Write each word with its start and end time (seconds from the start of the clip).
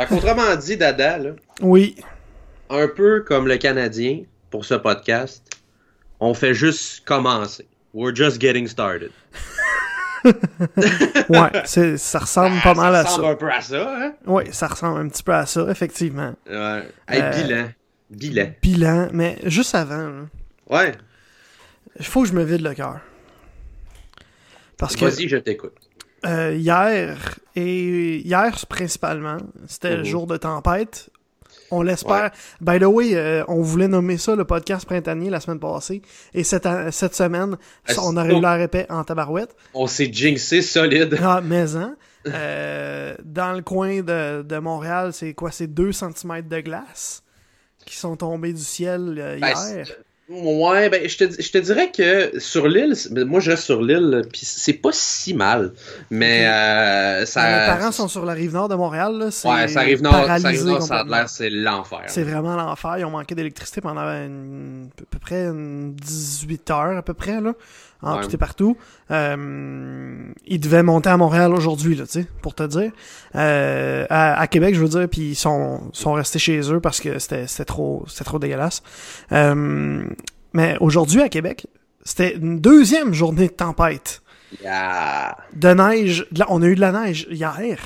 Fait 0.00 0.06
qu'autrement 0.06 0.56
dit, 0.56 0.76
Dada, 0.76 1.18
là, 1.18 1.30
Oui. 1.60 1.96
un 2.70 2.88
peu 2.88 3.20
comme 3.20 3.46
le 3.48 3.56
Canadien 3.58 4.22
pour 4.50 4.64
ce 4.64 4.74
podcast, 4.74 5.44
on 6.20 6.34
fait 6.34 6.54
juste 6.54 7.04
commencer. 7.04 7.66
We're 7.92 8.14
just 8.14 8.40
getting 8.40 8.66
started. 8.66 9.10
Ouais, 11.30 11.50
ça 11.96 12.18
ressemble 12.18 12.60
pas 12.60 12.74
mal 12.74 12.92
ça 12.92 13.00
à 13.00 13.02
ressemble 13.04 13.24
ça. 13.24 13.30
un 13.30 13.34
peu 13.36 13.50
à 13.50 13.60
ça, 13.62 13.96
hein? 14.04 14.12
Oui, 14.26 14.42
ça 14.52 14.66
ressemble 14.66 15.00
un 15.00 15.08
petit 15.08 15.22
peu 15.22 15.32
à 15.32 15.46
ça, 15.46 15.66
effectivement. 15.70 16.34
Ouais. 16.46 16.88
Hey, 17.08 17.22
Euh, 17.22 17.30
bilan. 17.42 17.68
Bilan. 18.10 18.50
Bilan, 18.60 19.08
mais 19.14 19.38
juste 19.44 19.74
avant, 19.74 20.08
là, 20.08 20.22
Ouais. 20.68 20.92
il 21.98 22.04
faut 22.04 22.22
que 22.22 22.28
je 22.28 22.34
me 22.34 22.42
vide 22.44 22.60
le 22.60 22.74
cœur. 22.74 23.00
Parce 24.76 24.94
que 24.94 25.06
Vas-y, 25.06 25.26
je 25.28 25.36
t'écoute. 25.38 25.76
Euh, 26.26 26.54
hier, 26.54 27.38
et 27.56 28.18
hier 28.18 28.54
principalement, 28.68 29.38
c'était 29.66 29.92
le 29.96 30.02
Mhm. 30.02 30.04
jour 30.04 30.26
de 30.26 30.36
tempête. 30.36 31.10
On 31.72 31.82
l'espère. 31.82 32.32
By 32.60 32.80
the 32.80 32.84
way, 32.84 33.14
euh, 33.14 33.44
on 33.46 33.62
voulait 33.62 33.86
nommer 33.86 34.18
ça 34.18 34.34
le 34.34 34.44
podcast 34.44 34.84
printanier 34.86 35.30
la 35.30 35.38
semaine 35.38 35.60
passée. 35.60 36.02
Et 36.34 36.42
cette, 36.42 36.66
an- 36.66 36.90
cette 36.90 37.14
semaine, 37.14 37.56
Ah, 37.86 37.92
ça, 37.94 38.00
on 38.02 38.16
aurait 38.16 38.34
eu 38.36 38.40
l'air 38.40 38.60
épais 38.60 38.86
en 38.90 39.04
tabarouette. 39.04 39.54
On 39.72 39.86
s'est 39.86 40.12
jinxé 40.12 40.62
solide. 40.62 41.16
Ah, 41.22 41.40
mais 41.44 41.76
hein, 41.76 41.94
euh, 42.26 43.14
dans 43.24 43.52
le 43.52 43.62
coin 43.62 44.00
de, 44.00 44.42
de 44.42 44.58
Montréal, 44.58 45.12
c'est 45.12 45.32
quoi? 45.34 45.52
C'est 45.52 45.68
2 45.68 45.92
cm 45.92 46.42
de 46.48 46.60
glace 46.60 47.22
qui 47.86 47.96
sont 47.96 48.16
tombés 48.16 48.52
du 48.52 48.62
ciel 48.62 49.14
euh, 49.18 49.38
Ben, 49.40 49.54
hier. 49.56 49.86
Ouais, 50.32 50.88
ben, 50.90 51.08
je 51.08 51.16
te, 51.16 51.42
je 51.42 51.50
te 51.50 51.58
dirais 51.58 51.90
que 51.90 52.38
sur 52.38 52.68
l'île, 52.68 52.94
ben, 53.10 53.24
moi 53.24 53.40
je 53.40 53.50
reste 53.50 53.64
sur 53.64 53.82
l'île, 53.82 54.22
puis 54.32 54.42
c'est 54.44 54.74
pas 54.74 54.90
si 54.92 55.34
mal. 55.34 55.72
Mais 56.08 56.46
euh, 56.46 57.26
ça. 57.26 57.42
Mes 57.42 57.66
parents 57.78 57.90
sont 57.90 58.06
sur 58.06 58.24
la 58.24 58.32
rive 58.32 58.52
nord 58.52 58.68
de 58.68 58.76
Montréal. 58.76 59.18
Là, 59.18 59.30
c'est 59.32 59.48
Ouais, 59.48 59.66
ça 59.66 59.80
arrive 59.80 60.02
nord, 60.02 60.12
ça 60.26 60.32
arrive 60.34 60.64
nord, 60.64 60.82
ça 60.82 60.94
a 60.94 60.98
complètement. 60.98 61.16
l'air, 61.16 61.28
c'est 61.28 61.50
l'enfer. 61.50 62.02
C'est 62.06 62.22
vraiment 62.22 62.54
l'enfer. 62.54 62.96
Ils 62.98 63.04
ont 63.04 63.10
manqué 63.10 63.34
d'électricité 63.34 63.80
pendant 63.80 64.02
une- 64.02 64.88
à 65.00 65.04
peu 65.10 65.18
près 65.18 65.46
une 65.46 65.94
18 65.94 66.70
heures, 66.70 66.96
à 66.96 67.02
peu 67.02 67.14
près, 67.14 67.40
là, 67.40 67.52
en 68.02 68.16
Ouais. 68.16 68.24
tout 68.24 68.34
et 68.34 68.38
partout. 68.38 68.76
Euh, 69.10 70.32
ils 70.46 70.60
devaient 70.60 70.82
monter 70.82 71.10
à 71.10 71.16
Montréal 71.16 71.52
aujourd'hui, 71.54 71.94
là, 71.94 72.04
tu 72.06 72.12
sais, 72.22 72.26
pour 72.42 72.54
te 72.54 72.62
dire. 72.62 72.90
Euh, 73.34 74.06
à, 74.10 74.40
à 74.40 74.46
Québec, 74.46 74.74
je 74.74 74.80
veux 74.80 74.88
dire, 74.88 75.08
puis 75.08 75.30
ils 75.30 75.34
sont, 75.34 75.90
sont 75.92 76.12
restés 76.12 76.38
chez 76.38 76.60
eux 76.72 76.80
parce 76.80 77.00
que 77.00 77.18
c'était 77.18 77.46
c'était 77.46 77.64
trop, 77.64 78.04
c'était 78.08 78.24
trop 78.24 78.38
dégueulasse. 78.38 78.82
Euh, 79.32 80.02
mais 80.52 80.76
aujourd'hui, 80.80 81.20
à 81.22 81.28
Québec, 81.28 81.66
c'était 82.04 82.34
une 82.36 82.60
deuxième 82.60 83.12
journée 83.12 83.48
de 83.48 83.52
tempête. 83.52 84.22
Yeah. 84.62 85.36
De 85.54 85.68
neige. 85.68 86.26
de 86.32 86.40
la- 86.40 86.46
on 86.50 86.60
a 86.62 86.66
eu 86.66 86.74
de 86.74 86.80
la 86.80 86.90
neige 86.92 87.26
hier. 87.30 87.78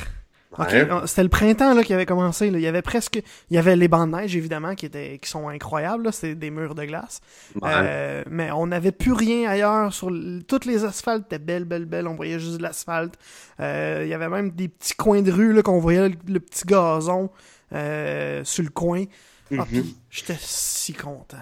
Ok, 0.59 0.69
Ouais. 0.71 0.87
C'était 1.07 1.23
le 1.25 1.29
printemps 1.29 1.75
là, 1.75 1.83
qui 1.83 1.93
avait 1.93 2.07
commencé. 2.07 2.51
là. 2.51 2.59
Il 2.59 2.63
y 2.63 2.67
avait 2.67 2.83
presque. 2.83 3.23
Il 3.51 3.55
y 3.55 3.59
avait 3.59 3.77
les 3.77 3.89
bancs 3.89 4.11
de 4.11 4.17
neige, 4.17 4.37
évidemment, 4.37 4.75
qui, 4.75 4.87
étaient, 4.87 5.19
qui 5.21 5.29
sont 5.29 5.49
incroyables. 5.49 6.05
là. 6.05 6.13
C'était 6.13 6.35
des 6.35 6.51
murs 6.51 6.75
de 6.75 6.85
glace. 6.85 7.21
Euh, 7.63 8.23
mais 8.31 8.51
on 8.53 8.67
n'avait 8.69 8.93
plus 8.93 9.13
rien 9.13 9.49
ailleurs. 9.51 9.93
sur 9.93 10.09
l- 10.09 10.43
Toutes 10.47 10.65
les 10.65 10.85
asphaltes 10.85 11.27
étaient 11.27 11.39
belles, 11.39 11.65
belles, 11.65 11.87
belles. 11.87 12.07
On 12.07 12.15
voyait 12.15 12.39
juste 12.39 12.59
de 12.59 12.63
l'asphalte. 12.63 13.15
Euh, 13.61 14.03
il 14.05 14.09
y 14.09 14.15
avait 14.15 14.29
même 14.29 14.51
des 14.51 14.69
petits 14.69 14.95
coins 14.95 15.23
de 15.23 15.33
rue 15.33 15.53
là, 15.53 15.63
qu'on 15.63 15.79
voyait 15.81 16.09
le, 16.09 16.15
le 16.29 16.41
petit 16.41 16.65
gazon 16.67 17.31
euh, 17.73 18.43
sur 18.45 18.63
le 18.65 18.71
coin. 18.71 19.05
Ah, 19.53 19.57
Mhm. 19.57 19.65
puis 19.67 19.97
j'étais 20.11 20.37
si 20.39 20.93
content. 20.95 21.37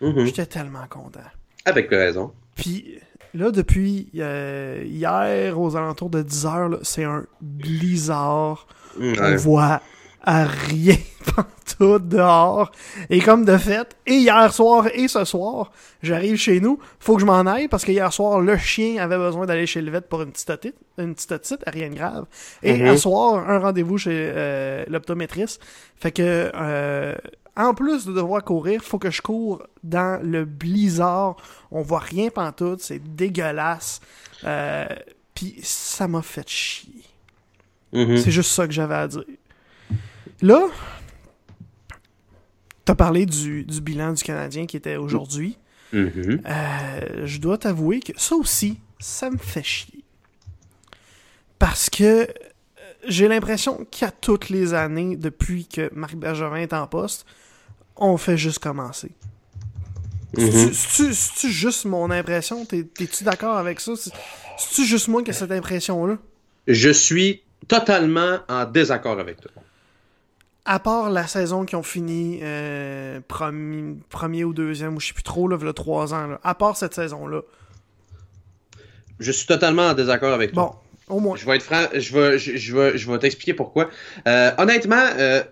Mhm. 0.00 0.24
J'étais 0.26 0.46
tellement 0.46 0.86
content. 0.88 1.20
Avec 1.64 1.88
raison. 1.90 2.32
Puis 2.56 2.98
là, 3.34 3.50
depuis 3.50 4.08
euh, 4.18 4.82
hier, 4.86 5.58
aux 5.60 5.76
alentours 5.76 6.10
de 6.10 6.22
10 6.22 6.46
heures, 6.46 6.78
c'est 6.82 7.04
un 7.04 7.24
blizzard. 7.40 8.66
On 9.00 9.36
voit 9.36 9.80
à 10.26 10.44
rien 10.46 10.96
tout 11.78 11.98
dehors. 11.98 12.70
Et 13.10 13.20
comme 13.20 13.44
de 13.44 13.56
fait, 13.58 13.94
et 14.06 14.14
hier 14.14 14.52
soir 14.54 14.86
et 14.94 15.06
ce 15.08 15.24
soir, 15.24 15.70
j'arrive 16.02 16.36
chez 16.36 16.60
nous, 16.60 16.78
faut 16.98 17.16
que 17.16 17.20
je 17.20 17.26
m'en 17.26 17.40
aille 17.44 17.68
parce 17.68 17.84
que 17.84 17.92
hier 17.92 18.10
soir, 18.12 18.40
le 18.40 18.56
chien 18.56 19.02
avait 19.02 19.18
besoin 19.18 19.44
d'aller 19.44 19.66
chez 19.66 19.82
le 19.82 19.90
vet 19.90 20.00
pour 20.00 20.22
une 20.22 20.30
petite 20.32 20.48
otite, 20.50 20.76
une 20.96 21.14
petite 21.14 21.32
otite, 21.32 21.60
rien 21.66 21.90
de 21.90 21.94
grave. 21.96 22.24
Et 22.62 22.74
Mhm. 22.78 22.86
à 22.88 22.96
soir, 22.96 23.50
un 23.50 23.58
rendez-vous 23.58 23.98
chez 23.98 24.12
euh, 24.34 24.84
l'optométriste. 24.88 25.60
Fait 25.96 26.12
que, 26.12 26.50
euh, 26.54 27.14
en 27.56 27.74
plus 27.74 28.06
de 28.06 28.12
devoir 28.12 28.42
courir, 28.42 28.82
faut 28.82 28.98
que 28.98 29.10
je 29.10 29.22
cours 29.22 29.62
dans 29.82 30.20
le 30.22 30.44
blizzard. 30.44 31.36
On 31.70 31.82
voit 31.82 32.00
rien 32.00 32.30
pantoute, 32.30 32.80
c'est 32.80 32.98
dégueulasse. 33.14 34.00
Euh, 34.44 34.86
Puis 35.34 35.56
ça 35.62 36.08
m'a 36.08 36.22
fait 36.22 36.48
chier. 36.48 37.04
Mhm. 37.92 38.16
C'est 38.16 38.30
juste 38.30 38.50
ça 38.50 38.66
que 38.66 38.72
j'avais 38.72 38.94
à 38.94 39.08
dire. 39.08 39.24
Là, 40.42 40.66
t'as 42.84 42.94
parlé 42.94 43.24
du, 43.24 43.64
du 43.64 43.80
bilan 43.80 44.12
du 44.12 44.22
Canadien 44.22 44.66
qui 44.66 44.76
était 44.76 44.96
aujourd'hui. 44.96 45.56
Mhm. 45.92 46.42
Euh, 46.44 47.26
je 47.26 47.38
dois 47.38 47.56
t'avouer 47.56 48.00
que 48.00 48.12
ça 48.16 48.34
aussi, 48.34 48.80
ça 48.98 49.30
me 49.30 49.38
fait 49.38 49.62
chier. 49.62 50.04
Parce 51.58 51.88
que 51.88 52.26
j'ai 53.08 53.28
l'impression 53.28 53.86
qu'à 53.90 54.10
toutes 54.10 54.48
les 54.48 54.74
années, 54.74 55.16
depuis 55.16 55.66
que 55.66 55.90
Marc 55.94 56.14
Bergevin 56.16 56.56
est 56.56 56.72
en 56.72 56.86
poste, 56.86 57.26
on 57.96 58.16
fait 58.16 58.36
juste 58.36 58.58
commencer. 58.58 59.10
Mhm. 60.36 60.72
C'est-tu- 60.72 61.50
juste 61.50 61.84
mon 61.84 62.10
impression? 62.10 62.64
T'es- 62.64 62.82
T'es-tu 62.84 63.22
d'accord 63.24 63.56
avec 63.56 63.80
ça? 63.80 63.92
C'est- 63.96 64.10
C'est-tu 64.58 64.84
juste 64.84 65.08
moi 65.08 65.22
qui 65.22 65.30
ai 65.30 65.32
cette 65.32 65.50
impression-là? 65.52 66.16
Je 66.66 66.90
suis 66.90 67.42
totalement 67.68 68.38
en 68.48 68.64
désaccord 68.64 69.18
avec 69.18 69.40
toi. 69.40 69.50
À 70.64 70.78
part 70.78 71.10
la 71.10 71.26
saison 71.26 71.64
qui 71.64 71.76
ont 71.76 71.82
fini 71.82 72.38
euh, 72.42 73.20
premier, 73.28 73.96
premier 74.08 74.44
ou 74.44 74.52
deuxième, 74.54 74.96
ou 74.96 75.00
je 75.00 75.08
sais 75.08 75.12
plus 75.12 75.22
trop, 75.22 75.46
là, 75.48 75.72
trois 75.72 76.14
ans, 76.14 76.26
là. 76.26 76.40
à 76.42 76.54
part 76.54 76.76
cette 76.76 76.94
saison-là. 76.94 77.42
Je 79.20 79.30
suis 79.30 79.46
totalement 79.46 79.88
en 79.88 79.94
désaccord 79.94 80.32
avec 80.32 80.52
toi. 80.52 80.62
Bon, 80.64 80.74
Je 81.08 81.46
vais 81.46 81.56
être 81.56 81.62
franc, 81.62 81.86
je 81.92 82.18
vais, 82.18 82.38
je, 82.38 82.76
vais, 82.76 82.96
je 82.96 83.10
vais 83.10 83.18
t'expliquer 83.18 83.52
pourquoi. 83.52 83.90
Euh, 84.26 84.50
honnêtement, 84.56 85.04
euh, 85.18 85.42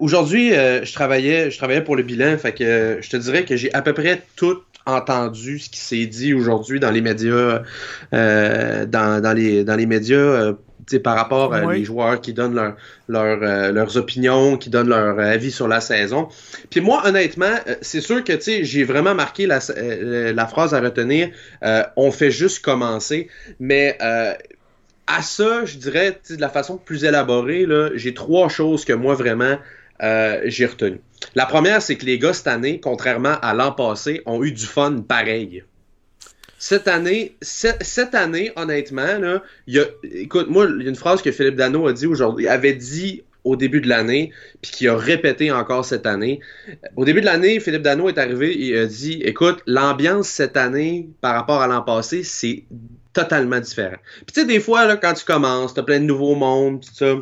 aujourd'hui, 0.00 0.52
euh, 0.52 0.84
je 0.84 0.92
travaillais, 0.92 1.50
je 1.50 1.58
travaillais 1.58 1.82
pour 1.82 1.96
le 1.96 2.02
bilan, 2.02 2.36
fait 2.38 2.52
que 2.52 2.64
euh, 2.64 3.02
je 3.02 3.08
te 3.08 3.16
dirais 3.16 3.44
que 3.44 3.56
j'ai 3.56 3.72
à 3.72 3.82
peu 3.82 3.92
près 3.92 4.22
tout 4.36 4.58
entendu 4.84 5.58
ce 5.58 5.70
qui 5.70 5.80
s'est 5.80 6.06
dit 6.06 6.34
aujourd'hui 6.34 6.80
dans 6.80 6.90
les 6.90 7.02
médias, 7.02 7.62
euh, 8.14 8.86
dans, 8.86 9.22
dans 9.22 9.32
les, 9.32 9.62
dans 9.62 9.76
les 9.76 9.86
médias. 9.86 10.54
Euh, 10.94 11.00
par 11.00 11.16
rapport 11.16 11.54
à 11.54 11.64
Oui. 11.66 11.78
les 11.78 11.84
joueurs 11.84 12.20
qui 12.20 12.32
donnent 12.32 12.54
leur, 12.54 12.76
leur, 13.08 13.38
euh, 13.42 13.72
leurs 13.72 13.96
opinions, 13.96 14.56
qui 14.56 14.70
donnent 14.70 14.88
leur 14.88 15.18
avis 15.18 15.50
sur 15.50 15.68
la 15.68 15.80
saison. 15.80 16.28
Puis 16.70 16.80
moi, 16.80 17.02
honnêtement, 17.06 17.46
euh, 17.66 17.74
c'est 17.80 18.00
sûr 18.00 18.22
que 18.24 18.32
j'ai 18.40 18.84
vraiment 18.84 19.14
marqué 19.14 19.46
la, 19.46 19.58
euh, 19.70 20.32
la 20.32 20.46
phrase 20.46 20.74
à 20.74 20.80
retenir. 20.80 21.30
euh, 21.64 21.82
on 21.96 22.10
fait 22.10 22.30
juste 22.30 22.64
commencer. 22.64 23.28
Mais 23.60 23.96
euh, 24.02 24.32
à 25.06 25.22
ça, 25.22 25.64
je 25.64 25.76
dirais, 25.78 26.18
de 26.30 26.40
la 26.40 26.48
façon 26.48 26.76
plus 26.76 27.04
élaborée, 27.04 27.66
là, 27.66 27.90
j'ai 27.94 28.14
trois 28.14 28.48
choses 28.48 28.84
que 28.84 28.92
moi 28.92 29.14
vraiment 29.14 29.58
euh, 30.02 30.40
j'ai 30.44 30.66
retenues. 30.66 31.00
La 31.34 31.46
première, 31.46 31.82
c'est 31.82 31.96
que 31.96 32.06
les 32.06 32.18
gars 32.18 32.32
cette 32.32 32.46
année, 32.46 32.78
contrairement 32.80 33.34
à 33.42 33.52
l'an 33.54 33.72
passé, 33.72 34.22
ont 34.26 34.44
eu 34.44 34.52
du 34.52 34.64
fun 34.66 35.00
pareil. 35.06 35.64
Cette 36.58 36.88
année, 36.88 37.36
cette, 37.40 38.14
année, 38.14 38.50
honnêtement, 38.56 39.18
là, 39.18 39.42
y 39.68 39.78
a, 39.78 39.84
écoute, 40.02 40.48
moi, 40.50 40.66
il 40.78 40.82
y 40.82 40.86
a 40.86 40.88
une 40.88 40.96
phrase 40.96 41.22
que 41.22 41.30
Philippe 41.30 41.54
Dano 41.54 41.86
a 41.86 41.92
dit 41.92 42.06
aujourd'hui, 42.06 42.48
avait 42.48 42.74
dit 42.74 43.22
au 43.44 43.56
début 43.56 43.80
de 43.80 43.88
l'année, 43.88 44.32
puis 44.60 44.72
qu'il 44.72 44.88
a 44.88 44.96
répété 44.96 45.52
encore 45.52 45.84
cette 45.84 46.06
année. 46.06 46.40
Au 46.96 47.04
début 47.04 47.20
de 47.20 47.26
l'année, 47.26 47.60
Philippe 47.60 47.82
Dano 47.82 48.08
est 48.08 48.18
arrivé, 48.18 48.56
il 48.58 48.76
a 48.76 48.86
dit, 48.86 49.22
écoute, 49.22 49.62
l'ambiance 49.66 50.28
cette 50.28 50.56
année 50.56 51.08
par 51.20 51.34
rapport 51.34 51.62
à 51.62 51.68
l'an 51.68 51.82
passé, 51.82 52.24
c'est 52.24 52.64
totalement 53.12 53.60
différent. 53.60 53.96
Puis 54.26 54.34
tu 54.34 54.40
sais, 54.40 54.46
des 54.46 54.60
fois, 54.60 54.84
là, 54.86 54.96
quand 54.96 55.14
tu 55.14 55.24
commences, 55.24 55.74
t'as 55.74 55.82
plein 55.82 56.00
de 56.00 56.04
nouveaux 56.04 56.34
mondes, 56.34 56.84
tout 56.84 56.94
ça, 56.94 57.14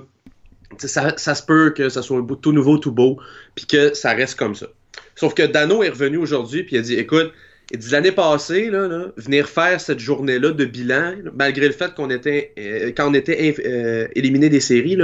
tu 0.78 0.88
ça, 0.88 1.14
ça 1.16 1.34
se 1.34 1.42
peut 1.42 1.70
que 1.70 1.88
ça 1.88 2.02
soit 2.02 2.26
tout 2.40 2.52
nouveau, 2.52 2.78
tout 2.78 2.92
beau, 2.92 3.18
puis 3.54 3.66
que 3.66 3.94
ça 3.94 4.12
reste 4.12 4.38
comme 4.38 4.54
ça. 4.54 4.66
Sauf 5.14 5.34
que 5.34 5.42
Dano 5.42 5.82
est 5.82 5.90
revenu 5.90 6.16
aujourd'hui, 6.16 6.64
puis 6.64 6.76
il 6.76 6.78
a 6.78 6.82
dit, 6.82 6.94
écoute, 6.94 7.32
il 7.72 7.78
dit 7.78 7.90
l'année 7.90 8.12
passée, 8.12 8.70
là, 8.70 8.86
là, 8.86 9.06
venir 9.16 9.48
faire 9.48 9.80
cette 9.80 9.98
journée-là 9.98 10.52
de 10.52 10.64
bilan, 10.64 11.14
malgré 11.34 11.66
le 11.66 11.72
fait 11.72 11.94
qu'on 11.94 12.10
était, 12.10 12.52
euh, 12.58 12.92
quand 12.96 13.10
on 13.10 13.14
était 13.14 13.56
euh, 13.64 14.06
éliminé 14.14 14.48
des 14.48 14.60
séries, 14.60 14.96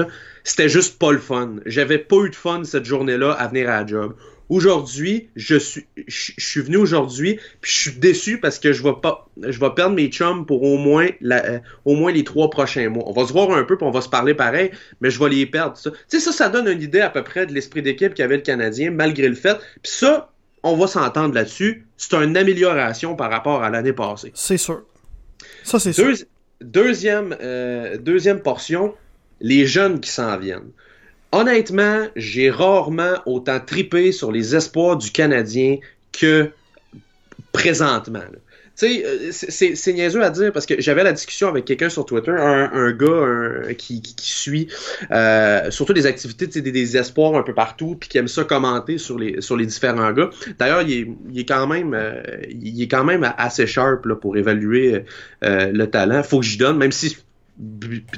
c'était 0.44 0.68
juste 0.68 0.98
pas 0.98 1.10
le 1.10 1.18
fun. 1.18 1.56
J'avais 1.66 1.98
pas 1.98 2.16
eu 2.24 2.30
de 2.30 2.36
fun 2.36 2.62
cette 2.64 2.84
journée-là 2.84 3.32
à 3.32 3.48
venir 3.48 3.68
à 3.68 3.80
la 3.80 3.86
job. 3.86 4.14
Aujourd'hui, 4.48 5.28
je 5.34 5.56
suis, 5.56 5.86
je 6.06 6.32
suis 6.36 6.60
venu 6.60 6.76
aujourd'hui, 6.76 7.40
puis 7.60 7.72
je 7.72 7.80
suis 7.80 7.98
déçu 7.98 8.38
parce 8.38 8.58
que 8.58 8.72
je 8.72 8.82
vais 8.82 8.94
pas, 9.02 9.28
je 9.40 9.58
vais 9.58 9.70
perdre 9.70 9.96
mes 9.96 10.08
chums 10.08 10.44
pour 10.44 10.62
au 10.62 10.76
moins, 10.76 11.08
la, 11.20 11.44
euh, 11.46 11.58
au 11.84 11.94
moins 11.96 12.12
les 12.12 12.22
trois 12.22 12.50
prochains 12.50 12.90
mois. 12.90 13.04
On 13.06 13.12
va 13.12 13.26
se 13.26 13.32
voir 13.32 13.50
un 13.50 13.64
peu, 13.64 13.76
puis 13.76 13.86
on 13.86 13.90
va 13.90 14.02
se 14.02 14.10
parler 14.10 14.34
pareil, 14.34 14.70
mais 15.00 15.10
je 15.10 15.18
vais 15.18 15.30
les 15.30 15.46
perdre. 15.46 15.78
Tu 15.82 15.90
sais, 16.06 16.20
ça, 16.20 16.32
ça 16.32 16.48
donne 16.48 16.68
une 16.68 16.82
idée 16.82 17.00
à 17.00 17.08
peu 17.08 17.24
près 17.24 17.46
de 17.46 17.54
l'esprit 17.54 17.82
d'équipe 17.82 18.14
qu'avait 18.14 18.36
le 18.36 18.42
Canadien, 18.42 18.90
malgré 18.90 19.28
le 19.28 19.34
fait. 19.34 19.56
Puis 19.82 19.92
ça, 19.92 20.31
on 20.62 20.76
va 20.76 20.86
s'entendre 20.86 21.34
là-dessus. 21.34 21.86
C'est 21.96 22.14
une 22.14 22.36
amélioration 22.36 23.16
par 23.16 23.30
rapport 23.30 23.62
à 23.62 23.70
l'année 23.70 23.92
passée. 23.92 24.32
C'est 24.34 24.56
sûr. 24.56 24.82
Ça, 25.64 25.78
c'est 25.78 25.92
sûr. 25.92 26.14
Deuxième, 26.60 27.36
euh, 27.40 27.98
deuxième 27.98 28.40
portion, 28.40 28.94
les 29.40 29.66
jeunes 29.66 30.00
qui 30.00 30.10
s'en 30.10 30.38
viennent. 30.38 30.70
honnêtement, 31.32 32.06
j'ai 32.14 32.50
rarement 32.50 33.14
autant 33.26 33.58
tripé 33.58 34.12
sur 34.12 34.30
les 34.30 34.54
espoirs 34.54 34.96
du 34.96 35.10
Canadien 35.10 35.78
que 36.12 36.50
présentement. 37.52 38.20
Tu 38.74 38.86
sais, 38.86 39.04
euh, 39.04 39.30
c'est 39.30 39.92
niaiseux 39.92 40.22
à 40.22 40.30
dire 40.30 40.50
parce 40.50 40.64
que 40.64 40.80
j'avais 40.80 41.04
la 41.04 41.12
discussion 41.12 41.48
avec 41.48 41.66
quelqu'un 41.66 41.90
sur 41.90 42.06
Twitter, 42.06 42.32
un, 42.32 42.92
gars 42.92 43.74
qui, 43.76 44.00
qui, 44.00 44.32
suit 44.32 44.68
euh, 45.10 45.70
surtout 45.70 45.92
des 45.92 46.06
activités, 46.06 46.46
des, 46.46 46.72
des 46.72 46.96
espoirs 46.96 47.34
un 47.34 47.42
peu 47.42 47.52
partout, 47.52 47.96
puis 48.00 48.08
qui 48.08 48.16
aime 48.16 48.28
ça 48.28 48.44
commenter 48.44 48.96
sur 48.96 49.18
les, 49.18 49.42
sur 49.42 49.58
les 49.58 49.66
différents 49.66 50.12
gars. 50.12 50.30
D'ailleurs, 50.58 50.82
il 50.82 50.92
est, 50.92 51.08
il, 51.30 51.40
est 51.40 51.44
quand 51.44 51.66
même, 51.66 51.92
euh, 51.92 52.22
il 52.48 52.82
est 52.82 52.88
quand 52.88 53.04
même 53.04 53.30
assez 53.36 53.66
sharp 53.66 54.06
là, 54.06 54.16
pour 54.16 54.38
évaluer 54.38 55.04
le 55.42 55.84
talent. 55.84 56.22
Faut 56.22 56.40
que 56.40 56.46
j'y 56.46 56.56
donne, 56.56 56.78
même 56.78 56.92
si 56.92 57.18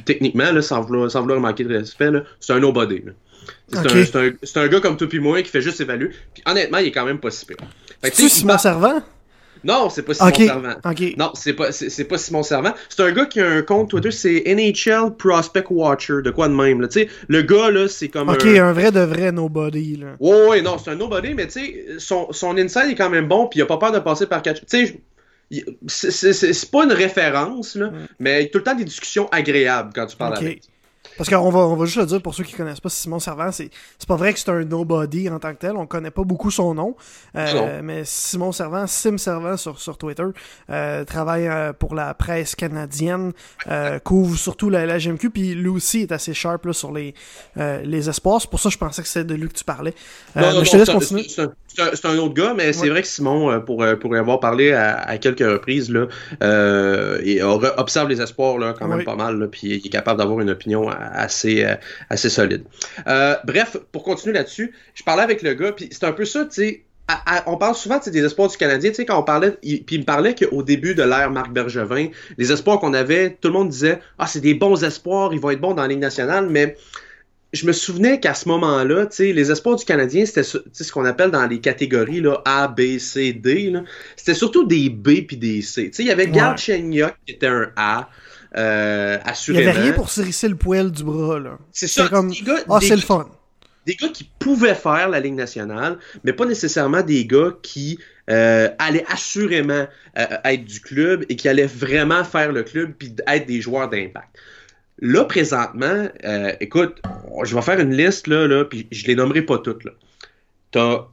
techniquement, 0.05 0.53
là, 0.53 0.63
sans, 0.63 0.81
vouloir, 0.83 1.11
sans 1.11 1.23
vouloir 1.23 1.41
manquer 1.41 1.65
de 1.65 1.77
respect, 1.77 2.11
c'est 2.39 2.53
un 2.53 2.61
nobody. 2.61 3.03
C'est 3.69 4.17
un, 4.17 4.63
un, 4.63 4.69
gars 4.69 4.81
comme 4.81 4.97
toi 4.97 5.09
puis 5.09 5.19
moi 5.19 5.43
qui 5.43 5.51
fait 5.51 5.61
juste 5.61 5.81
évaluer. 5.81 6.11
Puis 6.33 6.43
honnêtement, 6.47 6.79
il 6.79 6.87
est 6.87 6.93
quand 6.93 7.05
même 7.05 7.19
pas 7.19 7.31
si 7.31 7.45
pire. 7.45 7.57
C'est 8.03 8.29
Simon 8.29 8.59
Servant? 8.59 9.03
Non, 9.65 9.89
c'est 9.91 10.03
pas 10.03 10.15
Simon 10.15 10.33
Servant. 10.35 10.75
Non, 11.17 11.33
c'est 11.35 11.53
pas, 11.55 11.73
c'est, 11.73 12.05
pas 12.05 12.19
Simon 12.19 12.43
Servant. 12.43 12.75
C'est 12.89 13.03
un 13.03 13.13
gars 13.13 13.27
qui 13.27 13.41
a 13.41 13.49
un 13.49 13.63
compte 13.63 13.91
Twitter, 13.91 14.11
c'est 14.11 14.43
NHL 14.47 15.17
Prospect 15.17 15.65
Watcher, 15.71 16.23
de 16.23 16.31
quoi 16.31 16.49
de 16.49 16.55
même. 16.55 16.81
Là. 16.81 16.89
sais, 16.91 17.09
le 17.29 17.43
gars, 17.43 17.71
là, 17.71 17.89
c'est 17.89 18.09
comme. 18.09 18.29
Ok, 18.29 18.45
un... 18.45 18.73
vrai 18.73 18.93
de 18.93 19.01
vrai 19.01 19.33
nobody. 19.33 19.97
Là. 19.97 20.17
Ouais, 20.21 20.49
ouais, 20.49 20.63
non, 20.63 20.79
c'est 20.79 20.91
un 20.91 20.97
nobody, 20.97 21.35
mais 21.35 21.47
tu 21.47 21.61
sais, 21.61 21.87
son, 21.99 22.33
son 22.33 22.57
inside 22.57 22.91
est 22.91 22.95
quand 22.95 23.11
même 23.11 23.27
bon, 23.27 23.47
puis 23.47 23.61
il 23.61 23.63
a 23.63 23.67
pas 23.67 23.79
peur 23.79 23.93
de 23.93 23.99
passer 23.99 24.27
par 24.27 24.43
catch. 24.43 24.61
Tu 24.67 24.87
sais, 24.87 25.01
c'est 25.87 26.71
pas 26.71 26.85
une 26.85 26.93
référence, 26.93 27.75
là, 27.75 27.89
mm. 27.89 28.07
mais 28.19 28.41
il 28.41 28.45
y 28.45 28.47
a 28.47 28.51
tout 28.51 28.59
le 28.59 28.65
temps 28.65 28.75
des 28.75 28.85
discussions 28.85 29.29
agréables 29.31 29.93
quand 29.95 30.07
tu 30.07 30.17
parles 30.17 30.37
avec. 30.37 30.63
Parce 31.17 31.31
qu'on 31.31 31.51
va, 31.51 31.61
on 31.61 31.77
va 31.77 31.85
juste 31.85 31.99
le 31.99 32.07
dire 32.07 32.21
pour 32.21 32.35
ceux 32.35 32.45
qui 32.45 32.55
connaissent 32.55 32.81
pas 32.81 32.89
Simon 32.89 33.19
Servant, 33.19 33.53
c'est, 33.53 33.71
c'est 33.99 34.09
pas 34.09 34.17
vrai 34.17 34.33
que 34.33 34.39
c'est 34.41 34.51
un 34.51 34.65
nobody 34.65 35.29
en 35.29 35.39
tant 35.39 35.53
que 35.53 35.59
tel, 35.59 35.77
on 35.77 35.87
connaît 35.87 36.11
pas 36.11 36.25
beaucoup 36.25 36.51
son 36.51 36.75
nom, 36.75 36.97
euh, 37.37 37.81
mais 37.83 38.03
Simon 38.05 38.53
Servant, 38.53 38.87
Sim 38.87 39.19
Servant 39.19 39.57
sur, 39.57 39.81
sur 39.81 39.97
Twitter, 39.97 40.25
euh, 40.71 41.05
travaille 41.05 41.47
euh, 41.47 41.73
pour 41.73 41.95
la 41.95 42.15
presse 42.15 42.55
canadienne, 42.55 43.33
couvre 44.05 44.37
surtout 44.37 44.71
la, 44.71 44.87
la 44.87 44.99
GMQ, 44.99 45.31
puis 45.31 45.55
lui 45.55 45.69
aussi 45.69 46.01
est 46.01 46.13
assez 46.13 46.35
sharp 46.35 46.65
là, 46.67 46.73
sur 46.73 46.93
les, 46.93 47.15
les 47.57 48.09
espoirs, 48.09 48.41
c'est 48.41 48.51
pour 48.51 48.61
ça 48.61 48.69
que 48.69 48.75
je 48.75 48.79
pensais 48.79 49.03
que 49.03 49.09
c'est 49.09 49.25
de 49.25 49.35
lui 49.35 49.49
que 49.49 49.55
tu 49.55 49.65
parlais. 49.65 49.95
je 50.35 50.71
te 50.71 50.77
laisse 50.77 50.91
continuer. 50.91 51.27
C'est 51.77 52.07
un, 52.07 52.19
autre 52.19 52.35
gars, 52.35 52.55
mais 52.57 52.73
c'est 52.73 52.89
vrai 52.89 53.03
que 53.03 53.09
Simon, 53.09 53.61
pour, 53.61 53.85
pour 54.01 54.15
y 54.15 54.19
avoir 54.19 54.41
parlé 54.41 54.73
à, 54.73 55.17
quelques 55.19 55.41
reprises, 55.41 55.91
là, 55.91 56.07
il 57.25 57.43
observe 57.43 58.09
les 58.09 58.21
espoirs 58.21 58.59
là, 58.59 58.75
quand 58.77 58.89
même 58.89 59.05
pas 59.05 59.17
mal, 59.17 59.49
puis 59.51 59.69
il 59.69 59.87
est 59.87 59.91
capable 59.91 60.19
d'avoir 60.19 60.41
une 60.41 60.51
opinion 60.51 60.89
assez, 61.13 61.65
euh, 61.65 61.75
assez 62.11 62.31
solide. 62.31 62.65
Euh, 63.07 63.37
bref, 63.45 63.77
pour 63.93 64.03
continuer 64.03 64.35
là-dessus, 64.35 64.73
je 64.95 65.03
parlais 65.03 65.23
avec 65.23 65.43
le 65.43 65.55
gars, 65.55 65.73
puis 65.73 65.89
c'est 65.91 66.05
un 66.05 66.13
peu 66.13 66.25
ça, 66.25 66.45
tu 66.45 66.51
sais. 66.51 66.85
on 67.47 67.57
parle 67.57 67.75
souvent 67.75 68.01
des 68.05 68.25
espoirs 68.25 68.49
du 68.49 68.57
Canadien, 68.57 68.91
tu 68.91 68.97
sais, 68.97 69.05
quand 69.05 69.19
on 69.19 69.23
parlait, 69.23 69.53
puis 69.53 69.85
il 69.91 70.01
me 70.01 70.05
parlait 70.05 70.35
qu'au 70.35 70.63
début 70.63 70.95
de 70.95 71.03
l'ère 71.03 71.31
Marc 71.31 71.53
Bergevin, 71.53 72.09
les 72.39 72.53
espoirs 72.53 72.79
qu'on 72.79 72.95
avait, 72.95 73.37
tout 73.41 73.49
le 73.49 73.55
monde 73.55 73.69
disait 73.69 74.01
Ah, 74.19 74.27
c'est 74.27 74.41
des 74.41 74.55
bons 74.55 74.83
espoirs, 74.85 75.33
ils 75.33 75.41
vont 75.41 75.51
être 75.51 75.61
bons 75.61 75.75
dans 75.75 75.83
la 75.83 75.89
Ligue 75.89 76.01
nationale, 76.01 76.49
mais 76.49 76.77
je 77.55 77.67
me 77.67 77.73
souvenais 77.73 78.19
qu'à 78.19 78.35
ce 78.35 78.49
moment-là, 78.49 79.09
les 79.19 79.51
espoirs 79.51 79.77
du 79.77 79.85
Canadien, 79.85 80.27
c'était 80.27 80.43
ce 80.43 80.93
qu'on 80.93 81.05
appelle 81.05 81.31
dans 81.31 81.47
les 81.47 81.61
catégories 81.61 82.21
là, 82.21 82.43
A, 82.45 82.69
B, 82.69 82.99
C, 82.99 83.33
D. 83.33 83.73
C'était 84.17 84.35
surtout 84.35 84.67
des 84.67 84.91
B 84.91 85.25
puis 85.27 85.37
des 85.37 85.63
C. 85.63 85.91
il 85.99 86.07
y 86.07 86.11
avait 86.11 86.27
Gal 86.27 86.57
qui 86.57 86.73
était 87.29 87.47
un 87.47 87.71
A. 87.77 88.11
Euh, 88.57 89.19
assurément. 89.25 89.61
Il 89.61 89.65
n'y 89.65 89.71
avait 89.71 89.83
rien 89.83 89.93
pour 89.93 90.11
s'érisser 90.11 90.49
le 90.49 90.57
poil 90.57 90.91
du 90.91 91.03
bras, 91.03 91.41
là. 91.41 91.59
C'est 91.73 91.89
ça. 91.89 92.09
Comme... 92.09 92.33
Ah, 92.69 92.79
c'est 92.81 92.97
le 92.97 93.03
fun. 93.03 93.29
Des 93.87 93.97
gars 93.97 94.09
qui 94.09 94.31
pouvaient 94.39 94.75
faire 94.75 95.09
la 95.09 95.21
Ligue 95.21 95.35
nationale, 95.35 95.99
mais 96.23 96.33
pas 96.33 96.47
nécessairement 96.47 97.03
des 97.03 97.27
gars 97.27 97.53
qui 97.63 97.99
euh, 98.31 98.71
allaient 98.79 99.05
assurément 99.09 99.87
euh, 100.17 100.27
être 100.45 100.65
du 100.65 100.81
club 100.81 101.27
et 101.29 101.37
qui 101.37 101.49
allaient 101.49 101.67
vraiment 101.67 102.25
faire 102.25 102.53
le 102.53 102.63
club 102.63 102.95
puis 102.99 103.15
être 103.27 103.47
des 103.47 103.61
joueurs 103.61 103.91
d'impact. 103.91 104.29
Là, 105.01 105.25
présentement, 105.25 106.09
écoute, 106.61 107.03
je 107.43 107.55
vais 107.55 107.63
faire 107.63 107.81
une 107.81 107.95
liste, 107.95 108.29
là, 108.29 108.47
là 108.47 108.65
puis 108.65 108.87
je 108.93 109.07
les 109.07 109.17
nommerai 109.17 109.43
pas 109.43 109.59
toutes. 109.59 109.85
Là. 109.85 109.91
T'as 110.71 111.09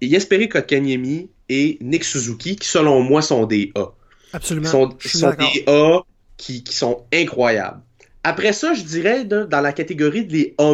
Yesperi 0.00 0.48
Kotkaniemi 0.48 1.28
et 1.48 1.76
Nick 1.80 2.04
Suzuki, 2.04 2.56
qui 2.56 2.68
selon 2.68 3.02
moi 3.02 3.22
sont 3.22 3.44
des 3.44 3.72
A. 3.74 3.86
Absolument. 4.32 4.68
Sont, 4.68 4.96
sont 5.00 5.34
des 5.34 5.64
A 5.66 6.00
qui, 6.36 6.62
sont 6.70 7.04
incroyables. 7.12 7.80
Après 8.26 8.54
ça, 8.54 8.72
je 8.72 8.82
dirais 8.82 9.24
dans 9.24 9.60
la 9.60 9.72
catégorie 9.72 10.24
des 10.24 10.54
A-, 10.58 10.72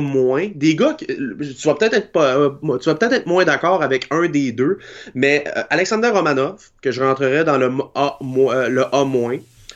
des 0.55 0.77
gars, 0.77 0.97
tu 0.99 1.07
vas 1.65 1.75
peut-être 1.75 1.95
être, 1.95 2.13
pas, 2.13 2.37
euh, 2.37 2.51
tu 2.79 2.89
vas 2.89 2.95
peut-être 2.95 3.13
être 3.13 3.27
moins 3.27 3.45
d'accord 3.45 3.83
avec 3.83 4.07
un 4.13 4.29
des 4.29 4.53
deux, 4.53 4.79
mais 5.15 5.45
euh, 5.57 5.63
Alexander 5.71 6.11
Romanov, 6.11 6.71
que 6.81 6.93
je 6.93 7.03
rentrerais 7.03 7.43
dans 7.43 7.59
le 7.59 7.73
A-, 7.97 8.19
euh, 8.23 8.69
le 8.69 8.85
A-, 8.95 9.05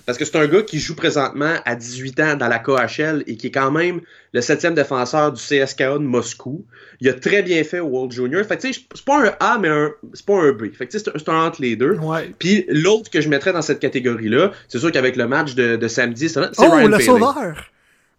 parce 0.07 0.19
que 0.19 0.25
c'est 0.25 0.37
un 0.37 0.47
gars 0.47 0.63
qui 0.63 0.79
joue 0.79 0.95
présentement 0.95 1.55
à 1.65 1.75
18 1.75 2.21
ans 2.21 2.37
dans 2.37 2.49
la 2.49 2.59
KHL 2.59 3.25
et 3.27 3.37
qui 3.37 3.49
est 3.49 3.51
quand 3.51 3.71
même 3.71 4.01
le 4.33 4.41
septième 4.41 4.75
défenseur 4.75 5.33
du 5.33 5.41
CSKA 5.41 5.95
de 5.95 5.99
Moscou. 5.99 6.65
Il 7.01 7.09
a 7.09 7.15
très 7.15 7.43
bien 7.43 7.65
fait 7.65 7.81
au 7.81 7.87
World 7.87 8.13
Junior. 8.13 8.45
Fait 8.45 8.57
que 8.57 8.63
c'est 8.71 9.05
pas 9.05 9.27
un 9.27 9.33
A, 9.41 9.59
mais 9.59 9.69
c'est 10.13 10.27
pas 10.27 10.41
un 10.41 10.53
B. 10.53 10.73
Fait 10.73 10.87
que 10.87 10.99
c'est 10.99 11.29
un 11.29 11.45
entre 11.45 11.63
les 11.63 11.77
deux. 11.77 11.99
Puis 12.39 12.67
l'autre 12.69 13.11
que 13.11 13.21
je 13.21 13.29
mettrais 13.29 13.53
dans 13.53 13.63
cette 13.63 13.81
catégorie-là, 13.81 14.53
c'est 14.69 14.79
sûr 14.79 14.93
qu'avec 14.93 15.17
le 15.17 15.27
match 15.27 15.55
de, 15.55 15.77
de 15.77 15.89
samedi, 15.89 16.29
c'est 16.29 16.41
oh, 16.41 16.71
Ryan 16.71 16.89
le 16.89 17.01
sauveur! 17.01 17.71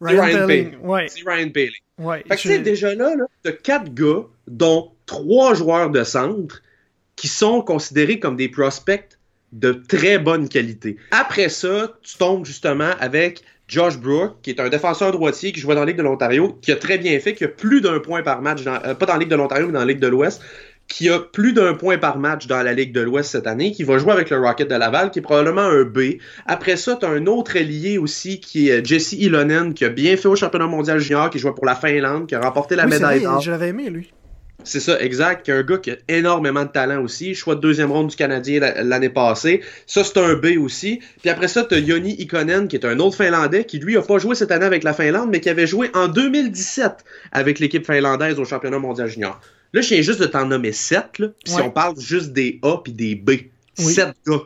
Ryan, 0.01 0.23
Ryan 0.23 0.47
Bailey. 0.47 0.77
Ouais. 0.81 1.05
C'est 1.07 1.21
Ryan 1.25 1.47
Bailey. 1.47 1.77
Ouais, 1.97 2.23
fait 2.27 2.35
que 2.35 2.41
je... 2.41 2.61
déjà 2.61 2.93
là, 2.93 3.15
là 3.15 3.25
t'as 3.43 3.53
quatre 3.53 3.93
gars, 3.93 4.23
dont 4.47 4.91
trois 5.05 5.53
joueurs 5.53 5.89
de 5.89 6.03
centre, 6.03 6.61
qui 7.15 7.27
sont 7.29 7.61
considérés 7.61 8.19
comme 8.19 8.35
des 8.35 8.49
prospects 8.49 9.14
de 9.55 9.71
très 9.71 10.19
bonne 10.19 10.49
qualité. 10.49 10.97
Après 11.11 11.49
ça, 11.49 11.93
tu 12.03 12.17
tombes 12.17 12.45
justement 12.45 12.91
avec 12.99 13.41
Josh 13.67 13.97
Brook, 13.97 14.35
qui 14.43 14.51
est 14.51 14.59
un 14.59 14.69
défenseur 14.69 15.11
droitier 15.11 15.51
qui 15.51 15.59
joue 15.59 15.69
dans 15.69 15.79
la 15.79 15.85
Ligue 15.85 15.97
de 15.97 16.03
l'Ontario, 16.03 16.59
qui 16.61 16.71
a 16.71 16.75
très 16.75 16.97
bien 16.97 17.17
fait, 17.19 17.33
qui 17.33 17.45
a 17.45 17.47
plus 17.47 17.81
d'un 17.81 17.99
point 17.99 18.21
par 18.21 18.41
match, 18.41 18.61
euh, 18.67 18.93
pas 18.93 19.05
dans 19.05 19.13
la 19.13 19.19
Ligue 19.19 19.29
de 19.29 19.35
l'Ontario, 19.35 19.65
mais 19.65 19.73
dans 19.73 19.79
la 19.79 19.85
Ligue 19.85 19.99
de 19.99 20.07
l'Ouest, 20.07 20.41
qui 20.87 21.09
a 21.09 21.19
plus 21.19 21.53
d'un 21.53 21.73
point 21.73 21.97
par 21.97 22.19
match 22.19 22.45
dans 22.47 22.61
la 22.61 22.73
Ligue 22.73 22.93
de 22.93 23.01
l'Ouest 23.01 23.31
cette 23.31 23.47
année, 23.47 23.71
qui 23.71 23.83
va 23.83 23.97
jouer 23.97 24.11
avec 24.11 24.29
le 24.29 24.39
Rocket 24.39 24.69
de 24.69 24.75
Laval, 24.75 25.09
qui 25.09 25.19
est 25.19 25.23
probablement 25.23 25.61
un 25.61 25.83
B. 25.83 26.17
Après 26.45 26.75
ça, 26.75 26.97
tu 26.99 27.05
as 27.05 27.09
un 27.09 27.25
autre 27.25 27.57
allié 27.57 27.97
aussi, 27.97 28.39
qui 28.39 28.69
est 28.69 28.85
Jesse 28.85 29.13
Ilonen, 29.13 29.73
qui 29.73 29.85
a 29.85 29.89
bien 29.89 30.15
fait 30.17 30.27
au 30.27 30.35
championnat 30.35 30.67
mondial 30.67 30.99
junior, 30.99 31.29
qui 31.29 31.39
jouait 31.39 31.55
pour 31.55 31.65
la 31.65 31.75
Finlande, 31.75 32.27
qui 32.27 32.35
a 32.35 32.41
remporté 32.41 32.75
la 32.75 32.85
médaille 32.85 33.21
d'or. 33.21 33.41
Je 33.41 33.51
l'avais 33.51 33.69
aimé, 33.69 33.89
lui. 33.89 34.11
C'est 34.65 34.79
ça, 34.79 34.99
exact. 34.99 35.47
Un 35.47 35.61
gars 35.61 35.77
qui 35.77 35.91
a 35.91 35.95
énormément 36.07 36.63
de 36.63 36.69
talent 36.69 37.01
aussi. 37.01 37.35
Choix 37.35 37.55
de 37.55 37.61
deuxième 37.61 37.91
ronde 37.91 38.07
du 38.07 38.15
Canadien 38.15 38.59
l'année 38.83 39.09
passée. 39.09 39.61
Ça, 39.85 40.03
c'est 40.03 40.17
un 40.17 40.33
B 40.33 40.57
aussi. 40.59 40.99
Puis 41.21 41.29
après 41.29 41.47
ça, 41.47 41.63
tu 41.63 41.75
as 41.75 41.79
Yoni 41.79 42.15
Ikonen, 42.19 42.67
qui 42.67 42.75
est 42.75 42.85
un 42.85 42.99
autre 42.99 43.15
Finlandais, 43.15 43.65
qui 43.65 43.79
lui 43.79 43.95
a 43.95 44.01
pas 44.01 44.17
joué 44.17 44.35
cette 44.35 44.51
année 44.51 44.65
avec 44.65 44.83
la 44.83 44.93
Finlande, 44.93 45.29
mais 45.31 45.39
qui 45.39 45.49
avait 45.49 45.67
joué 45.67 45.91
en 45.93 46.07
2017 46.07 47.05
avec 47.31 47.59
l'équipe 47.59 47.85
finlandaise 47.85 48.39
au 48.39 48.45
championnat 48.45 48.79
mondial 48.79 49.07
junior. 49.07 49.39
Là, 49.73 49.81
je 49.81 49.89
viens 49.89 50.01
juste 50.01 50.19
de 50.19 50.25
t'en 50.25 50.45
nommer 50.45 50.71
7, 50.71 51.19
là, 51.19 51.27
si 51.45 51.61
on 51.61 51.69
parle 51.69 51.99
juste 51.99 52.33
des 52.33 52.59
A 52.63 52.77
puis 52.77 52.93
des 52.93 53.15
B. 53.15 53.31
7 53.75 54.15
gars. 54.25 54.41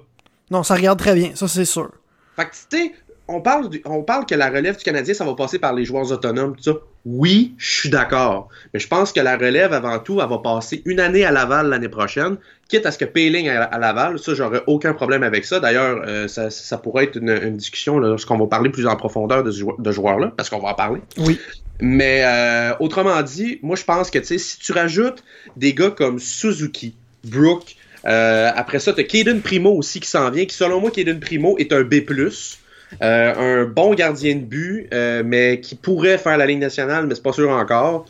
Non, 0.52 0.64
ça 0.64 0.76
regarde 0.76 1.00
très 1.00 1.16
bien, 1.16 1.32
ça 1.36 1.48
c'est 1.48 1.66
sûr. 1.66 1.92
Fait 2.36 2.46
que, 2.46 2.52
tu 2.70 2.78
sais, 2.78 2.94
on 3.30 3.42
parle, 3.42 3.70
on 3.86 4.02
parle 4.04 4.26
que 4.26 4.36
la 4.36 4.50
relève 4.50 4.78
du 4.78 4.84
Canadien, 4.84 5.14
ça 5.14 5.24
va 5.24 5.36
passer 5.36 5.60
par 5.60 5.74
les 5.74 5.86
joueurs 5.86 6.12
autonomes, 6.12 6.56
tout 6.56 6.64
ça. 6.64 6.74
Oui, 7.06 7.54
je 7.58 7.80
suis 7.80 7.90
d'accord. 7.90 8.50
Mais 8.74 8.80
je 8.80 8.88
pense 8.88 9.14
que 9.14 9.20
la 9.20 9.38
relève, 9.38 9.72
avant 9.74 10.00
tout, 10.00 10.20
elle 10.22 10.28
va 10.28 10.40
passer 10.40 10.82
une 10.86 11.00
année 11.00 11.24
à 11.24 11.32
Laval 11.32 11.70
l'année 11.70 11.90
prochaine, 11.90 12.38
quitte 12.68 12.86
à 12.86 12.92
ce 12.92 12.98
que 12.98 13.06
Payling 13.06 13.48
à, 13.48 13.78
Laval, 13.78 14.20
ça, 14.20 14.34
j'aurais 14.34 14.64
aucun 14.68 14.94
problème 14.94 15.24
avec 15.24 15.46
ça. 15.46 15.60
D'ailleurs, 15.60 16.04
euh, 16.08 16.28
ça, 16.28 16.78
pourrait 16.78 17.06
être 17.06 17.18
une, 17.18 17.56
discussion 17.56 18.00
lorsqu'on 18.00 18.38
va 18.38 18.48
parler 18.48 18.70
plus 18.70 18.88
en 18.88 18.96
profondeur 18.96 19.44
de, 19.44 19.52
de 19.52 19.92
joueurs-là, 19.92 20.34
parce 20.36 20.50
qu'on 20.50 20.60
va 20.60 20.70
en 20.70 20.74
parler. 20.76 21.02
Oui. 21.18 21.40
Mais 21.82 22.24
euh, 22.26 22.74
autrement 22.80 23.22
dit, 23.22 23.60
moi, 23.62 23.76
je 23.76 23.86
pense 23.86 24.12
que, 24.12 24.22
si 24.22 24.60
tu 24.60 24.74
rajoutes 24.74 25.24
des 25.56 25.74
gars 25.74 25.92
comme 25.92 26.20
Suzuki, 26.20 26.96
Brooke, 27.24 27.76
euh, 28.06 28.52
après 28.56 28.80
ça, 28.80 28.94
tu 28.94 29.02
as 29.02 29.04
Caden 29.04 29.42
Primo 29.42 29.72
aussi 29.72 30.00
qui 30.00 30.10
s'en 30.10 30.30
vient, 30.30 30.46
qui, 30.46 30.56
selon 30.56 30.82
moi, 30.82 30.92
Caden 30.92 31.20
Primo 31.20 31.58
est 31.58 31.72
un 31.72 31.84
B+. 31.84 32.04
Euh, 33.02 33.64
un 33.64 33.66
bon 33.66 33.94
gardien 33.94 34.36
de 34.36 34.42
but, 34.42 34.88
euh, 34.94 35.24
mais 35.26 35.60
qui 35.62 35.76
pourrait 35.76 36.18
faire 36.18 36.38
la 36.38 36.46
Ligue 36.46 36.60
nationale, 36.60 37.08
mais 37.08 37.16
c'est 37.16 37.24
pas 37.24 37.34
sûr 37.34 37.50
encore. 37.50 38.06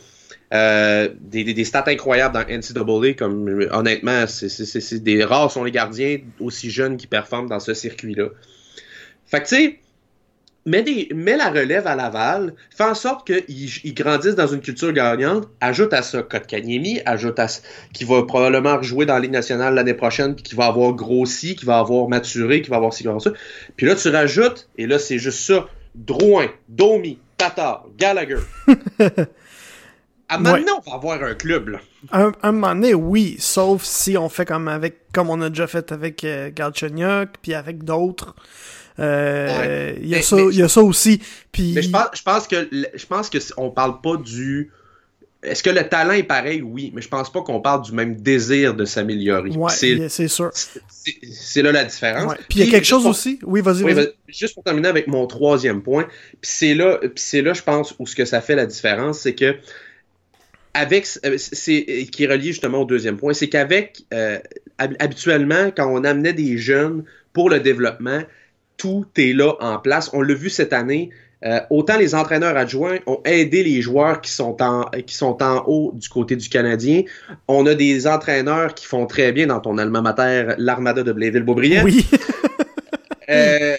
Euh, 0.51 1.09
des, 1.19 1.43
des, 1.43 1.63
stats 1.63 1.83
incroyables 1.87 2.33
dans 2.33 2.41
NCAA, 2.41 3.13
comme 3.13 3.67
honnêtement, 3.71 4.25
c'est 4.25 5.03
des 5.03 5.23
rares 5.23 5.51
sont 5.51 5.63
les 5.63 5.71
gardiens 5.71 6.17
aussi 6.39 6.71
jeunes 6.71 6.97
qui 6.97 7.05
performent 7.05 7.49
dans 7.49 7.59
ce 7.59 7.75
circuit-là. 7.75 8.29
Fait 9.27 9.43
que 9.43 9.75
mets, 10.69 11.37
la 11.37 11.49
relève 11.49 11.87
à 11.87 11.95
Laval, 11.95 12.53
fais 12.75 12.83
en 12.83 12.93
sorte 12.93 13.27
qu'ils 13.27 13.93
grandissent 13.93 14.35
dans 14.35 14.47
une 14.47 14.61
culture 14.61 14.91
gagnante, 14.93 15.47
ajoute 15.61 15.93
à 15.93 16.01
ça 16.01 16.21
Kotkaniemi, 16.21 17.01
ajoute 17.05 17.39
à 17.39 17.47
qui 17.93 18.03
va 18.03 18.23
probablement 18.23 18.77
rejouer 18.77 19.05
dans 19.05 19.15
la 19.15 19.19
Ligue 19.19 19.31
nationale 19.31 19.75
l'année 19.75 19.93
prochaine, 19.93 20.35
qui 20.35 20.55
va 20.55 20.65
avoir 20.65 20.93
grossi, 20.93 21.55
qui 21.55 21.65
va 21.65 21.79
avoir 21.79 22.07
maturé, 22.07 22.61
qui 22.61 22.69
va 22.69 22.77
avoir 22.77 22.93
si 22.93 23.03
grand 23.03 23.19
ça. 23.19 23.31
Puis 23.75 23.85
là, 23.85 23.95
tu 23.95 24.09
rajoutes, 24.09 24.69
et 24.77 24.87
là, 24.87 24.99
c'est 24.99 25.19
juste 25.19 25.39
ça, 25.39 25.67
Drouin, 25.95 26.47
Domi, 26.67 27.19
Tatar, 27.37 27.85
Gallagher. 27.97 28.37
À 30.31 30.35
un 30.35 30.37
moment 30.37 30.57
donné, 30.57 30.71
on 30.71 30.89
va 30.91 30.95
avoir 30.95 31.23
un 31.23 31.33
club, 31.33 31.69
là. 31.69 31.79
Un, 32.11 32.31
un 32.43 32.51
moment 32.51 32.75
donné, 32.75 32.93
oui, 32.93 33.37
sauf 33.39 33.83
si 33.83 34.15
on 34.15 34.29
fait 34.29 34.45
comme 34.45 34.67
avec 34.67 35.11
comme 35.11 35.31
on 35.31 35.41
a 35.41 35.49
déjà 35.49 35.65
fait 35.65 35.91
avec 35.91 36.23
euh, 36.23 36.51
puis 37.41 37.55
avec 37.55 37.83
d'autres. 37.83 38.35
Euh, 38.99 39.93
Il 40.01 40.07
y, 40.07 40.13
a 40.13 40.17
Mais- 40.17 40.23
ça- 40.23 40.35
mais- 40.35 40.47
il 40.51 40.55
y 40.57 40.61
a 40.63 40.67
ça 40.69 40.81
aussi. 40.81 41.21
Puis 41.51 41.73
Mais 41.75 41.81
je 41.81 41.89
pense, 41.89 42.07
je 42.15 42.21
pense 42.23 42.47
que 42.47 42.69
je 42.95 43.05
pense 43.05 43.29
que 43.29 43.37
on 43.57 43.69
parle 43.71 44.01
pas 44.01 44.15
du. 44.17 44.71
Est-ce 45.41 45.63
que 45.63 45.69
le 45.69 45.87
talent 45.87 46.11
est 46.13 46.23
pareil? 46.23 46.61
Oui, 46.61 46.91
mais 46.93 47.01
je 47.01 47.07
pense 47.07 47.31
pas 47.31 47.41
qu'on 47.41 47.61
parle 47.61 47.81
du 47.83 47.93
même 47.93 48.17
désir 48.17 48.73
de 48.73 48.83
s'améliorer. 48.83 49.51
ouais, 49.51 49.71
c'est, 49.71 50.27
sûr. 50.27 50.51
c'est- 50.53 51.61
là 51.61 51.71
la 51.71 51.85
différence. 51.85 52.31
Ouais. 52.31 52.37
Puis 52.49 52.59
il 52.59 52.65
y 52.65 52.67
a 52.67 52.71
quelque 52.71 52.85
chose 52.85 53.03
pour- 53.03 53.11
aussi. 53.11 53.39
Oui, 53.43 53.61
vas-y, 53.61 53.83
Oui, 53.83 53.93
vas- 53.93 54.03
juste 54.27 54.53
pour 54.53 54.63
terminer 54.65 54.89
avec 54.89 55.07
mon 55.07 55.25
troisième 55.27 55.81
point, 55.81 56.03
puis 56.41 56.51
c'est 56.51 56.73
là, 56.75 56.99
c'est 57.15 57.41
là, 57.41 57.53
je 57.53 57.61
pense, 57.63 57.95
où 57.99 58.05
ce 58.05 58.17
que 58.17 58.25
ça 58.25 58.41
fait 58.41 58.55
la 58.55 58.65
différence, 58.65 59.19
c'est 59.19 59.33
que 59.33 59.55
avec, 60.73 61.07
euh, 61.25 61.35
c'est 61.37 62.07
qui 62.11 62.23
est 62.23 62.27
relié 62.27 62.47
justement 62.51 62.79
au 62.81 62.85
deuxième 62.85 63.17
point, 63.17 63.33
c'est 63.33 63.49
qu'avec 63.49 64.01
euh, 64.13 64.39
hab- 64.77 64.95
habituellement 64.99 65.71
quand 65.75 65.87
on 65.91 66.03
amenait 66.03 66.33
des 66.33 66.57
jeunes 66.57 67.03
pour 67.33 67.49
le 67.49 67.59
développement, 67.59 68.21
tout 68.79 69.05
est 69.17 69.33
là 69.33 69.53
en 69.59 69.77
place. 69.77 70.09
On 70.13 70.21
l'a 70.23 70.33
vu 70.33 70.49
cette 70.49 70.73
année. 70.73 71.11
euh, 71.45 71.59
autant 71.69 71.97
les 71.97 72.15
entraîneurs 72.15 72.57
adjoints 72.57 72.97
ont 73.05 73.21
aidé 73.23 73.63
les 73.63 73.81
joueurs 73.81 74.19
qui 74.19 74.31
sont 74.31 74.61
en 74.61 74.85
qui 75.05 75.15
sont 75.15 75.41
en 75.41 75.63
haut 75.67 75.91
du 75.93 76.09
côté 76.09 76.35
du 76.35 76.49
Canadien. 76.49 77.03
On 77.47 77.65
a 77.67 77.75
des 77.75 78.07
entraîneurs 78.07 78.73
qui 78.73 78.85
font 78.85 79.05
très 79.05 79.31
bien 79.31 79.47
dans 79.47 79.59
ton 79.59 79.77
alma 79.77 80.01
mater, 80.01 80.55
l'Armada 80.57 81.03
de 81.03 81.13
Blainville-Beaubriand. 81.13 81.83
Oui. 81.83 82.05
Euh, 83.29 83.75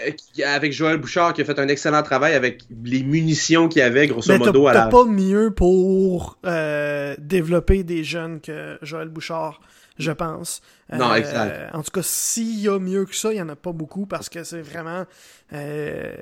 avec 0.46 0.72
Joël 0.72 0.98
Bouchard 0.98 1.32
qui 1.32 1.40
a 1.40 1.44
fait 1.44 1.58
un 1.58 1.66
excellent 1.66 2.04
travail 2.04 2.34
avec 2.34 2.60
les 2.84 3.02
munitions 3.02 3.66
qu'il 3.66 3.80
y 3.80 3.82
avait 3.82 4.06
grosso 4.06 4.30
Mais 4.30 4.38
modo 4.38 4.66
t'as 4.66 4.74
la 4.74 4.86
pas 4.86 5.04
mieux 5.04 5.50
pour 5.50 6.38
euh, 6.46 7.16
développer 7.18 7.82
des 7.82 8.04
jeunes 8.04 8.40
que 8.40 8.78
Joël 8.80 9.08
Bouchard, 9.08 9.60
je 10.00 10.12
pense. 10.12 10.60
Non, 10.92 11.10
Euh, 11.12 11.14
exact. 11.14 11.74
En 11.74 11.82
tout 11.82 11.90
cas, 11.90 12.02
s'il 12.02 12.60
y 12.60 12.68
a 12.68 12.78
mieux 12.78 13.04
que 13.04 13.14
ça, 13.14 13.32
il 13.32 13.36
y 13.36 13.42
en 13.42 13.48
a 13.48 13.56
pas 13.56 13.72
beaucoup 13.72 14.06
parce 14.06 14.28
que 14.28 14.42
c'est 14.44 14.62
vraiment. 14.62 15.04
euh, 15.52 16.14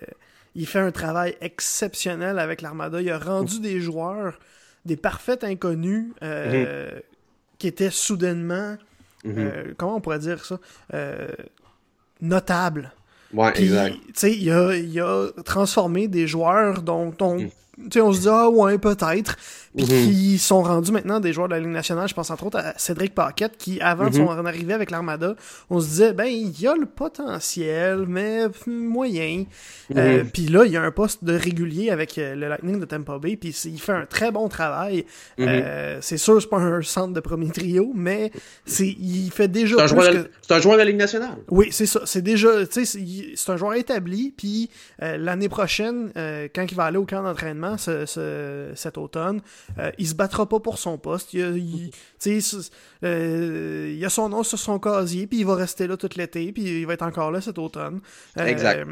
il 0.55 0.67
fait 0.67 0.81
un 0.81 0.91
travail 0.91 1.37
exceptionnel 1.41 2.39
avec 2.39 2.63
l'Armada. 2.63 3.01
Il 3.01 3.11
a 3.11 3.19
rendu 3.19 3.61
des 3.61 3.81
joueurs, 3.81 4.39
des 4.85 4.97
parfaits 4.97 5.45
inconnus, 5.45 6.13
euh, 6.23 6.99
qui 7.59 7.69
étaient 7.69 7.91
soudainement. 7.91 8.77
Mhm. 9.25 9.35
euh, 9.39 9.75
comment 9.77 9.97
on 9.97 10.01
pourrait 10.01 10.19
dire 10.21 10.45
ça 10.45 10.59
euh, 10.95 11.29
Notables. 12.21 12.93
ouais 13.33 13.53
Puis, 13.53 13.65
exact 13.65 13.95
tu 14.07 14.13
sais, 14.15 14.33
il 14.37 14.51
a, 14.51 14.75
il 14.77 15.01
a 15.01 15.29
transformé 15.45 16.09
des 16.09 16.27
joueurs 16.27 16.83
dont 16.83 17.15
on, 17.21 17.39
Mm. 17.43 17.51
Tu 17.85 17.91
sais, 17.93 18.01
on 18.01 18.13
se 18.13 18.21
dit, 18.23 18.29
ah 18.31 18.49
ouais, 18.51 18.79
peut-être. 18.79 19.37
Puis 19.77 19.85
Mhm. 19.85 20.11
qui 20.11 20.39
sont 20.39 20.63
rendus 20.63 20.91
maintenant 20.91 21.21
des 21.21 21.33
joueurs 21.33 21.47
de 21.47 21.55
la 21.55 21.61
Ligue 21.61 21.69
nationale. 21.69 22.09
Je 22.09 22.15
pense 22.15 22.31
entre 22.31 22.47
autres 22.47 22.59
à 22.59 22.73
Cédric 22.79 23.15
Paquette, 23.15 23.57
qui, 23.59 23.81
avant 23.81 24.07
Mhm. 24.07 24.13
son 24.15 24.47
arrivée 24.47 24.73
avec 24.73 24.91
l'Armada, 24.91 25.37
on 25.71 25.79
se 25.79 25.87
disait, 25.87 26.13
ben, 26.15 26.25
il 26.25 26.59
y 26.61 26.67
a 26.67 26.75
le 26.75 26.87
potentiel, 26.87 28.07
mais 28.09 28.47
moyen. 28.67 29.45
Euh, 29.97 30.25
Mhm. 30.25 30.31
puis 30.31 30.47
là, 30.49 30.65
il 30.65 30.73
y 30.73 30.77
a 30.77 30.83
un 30.83 30.91
poste 30.91 31.23
de 31.23 31.35
régulier 31.35 31.91
avec 31.91 32.19
euh, 32.19 32.35
le 32.35 32.49
Lightning 32.49 32.81
de 32.81 32.85
Tampa 32.87 33.19
Bay, 33.19 33.37
puis 33.37 33.51
il 33.67 33.79
fait 33.81 33.93
un 33.93 34.07
très 34.07 34.33
bon 34.33 34.49
travail. 34.49 35.05
Mhm. 35.39 35.47
Euh, 35.49 35.99
c'est 36.01 36.17
sûr, 36.19 36.41
c'est 36.41 36.49
pas 36.49 36.59
un 36.59 36.83
centre 36.83 37.13
de 37.13 37.21
premier 37.21 37.51
trio, 37.51 37.93
mais 37.95 38.33
il 38.81 39.31
fait 39.31 39.49
déjà 39.49 39.87
c'est 39.87 39.95
un, 39.95 40.13
que... 40.13 40.29
un 40.55 40.61
joueur 40.61 40.75
de 40.75 40.79
la 40.79 40.85
Ligue 40.87 40.97
nationale 40.97 41.37
Oui, 41.51 41.69
c'est 41.71 41.87
ça. 41.87 42.01
C'est 42.05 42.23
déjà, 42.23 42.67
tu 42.67 42.85
sais, 42.85 42.99
c'est 43.37 43.53
un 43.53 43.57
joueur 43.57 43.75
établi. 43.75 44.33
Puis 44.37 44.71
euh, 45.03 45.17
l'année 45.19 45.49
prochaine, 45.49 46.11
quand 46.55 46.67
il 46.71 46.75
va 46.75 46.85
aller 46.85 46.99
au 46.99 47.05
camp 47.05 47.23
d'entraînement 47.23 47.68
ce- 47.77 48.07
ce- 48.07 48.71
cet 48.75 48.97
automne, 48.97 49.41
euh, 49.79 49.91
il 49.99 50.07
se 50.09 50.15
battra 50.15 50.49
pas 50.49 50.61
pour 50.61 50.79
son 50.79 50.97
poste. 50.97 51.35
Il, 51.35 51.43
a- 51.43 51.51
il- 51.51 51.91
euh, 53.05 53.95
il 53.97 54.05
a 54.05 54.09
son 54.09 54.29
nom 54.29 54.43
sur 54.43 54.59
son 54.59 54.79
casier, 54.79 55.27
puis 55.27 55.41
il 55.41 55.47
va 55.47 55.55
rester 55.55 55.87
là 55.87 55.97
tout 55.97 56.09
l'été, 56.17 56.53
puis 56.53 56.63
il 56.81 56.87
va 56.87 56.95
être 56.95 57.03
encore 57.03 57.31
là 57.31 57.41
cet 57.41 57.59
automne. 57.59 58.01
Euh, 58.39 58.47
Exact. 58.47 58.87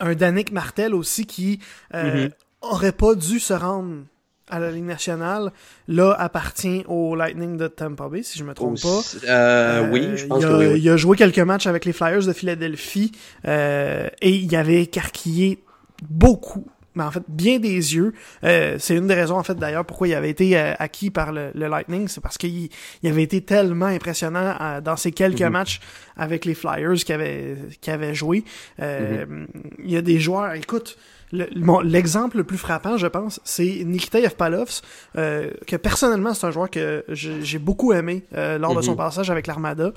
Un 0.00 0.14
Danick 0.14 0.50
Martel 0.50 0.94
aussi 0.94 1.24
qui 1.26 1.60
Mhm. 1.92 2.30
aurait 2.62 2.92
pas 2.92 3.14
dû 3.14 3.38
se 3.38 3.52
rendre 3.54 4.02
à 4.50 4.58
la 4.58 4.70
Ligue 4.70 4.84
nationale, 4.84 5.52
là 5.88 6.12
appartient 6.18 6.84
au 6.86 7.14
Lightning 7.16 7.56
de 7.56 7.66
Tampa 7.66 8.08
Bay, 8.10 8.22
si 8.22 8.38
je 8.38 8.44
me 8.44 8.52
trompe 8.52 8.78
pas. 8.80 9.00
Euh, 9.24 9.82
Euh, 9.84 9.90
oui 9.90 10.10
je 10.16 10.26
pense 10.26 10.42
il 10.42 10.46
a, 10.46 10.48
que 10.48 10.54
oui, 10.58 10.66
oui. 10.66 10.80
il 10.82 10.90
a 10.90 10.96
joué 10.98 11.16
quelques 11.16 11.38
matchs 11.38 11.66
avec 11.66 11.86
les 11.86 11.94
Flyers 11.94 12.26
de 12.26 12.32
Philadelphie 12.34 13.12
euh, 13.46 14.08
et 14.20 14.30
il 14.36 14.54
avait 14.54 14.82
écarquillé 14.82 15.64
beaucoup, 16.10 16.66
mais 16.94 17.02
en 17.04 17.10
fait 17.10 17.22
bien 17.28 17.58
des 17.58 17.68
yeux. 17.94 18.12
Euh, 18.44 18.76
c'est 18.78 18.96
une 18.96 19.06
des 19.06 19.14
raisons 19.14 19.36
en 19.36 19.42
fait 19.42 19.54
d'ailleurs 19.54 19.84
pourquoi 19.84 20.08
il 20.08 20.14
avait 20.14 20.30
été 20.30 20.58
euh, 20.58 20.72
acquis 20.78 21.10
par 21.10 21.32
le, 21.32 21.50
le 21.54 21.66
Lightning, 21.68 22.08
c'est 22.08 22.20
parce 22.20 22.38
qu'il 22.38 22.68
il 23.02 23.10
avait 23.10 23.22
été 23.22 23.40
tellement 23.42 23.86
impressionnant 23.86 24.54
euh, 24.60 24.80
dans 24.80 24.96
ces 24.96 25.12
quelques 25.12 25.40
Mhm. 25.42 25.50
matchs 25.52 25.80
avec 26.16 26.44
les 26.44 26.54
Flyers 26.54 26.94
qu'il 27.04 27.14
avait, 27.14 27.56
qu'il 27.80 27.92
avait 27.92 28.14
joué. 28.14 28.44
Euh, 28.80 29.24
Mhm. 29.26 29.46
Il 29.84 29.90
y 29.90 29.96
a 29.96 30.02
des 30.02 30.18
joueurs, 30.18 30.52
écoute. 30.54 30.96
le- 31.32 31.48
L'exemple 31.82 32.36
le 32.36 32.44
plus 32.44 32.58
frappant, 32.58 32.96
je 32.96 33.08
pense, 33.08 33.40
c'est 33.44 33.64
Nikita 33.84 34.20
Yevpalovs, 34.20 34.82
euh, 35.18 35.50
que 35.66 35.74
personnellement, 35.74 36.32
c'est 36.32 36.46
un 36.46 36.52
joueur 36.52 36.70
que 36.70 37.04
j'ai 37.08 37.42
j'ai 37.42 37.58
beaucoup 37.58 37.92
aimé 37.92 38.22
euh, 38.36 38.56
lors 38.58 38.74
de 38.76 38.82
son 38.82 38.92
Mhm. 38.92 38.96
passage 38.98 39.30
avec 39.30 39.46
l'Armada. 39.48 39.90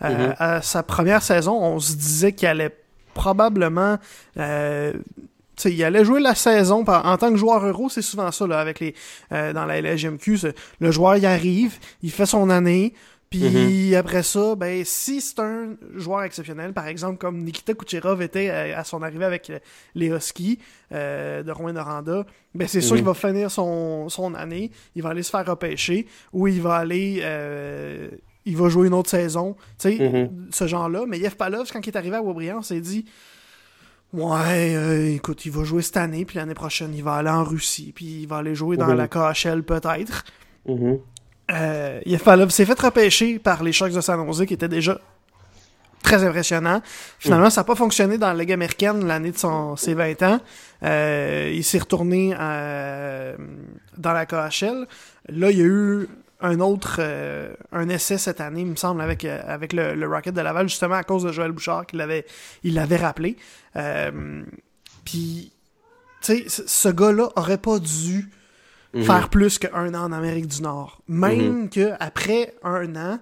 À 0.00 0.60
sa 0.62 0.82
première 0.84 1.22
saison, 1.22 1.60
on 1.60 1.80
se 1.80 1.94
disait 1.96 2.32
qu'il 2.32 2.46
allait 2.46 2.76
probablement... 3.14 3.98
euh, 4.38 4.92
il 5.64 5.82
allait 5.84 6.04
jouer 6.04 6.20
la 6.20 6.34
saison 6.34 6.84
par- 6.84 7.04
en 7.06 7.16
tant 7.16 7.30
que 7.30 7.36
joueur 7.36 7.64
euro, 7.64 7.88
c'est 7.88 8.02
souvent 8.02 8.30
ça 8.32 8.46
là, 8.46 8.58
avec 8.60 8.80
les 8.80 8.94
euh, 9.32 9.52
dans 9.52 9.64
la 9.64 9.80
LHMQ. 9.80 10.38
Le 10.80 10.90
joueur 10.90 11.16
il 11.16 11.26
arrive, 11.26 11.78
il 12.02 12.10
fait 12.10 12.26
son 12.26 12.50
année, 12.50 12.92
puis 13.30 13.90
Mhm. 13.90 13.94
après 13.96 14.22
ça, 14.22 14.54
ben 14.54 14.82
si 14.84 15.20
c'est 15.20 15.40
un 15.40 15.76
joueur 15.96 16.22
exceptionnel, 16.22 16.72
par 16.72 16.86
exemple 16.86 17.18
comme 17.18 17.42
Nikita 17.42 17.74
Kucherov 17.74 18.22
était 18.22 18.50
à, 18.50 18.78
à 18.80 18.84
son 18.84 19.02
arrivée 19.02 19.24
avec 19.24 19.50
les 19.94 20.08
Huskies 20.08 20.58
euh, 20.92 21.42
de 21.42 21.50
Rouen-Noranda, 21.50 22.26
ben 22.54 22.68
c'est 22.68 22.80
sûr 22.80 22.92
Mhm. 22.92 22.98
qu'il 22.98 23.06
va 23.06 23.14
finir 23.14 23.50
son, 23.50 24.08
son 24.08 24.34
année, 24.34 24.70
il 24.94 25.02
va 25.02 25.10
aller 25.10 25.22
se 25.24 25.30
faire 25.30 25.46
repêcher, 25.46 26.06
ou 26.32 26.46
il 26.48 26.60
va 26.62 26.76
aller 26.76 27.20
euh, 27.22 28.08
il 28.46 28.56
va 28.58 28.68
jouer 28.68 28.88
une 28.88 28.92
autre 28.94 29.08
saison, 29.08 29.56
tu 29.80 29.96
sais, 29.96 29.98
Mhm. 29.98 30.48
ce 30.52 30.66
genre-là. 30.66 31.04
Mais 31.08 31.18
Yev 31.18 31.34
Palovs, 31.34 31.70
quand 31.72 31.80
il 31.84 31.88
est 31.88 31.96
arrivé 31.96 32.16
à 32.16 32.22
Wabriand, 32.22 32.58
on 32.58 32.62
s'est 32.62 32.78
dit 32.80 33.06
Ouais, 34.14 34.76
euh, 34.76 35.14
écoute, 35.16 35.44
il 35.44 35.50
va 35.50 35.64
jouer 35.64 35.82
cette 35.82 35.96
année, 35.96 36.24
puis 36.24 36.36
l'année 36.38 36.54
prochaine, 36.54 36.94
il 36.94 37.02
va 37.02 37.14
aller 37.14 37.30
en 37.30 37.42
Russie, 37.42 37.92
puis 37.92 38.20
il 38.22 38.26
va 38.28 38.36
aller 38.36 38.54
jouer 38.54 38.76
dans 38.76 38.86
Mhm. 38.86 38.96
la 38.96 39.08
KHL 39.08 39.62
peut-être. 39.64 40.24
Mhm. 40.68 40.98
Euh, 41.50 42.00
Yefalov 42.06 42.50
s'est 42.50 42.64
fait 42.64 42.80
repêcher 42.80 43.40
par 43.40 43.64
les 43.64 43.72
Sharks 43.72 43.92
de 43.92 44.00
San 44.00 44.24
Jose, 44.24 44.46
qui 44.46 44.54
étaient 44.54 44.68
déjà 44.68 45.00
très 46.04 46.22
impressionnants. 46.22 46.80
Finalement, 47.18 47.50
ça 47.50 47.62
n'a 47.62 47.64
pas 47.64 47.74
fonctionné 47.74 48.16
dans 48.16 48.28
la 48.28 48.34
Ligue 48.34 48.52
américaine 48.52 49.04
l'année 49.04 49.32
de 49.32 49.36
son, 49.38 49.74
ses 49.74 49.94
20 49.94 50.22
ans. 50.22 50.38
Euh, 50.84 51.50
il 51.52 51.64
s'est 51.64 51.78
retourné 51.78 52.36
euh, 52.38 53.36
dans 53.98 54.12
la 54.12 54.26
KHL. 54.26 54.86
Là, 55.28 55.50
il 55.50 55.58
y 55.58 55.62
a 55.62 55.64
eu 55.64 56.08
un 56.40 56.60
autre 56.60 56.96
euh, 56.98 57.54
un 57.72 57.88
essai 57.88 58.18
cette 58.18 58.40
année, 58.40 58.60
il 58.62 58.66
me 58.66 58.76
semble, 58.76 59.00
avec, 59.00 59.24
euh, 59.24 59.40
avec 59.46 59.72
le, 59.72 59.94
le 59.94 60.06
Rocket 60.08 60.34
de 60.34 60.40
Laval, 60.40 60.68
justement 60.68 60.96
à 60.96 61.02
cause 61.04 61.22
de 61.24 61.32
Joël 61.32 61.52
Bouchard, 61.52 61.86
qui 61.86 61.96
l'avait, 61.96 62.26
il 62.62 62.74
l'avait 62.74 62.96
rappelé. 62.96 63.36
Euh, 63.76 64.42
Puis, 65.04 65.52
tu 66.22 66.48
sais, 66.48 66.64
ce- 66.66 66.88
gars-là 66.88 67.28
aurait 67.36 67.58
pas 67.58 67.78
dû 67.78 68.30
Mhm. 68.94 69.02
faire 69.02 69.28
plus 69.28 69.58
qu'un 69.58 69.92
an 69.94 70.04
en 70.04 70.12
Amérique 70.12 70.46
du 70.46 70.62
Nord. 70.62 71.02
Même 71.08 71.68
que 71.68 71.92
après 72.00 72.54
un 72.62 72.94
an, 72.96 73.18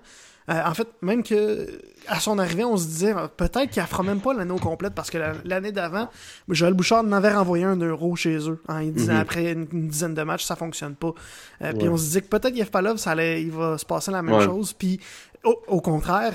euh, 0.50 0.60
en 0.64 0.74
fait, 0.74 0.88
même 1.02 1.22
que 1.22 1.68
à 2.08 2.18
son 2.18 2.38
arrivée, 2.38 2.64
on 2.64 2.76
se 2.76 2.86
disait 2.86 3.14
peut-être 3.36 3.70
qu'il 3.70 3.80
ne 3.82 3.86
fera 3.86 4.02
même 4.02 4.20
pas 4.20 4.34
l'année 4.34 4.50
au 4.50 4.56
complète 4.58 4.92
parce 4.92 5.08
que 5.10 5.18
la- 5.18 5.34
l'année 5.44 5.70
d'avant, 5.70 6.08
Joël 6.48 6.74
Bouchard 6.74 7.04
en 7.04 7.12
avait 7.12 7.32
renvoyé 7.32 7.64
un 7.64 7.76
euro 7.76 8.16
chez 8.16 8.36
eux 8.48 8.60
en 8.68 8.80
disant 8.82 9.12
Mhm. 9.14 9.20
après 9.20 9.52
une, 9.52 9.68
une 9.72 9.88
dizaine 9.88 10.14
de 10.14 10.22
matchs, 10.22 10.44
ça 10.44 10.56
fonctionne 10.56 10.96
pas. 10.96 11.12
Euh, 11.62 11.72
Puis 11.78 11.88
on 11.88 11.96
se 11.96 12.02
disait 12.04 12.22
que 12.22 12.28
peut-être 12.28 12.56
Yevpalov, 12.56 12.96
ça 12.96 13.12
allait, 13.12 13.42
il 13.42 13.52
va 13.52 13.78
se 13.78 13.84
passer 13.86 14.10
la 14.10 14.22
même 14.22 14.34
Ouais. 14.34 14.44
chose. 14.44 14.72
Puis 14.72 14.98
au, 15.44 15.56
au 15.68 15.80
contraire, 15.80 16.32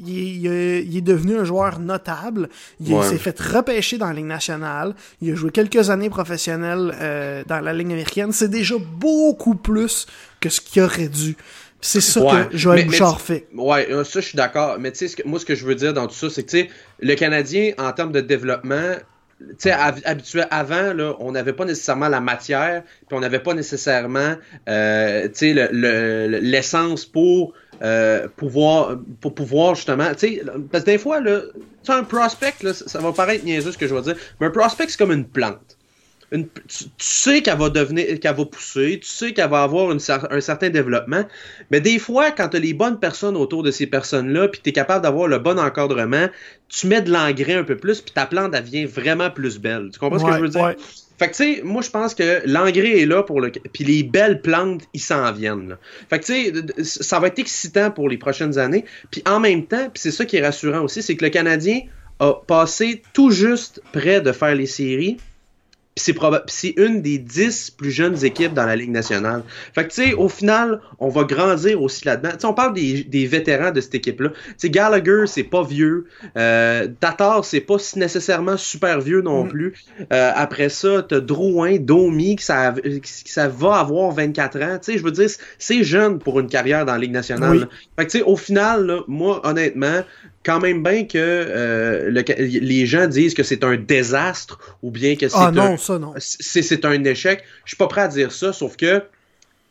il 0.00 0.08
est, 0.08 0.22
il 0.36 0.46
est- 0.46 0.84
il 0.84 0.96
est 0.96 1.00
devenu 1.00 1.36
un 1.36 1.44
joueur 1.44 1.80
notable. 1.80 2.48
Il 2.80 2.94
Ouais. 2.94 3.02
s'est 3.04 3.18
fait 3.18 3.38
repêcher 3.40 3.98
dans 3.98 4.06
la 4.06 4.12
Ligue 4.14 4.26
nationale. 4.26 4.94
Il 5.20 5.32
a 5.32 5.34
joué 5.34 5.50
quelques 5.50 5.90
années 5.90 6.10
professionnelles 6.10 6.94
euh, 7.00 7.42
dans 7.48 7.58
la 7.58 7.72
Ligue 7.72 7.90
américaine. 7.90 8.30
C'est 8.30 8.48
déjà 8.48 8.76
beaucoup 8.78 9.56
plus 9.56 10.06
que 10.40 10.48
ce 10.48 10.60
qu'il 10.60 10.82
aurait 10.82 11.08
dû. 11.08 11.36
C'est 11.80 12.00
ça 12.00 12.20
Ouais. 12.22 12.48
que 12.50 12.56
Joël 12.56 12.78
Mais- 12.80 12.84
Bouchard 12.86 13.20
fait. 13.20 13.46
Ouais, 13.54 13.86
euh, 13.90 14.02
ça, 14.04 14.20
je 14.20 14.26
suis 14.26 14.36
d'accord. 14.36 14.76
Mais 14.80 14.90
tu 14.92 14.98
sais, 14.98 15.08
ce 15.08 15.16
que- 15.16 15.26
moi, 15.26 15.38
ce 15.38 15.44
que 15.44 15.54
je 15.54 15.64
veux 15.64 15.74
dire 15.76 15.92
dans 15.94 16.06
tout 16.06 16.14
ça, 16.14 16.28
c'est 16.30 16.42
que, 16.42 16.50
tu 16.50 16.58
sais, 16.62 16.68
le 17.00 17.14
Canadien, 17.14 17.72
en 17.78 17.92
termes 17.92 18.10
de 18.12 18.20
développement, 18.20 18.94
tu 19.40 19.46
sais, 19.58 19.70
hab- 19.70 20.00
habitué 20.04 20.42
avant, 20.50 20.92
là, 20.92 21.14
on 21.20 21.30
n'avait 21.30 21.52
pas 21.52 21.64
nécessairement 21.64 22.08
la 22.08 22.20
matière, 22.20 22.82
puis 23.06 23.16
on 23.16 23.20
n'avait 23.20 23.38
pas 23.38 23.54
nécessairement, 23.54 24.34
euh, 24.68 25.28
tu 25.28 25.30
sais, 25.34 25.52
le- 25.54 25.68
le- 25.70 26.26
le- 26.26 26.38
l'essence 26.38 27.06
pour 27.06 27.52
euh, 27.80 28.26
pouvoir, 28.36 28.98
pour 29.20 29.36
pouvoir 29.36 29.76
justement, 29.76 30.10
tu 30.12 30.18
sais, 30.38 30.42
parce 30.72 30.82
que 30.82 30.90
des 30.90 30.98
fois, 30.98 31.20
là, 31.20 31.42
un 31.86 32.02
prospect, 32.02 32.54
là, 32.64 32.74
ça 32.74 32.88
ça 32.88 32.98
va 32.98 33.12
paraître 33.12 33.44
niaiseux 33.44 33.70
ce 33.70 33.78
que 33.78 33.86
je 33.86 33.94
vais 33.94 34.02
dire, 34.02 34.16
mais 34.40 34.48
un 34.48 34.50
prospect, 34.50 34.86
c'est 34.88 34.98
comme 34.98 35.12
une 35.12 35.24
plante. 35.28 35.77
Une, 36.30 36.46
tu, 36.46 36.84
sais 36.98 37.42
qu'elle 37.42 37.58
va 37.58 37.70
devenir, 37.70 38.20
qu'elle 38.20 38.36
va 38.36 38.44
pousser, 38.44 39.00
tu 39.02 39.08
sais 39.08 39.32
qu'elle 39.32 39.48
va 39.48 39.62
avoir 39.62 39.90
une, 39.92 40.00
un 40.30 40.40
certain 40.40 40.68
développement, 40.68 41.24
mais 41.70 41.80
des 41.80 41.98
fois, 41.98 42.30
quand 42.30 42.48
tu 42.48 42.56
as 42.58 42.60
les 42.60 42.74
bonnes 42.74 43.00
personnes 43.00 43.36
autour 43.36 43.62
de 43.62 43.70
ces 43.70 43.86
personnes-là, 43.86 44.48
puis 44.48 44.60
tu 44.62 44.70
es 44.70 44.72
capable 44.72 45.02
d'avoir 45.02 45.28
le 45.28 45.38
bon 45.38 45.58
encadrement, 45.58 46.28
tu 46.68 46.86
mets 46.86 47.00
de 47.00 47.10
l'engrais 47.10 47.54
un 47.54 47.64
peu 47.64 47.76
plus, 47.76 48.00
puis 48.00 48.12
ta 48.12 48.26
plante 48.26 48.52
devient 48.52 48.84
vraiment 48.84 49.30
plus 49.30 49.58
belle. 49.58 49.88
Tu 49.92 49.98
comprends 49.98 50.18
ce 50.18 50.24
que 50.24 50.32
je 50.32 50.40
veux 50.40 50.48
dire? 50.48 50.74
Fait 51.18 51.26
que 51.28 51.34
tu 51.34 51.56
sais, 51.56 51.62
moi 51.64 51.82
je 51.82 51.90
pense 51.90 52.14
que 52.14 52.42
l'engrais 52.46 53.00
est 53.00 53.06
là 53.06 53.24
pour 53.24 53.40
le. 53.40 53.50
Puis 53.50 53.82
les 53.82 54.04
belles 54.04 54.40
plantes, 54.40 54.82
ils 54.94 55.00
s'en 55.00 55.32
viennent. 55.32 55.70
Là. 55.70 55.78
Fait 56.08 56.20
que 56.20 56.24
tu 56.24 56.52
sais, 56.84 56.94
ça 57.02 57.18
va 57.18 57.26
être 57.26 57.40
excitant 57.40 57.90
pour 57.90 58.08
les 58.08 58.18
prochaines 58.18 58.56
années. 58.56 58.84
Puis 59.10 59.22
en 59.26 59.40
même 59.40 59.66
temps, 59.66 59.88
puis 59.92 60.00
c'est 60.00 60.12
ça 60.12 60.24
qui 60.24 60.36
est 60.36 60.44
rassurant 60.44 60.82
aussi, 60.82 61.02
c'est 61.02 61.16
que 61.16 61.24
le 61.24 61.30
Canadien 61.30 61.80
a 62.20 62.34
passé 62.34 63.02
tout 63.12 63.32
juste 63.32 63.82
près 63.92 64.20
de 64.20 64.30
faire 64.30 64.54
les 64.54 64.66
séries 64.66 65.18
c'est 65.98 66.74
une 66.76 67.02
des 67.02 67.18
dix 67.18 67.70
plus 67.70 67.90
jeunes 67.90 68.24
équipes 68.24 68.54
dans 68.54 68.66
la 68.66 68.76
Ligue 68.76 68.90
nationale. 68.90 69.42
Fait 69.74 69.84
que, 69.84 69.92
tu 69.92 70.02
sais, 70.02 70.14
au 70.14 70.28
final, 70.28 70.80
on 70.98 71.08
va 71.08 71.24
grandir 71.24 71.82
aussi 71.82 72.04
là-dedans. 72.04 72.30
Tu 72.32 72.40
sais, 72.40 72.46
on 72.46 72.54
parle 72.54 72.74
des, 72.74 73.04
des, 73.04 73.26
vétérans 73.26 73.70
de 73.70 73.80
cette 73.80 73.94
équipe-là. 73.94 74.30
Tu 74.30 74.54
sais, 74.58 74.70
Gallagher, 74.70 75.24
c'est 75.26 75.44
pas 75.44 75.62
vieux. 75.62 76.06
Euh, 76.36 76.88
Tatar, 77.00 77.44
c'est 77.44 77.60
pas 77.60 77.76
nécessairement 77.96 78.56
super 78.56 79.00
vieux 79.00 79.22
non 79.22 79.44
mm. 79.44 79.48
plus. 79.48 79.74
Euh, 80.12 80.32
après 80.34 80.68
ça, 80.68 81.02
t'as 81.02 81.20
Drouin, 81.20 81.76
Domi, 81.78 82.36
qui 82.36 82.44
ça, 82.44 82.74
ça 83.04 83.48
va 83.48 83.76
avoir 83.76 84.12
24 84.12 84.62
ans. 84.62 84.78
Tu 84.82 84.92
sais, 84.92 84.98
je 84.98 85.04
veux 85.04 85.12
dire, 85.12 85.28
c'est 85.58 85.84
jeune 85.84 86.18
pour 86.18 86.40
une 86.40 86.48
carrière 86.48 86.84
dans 86.86 86.92
la 86.92 86.98
Ligue 86.98 87.12
nationale. 87.12 87.68
Fait 87.98 88.06
que, 88.06 88.10
tu 88.10 88.18
sais, 88.18 88.24
au 88.24 88.36
final, 88.36 88.86
là, 88.86 89.00
moi, 89.06 89.40
honnêtement, 89.46 90.02
quand 90.44 90.60
même 90.60 90.82
bien 90.82 91.04
que 91.04 91.18
euh, 91.18 92.10
les 92.10 92.86
gens 92.86 93.06
disent 93.06 93.34
que 93.34 93.42
c'est 93.42 93.64
un 93.64 93.76
désastre 93.76 94.58
ou 94.82 94.90
bien 94.90 95.16
que 95.16 95.28
c'est 95.28 95.36
ah, 95.36 95.52
un, 95.54 95.76
C'est, 96.18 96.84
un 96.84 97.04
échec. 97.04 97.42
Je 97.64 97.70
suis 97.70 97.76
pas 97.76 97.88
prêt 97.88 98.02
à 98.02 98.08
dire 98.08 98.32
ça, 98.32 98.52
sauf 98.52 98.76
que, 98.76 99.02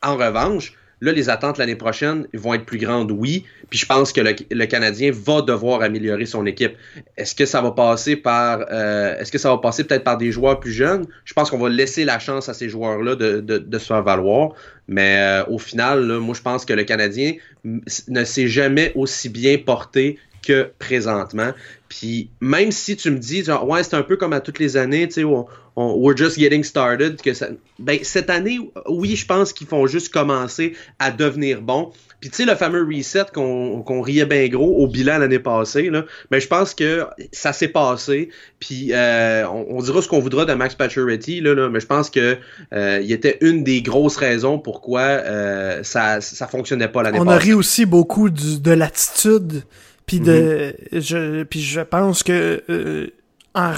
en 0.02 0.16
revanche, 0.16 0.74
là, 1.00 1.12
les 1.12 1.30
attentes 1.30 1.58
l'année 1.58 1.76
prochaine 1.76 2.26
vont 2.34 2.54
être 2.54 2.64
plus 2.64 2.78
grandes, 2.78 3.10
oui. 3.10 3.44
Puis 3.70 3.78
je 3.78 3.86
pense 3.86 4.12
que 4.12 4.20
le, 4.20 4.66
Canadien 4.66 5.10
va 5.12 5.42
devoir 5.42 5.82
améliorer 5.82 6.26
son 6.26 6.44
équipe. 6.46 6.74
Est-ce 7.16 7.34
que 7.34 7.46
ça 7.46 7.60
va 7.60 7.70
passer 7.70 8.16
par 8.16 8.66
euh, 8.70 9.18
est-ce 9.18 9.32
que 9.32 9.38
ça 9.38 9.50
va 9.50 9.58
passer 9.58 9.84
peut-être 9.84 10.04
par 10.04 10.18
des 10.18 10.32
joueurs 10.32 10.60
plus 10.60 10.72
jeunes? 10.72 11.06
Je 11.24 11.34
pense 11.34 11.50
qu'on 11.50 11.58
va 11.58 11.68
laisser 11.68 12.04
la 12.04 12.18
chance 12.18 12.48
à 12.48 12.54
ces 12.54 12.68
joueurs-là 12.68 13.16
de, 13.16 13.40
de, 13.40 13.78
se 13.78 13.86
faire 13.86 14.02
valoir. 14.02 14.52
Mais 14.86 15.18
euh, 15.18 15.44
au 15.46 15.58
final, 15.58 16.18
moi 16.18 16.34
je 16.34 16.42
pense 16.42 16.64
que 16.64 16.72
le 16.72 16.84
Canadien 16.84 17.34
ne 17.64 18.24
s'est 18.24 18.48
jamais 18.48 18.92
aussi 18.94 19.28
bien 19.28 19.58
porté 19.58 20.18
que 20.42 20.72
présentement. 20.78 21.52
Puis 21.88 22.30
même 22.40 22.70
si 22.70 22.96
tu 22.96 23.10
me 23.10 23.18
dis, 23.18 23.44
genre, 23.44 23.66
ouais, 23.68 23.82
c'est 23.82 23.94
un 23.94 24.02
peu 24.02 24.16
comme 24.16 24.32
à 24.32 24.40
toutes 24.40 24.58
les 24.58 24.76
années, 24.76 25.08
tu 25.08 25.14
sais, 25.14 25.24
on, 25.24 25.46
we're 25.76 26.16
just 26.16 26.38
getting 26.38 26.64
started, 26.64 27.20
que 27.22 27.32
ça, 27.32 27.48
ben, 27.78 27.98
cette 28.02 28.30
année, 28.30 28.58
oui, 28.88 29.16
je 29.16 29.26
pense 29.26 29.52
qu'ils 29.52 29.66
font 29.66 29.86
juste 29.86 30.12
commencer 30.12 30.74
à 30.98 31.10
devenir 31.10 31.62
bons. 31.62 31.92
Puis 32.20 32.30
tu 32.30 32.36
sais, 32.38 32.44
le 32.44 32.56
fameux 32.56 32.84
reset 32.84 33.26
qu'on 33.32 34.00
riait 34.00 34.26
bien 34.26 34.48
gros 34.48 34.82
au 34.82 34.88
bilan 34.88 35.18
l'année 35.18 35.38
passée, 35.38 35.88
là, 35.88 36.04
ben, 36.32 36.40
je 36.40 36.48
pense 36.48 36.74
que 36.74 37.06
ça 37.30 37.52
s'est 37.52 37.68
passé. 37.68 38.30
Puis 38.58 38.92
euh, 38.92 39.48
on, 39.48 39.80
dira 39.80 40.02
ce 40.02 40.08
qu'on 40.08 40.18
voudra 40.18 40.44
de 40.44 40.52
Max 40.52 40.74
Pacioretty, 40.74 41.40
là, 41.40 41.54
là, 41.54 41.68
mais 41.68 41.78
je 41.78 41.86
pense 41.86 42.10
que 42.10 42.38
euh, 42.72 43.00
il 43.00 43.12
était 43.12 43.38
une 43.40 43.62
des 43.62 43.82
grosses 43.82 44.16
raisons 44.16 44.58
pourquoi 44.58 45.00
euh, 45.00 45.84
ça, 45.84 46.20
ça 46.20 46.48
fonctionnait 46.48 46.88
pas 46.88 47.04
l'année 47.04 47.18
passée. 47.18 47.28
On 47.28 47.32
a 47.32 47.38
ri 47.38 47.54
aussi 47.54 47.86
beaucoup 47.86 48.30
de 48.30 48.72
l'attitude 48.72 49.62
puis 50.08 50.20
de, 50.20 50.74
je, 50.90 51.42
puis 51.44 51.60
je 51.60 51.82
pense 51.82 52.22
que 52.22 52.64
euh, 52.70 53.08
en, 53.54 53.72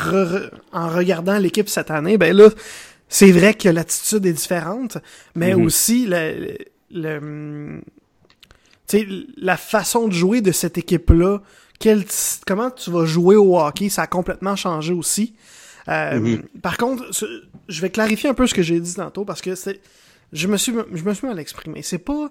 en 0.73 0.89
regardant 0.89 1.39
l'équipe 1.39 1.69
cette 1.69 1.91
année, 1.91 2.19
ben 2.19 2.35
là, 2.35 2.51
c'est 3.09 3.33
vrai 3.33 3.55
que 3.55 3.69
l'attitude 3.69 4.25
est 4.25 4.33
différente, 4.33 4.99
mais 5.35 5.55
mhm. 5.55 5.65
aussi 5.65 6.07
le, 6.07 6.57
le, 6.93 7.81
la 9.37 9.57
façon 9.57 10.07
de 10.07 10.13
jouer 10.13 10.41
de 10.41 10.53
cette 10.53 10.79
équipe-là, 10.79 11.41
comment 12.47 12.71
tu 12.71 12.91
vas 12.93 13.05
jouer 13.07 13.35
au 13.35 13.59
hockey, 13.59 13.89
ça 13.89 14.03
a 14.03 14.07
complètement 14.07 14.55
changé 14.55 14.93
aussi. 14.93 15.35
Euh, 15.89 16.21
mhm. 16.21 16.43
Par 16.63 16.77
contre, 16.77 17.11
je 17.69 17.81
vais 17.81 17.91
clarifier 17.91 18.31
un 18.31 18.35
peu 18.35 18.47
ce 18.47 18.55
que 18.55 18.63
j'ai 18.63 18.79
dit 18.79 18.95
tantôt 18.95 19.25
parce 19.25 19.41
que 19.41 19.57
c'est, 19.57 19.81
je 20.33 20.47
me 20.47 20.57
suis, 20.57 20.73
je 20.93 21.03
me 21.03 21.13
suis 21.13 21.27
mal 21.27 21.41
exprimé. 21.41 21.83
C'est 21.83 21.99
pas 21.99 22.31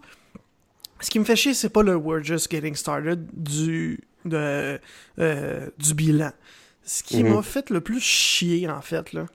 ce 1.02 1.10
qui 1.10 1.20
me 1.20 1.24
fait 1.24 1.36
chier, 1.36 1.54
c'est 1.54 1.70
pas 1.70 1.84
le 1.84 1.96
We're 1.96 2.24
just 2.24 2.52
getting 2.52 2.76
started 2.76 3.28
du, 3.34 4.02
de, 4.26 4.80
euh, 5.20 5.68
du 5.78 5.94
bilan. 5.94 6.32
Ce 6.84 7.04
qui 7.04 7.24
mhm. 7.24 7.36
m'a 7.36 7.42
fait 7.42 7.70
le 7.70 7.82
plus 7.82 8.02
chier, 8.02 8.68
en 8.68 8.82
fait, 8.82 9.14
là, 9.14 9.26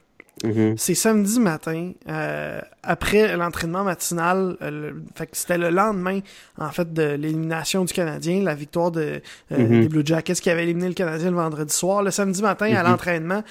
mhm. 0.42 0.77
c'est 0.77 0.94
samedi 0.94 1.38
matin, 1.38 1.92
euh, 2.09 2.61
après 2.83 3.37
l'entraînement 3.37 3.85
matinal, 3.85 4.57
euh, 4.61 4.92
fait 5.14 5.27
que 5.29 5.37
c'était 5.37 5.57
le 5.57 5.70
lendemain, 5.70 6.18
en 6.59 6.70
fait, 6.70 6.92
de 6.92 7.14
l'élimination 7.14 7.85
du 7.85 7.94
Canadien, 7.94 8.42
la 8.42 8.57
victoire 8.57 8.90
de, 8.90 9.22
mhm. 9.50 9.83
des 9.83 9.88
Blue 9.88 10.03
Jackets 10.05 10.35
qui 10.35 10.50
avait 10.50 10.64
éliminé 10.64 10.88
le 10.88 10.94
Canadien 10.94 11.31
le 11.31 11.37
vendredi 11.37 11.72
soir. 11.72 12.03
Le 12.03 12.11
samedi 12.11 12.42
matin, 12.42 12.74
à 12.74 12.83
l'entraînement, 12.83 13.44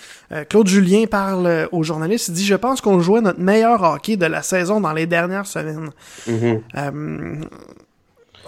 Claude 0.49 0.67
Julien 0.67 1.06
parle 1.08 1.69
aux 1.71 1.84
journalistes, 1.84 2.28
il 2.28 2.34
dit 2.34 2.45
«Je 2.45 2.56
pense 2.56 2.82
qu'on 2.82 2.99
jouait 2.99 3.21
notre 3.21 3.39
meilleur 3.39 3.82
hockey 3.82 4.17
de 4.17 4.26
la 4.26 4.41
saison 4.41 4.82
dans 4.82 4.93
les 4.93 5.08
dernières 5.08 5.47
semaines. 5.47 5.91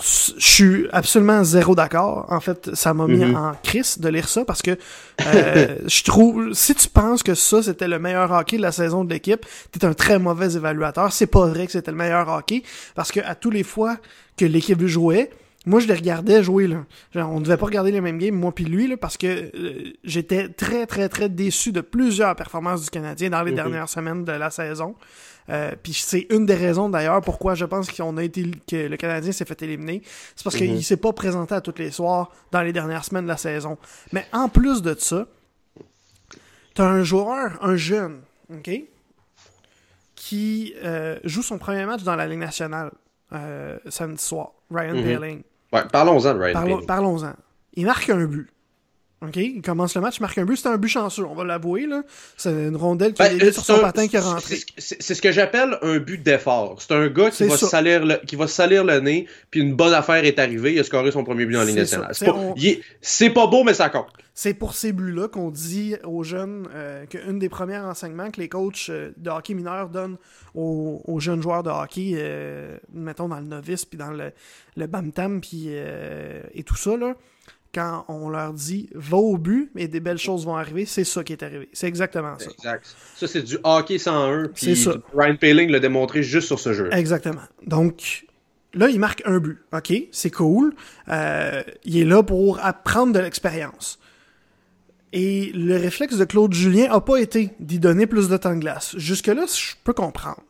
Je 0.01 0.33
suis 0.37 0.87
absolument 0.91 1.43
zéro 1.43 1.73
d'accord. 1.73 2.25
En 2.29 2.41
fait, 2.41 2.75
ça 2.75 2.93
m'a 2.93 3.07
mis 3.07 3.23
mhm. 3.23 3.35
en 3.35 3.53
crise 3.63 3.97
de 3.97 4.09
lire 4.09 4.27
ça 4.27 4.43
parce 4.43 4.61
que 4.61 4.77
euh, 5.25 5.77
je 5.87 6.03
trouve, 6.03 6.53
si 6.53 6.75
tu 6.75 6.89
penses 6.89 7.23
que 7.23 7.33
ça 7.33 7.63
c'était 7.63 7.87
le 7.87 7.97
meilleur 7.97 8.31
hockey 8.31 8.57
de 8.57 8.61
la 8.61 8.73
saison 8.73 9.05
de 9.05 9.13
l'équipe, 9.13 9.45
t'es 9.71 9.85
un 9.85 9.93
très 9.93 10.19
mauvais 10.19 10.53
évaluateur. 10.53 11.13
C'est 11.13 11.27
pas 11.27 11.45
vrai 11.47 11.65
que 11.65 11.71
c'était 11.71 11.91
le 11.91 11.97
meilleur 11.97 12.27
hockey 12.27 12.63
parce 12.93 13.11
que 13.11 13.21
à 13.21 13.35
tous 13.35 13.51
les 13.51 13.63
fois 13.63 13.97
que 14.37 14.43
l'équipe 14.43 14.85
jouait, 14.85 15.29
moi 15.65 15.79
je 15.79 15.87
les 15.87 15.93
regardais 15.93 16.43
jouer 16.43 16.67
là. 16.67 16.85
Genre, 17.13 17.31
on 17.31 17.41
devait 17.41 17.57
pas 17.57 17.65
regarder 17.65 17.91
les 17.91 18.01
mêmes 18.01 18.17
games 18.17 18.35
moi 18.35 18.53
puis 18.53 18.65
lui 18.65 18.87
là 18.87 18.97
parce 18.97 19.17
que 19.17 19.27
euh, 19.27 19.93
j'étais 20.03 20.49
très 20.49 20.85
très 20.85 21.09
très 21.09 21.29
déçu 21.29 21.71
de 21.71 21.81
plusieurs 21.81 22.35
performances 22.35 22.83
du 22.83 22.89
Canadien 22.89 23.29
dans 23.29 23.43
les 23.43 23.51
mhm. 23.51 23.57
dernières 23.57 23.89
semaines 23.89 24.23
de 24.23 24.31
la 24.31 24.49
saison. 24.49 24.95
Euh, 25.49 25.73
puis 25.81 25.93
c'est 25.93 26.25
une 26.31 26.47
des 26.47 26.55
raisons 26.55 26.89
d'ailleurs 26.89 27.21
pourquoi 27.21 27.53
je 27.53 27.65
pense 27.65 27.91
qu'on 27.91 28.17
a 28.17 28.23
été 28.23 28.49
que 28.67 28.87
le 28.87 28.97
Canadien 28.97 29.31
s'est 29.31 29.45
fait 29.45 29.61
éliminer. 29.61 30.01
C'est 30.35 30.43
parce 30.43 30.55
qu'il 30.55 30.71
mhm. 30.73 30.81
s'est 30.81 30.97
pas 30.97 31.13
présenté 31.13 31.53
à 31.55 31.61
tous 31.61 31.75
les 31.77 31.91
soirs 31.91 32.31
dans 32.51 32.61
les 32.61 32.73
dernières 32.73 33.05
semaines 33.05 33.25
de 33.25 33.29
la 33.29 33.37
saison. 33.37 33.77
Mais 34.11 34.25
en 34.33 34.49
plus 34.49 34.81
de 34.81 34.95
ça, 34.97 35.27
t'as 36.73 36.85
un 36.85 37.03
joueur, 37.03 37.57
un 37.61 37.75
jeune, 37.75 38.21
ok, 38.53 38.71
qui 40.15 40.73
euh, 40.83 41.19
joue 41.23 41.43
son 41.43 41.57
premier 41.57 41.85
match 41.85 42.03
dans 42.03 42.15
la 42.15 42.27
Ligue 42.27 42.39
nationale 42.39 42.91
euh, 43.33 43.77
samedi 43.89 44.23
soir, 44.23 44.53
Ryan 44.71 44.95
mm 44.95 45.41
Ouais, 45.73 45.83
parlons-en 45.91 46.33
de 46.33 46.39
Ryan 46.39 46.81
Parlons-en. 46.85 47.33
Il 47.73 47.85
marque 47.85 48.09
un 48.09 48.25
but. 48.25 48.49
OK, 49.27 49.35
il 49.37 49.61
commence 49.61 49.95
le 49.95 50.01
match, 50.01 50.19
marque 50.19 50.37
un 50.37 50.45
but, 50.45 50.57
c'est 50.57 50.67
un 50.67 50.77
but 50.77 50.87
chanceux, 50.87 51.25
on 51.25 51.35
va 51.35 51.43
l'avouer. 51.43 51.85
là. 51.85 52.03
C'est 52.37 52.51
une 52.51 52.75
rondelle 52.75 53.13
qui 53.13 53.21
ben, 53.21 53.39
est 53.39 53.51
sur 53.51 53.63
son 53.63 53.79
patin 53.79 54.07
qui 54.07 54.15
est 54.15 54.19
rentré. 54.19 54.57
C'est 54.77 55.13
ce 55.13 55.21
que 55.21 55.31
j'appelle 55.31 55.77
un 55.81 55.97
but 55.97 56.21
d'effort. 56.21 56.77
C'est 56.79 56.93
un 56.93 57.07
gars 57.07 57.29
qui 57.29 57.43
va, 57.45 57.57
salir 57.57 58.05
le, 58.05 58.15
qui 58.25 58.35
va 58.35 58.47
salir 58.47 58.83
le 58.83 58.99
nez, 58.99 59.27
puis 59.51 59.61
une 59.61 59.75
bonne 59.75 59.93
affaire 59.93 60.23
est 60.23 60.39
arrivée, 60.39 60.73
il 60.73 60.79
a 60.79 60.83
scoré 60.83 61.11
son 61.11 61.23
premier 61.23 61.45
but 61.45 61.57
en 61.57 61.63
ligne 61.63 61.75
nationale. 61.75 62.13
C'est 63.01 63.29
pas, 63.29 63.47
beau, 63.47 63.63
mais 63.63 63.73
ça 63.73 63.89
compte. 63.89 64.07
C'est 64.33 64.53
pour 64.53 64.73
ces 64.73 64.91
buts-là 64.91 65.29
qu'on 65.29 65.49
dit 65.49 65.95
aux 66.03 66.23
jeunes 66.23 66.67
euh, 66.73 67.05
qu'une 67.05 67.39
des 67.39 67.47
premières 67.47 67.85
enseignements 67.85 68.29
que 68.31 68.41
les 68.41 68.49
coachs 68.49 68.87
euh, 68.89 69.11
de 69.15 69.29
hockey 69.29 69.53
mineur 69.53 69.89
donnent 69.89 70.17
aux, 70.53 71.19
jeunes 71.19 71.41
joueurs 71.41 71.63
de 71.63 71.69
hockey, 71.69 72.13
euh, 72.15 72.77
mettons 72.93 73.29
dans 73.29 73.39
le 73.39 73.45
novice, 73.45 73.85
puis 73.85 73.97
dans 73.97 74.11
le, 74.11 74.31
le 74.75 75.11
tam 75.11 75.39
puis 75.39 75.69
et 75.69 76.63
tout 76.63 76.75
ça, 76.75 76.97
là, 76.97 77.15
quand 77.75 78.05
on 78.07 78.29
leur 78.29 78.53
dit 78.53 78.89
va 78.95 79.17
au 79.17 79.37
but 79.37 79.69
et 79.75 79.89
des 79.89 79.99
belles 79.99 80.17
choses 80.17 80.45
vont 80.45 80.55
arriver, 80.55 80.85
c'est 80.85 81.03
ça 81.03 81.25
qui 81.25 81.33
est 81.33 81.43
arrivé. 81.43 81.67
C'est 81.73 81.87
exactement 81.87 82.39
ça. 82.39 82.49
Exact. 82.49 82.95
Ça, 83.17 83.27
c'est 83.27 83.41
du 83.41 83.57
hockey 83.63 83.97
101. 83.97 84.47
Puis 84.55 84.87
Ryan 85.13 85.35
Paling 85.35 85.69
l'a 85.69 85.81
démontré 85.81 86.23
juste 86.23 86.47
sur 86.47 86.59
ce 86.59 86.73
jeu. 86.73 86.89
Exactement. 86.93 87.41
Donc, 87.67 88.25
là, 88.73 88.87
il 88.87 88.99
marque 88.99 89.23
un 89.25 89.39
but. 89.39 89.59
OK, 89.73 89.93
c'est 90.11 90.31
cool. 90.31 90.73
Euh, 91.09 91.63
il 91.83 91.97
est 91.97 92.05
là 92.05 92.23
pour 92.23 92.63
apprendre 92.63 93.11
de 93.11 93.19
l'expérience. 93.19 93.99
Et 95.11 95.51
le 95.53 95.75
réflexe 95.75 96.17
de 96.17 96.23
Claude 96.23 96.53
Julien 96.53 96.91
a 96.91 97.01
pas 97.01 97.17
été 97.17 97.51
d'y 97.59 97.79
donner 97.79 98.07
plus 98.07 98.29
de 98.29 98.37
temps 98.37 98.55
de 98.55 98.61
glace. 98.61 98.95
Jusque-là, 98.97 99.45
je 99.53 99.73
peux 99.83 99.93
comprendre 99.93 100.41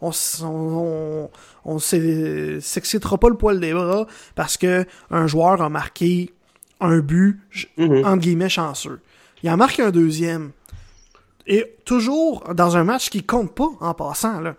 on, 0.00 0.10
on, 0.42 1.30
on 1.64 1.78
s'excitera 1.78 3.18
pas 3.18 3.28
le 3.28 3.36
poil 3.36 3.60
des 3.60 3.72
bras 3.72 4.06
parce 4.34 4.56
que 4.56 4.84
un 5.10 5.26
joueur 5.26 5.62
a 5.62 5.68
marqué 5.68 6.32
un 6.80 6.98
but, 6.98 7.40
mm-hmm. 7.78 8.04
entre 8.04 8.18
guillemets, 8.18 8.48
chanceux. 8.48 9.00
Il 9.42 9.50
en 9.50 9.56
marque 9.56 9.80
un 9.80 9.90
deuxième. 9.90 10.50
Et 11.46 11.76
toujours 11.84 12.54
dans 12.54 12.76
un 12.76 12.84
match 12.84 13.08
qui 13.08 13.22
compte 13.22 13.54
pas 13.54 13.68
en 13.80 13.94
passant, 13.94 14.40
là. 14.40 14.56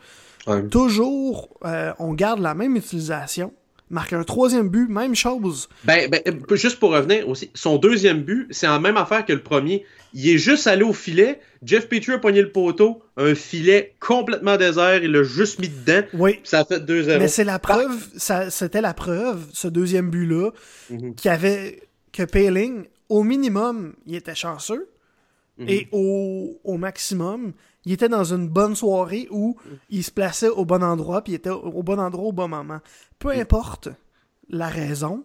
Toujours, 0.72 1.50
euh, 1.66 1.92
on 2.00 2.14
garde 2.14 2.40
la 2.40 2.54
même 2.54 2.78
utilisation 2.78 3.52
marque 3.90 4.14
un 4.14 4.24
troisième 4.24 4.70
but, 4.70 4.90
même 4.90 5.16
chose. 5.16 5.70
Ben, 5.84 6.10
ben, 6.10 6.22
juste 6.52 6.80
pour 6.80 6.92
revenir 6.92 7.28
aussi, 7.28 7.50
son 7.54 7.78
deuxième 7.78 8.24
but, 8.24 8.48
c'est 8.52 8.68
en 8.68 8.80
même 8.80 8.98
affaire 8.98 9.26
que 9.26 9.34
le 9.34 9.42
premier. 9.42 9.86
Il 10.14 10.30
est 10.30 10.38
juste 10.38 10.68
allé 10.68 10.84
au 10.84 10.94
filet. 10.94 11.40
Jeff 11.64 11.88
Petrie 11.88 12.14
a 12.14 12.18
pogné 12.18 12.42
le 12.42 12.52
poteau, 12.52 13.02
un 13.18 13.36
filet 13.36 13.96
complètement 14.00 14.58
désert, 14.58 15.04
il 15.04 15.12
l'a 15.12 15.24
juste 15.24 15.60
mis 15.60 15.70
dedans. 15.70 16.06
Oui. 16.14 16.40
Ça 16.44 16.60
a 16.60 16.66
fait 16.66 16.80
2-0. 16.80 17.20
Mais 17.20 17.28
c'est 17.28 17.44
la 17.44 17.60
preuve, 17.60 18.08
c'était 18.50 18.82
la 18.82 18.94
preuve, 18.94 19.46
ce 19.54 19.68
deuxième 19.68 20.10
but-là, 20.10 20.52
qu'il 20.88 21.14
y 21.26 21.30
avait 21.30 21.82
que 22.12 22.24
Paling, 22.24 22.86
au 23.10 23.24
minimum, 23.24 23.94
il 24.06 24.16
était 24.16 24.36
chanceux. 24.36 24.90
Mhm. 25.58 25.70
Et 25.70 25.88
au, 25.92 26.60
au 26.64 26.78
maximum, 26.78 27.54
il 27.88 27.94
était 27.94 28.10
dans 28.10 28.24
une 28.34 28.48
bonne 28.50 28.76
soirée 28.76 29.28
où 29.32 29.56
il 29.90 30.04
se 30.04 30.12
plaçait 30.12 30.50
au 30.50 30.66
bon 30.66 30.84
endroit, 30.84 31.24
puis 31.24 31.34
il 31.34 31.36
était 31.38 31.50
au 31.50 31.82
bon 31.84 32.00
endroit 32.00 32.26
au 32.28 32.32
bon 32.34 32.48
moment. 32.48 32.80
Peu 33.18 33.30
importe 33.30 33.90
la 34.50 34.68
raison, 34.68 35.24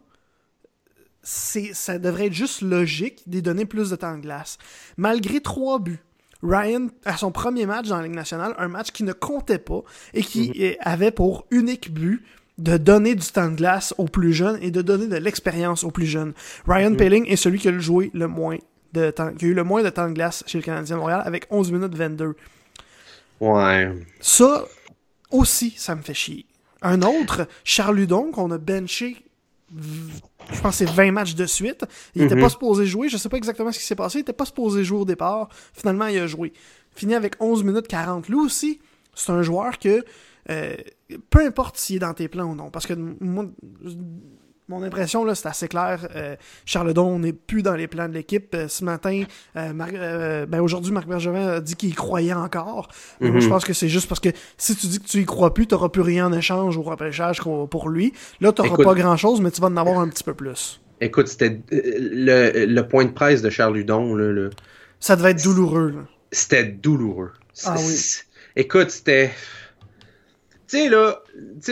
c'est, 1.23 1.73
ça 1.75 1.99
devrait 1.99 2.27
être 2.27 2.33
juste 2.33 2.63
logique 2.63 3.23
d'y 3.27 3.43
donner 3.43 3.65
plus 3.65 3.91
de 3.91 3.97
temps 3.97 4.17
de 4.17 4.23
glace. 4.23 4.59
Malgré 4.97 5.41
trois 5.41 5.79
buts, 5.79 6.01
Ryan, 6.43 6.89
à 7.05 7.17
son 7.17 7.31
premier 7.31 7.67
match 7.67 7.89
dans 7.89 7.99
la 7.99 8.05
Ligue 8.05 8.15
nationale, 8.17 8.55
un 8.59 8.69
match 8.69 8.91
qui 8.91 9.05
ne 9.05 9.13
comptait 9.13 9.59
pas 9.59 9.83
et 10.15 10.23
qui 10.23 10.51
Mhm. 10.57 10.75
avait 10.81 11.11
pour 11.13 11.47
unique 11.51 11.93
but 11.93 12.25
de 12.59 12.77
donner 12.77 13.15
du 13.15 13.27
temps 13.27 13.51
de 13.51 13.57
glace 13.57 13.95
aux 13.99 14.07
plus 14.07 14.33
jeunes 14.33 14.59
et 14.61 14.71
de 14.71 14.83
donner 14.83 15.07
de 15.07 15.17
l'expérience 15.17 15.85
aux 15.85 15.91
plus 15.91 16.07
jeunes. 16.07 16.33
Ryan 16.67 16.91
Mhm. 16.91 16.97
Paling 16.97 17.27
est 17.29 17.37
celui 17.37 17.59
qui 17.61 17.69
a 17.69 17.79
joué 17.79 18.11
le 18.13 18.27
moins 18.27 18.59
de 18.93 19.11
temps, 19.11 19.33
qui 19.33 19.47
a 19.47 19.49
eu 19.49 19.55
le 19.55 19.65
moins 19.65 19.83
de 19.83 19.89
temps 19.91 20.09
de 20.09 20.13
glace 20.15 20.45
chez 20.47 20.59
le 20.59 20.65
Canadien 20.65 20.97
de 20.97 21.01
Montréal 21.01 21.23
avec 21.25 21.47
11 21.51 21.73
minutes 21.73 21.95
22. 21.95 22.35
Ouais. 23.41 23.93
Ça 24.21 24.65
aussi, 25.31 25.75
ça 25.77 25.95
me 25.95 26.03
fait 26.03 26.15
chier. 26.15 26.47
Un 26.83 27.03
autre, 27.03 27.47
Charles 27.65 27.97
Ludon, 27.97 28.31
qu'on 28.33 28.51
a 28.51 28.59
benché, 28.59 29.17
je 29.75 30.61
pense 30.61 30.77
c'est 30.77 30.89
20 30.91 31.13
matchs 31.13 31.35
de 31.35 31.47
suite. 31.47 31.85
Il 32.15 32.23
était 32.23 32.35
Mhm. 32.35 32.43
pas 32.43 32.49
supposé 32.49 32.87
jouer. 32.87 33.09
Je 33.09 33.17
sais 33.17 33.29
pas 33.29 33.37
exactement 33.37 33.73
ce 33.73 33.79
qui 33.79 33.85
s'est 33.85 33.95
passé. 33.95 34.19
Il 34.19 34.23
était 34.23 34.33
pas 34.33 34.45
supposé 34.45 34.85
jouer 34.85 34.99
au 35.01 35.05
départ. 35.05 35.49
Finalement, 35.73 36.07
il 36.07 36.19
a 36.19 36.27
joué. 36.27 36.53
Fini 36.95 37.15
avec 37.15 37.37
11 37.41 37.65
minutes 37.65 37.89
40. 37.89 38.29
Lui 38.29 38.37
aussi, 38.37 38.81
c'est 39.15 39.33
un 39.33 39.43
joueur 39.43 39.79
que, 39.79 40.05
euh, 40.51 40.77
peu 41.31 41.41
importe 41.47 41.77
s'il 41.79 41.97
est 41.97 42.01
dans 42.01 42.13
tes 42.15 42.29
plans 42.29 42.45
ou 42.51 42.55
non, 42.55 42.71
parce 42.71 42.87
que 42.87 42.93
moi, 42.95 43.47
mon 44.69 44.83
impression, 44.83 45.25
là, 45.25 45.35
c'est 45.35 45.49
assez 45.49 45.69
clair. 45.69 46.09
Euh, 46.17 46.37
Charledon 46.65 47.19
n'est 47.19 47.33
plus 47.33 47.63
dans 47.63 47.75
les 47.75 47.89
plans 47.89 48.09
de 48.09 48.15
l'équipe. 48.15 48.55
Euh, 48.55 48.69
ce 48.69 48.85
matin, 48.85 49.25
euh, 49.57 49.73
Mar- 49.73 49.89
euh, 49.93 50.47
ben 50.47 50.61
aujourd'hui, 50.61 50.93
Marc 50.93 51.07
Bergevin 51.07 51.47
a 51.49 51.61
dit 51.61 51.75
qu'il 51.77 51.91
y 51.91 51.93
croyait 51.93 52.33
encore. 52.33 52.89
Moi, 53.21 53.31
Mhm. 53.33 53.41
je 53.41 53.49
pense 53.49 53.65
que 53.65 53.73
c'est 53.73 53.89
juste 53.89 54.09
parce 54.09 54.21
que 54.21 54.31
si 54.57 54.75
tu 54.77 54.87
dis 54.87 55.01
que 55.01 55.07
tu 55.07 55.19
y 55.21 55.25
crois 55.27 55.53
plus, 55.53 55.67
tu 55.67 55.75
n'auras 55.75 55.89
plus 55.91 56.03
rien 56.03 56.27
en 56.29 56.33
échange 56.33 56.77
au 56.79 56.83
repêchage 56.83 57.41
qu'on- 57.41 57.67
pour 57.67 57.89
lui. 57.89 58.13
Là, 58.41 58.53
tu 58.53 58.63
n'auras 58.63 58.75
Écoute- 58.75 58.85
pas 58.87 58.95
grand-chose, 58.95 59.41
mais 59.41 59.51
tu 59.51 59.61
vas 59.61 59.69
en 59.69 59.77
avoir 59.77 59.99
un 60.01 60.09
petit 60.09 60.25
peu 60.25 60.35
plus. 60.35 60.81
Écoute, 61.01 61.29
c'était 61.29 61.61
le, 61.71 62.65
le 62.67 62.89
point 62.89 63.05
de 63.05 63.11
presse 63.11 63.43
de 63.43 63.51
Charles 63.51 63.79
là, 63.79 64.33
là, 64.33 64.49
Ça 65.01 65.17
devait 65.17 65.33
être 65.33 65.43
douloureux. 65.43 65.95
c'était 66.31 66.65
douloureux. 66.65 67.33
Ah 67.67 67.75
oui. 67.79 67.99
Écoute, 68.57 68.91
c'était. 68.91 69.33
Tu 70.73 70.79
sais, 70.79 70.89
là, 70.89 71.23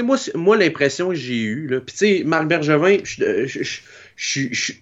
moi, 0.02 0.18
moi 0.34 0.58
l'impression 0.58 1.08
que 1.08 1.14
j'ai 1.14 1.40
eue, 1.40 1.68
là, 1.68 1.80
tu 1.80 1.96
sais, 1.96 2.22
Marc 2.26 2.46
Bergevin, 2.48 2.98
je- 3.02 4.72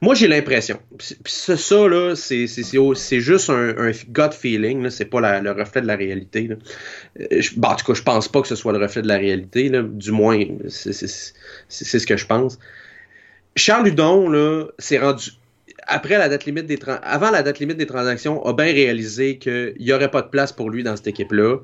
moi, 0.00 0.16
j'ai 0.16 0.26
l'impression. 0.26 0.80
Puis 0.98 1.16
ça, 1.26 1.54
là, 1.88 2.16
c'est 2.16 3.20
juste 3.20 3.50
un, 3.50 3.92
gut 4.08 4.32
feeling, 4.32 4.90
c'est 4.90 5.04
pas 5.04 5.40
le 5.40 5.52
reflet 5.52 5.80
de 5.80 5.86
la 5.86 5.94
réalité. 5.94 6.50
Euh, 7.20 7.42
bon, 7.56 7.68
en 7.68 7.76
tout 7.76 7.86
cas, 7.86 7.94
je 7.94 8.02
pense 8.02 8.26
pas 8.26 8.42
que 8.42 8.48
ce 8.48 8.56
soit 8.56 8.72
le 8.72 8.80
reflet 8.80 9.02
de 9.02 9.08
la 9.08 9.18
réalité, 9.18 9.68
là, 9.68 9.84
du 9.84 10.10
moins, 10.10 10.44
c'est 10.66 10.92
ce 10.92 12.06
que 12.08 12.16
je 12.16 12.26
pense. 12.26 12.58
Charles 13.54 13.84
Ludon, 13.84 14.28
là, 14.28 14.66
s'est 14.80 14.98
rendu 14.98 15.30
après 15.86 16.18
la 16.18 16.28
date 16.28 16.46
limite 16.46 16.66
des 16.66 16.78
avant 17.02 17.30
la 17.30 17.44
date 17.44 17.60
limite 17.60 17.76
des 17.76 17.86
transactions, 17.86 18.44
a 18.44 18.52
bien 18.54 18.72
réalisé 18.72 19.38
qu'il 19.38 19.76
n'y 19.78 19.92
aurait 19.92 20.10
pas 20.10 20.22
de 20.22 20.28
place 20.28 20.52
pour 20.52 20.68
lui 20.70 20.82
dans 20.82 20.96
cette 20.96 21.06
équipe-là. 21.06 21.58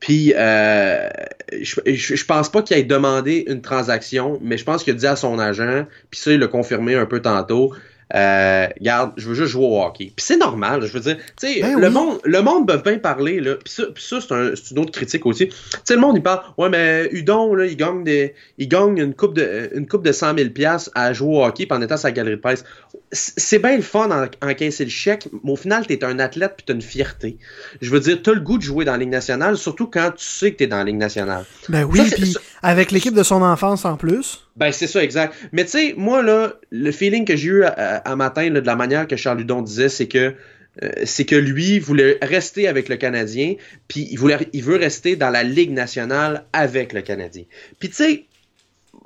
Puis, 0.00 0.34
euh, 0.36 1.08
je, 1.52 1.80
je, 1.86 2.14
je 2.16 2.24
pense 2.24 2.50
pas 2.50 2.62
qu'il 2.62 2.76
ait 2.76 2.82
demandé 2.82 3.44
une 3.48 3.62
transaction, 3.62 4.38
mais 4.42 4.58
je 4.58 4.64
pense 4.64 4.84
qu'il 4.84 4.92
a 4.94 4.96
dit 4.96 5.06
à 5.06 5.16
son 5.16 5.38
agent, 5.38 5.86
puis 6.10 6.20
ça, 6.20 6.32
il 6.32 6.40
l'a 6.40 6.46
confirmé 6.48 6.94
un 6.94 7.06
peu 7.06 7.20
tantôt. 7.20 7.72
Euh, 8.14 8.66
regarde, 8.78 9.12
je 9.16 9.28
veux 9.28 9.34
juste 9.34 9.52
jouer 9.52 9.64
au 9.64 9.80
hockey. 9.82 10.12
Puis 10.14 10.24
c'est 10.26 10.36
normal, 10.36 10.82
je 10.82 10.92
veux 10.92 11.00
dire, 11.00 11.16
tu 11.40 11.46
sais, 11.54 11.60
Ben 11.62 11.78
le, 11.80 11.86
oui. 11.88 11.92
monde, 11.92 12.18
le 12.24 12.42
monde 12.42 12.68
peut 12.68 12.76
bien 12.78 12.98
parler, 12.98 13.40
là. 13.40 13.54
Puis 13.54 13.72
ça, 13.72 13.84
ça 13.96 14.18
c'est 14.20 14.34
un- 14.34 14.50
c'est 14.54 14.72
une 14.72 14.78
autre 14.80 14.92
critique 14.92 15.24
aussi. 15.26 15.48
Tu 15.48 15.54
sais, 15.84 15.94
le 15.94 16.00
monde, 16.00 16.16
il 16.18 16.22
parle, 16.22 16.42
ouais, 16.58 16.68
mais 16.68 17.08
Udon, 17.12 17.54
là, 17.54 17.64
il 17.64 17.76
gagne, 17.76 18.04
des, 18.04 18.34
il 18.58 18.68
gagne 18.68 18.98
une, 18.98 19.14
coupe 19.14 19.34
de, 19.34 19.70
une 19.74 19.86
coupe 19.88 20.04
de 20.04 20.12
100 20.12 20.36
000 20.36 20.50
à 20.94 21.12
jouer 21.12 21.36
au 21.38 21.44
hockey 21.44 21.66
puis 21.66 21.76
en 21.76 21.80
étant 21.82 21.96
sa 21.96 22.12
galerie 22.12 22.36
de 22.36 22.40
presse. 22.40 22.64
C'est 23.12 23.58
bien 23.60 23.76
le 23.76 23.82
fun 23.82 24.10
en, 24.10 24.46
encaisser 24.48 24.84
le 24.84 24.90
chèque, 24.90 25.28
mais 25.42 25.52
au 25.52 25.56
final, 25.56 25.86
t'es 25.86 26.04
un 26.04 26.18
athlète 26.18 26.54
puis 26.56 26.64
t'as 26.66 26.74
une 26.74 26.82
fierté. 26.82 27.38
Je 27.80 27.90
veux 27.90 28.00
dire, 28.00 28.20
t'as 28.22 28.32
le 28.32 28.40
goût 28.40 28.58
de 28.58 28.62
jouer 28.62 28.84
dans 28.84 28.92
la 28.92 28.98
Ligue 28.98 29.08
nationale, 29.10 29.56
surtout 29.56 29.86
quand 29.86 30.10
tu 30.16 30.24
sais 30.24 30.52
que 30.52 30.58
t'es 30.58 30.66
dans 30.66 30.78
la 30.78 30.84
Ligue 30.84 30.96
nationale. 30.96 31.44
Ben 31.68 31.84
oui, 31.84 32.00
puis 32.10 32.34
avec 32.62 32.90
l'équipe 32.90 33.14
de 33.14 33.22
son 33.22 33.42
enfance 33.42 33.84
en 33.84 33.96
plus. 33.96 34.43
Ben, 34.56 34.70
c'est 34.70 34.86
ça, 34.86 35.02
exact. 35.02 35.34
Mais 35.52 35.64
tu 35.64 35.70
sais, 35.72 35.94
moi, 35.96 36.22
là, 36.22 36.54
le 36.70 36.92
feeling 36.92 37.24
que 37.24 37.34
j'ai 37.36 37.48
eu 37.48 37.64
à, 37.64 37.70
à- 37.98 38.16
matin, 38.16 38.48
là, 38.50 38.60
de 38.60 38.66
la 38.66 38.76
manière 38.76 39.08
que 39.08 39.16
Charles 39.16 39.38
Ludon 39.38 39.62
disait, 39.62 39.88
c'est 39.88 40.06
que 40.06 40.34
euh, 40.82 40.90
c'est 41.04 41.24
que 41.24 41.36
lui 41.36 41.78
voulait 41.78 42.18
rester 42.22 42.66
avec 42.68 42.88
le 42.88 42.96
Canadien, 42.96 43.54
puis 43.88 44.08
il, 44.10 44.16
voulait, 44.16 44.48
il 44.52 44.62
veut 44.62 44.76
rester 44.76 45.16
dans 45.16 45.30
la 45.30 45.42
Ligue 45.44 45.70
nationale 45.70 46.44
avec 46.52 46.92
le 46.92 47.00
Canadien. 47.02 47.44
Puis 47.78 47.88
tu 47.90 47.94
sais, 47.96 48.24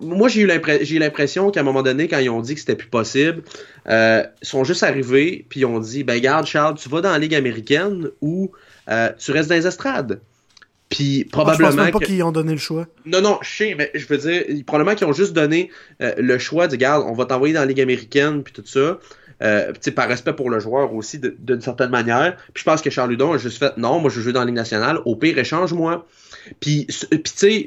moi, 0.00 0.28
j'ai 0.28 0.42
eu 0.42 0.46
l'impre- 0.46 0.78
j'ai 0.82 0.96
eu 0.96 0.98
l'impression 0.98 1.50
qu'à 1.50 1.60
un 1.60 1.64
moment 1.64 1.82
donné, 1.82 2.08
quand 2.08 2.18
ils 2.18 2.30
ont 2.30 2.40
dit 2.40 2.54
que 2.54 2.60
c'était 2.60 2.76
plus 2.76 2.88
possible, 2.88 3.42
euh, 3.88 4.22
ils 4.42 4.48
sont 4.48 4.64
juste 4.64 4.82
arrivés, 4.82 5.46
puis 5.48 5.60
ils 5.60 5.66
ont 5.66 5.80
dit, 5.80 6.04
ben 6.04 6.20
garde, 6.20 6.46
Charles, 6.46 6.76
tu 6.78 6.88
vas 6.88 7.00
dans 7.00 7.10
la 7.12 7.18
Ligue 7.18 7.34
américaine 7.34 8.08
ou 8.20 8.50
euh, 8.90 9.10
tu 9.18 9.32
restes 9.32 9.48
dans 9.48 9.54
les 9.56 9.66
estrades. 9.66 10.20
Puis 10.88 11.20
Ah, 11.20 11.24
je 11.26 11.30
probablement 11.30 11.68
pense 11.68 11.76
même 11.76 11.90
pas 11.92 11.98
qu'ils 11.98 12.22
ont 12.22 12.32
donné 12.32 12.52
le 12.52 12.58
choix. 12.58 12.86
non, 13.04 13.20
non, 13.20 13.38
je 13.42 13.50
sais, 13.56 13.74
mais 13.76 13.90
je 13.94 14.06
veux 14.06 14.16
dire, 14.16 14.42
probablement 14.66 14.96
qu'ils 14.96 15.06
ont 15.06 15.12
juste 15.12 15.32
donné 15.34 15.70
euh, 16.00 16.14
le 16.16 16.38
choix 16.38 16.66
de, 16.66 16.72
regarde, 16.72 17.04
on 17.06 17.12
va 17.12 17.26
t'envoyer 17.26 17.52
dans 17.54 17.60
la 17.60 17.66
Ligue 17.66 17.80
américaine, 17.80 18.42
puis 18.42 18.52
tout 18.54 18.62
ça. 18.64 18.98
Euh, 19.40 19.72
par 19.94 20.08
respect 20.08 20.32
pour 20.32 20.50
le 20.50 20.58
joueur 20.58 20.92
aussi, 20.94 21.20
d'une 21.20 21.60
certaine 21.60 21.90
manière. 21.90 22.36
Puis 22.54 22.60
je 22.60 22.64
pense 22.64 22.82
que 22.82 22.90
Charles 22.90 23.10
Ludon 23.10 23.34
a 23.34 23.38
juste 23.38 23.58
fait, 23.58 23.76
non, 23.76 24.00
moi 24.00 24.10
je 24.10 24.20
jouer 24.20 24.32
dans 24.32 24.40
la 24.40 24.46
Ligue 24.46 24.56
nationale, 24.56 24.98
au 25.04 25.14
pire, 25.14 25.38
échange-moi. 25.38 26.06
Puis, 26.58 26.86
c- 26.88 27.06
puis 27.10 27.20
tu 27.22 27.32
sais, 27.36 27.66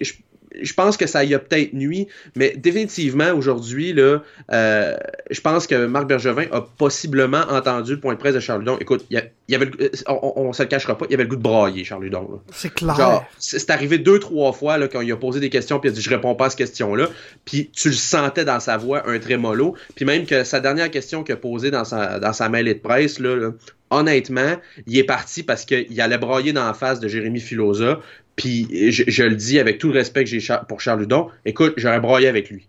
je, 0.61 0.73
pense 0.73 0.97
que 0.97 1.07
ça 1.07 1.23
y 1.23 1.33
a 1.33 1.39
peut-être 1.39 1.73
nuit, 1.73 2.07
mais 2.35 2.53
définitivement, 2.57 3.31
aujourd'hui, 3.33 3.93
là, 3.93 4.21
euh, 4.51 4.97
je 5.29 5.41
pense 5.41 5.67
que 5.67 5.85
Marc 5.85 6.07
Bergevin 6.07 6.45
a 6.51 6.61
possiblement 6.61 7.41
entendu 7.49 7.93
le 7.93 7.99
point 7.99 8.13
de 8.13 8.19
presse 8.19 8.35
de 8.35 8.39
Charles 8.39 8.61
Ludon. 8.61 8.77
Écoute, 8.79 9.05
il 9.09 9.21
y, 9.49 9.55
avait 9.55 9.65
le- 9.65 9.83
euh, 9.83 9.89
on, 10.07 10.33
on, 10.35 10.53
se 10.53 10.63
le 10.63 10.69
cachera 10.69 10.97
pas, 10.97 11.05
il 11.07 11.11
y 11.11 11.13
avait 11.13 11.23
le 11.23 11.29
goût 11.29 11.35
de 11.35 11.41
brailler, 11.41 11.83
Charles 11.83 12.03
Ludon. 12.03 12.41
C'est 12.51 12.73
clair. 12.73 13.25
C'est 13.39 13.59
c'est 13.59 13.69
arrivé 13.69 13.97
deux, 13.97 14.19
trois 14.19 14.53
fois 14.53 14.77
là, 14.77 14.87
quand 14.87 15.01
il 15.01 15.11
a 15.11 15.17
posé 15.17 15.39
des 15.39 15.49
questions, 15.49 15.79
puis 15.79 15.89
il 15.89 15.93
a 15.93 15.95
dit 15.95 16.01
Je 16.01 16.09
réponds 16.09 16.35
pas 16.35 16.47
à 16.47 16.49
cette 16.49 16.57
question-là. 16.57 17.09
Puis 17.45 17.69
tu 17.73 17.89
le 17.89 17.95
sentais 17.95 18.43
dans 18.43 18.59
sa 18.59 18.77
voix, 18.77 19.07
un 19.07 19.19
trémolo. 19.19 19.75
Puis 19.95 20.03
même 20.05 20.25
que 20.25 20.43
sa 20.43 20.59
dernière 20.59 20.91
question 20.91 21.23
qu'il 21.23 21.33
a 21.33 21.37
posée 21.37 21.71
dans 21.71 21.85
sa, 21.85 22.19
dans 22.19 22.33
sa 22.33 22.49
mêlée 22.49 22.73
de 22.73 22.79
presse, 22.79 23.19
là, 23.19 23.35
là, 23.35 23.51
honnêtement, 23.91 24.55
il 24.87 24.97
est 24.97 25.03
parti 25.03 25.43
parce 25.43 25.65
qu'il 25.65 26.01
allait 26.01 26.17
brailler 26.17 26.53
dans 26.53 26.65
la 26.65 26.73
face 26.73 26.99
de 26.99 27.07
Jérémy 27.07 27.39
Filosa. 27.39 27.99
Puis 28.35 28.91
je, 28.91 29.23
le 29.23 29.35
dis 29.35 29.59
avec 29.59 29.77
tout 29.77 29.89
le 29.89 29.93
respect 29.93 30.23
que 30.23 30.29
j'ai 30.29 30.39
pour 30.67 30.81
Charles 30.81 31.01
Ludon, 31.01 31.27
écoute, 31.45 31.73
j'aurais 31.77 31.99
braillé 31.99 32.27
avec 32.27 32.49
lui. 32.49 32.67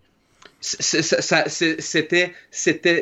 C'était 0.61 2.35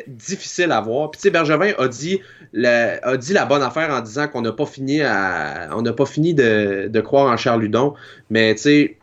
difficile 0.08 0.72
à 0.72 0.82
voir. 0.82 1.12
Puis 1.12 1.20
tu 1.20 1.24
sais, 1.24 1.30
Bergevin 1.32 1.74
a 1.78 1.88
dit, 1.88 2.22
la, 2.54 3.46
bonne 3.46 3.62
affaire 3.62 3.90
en 3.92 4.02
disant 4.02 4.28
qu'on 4.28 4.42
n'a 4.42 4.52
pas 4.52 4.66
fini 4.66 5.02
à 5.02 5.70
on 5.76 5.82
n'a 5.82 5.94
pas 5.94 6.06
fini 6.06 6.34
de, 6.34 6.88
de 6.88 7.02
croire 7.02 7.32
en 7.32 7.38
Charles 7.38 7.62
Ludon. 7.62 7.94
Mais 8.30 8.56
tu 8.56 8.62
sais, 8.62 8.98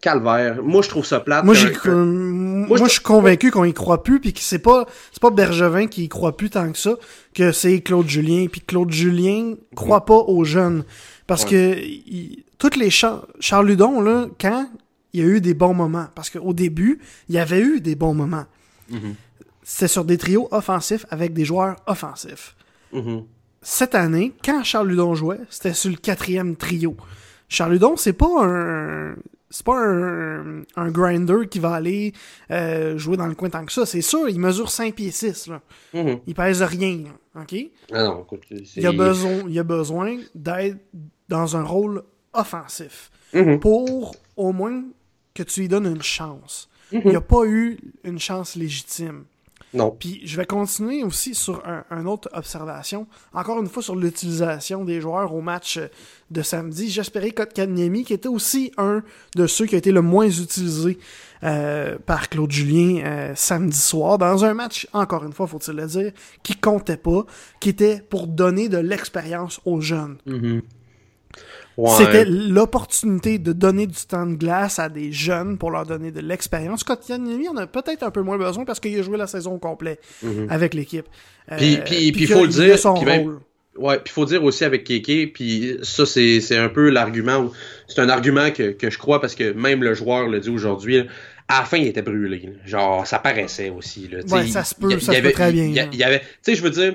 calvaire. 0.00 0.62
Moi, 0.62 0.82
je 0.82 0.88
trouve 0.88 1.04
ça 1.04 1.20
plate. 1.20 1.44
Moi, 1.44 1.54
j'ai, 1.54 1.72
je- 1.74 2.76
je 2.84 2.88
suis 2.88 3.00
convaincu 3.02 3.50
qu'on 3.50 3.64
y 3.64 3.74
croit 3.74 4.02
plus, 4.02 4.20
puis 4.20 4.32
que 4.32 4.40
c'est 4.40 4.58
pas, 4.58 4.86
c'est 5.12 5.20
pas 5.20 5.30
Bergevin 5.30 5.86
qui 5.86 6.04
y 6.04 6.08
croit 6.08 6.36
plus 6.36 6.50
tant 6.50 6.70
que 6.72 6.78
ça, 6.78 6.94
que 7.34 7.52
c'est 7.52 7.80
Claude 7.80 8.08
Julien, 8.08 8.46
puis 8.50 8.60
Claude 8.60 8.90
Julien 8.90 9.54
croit 9.76 10.04
pas 10.04 10.14
aux 10.18 10.44
jeunes. 10.44 10.84
Parce 11.26 11.44
Ouais. 11.44 11.50
que, 11.50 11.78
il- 11.78 12.44
toutes 12.58 12.76
les 12.76 12.90
Char- 12.90 13.26
Charles 13.40 13.66
Ludon, 13.68 14.00
là, 14.00 14.26
quand 14.40 14.68
il 15.12 15.20
y 15.20 15.22
a 15.22 15.26
eu 15.26 15.40
des 15.40 15.54
bons 15.54 15.74
moments, 15.74 16.06
parce 16.14 16.30
qu'au 16.30 16.52
début, 16.52 17.00
il 17.28 17.34
y 17.34 17.38
avait 17.38 17.60
eu 17.60 17.80
des 17.80 17.94
bons 17.94 18.14
moments. 18.14 18.44
Mhm. 18.90 19.14
C'était 19.62 19.88
sur 19.88 20.04
des 20.04 20.18
trios 20.18 20.48
offensifs 20.50 21.06
avec 21.10 21.32
des 21.32 21.44
joueurs 21.44 21.76
offensifs. 21.86 22.56
Mhm. 22.92 23.22
Cette 23.62 23.94
année, 23.94 24.32
quand 24.44 24.64
Charles 24.64 24.88
Ludon 24.88 25.14
jouait, 25.14 25.40
c'était 25.50 25.74
sur 25.74 25.90
le 25.90 25.96
quatrième 25.96 26.56
trio. 26.56 26.96
Charles 27.48 27.72
Ludon, 27.72 27.96
c'est 27.96 28.12
pas 28.14 28.26
un. 28.44 29.14
C'est 29.52 29.66
pas 29.66 29.76
un, 29.84 30.62
un 30.76 30.90
grinder 30.90 31.48
qui 31.50 31.58
va 31.58 31.72
aller 31.74 32.12
euh, 32.52 32.96
jouer 32.96 33.16
dans 33.16 33.26
le 33.26 33.34
coin 33.34 33.50
tant 33.50 33.64
que 33.64 33.72
ça. 33.72 33.84
C'est 33.84 34.00
sûr, 34.00 34.28
il 34.28 34.38
mesure 34.38 34.70
5 34.70 34.94
pieds 34.94 35.10
6. 35.10 35.48
Là. 35.48 35.60
Mhm. 35.92 36.20
Il 36.26 36.34
pèse 36.34 36.62
rien. 36.62 36.98
là, 37.34 37.42
OK? 37.42 37.56
Ah 37.92 38.04
non, 38.04 38.22
écoute, 38.22 38.44
Il 38.76 38.86
a 38.86 38.92
besoin, 38.92 39.42
il 39.48 39.58
a 39.58 39.62
besoin 39.64 40.18
d'être 40.34 40.78
dans 41.28 41.56
un 41.56 41.62
rôle 41.64 42.02
offensif 42.32 43.10
Mhm. 43.32 43.58
pour 43.60 44.14
au 44.36 44.52
moins 44.52 44.82
que 45.34 45.42
tu 45.42 45.60
lui 45.60 45.68
donnes 45.68 45.86
une 45.86 46.02
chance. 46.02 46.68
Mhm. 46.92 47.02
Il 47.04 47.12
n'a 47.12 47.20
pas 47.20 47.44
eu 47.44 47.78
une 48.04 48.18
chance 48.18 48.54
légitime. 48.56 49.24
Non. 49.72 49.96
Puis 49.98 50.20
je 50.24 50.36
vais 50.36 50.46
continuer 50.46 51.04
aussi 51.04 51.34
sur 51.34 51.66
un, 51.66 51.84
un 51.90 52.06
autre 52.06 52.28
observation. 52.32 53.06
Encore 53.32 53.60
une 53.60 53.68
fois 53.68 53.82
sur 53.82 53.96
l'utilisation 53.96 54.84
des 54.84 55.00
joueurs 55.00 55.34
au 55.34 55.40
match 55.40 55.78
de 56.30 56.42
samedi. 56.42 56.90
J'espérais 56.90 57.32
Kotkaniemi, 57.32 58.04
qui 58.04 58.12
était 58.12 58.28
aussi 58.28 58.72
un 58.76 59.02
de 59.34 59.46
ceux 59.46 59.66
qui 59.66 59.74
a 59.74 59.78
été 59.78 59.92
le 59.92 60.02
moins 60.02 60.28
utilisé 60.28 60.98
euh, 61.42 61.98
par 62.04 62.28
Claude 62.28 62.50
Julien 62.50 63.02
euh, 63.04 63.32
samedi 63.34 63.78
soir 63.78 64.18
dans 64.18 64.44
un 64.44 64.54
match, 64.54 64.86
encore 64.92 65.24
une 65.24 65.32
fois, 65.32 65.46
faut-il 65.46 65.74
le 65.74 65.86
dire, 65.86 66.12
qui 66.42 66.54
comptait 66.56 66.96
pas, 66.96 67.24
qui 67.60 67.70
était 67.70 68.02
pour 68.08 68.26
donner 68.26 68.68
de 68.68 68.78
l'expérience 68.78 69.60
aux 69.64 69.80
jeunes. 69.80 70.18
Mhm. 70.26 70.62
Ouais. 71.80 71.90
C'était 71.96 72.24
l'opportunité 72.26 73.38
de 73.38 73.52
donner 73.52 73.86
du 73.86 73.96
temps 74.06 74.26
de 74.26 74.34
glace 74.34 74.78
à 74.78 74.88
des 74.88 75.12
jeunes 75.12 75.56
pour 75.56 75.70
leur 75.70 75.86
donner 75.86 76.10
de 76.10 76.20
l'expérience. 76.20 76.84
Kotkaniemi 76.84 77.48
en 77.48 77.56
a 77.56 77.66
peut-être 77.66 78.02
un 78.02 78.10
peu 78.10 78.22
moins 78.22 78.38
besoin 78.38 78.64
parce 78.64 78.80
qu'il 78.80 78.98
a 78.98 79.02
joué 79.02 79.16
la 79.16 79.26
saison 79.26 79.54
au 79.54 79.58
complet 79.58 79.98
Mhm. 80.22 80.46
avec 80.50 80.74
l'équipe. 80.74 81.06
Euh, 81.50 81.56
Puis- 81.56 81.78
puis- 81.84 82.12
puis 82.12 82.26
qu'il 82.26 82.28
faut 82.28 82.44
le 82.44 82.50
il 82.50 82.54
dire, 82.54 82.78
son 82.78 82.94
puis 82.94 83.04
même- 83.06 83.22
rôle. 83.22 83.40
Ouais, 83.78 83.98
puis 84.04 84.12
faut 84.12 84.24
dire 84.26 84.42
aussi 84.44 84.64
avec 84.64 84.84
Keke, 84.84 85.32
puis 85.32 85.78
ça 85.82 86.04
c'est 86.04 86.40
c'est 86.40 86.56
un 86.58 86.68
peu 86.68 86.90
l'argument, 86.90 87.50
c'est 87.88 88.00
un 88.00 88.08
argument 88.08 88.50
que, 88.50 88.72
que 88.72 88.90
je 88.90 88.98
crois 88.98 89.20
parce 89.20 89.34
que 89.34 89.52
même 89.52 89.82
le 89.82 89.94
joueur 89.94 90.26
le 90.28 90.40
dit 90.40 90.50
aujourd'hui, 90.50 90.98
à 91.48 91.60
la 91.60 91.64
fin 91.64 91.78
il 91.78 91.86
était 91.86 92.02
brûlé, 92.02 92.50
genre 92.66 93.06
ça 93.06 93.20
paraissait 93.20 93.70
aussi. 93.70 94.08
Là, 94.08 94.18
Ouais, 94.28 94.46
ça 94.48 94.64
se 94.64 94.74
il- 94.76 94.82
peut, 94.82 94.92
il 94.92 95.00
ça 95.00 95.12
se 95.12 95.18
avait- 95.18 95.28
peut 95.28 95.32
très 95.34 95.52
bien, 95.52 95.64
Il 95.66 95.88
il 95.92 95.98
y 95.98 96.02
avait, 96.04 96.18
tu 96.18 96.26
sais, 96.42 96.54
je 96.56 96.62
veux 96.62 96.70
dire, 96.70 96.94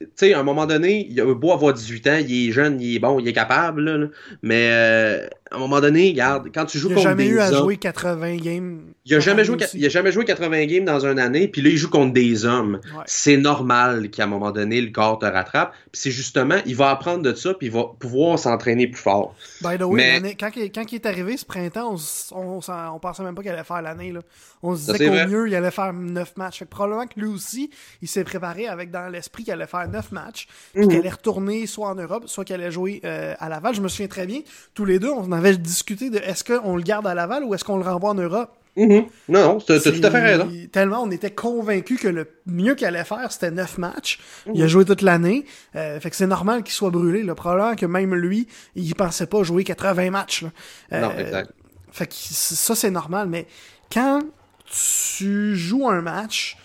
tu 0.00 0.08
sais, 0.16 0.34
à 0.34 0.40
un 0.40 0.42
moment 0.42 0.66
donné, 0.66 1.06
il 1.08 1.20
a 1.20 1.34
beau 1.34 1.52
avoir 1.52 1.72
18 1.72 2.06
ans, 2.08 2.16
il 2.20 2.48
est 2.48 2.52
jeune, 2.52 2.80
il 2.80 2.96
est 2.96 2.98
bon, 2.98 3.18
il 3.20 3.28
est 3.28 3.32
capable, 3.32 3.82
là, 3.82 3.96
là. 3.96 4.06
mais 4.42 4.68
euh, 4.70 5.28
à 5.54 5.56
un 5.56 5.60
moment 5.60 5.80
donné, 5.80 6.10
regarde, 6.10 6.50
quand 6.54 6.64
tu 6.66 6.78
joues 6.78 6.88
Il 6.88 6.92
a 6.92 6.96
contre 6.96 7.08
jamais 7.08 7.24
des 7.24 7.30
eu 7.30 7.38
à 7.40 7.48
hommes, 7.50 7.58
jouer 7.64 7.76
80 7.76 8.36
games. 8.36 8.80
il 9.06 9.14
a 9.14 9.20
jamais 9.20 9.44
joué, 9.44 9.56
il 9.74 9.86
a 9.86 9.88
jamais 9.88 10.12
joué 10.12 10.24
80 10.24 10.66
games 10.66 10.84
dans 10.84 11.06
une 11.06 11.18
année, 11.18 11.48
puis 11.48 11.62
là 11.62 11.70
il 11.70 11.76
joue 11.76 11.88
contre 11.90 12.12
des 12.12 12.44
hommes. 12.44 12.80
Ouais. 12.96 13.02
C'est 13.06 13.36
normal 13.36 14.10
qu'à 14.10 14.24
un 14.24 14.26
moment 14.26 14.50
donné 14.50 14.80
le 14.80 14.90
corps 14.90 15.18
te 15.18 15.26
rattrape. 15.26 15.72
Puis 15.92 16.00
c'est 16.02 16.10
justement, 16.10 16.56
il 16.66 16.76
va 16.76 16.90
apprendre 16.90 17.22
de 17.22 17.34
ça, 17.34 17.54
puis 17.54 17.68
il 17.68 17.72
va 17.72 17.84
pouvoir 17.98 18.38
s'entraîner 18.38 18.86
plus 18.88 19.00
fort. 19.00 19.34
By 19.62 19.78
the 19.78 19.82
way, 19.82 20.20
Mais- 20.20 20.34
quand, 20.34 20.50
il- 20.56 20.70
quand 20.72 20.90
il 20.90 20.96
est 20.96 21.06
arrivé 21.06 21.36
ce 21.36 21.44
printemps, 21.44 21.94
on, 22.32 22.36
on, 22.36 22.60
on 22.94 22.98
pensait 22.98 23.22
même 23.22 23.34
pas 23.34 23.42
qu'il 23.42 23.50
allait 23.50 23.64
faire 23.64 23.82
l'année. 23.82 24.12
là. 24.12 24.20
On 24.62 24.74
se 24.74 24.90
disait 24.92 25.06
qu'au 25.08 25.28
mieux, 25.28 25.48
il 25.48 25.54
allait 25.54 25.70
faire 25.70 25.92
9 25.92 26.36
matchs. 26.36 26.60
Fait 26.60 26.64
que 26.64 26.70
probablement 26.70 27.06
que 27.06 27.20
lui 27.20 27.28
aussi, 27.28 27.70
il 28.00 28.08
s'est 28.08 28.24
préparé 28.24 28.66
avec 28.66 28.90
dans 28.90 29.08
l'esprit 29.08 29.44
qu'il 29.44 29.52
allait 29.52 29.66
faire 29.66 29.86
9 29.88 30.10
matchs, 30.12 30.46
puis 30.72 30.82
Mhm. 30.84 30.88
qu'il 30.88 30.98
allait 31.00 31.10
retourner 31.10 31.66
soit 31.66 31.88
en 31.88 31.94
Europe, 31.94 32.24
soit 32.26 32.44
qu'il 32.46 32.54
allait 32.54 32.70
jouer 32.70 33.00
euh, 33.04 33.34
à 33.38 33.48
Laval. 33.50 33.74
Je 33.74 33.82
me 33.82 33.88
souviens 33.88 34.06
très 34.08 34.26
bien, 34.26 34.40
tous 34.72 34.86
les 34.86 34.98
deux, 34.98 35.10
on 35.10 35.30
avait 35.32 35.43
discuté 35.52 36.10
de 36.10 36.18
est-ce 36.18 36.42
qu'on 36.44 36.76
le 36.76 36.82
garde 36.82 37.06
à 37.06 37.14
Laval 37.14 37.44
ou 37.44 37.54
est-ce 37.54 37.64
qu'on 37.64 37.76
le 37.76 37.84
renvoie 37.84 38.10
en 38.10 38.14
Europe? 38.14 38.50
Non, 38.76 39.06
non, 39.28 39.58
t'as 39.60 39.78
C'est- 39.78 39.92
tout 39.92 40.04
à 40.04 40.10
fait 40.10 40.20
raison. 40.20 40.50
Tellement 40.72 41.02
on 41.04 41.10
était 41.12 41.30
convaincus 41.30 42.00
que 42.00 42.08
le 42.08 42.26
mieux 42.46 42.74
qu'il 42.74 42.88
allait 42.88 43.04
faire, 43.04 43.30
c'était 43.30 43.52
9 43.52 43.78
matchs. 43.78 44.18
Il 44.52 44.60
a 44.62 44.66
joué 44.66 44.84
toute 44.84 45.02
l'année. 45.02 45.44
Euh, 45.76 46.00
fait 46.00 46.10
que 46.10 46.16
c'est 46.16 46.26
normal 46.26 46.64
qu'il 46.64 46.72
soit 46.74 46.90
brûlé. 46.90 47.22
Le 47.22 47.36
problème 47.36 47.76
que 47.76 47.86
même 47.86 48.14
lui, 48.16 48.48
il 48.74 48.92
pensait 48.96 49.26
pas 49.28 49.44
jouer 49.44 49.62
80 49.62 50.10
matchs. 50.10 50.42
là. 50.42 50.50
Euh, 50.92 51.00
Non, 51.02 51.12
exact. 51.18 51.52
Fait 51.92 52.08
que 52.08 52.14
ça, 52.16 52.74
c'est 52.74 52.90
normal. 52.90 53.28
Mais 53.28 53.46
quand 53.92 54.22
tu 54.68 55.54
joues 55.56 55.88
un 55.88 56.00
match 56.02 56.56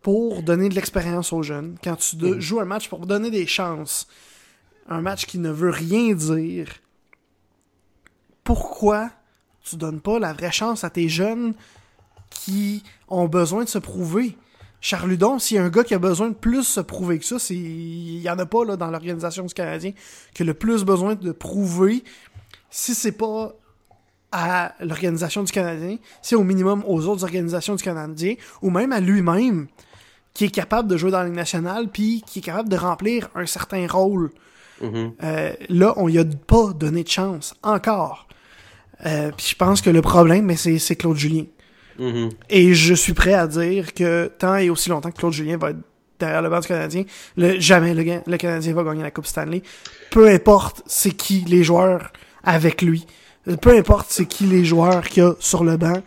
pour 0.00 0.42
donner 0.42 0.70
de 0.70 0.74
l'expérience 0.74 1.34
aux 1.34 1.42
jeunes, 1.42 1.76
quand 1.84 1.96
tu 1.96 2.16
Mhm. 2.16 2.40
joues 2.40 2.60
un 2.60 2.64
match 2.64 2.88
pour 2.88 3.04
donner 3.06 3.30
des 3.30 3.46
chances, 3.46 4.08
un 4.88 5.02
match 5.02 5.26
qui 5.26 5.38
ne 5.38 5.50
veut 5.50 5.68
rien 5.70 6.14
dire, 6.14 6.68
pourquoi 8.48 9.10
tu 9.62 9.76
donnes 9.76 10.00
pas 10.00 10.18
la 10.18 10.32
vraie 10.32 10.50
chance 10.50 10.82
à 10.82 10.88
tes 10.88 11.10
jeunes 11.10 11.52
qui 12.30 12.82
ont 13.08 13.28
besoin 13.28 13.64
de 13.64 13.68
se 13.68 13.76
prouver? 13.76 14.38
Charles 14.80 15.10
Ludon, 15.10 15.38
s'il 15.38 15.58
y 15.58 15.60
a 15.60 15.64
un 15.64 15.68
gars 15.68 15.84
qui 15.84 15.92
a 15.92 15.98
besoin 15.98 16.30
de 16.30 16.34
plus 16.34 16.62
se 16.62 16.80
prouver 16.80 17.18
que 17.18 17.26
ça, 17.26 17.38
c'est 17.38 17.54
il 17.54 18.22
y 18.22 18.30
en 18.30 18.38
a 18.38 18.46
pas 18.46 18.64
là 18.64 18.76
dans 18.76 18.90
l'organisation 18.90 19.44
du 19.44 19.52
Canadien 19.52 19.92
qui 20.32 20.44
a 20.44 20.46
le 20.46 20.54
plus 20.54 20.82
besoin 20.82 21.14
de 21.14 21.30
prouver. 21.30 22.04
Si 22.70 22.94
c'est 22.94 23.12
pas 23.12 23.52
à 24.32 24.74
l'organisation 24.80 25.42
du 25.42 25.52
Canadien, 25.52 25.98
c'est 26.22 26.34
au 26.34 26.42
minimum 26.42 26.82
aux 26.86 27.06
autres 27.06 27.24
organisations 27.24 27.74
du 27.74 27.84
Canadien 27.84 28.36
ou 28.62 28.70
même 28.70 28.92
à 28.92 29.00
lui-même 29.00 29.66
qui 30.32 30.46
est 30.46 30.50
capable 30.50 30.88
de 30.88 30.96
jouer 30.96 31.10
dans 31.10 31.18
la 31.18 31.26
Ligue 31.26 31.34
nationale 31.34 31.90
puis 31.90 32.24
qui 32.26 32.38
est 32.38 32.42
capable 32.42 32.70
de 32.70 32.76
remplir 32.76 33.28
un 33.34 33.44
certain 33.44 33.86
rôle. 33.86 34.30
Mhm. 34.80 35.12
Euh, 35.22 35.52
là, 35.68 35.92
on 35.98 36.08
y 36.08 36.18
a 36.18 36.24
pas 36.24 36.72
donné 36.72 37.04
de 37.04 37.10
chance 37.10 37.54
encore. 37.62 38.27
Euh, 39.06 39.30
puis 39.36 39.46
je 39.50 39.54
pense 39.54 39.80
que 39.80 39.90
le 39.90 40.02
problème, 40.02 40.44
mais 40.46 40.56
c'est 40.56 40.78
c'est 40.78 40.96
Claude 40.96 41.16
Julien. 41.16 41.44
Mhm. 41.98 42.28
Et 42.50 42.74
je 42.74 42.94
suis 42.94 43.12
prêt 43.14 43.34
à 43.34 43.46
dire 43.46 43.92
que 43.94 44.30
tant 44.38 44.56
et 44.56 44.70
aussi 44.70 44.88
longtemps 44.88 45.10
que 45.10 45.16
Claude 45.18 45.32
Julien 45.32 45.56
va 45.56 45.70
être 45.70 45.78
derrière 46.18 46.42
le 46.42 46.48
banc 46.50 46.60
du 46.60 46.66
Canadien, 46.68 47.04
le, 47.36 47.58
jamais 47.60 47.94
le, 47.94 48.20
le 48.26 48.36
Canadien 48.36 48.72
va 48.74 48.82
gagner 48.84 49.02
la 49.02 49.10
Coupe 49.10 49.26
Stanley. 49.26 49.62
Peu 50.10 50.28
importe 50.28 50.82
c'est 50.86 51.12
qui 51.12 51.40
les 51.46 51.62
joueurs 51.64 52.12
avec 52.44 52.82
lui. 52.82 53.06
Peu 53.60 53.76
importe 53.76 54.06
c'est 54.10 54.26
qui 54.26 54.44
les 54.44 54.64
joueurs 54.64 55.02
qu'il 55.08 55.22
y 55.22 55.26
a 55.26 55.34
sur 55.40 55.64
le 55.64 55.76
banc. 55.76 56.02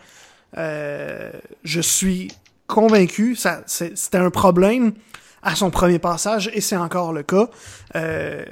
Euh, 0.58 1.30
je 1.64 1.80
suis 1.80 2.28
convaincu, 2.66 3.36
ça 3.36 3.62
c'est- 3.66 3.96
c'était 3.96 4.18
un 4.18 4.30
problème 4.30 4.92
à 5.42 5.54
son 5.56 5.70
premier 5.70 5.98
passage 5.98 6.50
et 6.54 6.60
c'est 6.60 6.76
encore 6.76 7.12
le 7.12 7.22
cas. 7.22 7.48
Euh, 7.96 8.44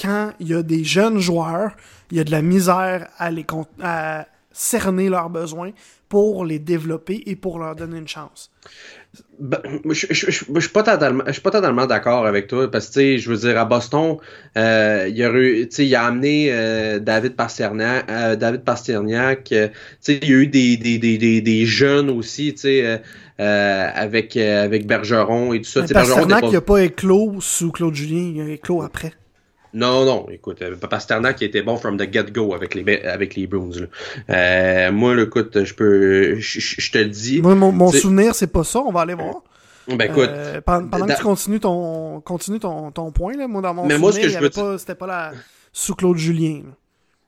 quand 0.00 0.32
il 0.40 0.48
y 0.48 0.54
a 0.54 0.62
des 0.62 0.84
jeunes 0.84 1.18
joueurs, 1.18 1.72
il 2.10 2.18
y 2.18 2.20
a 2.20 2.24
de 2.24 2.30
la 2.30 2.42
misère 2.42 3.08
à 3.18 3.30
les 3.30 3.44
à 3.82 4.26
cerner 4.52 5.08
leurs 5.08 5.28
besoins 5.30 5.72
pour 6.08 6.44
les 6.44 6.58
développer 6.58 7.22
et 7.26 7.36
pour 7.36 7.58
leur 7.58 7.74
donner 7.74 7.98
une 7.98 8.08
chance. 8.08 8.50
Ben, 9.40 9.58
je, 9.90 10.06
je, 10.10 10.30
je, 10.30 10.44
je 10.54 10.60
suis 10.60 10.68
pas 10.70 10.82
totalement, 10.82 11.24
je 11.26 11.32
suis 11.32 11.40
pas 11.42 11.50
totalement 11.50 11.86
d'accord 11.86 12.26
avec 12.26 12.46
toi 12.46 12.70
parce 12.70 12.88
que 12.90 13.16
je 13.16 13.30
veux 13.30 13.36
dire 13.36 13.58
à 13.58 13.64
Boston, 13.64 14.16
euh, 14.56 15.06
il 15.08 15.16
y 15.16 15.24
a 15.24 15.30
eu, 15.30 15.68
il 15.78 15.94
a 15.94 16.04
amené 16.04 16.48
euh, 16.50 16.98
David 17.00 17.34
Pasternak, 17.34 18.10
euh, 18.10 18.36
David 18.36 18.62
Pasternak, 18.62 19.50
il 19.50 19.70
y 20.08 20.32
a 20.32 20.36
eu 20.36 20.46
des 20.46 20.76
des, 20.76 20.98
des, 20.98 21.18
des, 21.18 21.40
des 21.40 21.66
jeunes 21.66 22.10
aussi, 22.10 22.54
avec 23.38 24.36
avec 24.36 24.86
Bergeron 24.86 25.52
et 25.52 25.60
tout 25.60 25.70
ça. 25.70 25.82
Bergeron 25.82 26.26
Pasternak, 26.26 26.44
il 26.44 26.46
pas- 26.46 26.52
n'a 26.52 26.60
pas 26.60 26.82
éclos 26.84 27.40
sous 27.40 27.72
Claude 27.72 27.94
Julien, 27.94 28.32
il 28.34 28.40
a 28.40 28.48
éclos 28.54 28.82
après. 28.82 29.12
Non, 29.76 30.06
non, 30.06 30.26
écoute, 30.30 30.62
euh, 30.62 30.74
Pasternak 30.74 31.36
qui 31.36 31.44
était 31.44 31.60
bon 31.60 31.76
from 31.76 31.98
the 31.98 32.10
get-go 32.10 32.54
avec 32.54 32.74
les 32.74 33.02
avec 33.02 33.36
les 33.36 33.46
Bruins. 33.46 33.86
Euh, 34.30 34.90
moi, 34.90 35.20
écoute, 35.20 35.64
je 35.64 35.74
peux, 35.74 36.36
je, 36.38 36.90
te 36.90 36.96
le 36.96 37.10
dis. 37.10 37.42
Moi, 37.42 37.54
mon, 37.54 37.92
souvenir, 37.92 38.34
c'est 38.34 38.46
pas 38.46 38.64
ça, 38.64 38.80
on 38.80 38.90
va 38.90 39.02
aller 39.02 39.12
voir. 39.12 39.42
Ben 39.86 40.10
écoute, 40.10 40.30
Euh, 40.32 40.62
pendant 40.62 40.88
pendant 40.88 41.04
da- 41.04 41.12
que 41.12 41.18
tu 41.18 41.24
continues 41.24 41.60
ton, 41.60 42.22
ton, 42.22 42.90
ton 42.90 43.12
point, 43.12 43.36
là, 43.36 43.46
moi, 43.46 43.60
dans 43.60 43.74
mon 43.74 43.84
Mais 43.84 43.96
souvenir, 43.96 44.00
moi, 44.00 44.12
ce 44.12 44.18
que 44.18 44.24
il 44.24 44.28
y 44.28 44.32
je 44.32 44.36
avait 44.38 44.46
veux 44.46 44.50
pas, 44.50 44.78
c'était 44.78 44.94
pas 44.94 45.06
la, 45.06 45.32
sous 45.74 45.94
Claude 45.94 46.16
Julien. 46.16 46.62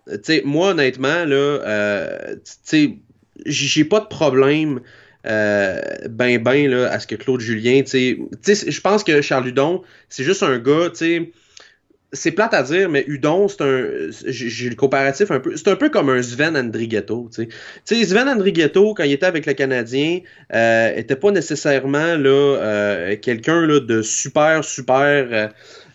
tu 0.07 0.19
sais, 0.23 0.43
moi, 0.47 0.71
honnêtement, 0.71 1.27
là, 1.27 1.37
euh, 1.37 2.35
tu 2.37 2.53
sais, 2.65 2.99
j'ai 3.45 3.85
pas 3.85 4.01
de 4.01 4.07
problème. 4.07 4.81
Euh, 5.27 5.81
ben 6.09 6.41
ben 6.43 6.71
là 6.71 6.91
à 6.91 7.01
ce 7.01 7.07
que 7.09 7.17
Claude 7.17 7.41
Julien 7.41 7.83
tu 7.83 7.89
sais 7.89 8.19
tu 8.41 8.55
sais 8.55 8.71
je 8.71 8.81
pense 8.81 9.03
que 9.03 9.21
Charles 9.21 9.49
Hudon 9.49 9.83
c'est 10.09 10.23
juste 10.23 10.45
un 10.45 10.59
gars 10.59 10.91
tu 10.91 10.97
sais 10.97 11.33
c'est 12.13 12.33
plate 12.33 12.55
à 12.55 12.63
dire 12.63 12.89
mais 12.89 13.05
Hudon 13.07 13.49
c'est 13.49 13.63
un 13.63 13.87
j'ai 14.27 14.71
le 14.71 14.77
comparatif 14.77 15.31
un 15.31 15.41
peu 15.41 15.57
c'est 15.57 15.69
un 15.69 15.77
peu 15.77 15.91
comme 15.91 16.09
un 16.09 16.23
Sven 16.23 16.57
Andrighetto 16.57 17.29
tu 17.35 17.49
sais. 17.85 18.05
Sven 18.05 18.29
Andrighetto 18.29 18.95
quand 18.95 19.05
il 19.05 19.13
était 19.13 19.27
avec 19.27 19.45
le 19.45 19.53
Canadien 19.53 20.21
euh, 20.55 20.97
était 20.97 21.17
pas 21.17 21.31
nécessairement 21.31 21.99
euh, 21.99 23.15
quelqu'un 23.21 23.67
de 23.67 24.01
super 24.01 24.65
super 24.65 25.29
euh, 25.31 25.49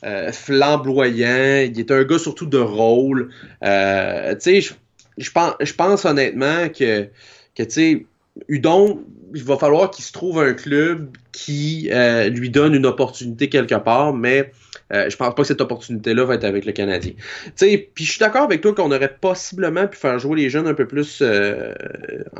euh, 0.05 0.31
flamboyant. 0.31 1.63
Il 1.65 1.79
était 1.79 1.93
un 1.93 2.03
gars 2.03 2.19
surtout 2.19 2.45
de 2.45 2.59
rôle. 2.59 3.29
Euh, 3.63 4.35
tu 4.35 4.61
sais 4.61 4.75
je 5.17 5.31
pense 5.31 5.53
pense 5.77 6.05
honnêtement 6.05 6.69
que 6.69 7.07
que 7.55 7.63
tu 7.63 7.71
sais 7.71 8.05
Udon, 8.47 9.03
il 9.33 9.43
va 9.43 9.57
falloir 9.57 9.89
qu'il 9.91 10.03
se 10.03 10.11
trouve 10.11 10.39
un 10.39 10.53
club 10.53 11.15
qui 11.31 11.89
lui 12.31 12.49
donne 12.49 12.73
une 12.73 12.87
opportunité 12.87 13.47
quelque 13.47 13.75
part, 13.75 14.13
mais 14.13 14.51
euh, 14.93 15.09
je 15.09 15.15
pense 15.17 15.33
pas 15.33 15.41
que 15.41 15.47
cette 15.47 15.61
opportunité-là 15.61 16.25
va 16.25 16.35
être 16.35 16.43
avec 16.43 16.65
le 16.65 16.71
Canadien. 16.71 17.13
Puis 17.57 18.05
je 18.05 18.11
suis 18.11 18.19
d'accord 18.19 18.43
avec 18.43 18.61
toi 18.61 18.73
qu'on 18.73 18.91
aurait 18.91 19.15
possiblement 19.19 19.87
pu 19.87 19.97
faire 19.97 20.19
jouer 20.19 20.41
les 20.41 20.49
jeunes 20.49 20.67
un 20.67 20.73
peu 20.73 20.87
plus 20.87 21.19
euh, 21.21 21.73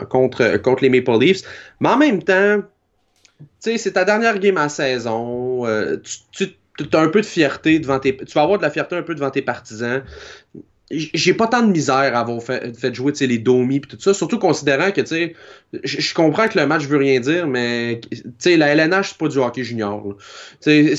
contre, 0.09 0.57
contre 0.57 0.83
les 0.83 0.89
Maple 0.89 1.19
Leafs, 1.19 1.41
mais 1.79 1.89
en 1.89 1.97
même 1.97 2.23
temps, 2.23 2.61
c'est 3.59 3.93
ta 3.93 4.05
dernière 4.05 4.39
game 4.39 4.57
à 4.57 4.69
saison, 4.69 5.65
euh, 5.65 5.97
tu 6.31 6.47
as 6.91 6.99
un 6.99 7.09
peu 7.09 7.21
de 7.21 7.25
fierté 7.25 7.79
devant 7.79 7.99
tes, 7.99 8.15
tu 8.15 8.33
vas 8.33 8.43
avoir 8.43 8.57
de 8.57 8.63
la 8.63 8.69
fierté 8.69 8.95
un 8.95 9.03
peu 9.03 9.15
devant 9.15 9.29
tes 9.29 9.41
partisans 9.41 10.03
j'ai 10.95 11.33
pas 11.33 11.47
tant 11.47 11.61
de 11.61 11.71
misère 11.71 11.95
à 11.95 12.19
avoir 12.19 12.41
fait, 12.41 12.77
fait 12.77 12.93
jouer 12.93 13.13
les 13.21 13.37
Domi 13.37 13.77
et 13.77 13.81
tout 13.81 13.99
ça, 13.99 14.13
surtout 14.13 14.39
considérant 14.39 14.91
que 14.91 15.01
tu 15.01 15.35
je 15.83 16.13
comprends 16.13 16.47
que 16.47 16.59
le 16.59 16.67
match 16.67 16.83
veut 16.83 16.97
rien 16.97 17.19
dire, 17.19 17.47
mais 17.47 17.99
la 18.45 18.67
LNH 18.75 19.09
c'est 19.09 19.17
pas 19.17 19.27
du 19.27 19.39
hockey 19.39 19.63
junior. 19.63 20.15
Je 20.65 20.95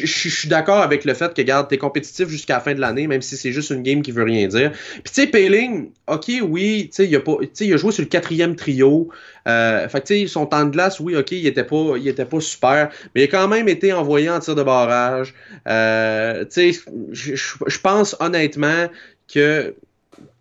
suis 0.00 0.48
d'accord 0.48 0.78
avec 0.78 1.04
le 1.04 1.14
fait 1.14 1.32
que 1.34 1.42
garde 1.42 1.68
t'es 1.68 1.78
compétitif 1.78 2.28
jusqu'à 2.28 2.54
la 2.54 2.60
fin 2.60 2.74
de 2.74 2.80
l'année, 2.80 3.06
même 3.06 3.22
si 3.22 3.36
c'est 3.36 3.52
juste 3.52 3.70
une 3.70 3.82
game 3.82 4.02
qui 4.02 4.10
veut 4.10 4.24
rien 4.24 4.48
dire. 4.48 4.72
Puis 4.72 5.02
tu 5.04 5.12
sais, 5.12 5.26
Payling, 5.28 5.90
ok, 6.08 6.32
oui, 6.42 6.90
a 6.98 7.20
pas, 7.20 7.36
il 7.60 7.72
a 7.72 7.76
joué 7.76 7.92
sur 7.92 8.02
le 8.02 8.08
quatrième 8.08 8.56
trio. 8.56 9.08
Euh, 9.48 9.88
fait 9.88 10.06
que 10.06 10.26
son 10.26 10.46
temps 10.46 10.64
de 10.64 10.70
glace, 10.70 11.00
oui, 11.00 11.16
ok, 11.16 11.32
il 11.32 11.46
était 11.46 11.64
pas, 11.64 11.94
il 11.96 12.14
pas 12.14 12.40
super, 12.40 12.90
mais 13.14 13.22
il 13.22 13.24
a 13.24 13.28
quand 13.28 13.48
même 13.48 13.68
été 13.68 13.92
envoyé 13.92 14.28
en 14.28 14.40
tir 14.40 14.54
de 14.54 14.62
barrage. 14.62 15.34
Euh, 15.66 16.44
je 16.50 17.78
pense 17.80 18.16
honnêtement 18.20 18.88
que 19.32 19.74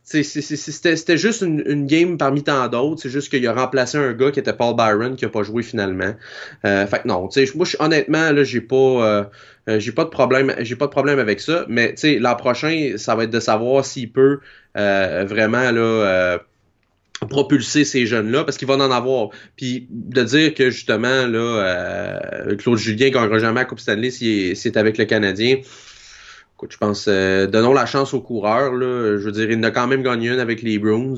c'était 0.04 1.18
juste 1.18 1.42
une, 1.42 1.86
game 1.86 2.18
parmi 2.18 2.44
tant 2.44 2.68
d'autres. 2.68 3.02
C'est 3.02 3.10
juste 3.10 3.30
qu'il 3.30 3.46
a 3.46 3.54
remplacé 3.54 3.98
un 3.98 4.14
gars 4.14 4.32
qui 4.32 4.40
était 4.40 4.54
Paul 4.54 4.76
Byron 4.76 5.16
qui 5.16 5.26
a 5.26 5.30
pas 5.30 5.44
joué 5.44 5.64
finalement. 5.64 6.14
Euh, 6.66 6.88
fait 6.88 7.00
que 7.00 7.08
non, 7.08 7.30
moi 7.56 7.66
honnêtement 7.80 8.32
là, 8.32 8.44
j'ai 8.44 8.62
pas 8.62 9.30
j'ai 9.68 9.92
pas 9.92 10.06
de 10.06 10.10
problème, 10.10 10.54
j'ai 10.60 10.78
pas 10.78 10.86
de 10.86 10.92
problème 10.92 11.20
avec 11.20 11.42
ça. 11.42 11.66
Mais 11.68 11.96
l'an 12.04 12.36
prochain, 12.36 12.94
ça 12.98 13.16
va 13.16 13.24
être 13.24 13.32
de 13.32 13.40
savoir 13.40 13.86
s'il 13.86 14.12
peut 14.12 14.40
vraiment 14.76 15.72
là 15.72 16.40
propulser 17.30 17.84
ces 17.84 18.06
jeunes-là 18.06 18.44
parce 18.44 18.58
qu'il 18.58 18.68
va 18.68 18.76
en 18.76 18.92
avoir. 18.92 19.30
Puis 19.56 19.88
de 19.90 20.24
dire 20.24 20.54
que 20.54 20.70
justement 20.70 21.26
là, 21.28 22.20
Claude 22.58 22.78
Julien 22.78 23.10
gagnera 23.10 23.40
jamais 23.40 23.62
la 23.62 23.66
Coupe 23.66 23.80
Stanley 23.80 24.12
si 24.12 24.56
c'est 24.56 24.78
avec 24.78 24.98
le 24.98 25.06
Canadien 25.06 25.58
je 26.70 26.78
pense, 26.78 27.06
euh, 27.08 27.46
donnons 27.48 27.74
la 27.74 27.86
chance 27.86 28.14
aux 28.14 28.22
coureurs. 28.22 28.74
Là. 28.74 29.18
Je 29.18 29.24
veux 29.24 29.32
dire, 29.32 29.52
il 29.52 29.64
a 29.64 29.72
quand 29.72 29.88
même 29.88 30.02
gagné 30.02 30.30
une 30.30 30.40
avec 30.40 30.62
les 30.62 30.80
Bruins. 30.80 31.16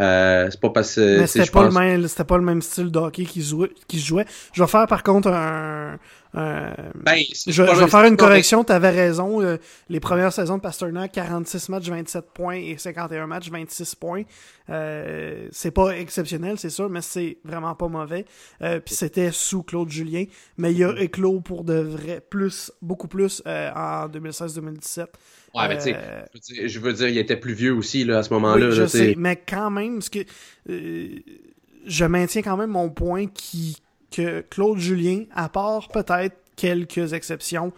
Euh, 0.00 0.48
c'est 0.50 0.60
pas 0.60 0.70
parce 0.70 0.94
que. 0.94 1.20
Mais 1.20 1.26
c'était 1.26 1.50
pas, 1.50 1.64
le 1.64 1.70
même, 1.70 2.08
c'était 2.08 2.24
pas 2.24 2.38
le 2.38 2.44
même 2.44 2.62
style 2.62 2.90
de 2.90 2.98
hockey 2.98 3.24
qui 3.24 3.42
jouait, 3.42 3.70
qui 3.86 4.00
jouait. 4.00 4.24
Je 4.52 4.62
vais 4.62 4.68
faire 4.68 4.86
par 4.86 5.02
contre 5.02 5.28
un, 5.28 5.98
euh, 6.34 6.70
ben, 6.94 7.16
je, 7.46 7.62
vais 7.62 7.88
faire 7.88 8.04
une 8.04 8.16
correction, 8.16 8.62
tu 8.62 8.72
avais 8.72 8.90
raison. 8.90 9.42
Euh, 9.42 9.56
les 9.88 10.00
premières 10.00 10.32
saisons 10.32 10.56
de 10.56 10.62
Pasternak, 10.62 11.12
46 11.12 11.68
matchs, 11.70 11.88
27 11.88 12.24
points 12.32 12.56
et 12.56 12.76
51 12.76 13.26
matchs, 13.26 13.50
26 13.50 13.94
points. 13.94 14.22
Euh, 14.68 15.48
c'est 15.50 15.70
pas 15.70 15.96
exceptionnel, 15.96 16.58
c'est 16.58 16.70
sûr, 16.70 16.90
mais 16.90 17.00
c'est 17.00 17.38
vraiment 17.44 17.74
pas 17.74 17.88
mauvais. 17.88 18.26
Euh, 18.62 18.80
Puis 18.80 18.94
c'était 18.94 19.30
sous 19.32 19.62
Claude 19.62 19.90
Julien, 19.90 20.24
mais 20.58 20.72
il 20.72 20.84
a 20.84 20.92
mm. 20.92 20.98
éclos 20.98 21.40
pour 21.40 21.64
de 21.64 21.74
vrai, 21.74 22.22
plus, 22.28 22.72
beaucoup 22.82 23.08
plus 23.08 23.42
en 23.46 24.08
2016-2017. 24.08 25.06
Ouais, 25.54 25.66
mais 25.66 25.78
tu 25.78 25.94
sais, 26.40 26.68
je 26.68 26.78
veux 26.78 26.92
dire, 26.92 27.08
il 27.08 27.16
était 27.16 27.36
plus 27.36 27.54
vieux 27.54 27.72
aussi 27.72 28.04
là, 28.04 28.18
à 28.18 28.22
ce 28.22 28.32
moment-là. 28.34 28.70
je 28.70 28.86
sais, 28.86 29.14
mais 29.16 29.36
quand 29.36 29.70
même, 29.70 30.02
ce 30.02 30.10
que 30.10 30.20
je 30.66 32.04
maintiens 32.04 32.42
quand 32.42 32.58
même 32.58 32.70
mon 32.70 32.90
point 32.90 33.26
qui 33.26 33.78
que 34.10 34.40
Claude 34.48 34.78
Julien, 34.78 35.24
à 35.34 35.48
part 35.48 35.88
peut-être 35.88 36.36
quelques 36.56 37.12
exceptions, 37.12 37.72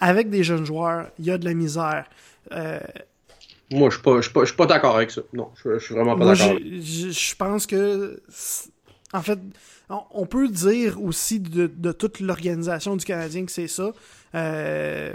avec 0.00 0.30
des 0.30 0.42
jeunes 0.42 0.64
joueurs, 0.64 1.08
il 1.18 1.26
y 1.26 1.30
a 1.30 1.38
de 1.38 1.44
la 1.44 1.54
misère. 1.54 2.06
Euh, 2.52 2.80
moi, 3.70 3.90
je 3.90 4.10
ne 4.10 4.44
suis 4.44 4.56
pas, 4.56 4.66
d'accord 4.66 4.96
avec 4.96 5.10
ça. 5.10 5.22
Non, 5.32 5.50
je, 5.62 5.78
suis 5.78 5.94
vraiment 5.94 6.16
pas 6.16 6.34
d'accord. 6.34 6.58
Je 6.58 7.34
pense 7.36 7.66
que, 7.66 8.22
en 9.12 9.22
fait, 9.22 9.38
on 9.88 10.26
peut 10.26 10.48
dire 10.48 11.02
aussi 11.02 11.40
de, 11.40 11.92
toute 11.92 12.20
l'organisation 12.20 12.96
du 12.96 13.04
Canadien 13.04 13.46
que 13.46 13.52
c'est 13.52 13.68
ça. 13.68 13.92
Euh, 14.34 15.12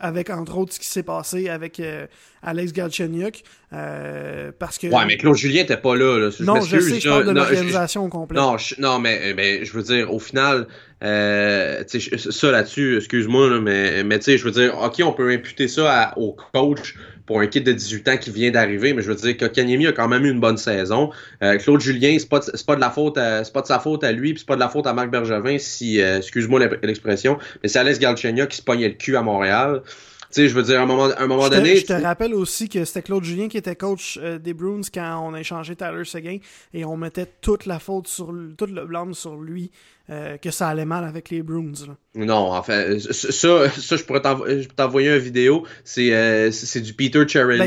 avec 0.00 0.30
entre 0.30 0.56
autres 0.58 0.74
ce 0.74 0.80
qui 0.80 0.86
s'est 0.86 1.02
passé 1.02 1.48
avec 1.48 1.80
euh, 1.80 2.06
Alex 2.42 2.72
Galchenyuk 2.72 3.42
euh, 3.72 4.52
parce 4.58 4.78
que 4.78 4.86
ouais 4.86 5.06
mais 5.06 5.16
Claude 5.16 5.36
Julien 5.36 5.62
était 5.62 5.76
pas 5.76 5.96
là, 5.96 6.30
je 6.30 6.44
non 6.44 6.60
je 6.60 6.78
sais 6.78 7.00
je 7.00 7.08
parle 7.08 7.26
de 7.26 7.30
l'organisation 7.32 8.04
au 8.04 8.08
complet. 8.08 8.38
Non 8.38 8.56
je, 8.58 8.74
non 8.80 8.98
mais, 8.98 9.34
mais 9.34 9.64
je 9.64 9.72
veux 9.72 9.82
dire 9.82 10.12
au 10.12 10.18
final 10.18 10.66
euh, 11.02 11.82
ça 11.86 12.50
là-dessus 12.50 12.96
excuse-moi 12.96 13.60
mais 13.60 14.04
mais 14.04 14.18
tu 14.18 14.26
sais 14.26 14.38
je 14.38 14.44
veux 14.44 14.50
dire 14.50 14.78
ok 14.78 15.02
on 15.04 15.12
peut 15.12 15.30
imputer 15.30 15.68
ça 15.68 16.12
au 16.16 16.36
coach 16.52 16.94
pour 17.28 17.40
un 17.40 17.46
kid 17.46 17.62
de 17.62 17.72
18 17.72 18.08
ans 18.08 18.16
qui 18.16 18.30
vient 18.30 18.50
d'arriver, 18.50 18.94
mais 18.94 19.02
je 19.02 19.08
veux 19.08 19.14
dire 19.14 19.36
que 19.36 19.44
Kanyemi 19.44 19.86
a 19.86 19.92
quand 19.92 20.08
même 20.08 20.24
eu 20.24 20.30
une 20.30 20.40
bonne 20.40 20.56
saison. 20.56 21.10
Euh, 21.42 21.58
Claude 21.58 21.78
Julien, 21.78 22.16
c'est 22.18 22.28
pas, 22.28 22.40
pas 22.66 22.74
de 22.74 22.80
la 22.80 22.90
faute 22.90 23.18
c'est 23.18 23.52
pas 23.52 23.60
de 23.60 23.66
sa 23.66 23.78
faute 23.78 24.02
à 24.02 24.12
lui, 24.12 24.32
puis 24.32 24.40
c'est 24.40 24.48
pas 24.48 24.54
de 24.54 24.60
la 24.60 24.70
faute 24.70 24.86
à 24.86 24.94
Marc 24.94 25.10
Bergevin 25.10 25.58
si, 25.58 26.00
euh, 26.00 26.16
excuse-moi 26.16 26.58
l'expression, 26.82 27.36
mais 27.62 27.68
c'est 27.68 27.78
Alex 27.78 27.98
Galchenia 27.98 28.46
qui 28.46 28.56
se 28.56 28.62
pognait 28.62 28.88
le 28.88 28.94
cul 28.94 29.14
à 29.14 29.20
Montréal. 29.20 29.82
Tu 29.84 30.42
sais, 30.42 30.48
je 30.48 30.54
veux 30.54 30.62
dire, 30.62 30.80
à 30.80 30.84
un 30.84 30.86
moment, 30.86 31.10
un 31.18 31.26
moment 31.26 31.50
donné. 31.50 31.76
je 31.76 31.84
te 31.84 31.92
rappelle 31.92 32.32
aussi 32.32 32.70
que 32.70 32.86
c'était 32.86 33.02
Claude 33.02 33.24
Julien 33.24 33.48
qui 33.48 33.58
était 33.58 33.76
coach 33.76 34.18
euh, 34.22 34.38
des 34.38 34.54
Bruins 34.54 34.80
quand 34.92 35.20
on 35.22 35.34
a 35.34 35.40
échangé 35.40 35.76
Tyler 35.76 36.04
Seguin 36.06 36.38
et 36.72 36.86
on 36.86 36.96
mettait 36.96 37.26
toute 37.42 37.66
la 37.66 37.78
faute 37.78 38.08
sur 38.08 38.32
tout 38.56 38.66
le 38.66 38.86
blâme 38.86 39.12
sur 39.12 39.36
lui 39.36 39.70
euh, 40.10 40.38
que 40.38 40.50
ça 40.50 40.68
allait 40.68 40.86
mal 40.86 41.04
avec 41.04 41.28
les 41.28 41.42
Bruins. 41.42 41.72
Non, 42.14 42.52
en 42.52 42.62
fait, 42.62 42.98
ça, 42.98 43.68
ça 43.70 43.96
je 43.96 44.02
pourrais 44.04 44.22
t'envoyer 44.22 45.10
une 45.10 45.18
vidéo. 45.18 45.64
C'est 45.84 46.14
euh, 46.14 46.50
du 46.76 46.94
Peter 46.94 47.28
Charlie. 47.28 47.58
Ben, 47.58 47.66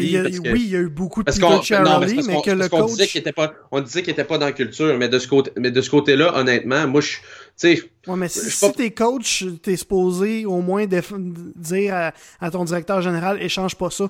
Oui, 0.51 0.63
il 0.65 0.69
y 0.71 0.75
a 0.75 0.79
eu 0.79 0.89
beaucoup 0.89 1.21
de 1.21 1.31
Peter 1.31 1.61
Charlie, 1.61 2.19
mais, 2.25 2.41
que 2.41 2.49
le 2.49 2.67
coach. 2.67 2.81
On 2.81 2.85
disait 2.87 3.07
qu'il 3.07 3.19
n'était 3.19 3.31
pas, 3.31 3.53
on 3.71 3.81
disait 3.81 4.01
qu'il 4.01 4.13
était 4.13 4.23
pas 4.23 4.39
dans 4.39 4.47
la 4.47 4.53
culture, 4.53 4.97
mais 4.97 5.07
de 5.07 5.19
ce 5.19 5.27
côté, 5.27 5.51
côté-là, 5.89 6.35
honnêtement, 6.35 6.87
moi 6.87 7.01
je, 7.01 7.17
tu 7.59 7.91
Ouais, 8.07 8.15
mais 8.17 8.27
si, 8.27 8.49
si 8.49 8.73
t'es 8.73 8.89
coach, 8.89 9.45
t'es 9.61 9.75
supposé 9.75 10.47
au 10.47 10.61
moins 10.61 10.87
dire 10.87 12.13
à, 12.39 12.51
ton 12.51 12.63
directeur 12.63 13.03
général, 13.03 13.41
échange 13.41 13.75
pas 13.75 13.91
ça. 13.91 14.09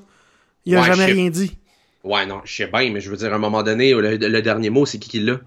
Il 0.66 0.76
a 0.78 0.84
jamais 0.84 1.06
rien 1.06 1.30
dit. 1.30 1.58
Ouais, 2.06 2.26
non, 2.26 2.42
je 2.46 2.56
sais 2.56 2.68
bien, 2.68 2.90
mais 2.92 3.02
je 3.02 3.10
veux 3.10 3.18
dire, 3.18 3.34
à 3.34 3.36
un 3.36 3.40
moment 3.40 3.62
donné, 3.62 3.94
le, 3.94 4.42
dernier 4.42 4.70
mot, 4.70 4.86
c'est 4.86 4.98
qui 5.00 5.10
qui 5.10 5.20
l'a? 5.20 5.40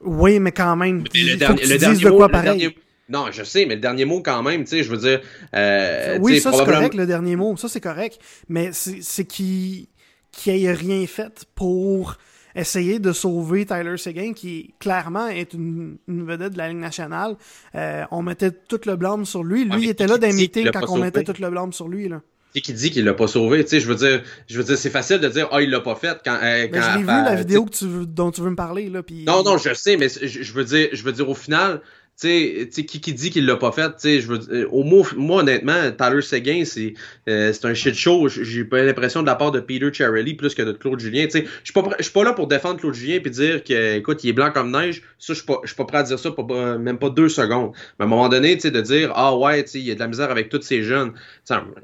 Oui, 0.00 0.40
mais 0.40 0.52
quand 0.52 0.76
même. 0.76 1.04
le, 1.14 1.36
dernier 1.36 1.98
de 1.98 2.10
quoi 2.10 2.28
pareil. 2.28 2.74
Non, 3.08 3.26
je 3.30 3.44
sais, 3.44 3.66
mais 3.66 3.76
le 3.76 3.80
dernier 3.80 4.04
mot 4.04 4.20
quand 4.20 4.42
même, 4.42 4.64
tu 4.64 4.70
sais, 4.70 4.82
je 4.82 4.90
veux 4.90 4.98
dire. 4.98 5.20
Euh, 5.54 6.18
oui, 6.20 6.40
ça 6.40 6.52
c'est 6.52 6.64
correct, 6.64 6.94
le 6.94 7.06
dernier 7.06 7.36
mot, 7.36 7.56
ça 7.56 7.68
c'est 7.68 7.80
correct. 7.80 8.18
Mais 8.48 8.70
c'est 8.72 9.24
qu'il 9.24 9.86
qui 10.32 10.50
ait 10.50 10.72
rien 10.72 11.06
fait 11.06 11.46
pour 11.54 12.16
essayer 12.56 12.98
de 12.98 13.12
sauver 13.12 13.64
Tyler 13.64 13.96
Seguin, 13.96 14.32
qui 14.32 14.74
clairement 14.80 15.28
est 15.28 15.52
une, 15.52 15.98
vedette 16.08 16.54
de 16.54 16.58
la 16.58 16.68
Ligue 16.68 16.78
nationale. 16.78 17.36
Euh, 17.74 18.04
on 18.10 18.22
mettait 18.22 18.50
tout 18.50 18.80
le 18.86 18.96
blâme 18.96 19.24
sur 19.24 19.44
lui. 19.44 19.64
Lui, 19.64 19.84
il 19.84 19.90
était 19.90 20.06
là 20.06 20.18
d'imiter 20.18 20.64
quand 20.72 20.88
on 20.88 20.98
mettait 20.98 21.22
tout 21.22 21.40
le 21.40 21.50
blâme 21.50 21.72
sur 21.72 21.88
lui. 21.88 22.08
Là 22.08 22.22
qui 22.60 22.72
dit 22.72 22.90
qu'il 22.90 23.04
l'a 23.04 23.14
pas 23.14 23.26
sauvé. 23.26 23.64
Tu 23.64 23.70
sais, 23.70 23.80
je 23.80 23.88
veux 23.88 23.94
dire, 23.94 24.22
je 24.48 24.56
veux 24.56 24.64
dire, 24.64 24.76
c'est 24.76 24.90
facile 24.90 25.18
de 25.18 25.28
dire, 25.28 25.48
ah, 25.50 25.56
oh, 25.56 25.60
il 25.60 25.70
l'a 25.70 25.80
pas 25.80 25.94
fait 25.94 26.18
quand. 26.24 26.38
Euh, 26.42 26.68
quand 26.72 26.82
je 26.82 26.98
l'ai 26.98 27.02
vu 27.02 27.06
la 27.06 27.34
vidéo 27.34 27.64
que 27.64 27.70
tu, 27.70 27.86
dont 28.06 28.30
tu 28.30 28.40
veux 28.40 28.50
me 28.50 28.56
parler 28.56 28.88
là. 28.88 29.02
Puis... 29.02 29.24
Non, 29.24 29.42
non, 29.42 29.58
je 29.58 29.74
sais, 29.74 29.96
mais 29.96 30.08
je, 30.08 30.52
veux 30.52 30.64
dire, 30.64 30.88
je 30.92 31.02
veux 31.02 31.12
dire, 31.12 31.28
au 31.28 31.34
final, 31.34 31.80
sais, 32.16 32.68
qui, 32.70 33.00
qui 33.00 33.12
dit 33.12 33.30
qu'il 33.30 33.46
l'a 33.46 33.56
pas 33.56 33.72
fait, 33.72 33.96
tu 33.96 34.20
je 34.20 34.26
veux 34.26 34.40
euh, 34.52 34.68
au 34.70 34.82
mot, 34.84 35.06
moi, 35.16 35.42
honnêtement, 35.42 35.90
Tyler 35.92 36.22
Seguin, 36.22 36.64
c'est 36.64 36.94
euh, 37.28 37.52
c'est 37.52 37.66
un 37.66 37.74
shit 37.74 37.94
show. 37.94 38.28
J'ai 38.28 38.64
pas 38.64 38.82
l'impression 38.82 39.22
de 39.22 39.26
la 39.26 39.34
part 39.34 39.52
de 39.52 39.60
Peter 39.60 39.92
Charelli 39.92 40.34
plus 40.34 40.54
que 40.54 40.62
de 40.62 40.72
Claude 40.72 40.98
Julien. 40.98 41.24
Tu 41.24 41.32
sais, 41.32 41.44
je 41.44 41.64
suis 41.64 41.74
pas, 41.74 41.82
pas 41.82 42.24
là 42.24 42.32
pour 42.32 42.46
défendre 42.46 42.80
Claude 42.80 42.94
Julien 42.94 43.20
puis 43.20 43.30
dire 43.30 43.62
que, 43.62 43.96
écoute, 43.96 44.24
il 44.24 44.30
est 44.30 44.32
blanc 44.32 44.50
comme 44.52 44.70
neige. 44.70 45.02
Ça, 45.18 45.32
je 45.32 45.38
suis 45.38 45.46
pas, 45.46 45.60
pas 45.76 45.84
prêt 45.84 45.98
à 45.98 46.02
dire 46.02 46.18
ça, 46.18 46.30
pas, 46.30 46.78
même 46.78 46.98
pas 46.98 47.10
deux 47.10 47.28
secondes. 47.28 47.72
Mais 47.98 48.04
à 48.04 48.06
un 48.06 48.08
moment 48.08 48.28
donné, 48.28 48.54
tu 48.54 48.62
sais, 48.62 48.70
de 48.70 48.80
dire, 48.80 49.12
ah 49.14 49.36
ouais, 49.36 49.64
tu 49.64 49.78
il 49.78 49.84
y 49.84 49.90
a 49.90 49.94
de 49.94 50.00
la 50.00 50.08
misère 50.08 50.30
avec 50.30 50.48
tous 50.48 50.62
ces 50.62 50.82
jeunes. 50.82 51.12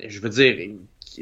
je 0.09 0.21
veux 0.21 0.31
dire, 0.31 0.57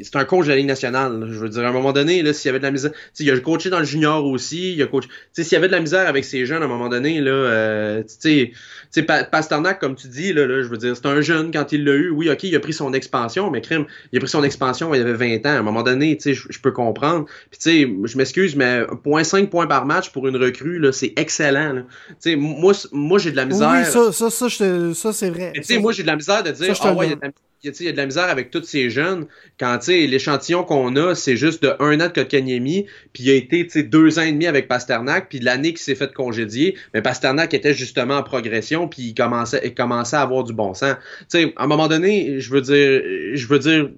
c'est 0.01 0.15
un 0.15 0.25
coach 0.25 0.45
de 0.45 0.49
la 0.49 0.57
Ligue 0.57 0.67
nationale. 0.67 1.27
Je 1.31 1.39
veux 1.39 1.49
dire, 1.49 1.63
à 1.63 1.69
un 1.69 1.71
moment 1.71 1.93
donné, 1.93 2.33
s'il 2.33 2.47
y 2.47 2.49
avait 2.49 2.59
de 2.59 2.63
la 2.63 2.71
misère. 2.71 2.91
Il 3.19 3.29
a 3.29 3.39
coaché 3.39 3.69
dans 3.69 3.79
le 3.79 3.85
junior 3.85 4.25
aussi. 4.25 4.73
Il 4.73 4.81
a 4.81 4.87
coaché. 4.87 5.07
S'il 5.33 5.51
y 5.51 5.55
avait 5.55 5.67
de 5.67 5.73
la 5.73 5.79
misère 5.79 6.07
avec 6.07 6.25
ces 6.25 6.45
jeunes, 6.45 6.61
à 6.61 6.65
un 6.65 6.69
moment 6.69 6.89
donné, 6.89 7.19
là, 7.21 7.31
euh, 7.31 8.03
tu 8.21 8.53
sais, 8.91 9.03
Pasternak, 9.03 9.79
comme 9.79 9.95
tu 9.95 10.07
dis, 10.07 10.33
là, 10.33 10.45
là 10.47 10.61
je 10.61 10.67
veux 10.67 10.77
dire, 10.77 10.95
c'est 10.95 11.05
un 11.05 11.21
jeune 11.21 11.51
quand 11.51 11.71
il 11.71 11.83
l'a 11.83 11.93
eu. 11.93 12.09
Oui, 12.09 12.29
ok, 12.29 12.43
il 12.43 12.55
a 12.55 12.59
pris 12.59 12.73
son 12.73 12.93
expansion, 12.93 13.51
mais 13.51 13.61
crime, 13.61 13.85
il 14.11 14.17
a 14.17 14.19
pris 14.19 14.29
son 14.29 14.43
expansion 14.43 14.93
il 14.93 15.01
avait 15.01 15.13
20 15.13 15.45
ans. 15.45 15.55
À 15.55 15.59
un 15.59 15.61
moment 15.61 15.83
donné, 15.83 16.17
tu 16.17 16.35
sais, 16.35 16.45
je 16.49 16.59
peux 16.59 16.71
comprendre. 16.71 17.25
Puis 17.49 17.59
tu 17.59 17.69
sais, 17.69 17.93
je 18.03 18.17
m'excuse, 18.17 18.55
mais 18.55 18.81
0.5 18.83 19.47
points 19.47 19.67
par 19.67 19.85
match 19.85 20.11
pour 20.11 20.27
une 20.27 20.37
recrue, 20.37 20.79
là, 20.79 20.91
c'est 20.91 21.13
excellent. 21.15 21.83
Tu 22.09 22.15
sais, 22.19 22.35
moi, 22.35 22.73
moi 22.91 23.19
j'ai 23.19 23.31
de 23.31 23.35
la 23.35 23.45
misère. 23.45 23.71
Oui, 23.71 23.85
ça, 23.85 24.11
ça, 24.11 24.29
ça, 24.29 24.49
ça 24.49 25.13
c'est 25.13 25.29
vrai. 25.29 25.51
Tu 25.55 25.63
sais, 25.63 25.79
moi, 25.79 25.91
j'ai 25.91 26.03
de 26.03 26.07
la 26.07 26.15
misère 26.15 26.43
de 26.43 26.51
dire, 26.51 26.73
ah 26.81 26.93
ouais, 26.93 27.07
il 27.07 27.09
y 27.09 27.13
a 27.13 27.15
de 27.15 27.21
la 27.21 27.31
il 27.63 27.85
y 27.85 27.87
a 27.87 27.91
de 27.91 27.97
la 27.97 28.05
misère 28.05 28.29
avec 28.29 28.49
tous 28.49 28.63
ces 28.63 28.89
jeunes 28.89 29.27
quand 29.59 29.87
l'échantillon 29.87 30.63
qu'on 30.63 30.95
a, 30.95 31.13
c'est 31.13 31.37
juste 31.37 31.61
de 31.63 31.73
un 31.79 31.99
an 31.99 32.07
de 32.07 32.13
Kotkaniemi, 32.13 32.87
puis 33.13 33.23
il 33.23 33.29
a 33.29 33.35
été 33.35 33.83
deux 33.83 34.17
ans 34.17 34.23
et 34.23 34.31
demi 34.31 34.47
avec 34.47 34.67
Pasternak, 34.67 35.29
puis 35.29 35.39
l'année 35.39 35.73
qui 35.73 35.83
s'est 35.83 35.95
fait 35.95 36.11
congédier, 36.13 36.75
mais 36.93 37.01
Pasternak 37.01 37.53
était 37.53 37.73
justement 37.73 38.15
en 38.15 38.23
progression, 38.23 38.87
puis 38.87 39.03
il 39.03 39.13
commençait, 39.13 39.61
il 39.63 39.75
commençait 39.75 40.15
à 40.15 40.21
avoir 40.21 40.43
du 40.43 40.53
bon 40.53 40.73
sens. 40.73 40.95
sais, 41.27 41.53
à 41.55 41.63
un 41.63 41.67
moment 41.67 41.87
donné, 41.87 42.39
je 42.39 42.51
veux 42.51 42.61
dire, 42.61 43.01
je 43.35 43.47
veux 43.47 43.59
dire, 43.59 43.89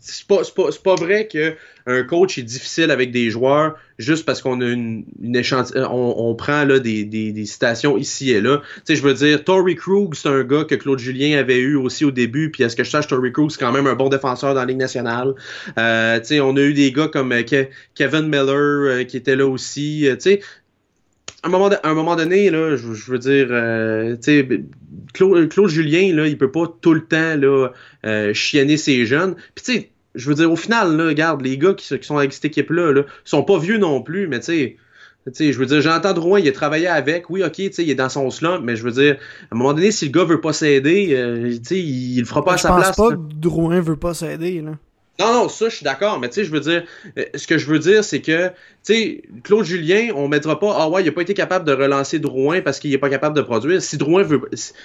c'est 0.00 0.26
pas, 0.26 0.42
pas, 0.54 0.68
pas, 0.82 0.94
vrai 0.94 1.28
qu'un 1.28 2.02
coach 2.04 2.38
est 2.38 2.42
difficile 2.42 2.90
avec 2.90 3.10
des 3.10 3.30
joueurs 3.30 3.74
juste 3.98 4.24
parce 4.24 4.42
qu'on 4.42 4.60
a 4.60 4.66
une, 4.66 5.04
échantillon, 5.34 5.88
on, 5.90 6.30
on, 6.30 6.34
prend 6.34 6.64
là, 6.64 6.78
des, 6.78 7.04
des, 7.04 7.32
des, 7.32 7.44
citations 7.46 7.96
ici 7.96 8.30
et 8.30 8.40
là. 8.40 8.62
Tu 8.76 8.80
sais, 8.84 8.96
je 8.96 9.02
veux 9.02 9.14
dire, 9.14 9.44
Tory 9.44 9.74
Krug, 9.74 10.14
c'est 10.14 10.28
un 10.28 10.44
gars 10.44 10.64
que 10.64 10.74
Claude 10.74 10.98
Julien 10.98 11.38
avait 11.38 11.58
eu 11.58 11.76
aussi 11.76 12.04
au 12.04 12.10
début, 12.10 12.50
puis 12.50 12.62
est-ce 12.62 12.76
que 12.76 12.84
je 12.84 12.90
sache, 12.90 13.06
Tory 13.06 13.32
Krug, 13.32 13.50
c'est 13.50 13.58
quand 13.58 13.72
même 13.72 13.86
un 13.86 13.94
bon 13.94 14.08
défenseur 14.08 14.54
dans 14.54 14.60
la 14.60 14.66
Ligue 14.66 14.78
nationale. 14.78 15.34
Euh, 15.78 16.18
tu 16.20 16.26
sais, 16.26 16.40
on 16.40 16.56
a 16.56 16.60
eu 16.60 16.74
des 16.74 16.92
gars 16.92 17.08
comme 17.08 17.32
euh, 17.32 17.42
Kevin 17.94 18.26
Miller 18.26 18.56
euh, 18.56 19.04
qui 19.04 19.16
était 19.16 19.36
là 19.36 19.46
aussi. 19.46 20.06
tu 20.12 20.20
sais, 20.20 20.40
à 21.42 21.48
un 21.48 21.50
moment, 21.50 21.70
à 21.82 21.88
un 21.88 21.94
moment 21.94 22.16
donné, 22.16 22.50
là, 22.50 22.76
je, 22.76 22.92
je 22.94 23.10
veux 23.10 23.18
dire, 23.18 23.48
euh, 23.50 24.16
Claude, 25.14 25.48
Claude, 25.48 25.68
Julien, 25.68 26.14
là, 26.14 26.26
il 26.26 26.38
peut 26.38 26.50
pas 26.50 26.66
tout 26.80 26.94
le 26.94 27.04
temps 27.04 27.36
là, 27.36 27.68
euh, 28.06 28.34
chienner 28.34 28.76
ses 28.76 29.06
jeunes. 29.06 29.34
Puis 29.54 29.64
tu 29.64 29.72
sais, 29.72 29.90
je 30.14 30.28
veux 30.28 30.34
dire, 30.34 30.50
au 30.50 30.56
final, 30.56 30.96
là, 30.96 31.06
regarde, 31.06 31.42
les 31.42 31.56
gars 31.58 31.74
qui, 31.74 31.98
qui 31.98 32.06
sont 32.06 32.18
avec 32.18 32.32
cette 32.32 32.44
équipe-là, 32.44 32.92
là, 32.92 33.02
sont 33.24 33.42
pas 33.42 33.58
vieux 33.58 33.78
non 33.78 34.02
plus, 34.02 34.28
mais 34.28 34.40
tu 34.40 34.76
sais. 35.26 35.52
je 35.52 35.58
veux 35.58 35.66
dire, 35.66 35.80
j'entends 35.80 36.12
Drouin, 36.12 36.40
il 36.40 36.48
a 36.48 36.52
travaillé 36.52 36.86
avec, 36.86 37.30
oui, 37.30 37.42
ok, 37.42 37.58
il 37.58 37.90
est 37.90 37.94
dans 37.94 38.08
son 38.08 38.30
slump, 38.30 38.62
mais 38.62 38.76
je 38.76 38.82
veux 38.82 38.92
dire, 38.92 39.16
à 39.50 39.54
un 39.54 39.58
moment 39.58 39.72
donné, 39.72 39.90
si 39.90 40.06
le 40.06 40.12
gars 40.12 40.24
veut 40.24 40.40
pas 40.40 40.52
s'aider, 40.52 41.10
euh, 41.12 41.56
il, 41.70 42.16
il 42.16 42.20
le 42.20 42.26
fera 42.26 42.44
pas 42.44 42.54
à 42.54 42.58
sa 42.58 42.74
place. 42.74 42.88
Je 42.88 42.92
pense 42.92 43.10
pas 43.10 43.16
que 43.16 43.20
Drouin 43.34 43.80
veut 43.80 43.96
pas 43.96 44.14
s'aider, 44.14 44.60
là. 44.60 44.72
Non, 45.20 45.32
non, 45.34 45.48
ça, 45.48 45.68
je 45.68 45.76
suis 45.76 45.84
d'accord, 45.84 46.18
mais 46.18 46.28
tu 46.30 46.36
sais, 46.36 46.44
je 46.44 46.50
veux 46.50 46.60
dire, 46.60 46.84
euh, 47.18 47.24
ce 47.34 47.46
que 47.46 47.58
je 47.58 47.66
veux 47.66 47.78
dire, 47.78 48.02
c'est 48.02 48.22
que, 48.22 48.48
tu 48.48 48.54
sais, 48.82 49.22
Claude 49.44 49.64
Julien, 49.64 50.08
on 50.16 50.26
mettra 50.26 50.58
pas, 50.58 50.74
ah 50.76 50.88
ouais, 50.88 51.02
il 51.02 51.08
a 51.08 51.12
pas 51.12 51.20
été 51.20 51.34
capable 51.34 51.66
de 51.66 51.72
relancer 51.72 52.18
Drouin 52.18 52.62
parce 52.62 52.80
qu'il 52.80 52.92
est 52.94 52.98
pas 52.98 53.10
capable 53.10 53.36
de 53.36 53.42
produire. 53.42 53.82
Si 53.82 53.98
Drouin 53.98 54.22
veut, 54.22 54.40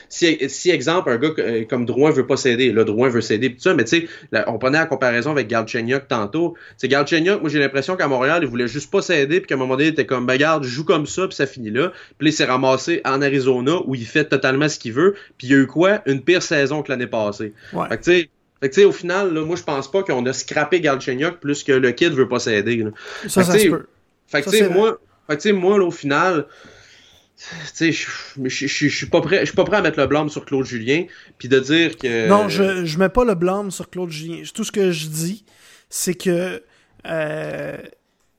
si, 0.10 0.38
si 0.50 0.70
exemple, 0.70 1.10
un 1.12 1.18
gars 1.18 1.30
euh, 1.40 1.64
comme 1.64 1.86
Drouin 1.86 2.12
veut 2.12 2.28
pas 2.28 2.36
s'aider, 2.36 2.74
là, 2.74 2.84
Drouin 2.84 3.08
veut 3.08 3.22
s'aider, 3.22 3.54
tout 3.54 3.62
ça, 3.62 3.74
mais 3.74 3.86
tu 3.86 4.08
sais, 4.32 4.44
on 4.48 4.58
prenait 4.60 4.80
la 4.80 4.86
comparaison 4.86 5.32
avec 5.32 5.48
Galchenyuk 5.48 6.10
tantôt. 6.10 6.56
C'est 6.76 6.90
Galchenyuk, 6.90 7.40
moi, 7.40 7.50
j'ai 7.50 7.60
l'impression 7.60 7.96
qu'à 7.96 8.10
Montréal, 8.10 8.40
il 8.44 8.50
voulait 8.50 8.68
juste 8.68 8.92
pas 8.92 9.02
s'aider, 9.02 9.40
puis 9.40 9.48
qu'à 9.48 9.56
un 9.56 9.58
moment 9.58 9.76
donné, 9.76 9.86
il 9.86 9.92
était 9.94 10.06
comme, 10.06 10.26
ben, 10.26 10.34
regarde, 10.34 10.66
je 10.66 10.70
joue 10.70 10.84
comme 10.84 11.06
ça, 11.06 11.26
puis 11.26 11.36
ça 11.36 11.48
finit 11.48 11.72
là. 11.72 11.94
Puis 12.18 12.30
il 12.30 12.34
s'est 12.34 12.46
ramassé 12.46 13.02
en 13.06 13.22
Arizona, 13.22 13.78
où 13.86 13.96
il 13.96 14.06
fait 14.06 14.26
totalement 14.26 14.68
ce 14.68 14.78
qu'il 14.78 14.92
veut, 14.92 15.16
puis 15.38 15.48
il 15.48 15.52
y 15.52 15.54
a 15.54 15.58
eu 15.58 15.68
quoi? 15.68 16.02
Une 16.06 16.22
pire 16.22 16.44
saison 16.44 16.84
que 16.84 16.92
l'année 16.92 17.08
passée. 17.08 17.54
Ouais. 17.72 17.88
Fait 17.88 17.98
que, 17.98 18.04
tu 18.04 18.12
sais, 18.12 18.30
fait 18.62 18.70
que, 18.70 18.82
au 18.82 18.92
final, 18.92 19.34
là, 19.34 19.46
moi, 19.46 19.56
je 19.56 19.64
pense 19.64 19.92
pas 19.92 20.04
qu'on 20.04 20.26
a 20.26 20.34
scrappé 20.34 20.82
Galchenyuk 20.82 21.40
plus 21.40 21.64
que 21.64 21.72
le 21.72 21.92
kid 21.92 22.14
veut 22.14 22.28
pas 22.28 22.40
s'aider. 22.40 22.84
Ça, 23.28 23.44
ça 23.44 23.58
se 23.58 23.68
peut. 23.68 23.86
Fait 24.28 24.42
que, 24.42 24.50
tu 24.50 24.58
sais, 24.58 24.70
moi, 24.70 25.00
fait 25.30 25.38
que, 25.38 25.52
moi 25.52 25.78
là, 25.78 25.86
au 25.86 25.92
final, 25.92 26.48
je 27.74 27.92
suis 27.92 29.06
pas 29.06 29.22
prêt, 29.22 29.42
je 29.42 29.46
suis 29.46 29.56
pas 29.56 29.64
prêt 29.64 29.78
à 29.78 29.82
mettre 29.82 30.00
le 30.00 30.08
blâme 30.08 30.30
sur 30.30 30.46
Claude 30.46 30.66
Julien, 30.66 31.06
puis 31.38 31.48
de 31.48 31.60
dire 31.60 31.98
que. 31.98 32.28
Non, 32.28 32.50
je, 32.50 32.86
je 32.86 32.98
mets 32.98 33.10
pas 33.10 33.24
le 33.26 33.36
blâme 33.36 33.72
sur 33.72 33.90
Claude 33.90 34.10
Julien. 34.10 34.42
Tout 34.54 34.64
ce 34.64 34.72
que 34.72 34.92
je 34.92 35.08
dis, 35.08 35.46
c'est 35.90 36.16
que 36.16 36.64
euh, 37.06 37.78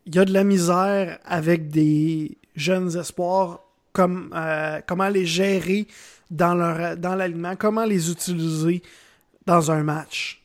il 0.06 0.14
y 0.14 0.18
a 0.18 0.24
de 0.24 0.32
la 0.32 0.44
misère 0.44 1.18
avec 1.24 1.68
des 1.68 2.38
jeunes 2.56 2.96
espoirs, 2.96 3.60
comme 3.92 4.32
euh, 4.34 4.80
comment 4.86 5.08
les 5.08 5.26
gérer 5.26 5.86
dans 6.30 6.54
leur 6.54 6.96
dans 6.96 7.14
l'alignement, 7.14 7.56
comment 7.56 7.84
les 7.84 8.10
utiliser 8.10 8.82
dans 9.48 9.70
un 9.70 9.82
match. 9.82 10.42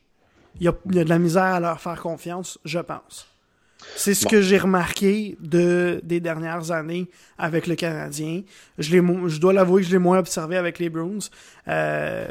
Il 0.59 0.63
y, 0.63 0.67
a, 0.67 0.73
de 0.85 1.01
la 1.01 1.19
misère 1.19 1.43
à 1.43 1.59
leur 1.59 1.79
faire 1.81 2.01
confiance, 2.01 2.57
je 2.63 2.79
pense. 2.79 3.27
C'est 3.97 4.13
ce 4.13 4.25
que 4.25 4.41
j'ai 4.41 4.57
remarqué 4.57 5.35
de, 5.41 5.99
des 6.03 6.21
dernières 6.21 6.71
années 6.71 7.09
avec 7.37 7.67
le 7.67 7.75
Canadien. 7.75 8.43
Je, 8.77 8.89
je 9.27 9.39
dois 9.41 9.51
l'avouer 9.51 9.81
que 9.81 9.87
je 9.87 9.91
l'ai 9.91 9.99
moins 9.99 10.19
observé 10.19 10.55
avec 10.55 10.79
les 10.79 10.89
Bruins. 10.89 11.19
Euh, 11.67 12.27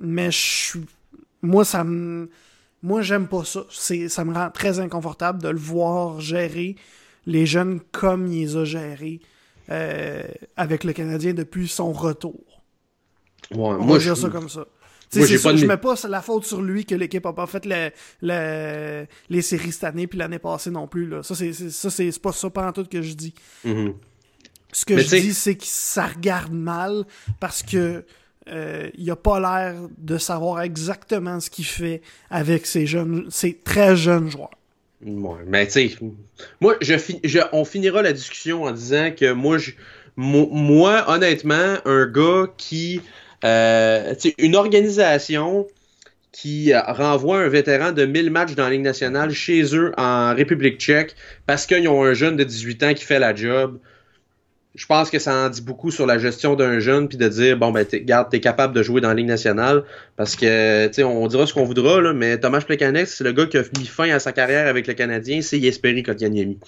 mais 0.00 0.32
je, 0.32 0.78
moi, 1.42 1.64
ça 1.64 1.84
me. 1.84 2.28
Moi, 2.82 3.02
j'aime 3.02 3.28
pas 3.28 3.44
ça. 3.44 3.64
Ça 3.70 4.24
me 4.24 4.34
rend 4.34 4.50
très 4.50 4.80
inconfortable 4.80 5.40
de 5.40 5.48
le 5.48 5.58
voir 5.58 6.20
gérer 6.20 6.74
les 7.26 7.46
jeunes 7.46 7.80
comme 7.92 8.26
il 8.26 8.46
les 8.46 8.56
a 8.56 8.64
gérés 8.64 9.20
euh, 9.70 10.22
avec 10.56 10.82
le 10.82 10.92
Canadien 10.92 11.34
depuis 11.34 11.68
son 11.68 11.92
retour. 11.92 12.64
Ouais, 13.52 13.58
On 13.58 13.84
moi, 13.84 13.98
va 13.98 14.02
dire 14.02 14.16
ça 14.16 14.28
comme 14.28 14.48
ça. 14.48 14.66
Moi, 15.14 15.26
Je 15.26 15.66
mets 15.66 15.76
pas 15.76 15.94
la 16.08 16.22
faute 16.22 16.44
sur 16.44 16.62
lui 16.62 16.84
que 16.84 16.94
l'équipe 16.94 17.24
a 17.26 17.32
pas 17.32 17.46
fait 17.46 17.66
les 17.66 19.42
séries 19.42 19.72
cette 19.72 19.84
année 19.84 20.06
puis 20.06 20.18
l'année 20.18 20.38
passée 20.38 20.70
non 20.70 20.86
plus. 20.86 21.06
Là. 21.06 21.22
Ça, 21.22 21.34
c'est, 21.34 21.52
ça, 21.52 21.90
c'est, 21.90 22.20
pas 22.20 22.32
ça 22.32 22.50
pendant 22.50 22.72
tout 22.72 22.84
que 22.84 23.02
je 23.02 23.14
dis. 23.14 23.34
Mm-hmm. 23.64 23.94
Ce 24.72 24.84
que 24.84 24.98
je 24.98 25.16
dis, 25.16 25.34
c'est 25.34 25.54
que 25.54 25.64
ça 25.64 26.06
regarde 26.06 26.52
mal 26.52 27.04
parce 27.40 27.62
que 27.62 28.04
euh, 28.48 28.90
il 28.96 29.10
a 29.10 29.16
pas 29.16 29.40
l'air 29.40 29.74
de 29.98 30.18
savoir 30.18 30.60
exactement 30.60 31.40
ce 31.40 31.50
qu'il 31.50 31.64
fait 31.64 32.02
avec 32.30 32.66
ces 32.66 32.86
jeunes, 32.86 33.26
ces 33.30 33.54
très 33.54 33.96
jeunes 33.96 34.30
joueurs. 34.30 34.50
mais 35.46 35.66
tu 35.66 35.88
sais, 35.88 35.90
moi, 36.60 36.76
je, 36.80 36.94
je, 37.24 37.40
on 37.52 37.64
finira 37.64 38.02
la 38.02 38.12
discussion 38.12 38.64
en 38.64 38.72
disant 38.72 39.10
que 39.10 39.32
moi, 39.32 39.58
je, 39.58 39.72
moi, 40.16 41.04
honnêtement, 41.08 41.76
un 41.84 42.06
gars 42.06 42.46
qui 42.56 43.00
euh, 43.46 44.14
une 44.38 44.56
organisation 44.56 45.66
qui 46.32 46.74
renvoie 46.74 47.38
un 47.38 47.48
vétéran 47.48 47.92
de 47.92 48.04
1000 48.04 48.30
matchs 48.30 48.54
dans 48.54 48.64
la 48.64 48.70
Ligue 48.70 48.82
nationale 48.82 49.32
chez 49.32 49.74
eux 49.74 49.92
en 49.96 50.34
République 50.34 50.78
tchèque 50.78 51.14
parce 51.46 51.64
qu'ils 51.64 51.88
ont 51.88 52.04
un 52.04 52.12
jeune 52.12 52.36
de 52.36 52.44
18 52.44 52.82
ans 52.82 52.94
qui 52.94 53.04
fait 53.04 53.18
la 53.18 53.34
job 53.34 53.78
je 54.76 54.84
pense 54.84 55.10
que 55.10 55.18
ça 55.18 55.34
en 55.34 55.48
dit 55.48 55.62
beaucoup 55.62 55.90
sur 55.90 56.06
la 56.06 56.18
gestion 56.18 56.54
d'un 56.54 56.78
jeune, 56.80 57.08
puis 57.08 57.16
de 57.16 57.26
dire, 57.28 57.56
bon, 57.56 57.72
ben, 57.72 57.84
t'es, 57.84 58.02
garde, 58.02 58.28
t'es 58.30 58.40
capable 58.40 58.74
de 58.74 58.82
jouer 58.82 59.00
dans 59.00 59.08
la 59.08 59.14
Ligue 59.14 59.26
nationale, 59.26 59.84
parce 60.16 60.36
que, 60.36 60.86
tu 60.88 60.94
sais, 60.94 61.02
on 61.02 61.26
dira 61.26 61.46
ce 61.46 61.54
qu'on 61.54 61.64
voudra, 61.64 62.00
là, 62.02 62.12
mais 62.12 62.38
Thomas 62.38 62.60
Plekanec, 62.60 63.08
c'est 63.08 63.24
le 63.24 63.32
gars 63.32 63.46
qui 63.46 63.56
a 63.56 63.62
mis 63.78 63.86
fin 63.86 64.10
à 64.10 64.18
sa 64.18 64.32
carrière 64.32 64.66
avec 64.66 64.86
le 64.86 64.92
Canadien, 64.92 65.40
c'est 65.40 65.58
Yesperi 65.58 66.02
Kotkaniemi. 66.02 66.58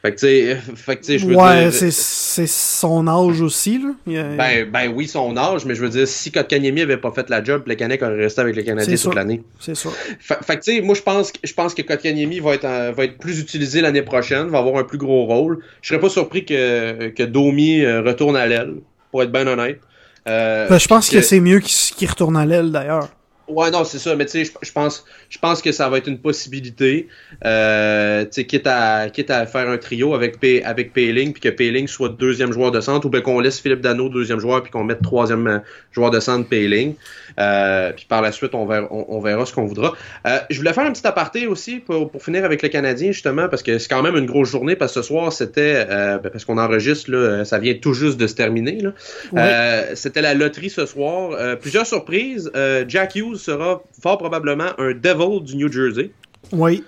Fait 0.00 0.14
que, 0.14 0.20
tu 0.20 0.26
sais, 0.26 0.56
fait 0.76 0.96
que, 0.96 1.18
je 1.18 1.26
veux 1.26 1.36
ouais, 1.36 1.70
c'est, 1.70 1.92
c'est 1.92 2.46
son 2.46 3.06
âge 3.06 3.42
aussi, 3.42 3.78
là. 3.78 3.90
Ben, 4.06 4.70
ben 4.70 4.90
oui, 4.94 5.06
son 5.06 5.36
âge, 5.36 5.66
mais 5.66 5.74
je 5.74 5.82
veux 5.82 5.90
dire, 5.90 6.08
si 6.08 6.32
Kotkaniemi 6.32 6.80
avait 6.80 6.96
pas 6.96 7.12
fait 7.12 7.28
la 7.28 7.44
job, 7.44 7.64
Plekanec 7.64 8.02
aurait 8.02 8.16
resté 8.16 8.40
avec 8.40 8.56
le 8.56 8.62
Canadien 8.62 8.96
toute 8.96 9.14
l'année. 9.14 9.42
C'est 9.60 9.76
ça. 9.76 9.90
Fait, 10.18 10.38
fait 10.42 10.56
que, 10.56 10.62
tu 10.62 10.76
sais, 10.76 10.80
moi, 10.80 10.94
je 10.94 11.02
pense, 11.02 11.32
je 11.44 11.52
pense 11.52 11.74
que 11.74 11.82
Kotkaniemi 11.82 12.40
va 12.40 12.54
être, 12.54 12.94
va 12.94 13.04
être 13.04 13.18
plus 13.18 13.40
utilisé 13.40 13.82
l'année 13.82 14.02
prochaine, 14.02 14.48
va 14.48 14.58
avoir 14.58 14.78
un 14.78 14.84
plus 14.84 14.98
gros 14.98 15.26
rôle. 15.26 15.58
Je 15.82 15.88
serais 15.88 16.00
pas 16.00 16.08
surpris 16.08 16.46
que, 16.46 17.08
que 17.10 17.22
Domi 17.42 17.80
euh, 17.80 18.02
retourne 18.02 18.36
à 18.36 18.46
l'aile, 18.46 18.74
pour 19.10 19.22
être 19.22 19.32
bien 19.32 19.46
honnête. 19.46 19.80
Euh, 20.28 20.68
ben, 20.68 20.78
je 20.78 20.86
pense 20.86 21.10
que, 21.10 21.20
c'est 21.20 21.40
mieux 21.40 21.58
qu'il 21.58 22.08
retourne 22.08 22.36
à 22.36 22.46
l'aile 22.46 22.70
d'ailleurs. 22.70 23.08
Ouais, 23.48 23.70
non, 23.70 23.84
c'est 23.84 23.98
ça. 23.98 24.14
Mais 24.14 24.24
tu 24.24 24.44
sais, 24.44 24.52
je 24.62 24.72
pense, 24.72 25.04
je 25.28 25.38
pense 25.38 25.60
que 25.60 25.72
ça 25.72 25.88
va 25.88 25.98
être 25.98 26.06
une 26.06 26.20
possibilité. 26.20 27.08
Euh, 27.44 28.22
tu 28.24 28.28
sais, 28.30 28.46
quitte 28.46 28.66
à, 28.66 29.10
quitte 29.10 29.30
à 29.30 29.44
faire 29.46 29.68
un 29.68 29.78
trio 29.78 30.14
avec, 30.14 30.38
P, 30.38 30.62
avec 30.64 30.92
Payling, 30.92 31.32
puis 31.32 31.40
que 31.40 31.48
Payling 31.48 31.88
soit 31.88 32.10
deuxième 32.10 32.52
joueur 32.52 32.70
de 32.70 32.80
centre, 32.80 33.06
ou 33.06 33.10
bien 33.10 33.20
qu'on 33.20 33.40
laisse 33.40 33.58
Philippe 33.58 33.80
Dano 33.80 34.08
deuxième 34.08 34.38
joueur, 34.38 34.62
puis 34.62 34.70
qu'on 34.70 34.84
mette 34.84 35.02
troisième 35.02 35.60
joueur 35.90 36.10
de 36.10 36.20
centre 36.20 36.48
Payling. 36.48 36.94
Euh, 37.38 37.92
puis 37.92 38.06
par 38.08 38.22
la 38.22 38.32
suite, 38.32 38.54
on 38.54 38.66
verra, 38.66 38.88
on, 38.90 39.20
verra 39.20 39.46
ce 39.46 39.52
qu'on 39.52 39.64
voudra. 39.64 39.92
Euh, 40.26 40.38
je 40.50 40.58
voulais 40.58 40.72
faire 40.72 40.84
un 40.84 40.92
petit 40.92 41.06
aparté 41.06 41.46
aussi 41.46 41.76
pour, 41.76 42.10
pour, 42.10 42.22
finir 42.22 42.44
avec 42.44 42.62
le 42.62 42.68
Canadien, 42.68 43.12
justement, 43.12 43.48
parce 43.48 43.62
que 43.62 43.78
c'est 43.78 43.88
quand 43.88 44.02
même 44.02 44.16
une 44.16 44.26
grosse 44.26 44.50
journée, 44.50 44.76
parce 44.76 44.94
que 44.94 45.02
ce 45.02 45.06
soir, 45.06 45.32
c'était, 45.32 45.86
euh, 45.88 46.18
ben, 46.18 46.30
parce 46.30 46.44
qu'on 46.44 46.58
enregistre, 46.58 47.10
là, 47.10 47.44
ça 47.44 47.58
vient 47.58 47.74
tout 47.74 47.94
juste 47.94 48.18
de 48.18 48.26
se 48.26 48.34
terminer. 48.34 48.80
Là. 48.80 49.94
c'était 49.94 50.22
la 50.22 50.34
loterie 50.34 50.70
ce 50.70 50.86
soir. 50.86 51.36
plusieurs 51.58 51.86
surprises. 51.86 52.50
Jack 52.88 53.14
Hughes 53.14 53.36
sera 53.36 53.82
fort 54.00 54.18
probablement 54.18 54.70
un 54.78 54.92
Devil 54.92 55.42
du 55.42 55.56
New 55.56 55.70
Jersey. 55.70 56.10
Oui. 56.52 56.84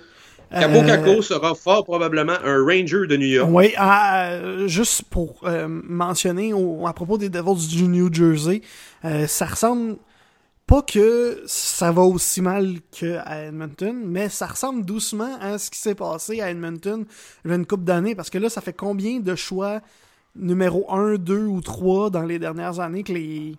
Cabo 0.51 0.83
Caco 0.83 1.21
sera 1.21 1.55
fort 1.55 1.83
probablement 1.83 2.35
un 2.43 2.63
Ranger 2.63 3.07
de 3.07 3.17
New 3.17 3.27
York. 3.27 3.49
Oui, 3.51 3.73
juste 4.67 5.03
pour 5.09 5.43
mentionner 5.67 6.53
à 6.85 6.93
propos 6.93 7.17
des 7.17 7.29
Devils 7.29 7.67
du 7.67 7.83
New 7.87 8.13
Jersey, 8.13 8.61
ça 9.27 9.45
ressemble 9.45 9.97
pas 10.67 10.81
que 10.81 11.43
ça 11.45 11.91
va 11.91 12.01
aussi 12.01 12.41
mal 12.41 12.75
qu'à 12.91 13.47
Edmonton, 13.47 14.01
mais 14.03 14.29
ça 14.29 14.47
ressemble 14.47 14.83
doucement 14.83 15.37
à 15.39 15.57
ce 15.57 15.69
qui 15.69 15.79
s'est 15.79 15.95
passé 15.95 16.41
à 16.41 16.49
Edmonton 16.49 17.05
il 17.43 17.51
y 17.51 17.53
a 17.53 17.57
une 17.57 17.65
couple 17.65 17.83
d'années, 17.83 18.15
parce 18.15 18.29
que 18.29 18.37
là, 18.37 18.49
ça 18.49 18.61
fait 18.61 18.73
combien 18.73 19.19
de 19.19 19.35
choix 19.35 19.81
numéro 20.35 20.91
1, 20.91 21.15
2 21.15 21.45
ou 21.45 21.61
3 21.61 22.09
dans 22.09 22.23
les 22.23 22.39
dernières 22.39 22.79
années 22.79 23.03
que 23.03 23.13
les, 23.13 23.55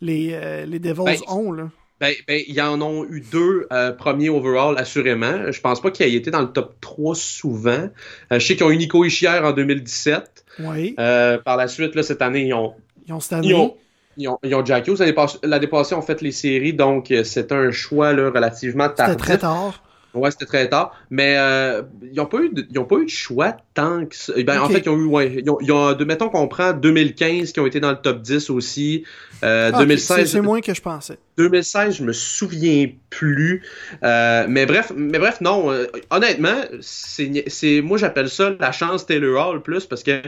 les, 0.00 0.30
euh, 0.32 0.66
les 0.66 0.78
Devils 0.78 1.04
ben, 1.04 1.18
ont, 1.28 1.52
là? 1.52 1.70
Ben, 1.98 2.12
ben, 2.28 2.42
ils 2.46 2.60
en 2.60 2.82
ont 2.82 3.06
eu 3.06 3.22
deux 3.22 3.66
euh, 3.72 3.92
premiers 3.92 4.28
overall, 4.28 4.76
assurément. 4.76 5.50
Je 5.50 5.60
pense 5.62 5.80
pas 5.80 5.90
qu'ils 5.90 6.06
aient 6.06 6.12
été 6.12 6.30
dans 6.30 6.42
le 6.42 6.52
top 6.52 6.78
3 6.82 7.14
souvent. 7.14 7.70
Euh, 7.70 8.38
je 8.38 8.38
sais 8.38 8.54
qu'ils 8.54 8.64
ont 8.64 8.70
eu 8.70 8.76
Nico 8.76 9.02
Ischier 9.04 9.30
en 9.30 9.52
2017. 9.52 10.44
Oui. 10.58 10.94
par 10.94 11.56
la 11.56 11.68
suite, 11.68 11.94
là, 11.94 12.02
cette 12.02 12.22
année, 12.22 12.46
ils 12.46 12.54
ont... 12.54 12.74
Ils 13.06 13.14
ont 13.14 13.20
cette 13.20 13.34
année 13.34 13.48
ils 13.48 13.54
ont, 13.54 13.76
ils 14.16 14.28
ont 14.28 14.64
Jack 14.64 14.88
Hughes. 14.88 14.98
L'année 15.42 15.66
passée, 15.66 15.94
ont 15.94 16.02
fait 16.02 16.22
les 16.22 16.32
séries, 16.32 16.72
donc 16.72 17.10
euh, 17.10 17.24
c'est 17.24 17.52
un 17.52 17.70
choix 17.70 18.12
là, 18.12 18.30
relativement 18.30 18.88
tardif. 18.88 19.14
C'était 19.14 19.24
très 19.24 19.38
tard. 19.38 19.82
Ouais, 20.16 20.30
c'était 20.30 20.46
très 20.46 20.68
tard. 20.68 20.94
Mais 21.10 21.36
euh, 21.38 21.82
ils 22.02 22.16
n'ont 22.16 22.26
pas, 22.26 22.38
eu 22.38 22.48
de, 22.48 22.62
pas 22.80 22.96
eu 22.96 23.04
de 23.04 23.10
choix 23.10 23.56
tant 23.74 24.06
que 24.06 24.16
ça. 24.16 24.32
Ben, 24.42 24.60
En 24.60 24.68
fait, 24.68 24.80
ils 24.80 24.88
ont 24.88 24.96
eu, 24.96 25.04
ouais, 25.04 25.42
ils 25.44 25.50
ont, 25.50 25.58
ils 25.60 25.70
ont, 25.70 25.96
mettons 26.06 26.28
qu'on 26.28 26.48
prend 26.48 26.72
2015 26.72 27.52
qui 27.52 27.60
ont 27.60 27.66
été 27.66 27.80
dans 27.80 27.90
le 27.90 27.98
top 27.98 28.22
10 28.22 28.50
aussi. 28.50 29.04
Euh, 29.44 29.70
ah, 29.72 29.78
2016. 29.78 30.32
C'est 30.32 30.40
moins 30.40 30.60
que 30.60 30.74
je 30.74 30.80
pensais. 30.80 31.18
2016, 31.36 31.98
je 31.98 32.04
me 32.04 32.12
souviens 32.12 32.88
plus. 33.10 33.62
Euh, 34.02 34.46
mais 34.48 34.64
bref, 34.64 34.92
mais 34.96 35.18
bref, 35.18 35.40
non. 35.40 35.70
Euh, 35.70 35.86
honnêtement, 36.10 36.62
c'est, 36.80 37.80
moi 37.82 37.98
j'appelle 37.98 38.30
ça 38.30 38.54
la 38.58 38.72
chance 38.72 39.04
Taylor 39.04 39.48
Hall 39.48 39.62
plus 39.62 39.84
parce 39.84 40.02
que 40.02 40.22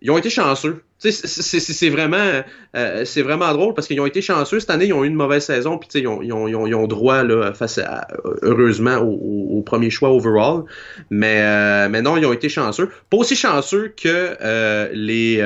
ils 0.00 0.10
ont 0.10 0.18
été 0.18 0.30
chanceux. 0.30 0.82
C'est 0.98 1.90
vraiment, 1.90 2.42
euh, 2.74 3.04
c'est 3.04 3.22
vraiment 3.22 3.52
drôle 3.52 3.72
parce 3.72 3.86
qu'ils 3.86 4.00
ont 4.00 4.06
été 4.06 4.20
chanceux. 4.20 4.58
Cette 4.58 4.70
année, 4.70 4.86
ils 4.86 4.92
ont 4.92 5.04
eu 5.04 5.06
une 5.06 5.14
mauvaise 5.14 5.44
saison, 5.44 5.78
puis 5.78 5.88
ils 5.94 6.08
ont, 6.08 6.22
ils, 6.22 6.32
ont, 6.32 6.48
ils, 6.48 6.74
ont, 6.74 6.86
droit, 6.88 7.22
là, 7.22 7.52
face 7.52 7.78
à, 7.78 8.08
heureusement, 8.42 8.96
au, 8.96 9.62
premier 9.62 9.90
choix 9.90 10.10
overall. 10.10 10.64
Mais, 11.10 11.40
euh, 11.42 11.88
mais 11.88 12.02
non, 12.02 12.16
ils 12.16 12.26
ont 12.26 12.32
été 12.32 12.48
chanceux. 12.48 12.90
Pas 13.10 13.16
aussi 13.16 13.36
chanceux 13.36 13.94
que 13.96 14.36
euh, 14.40 14.88
les, 14.92 15.36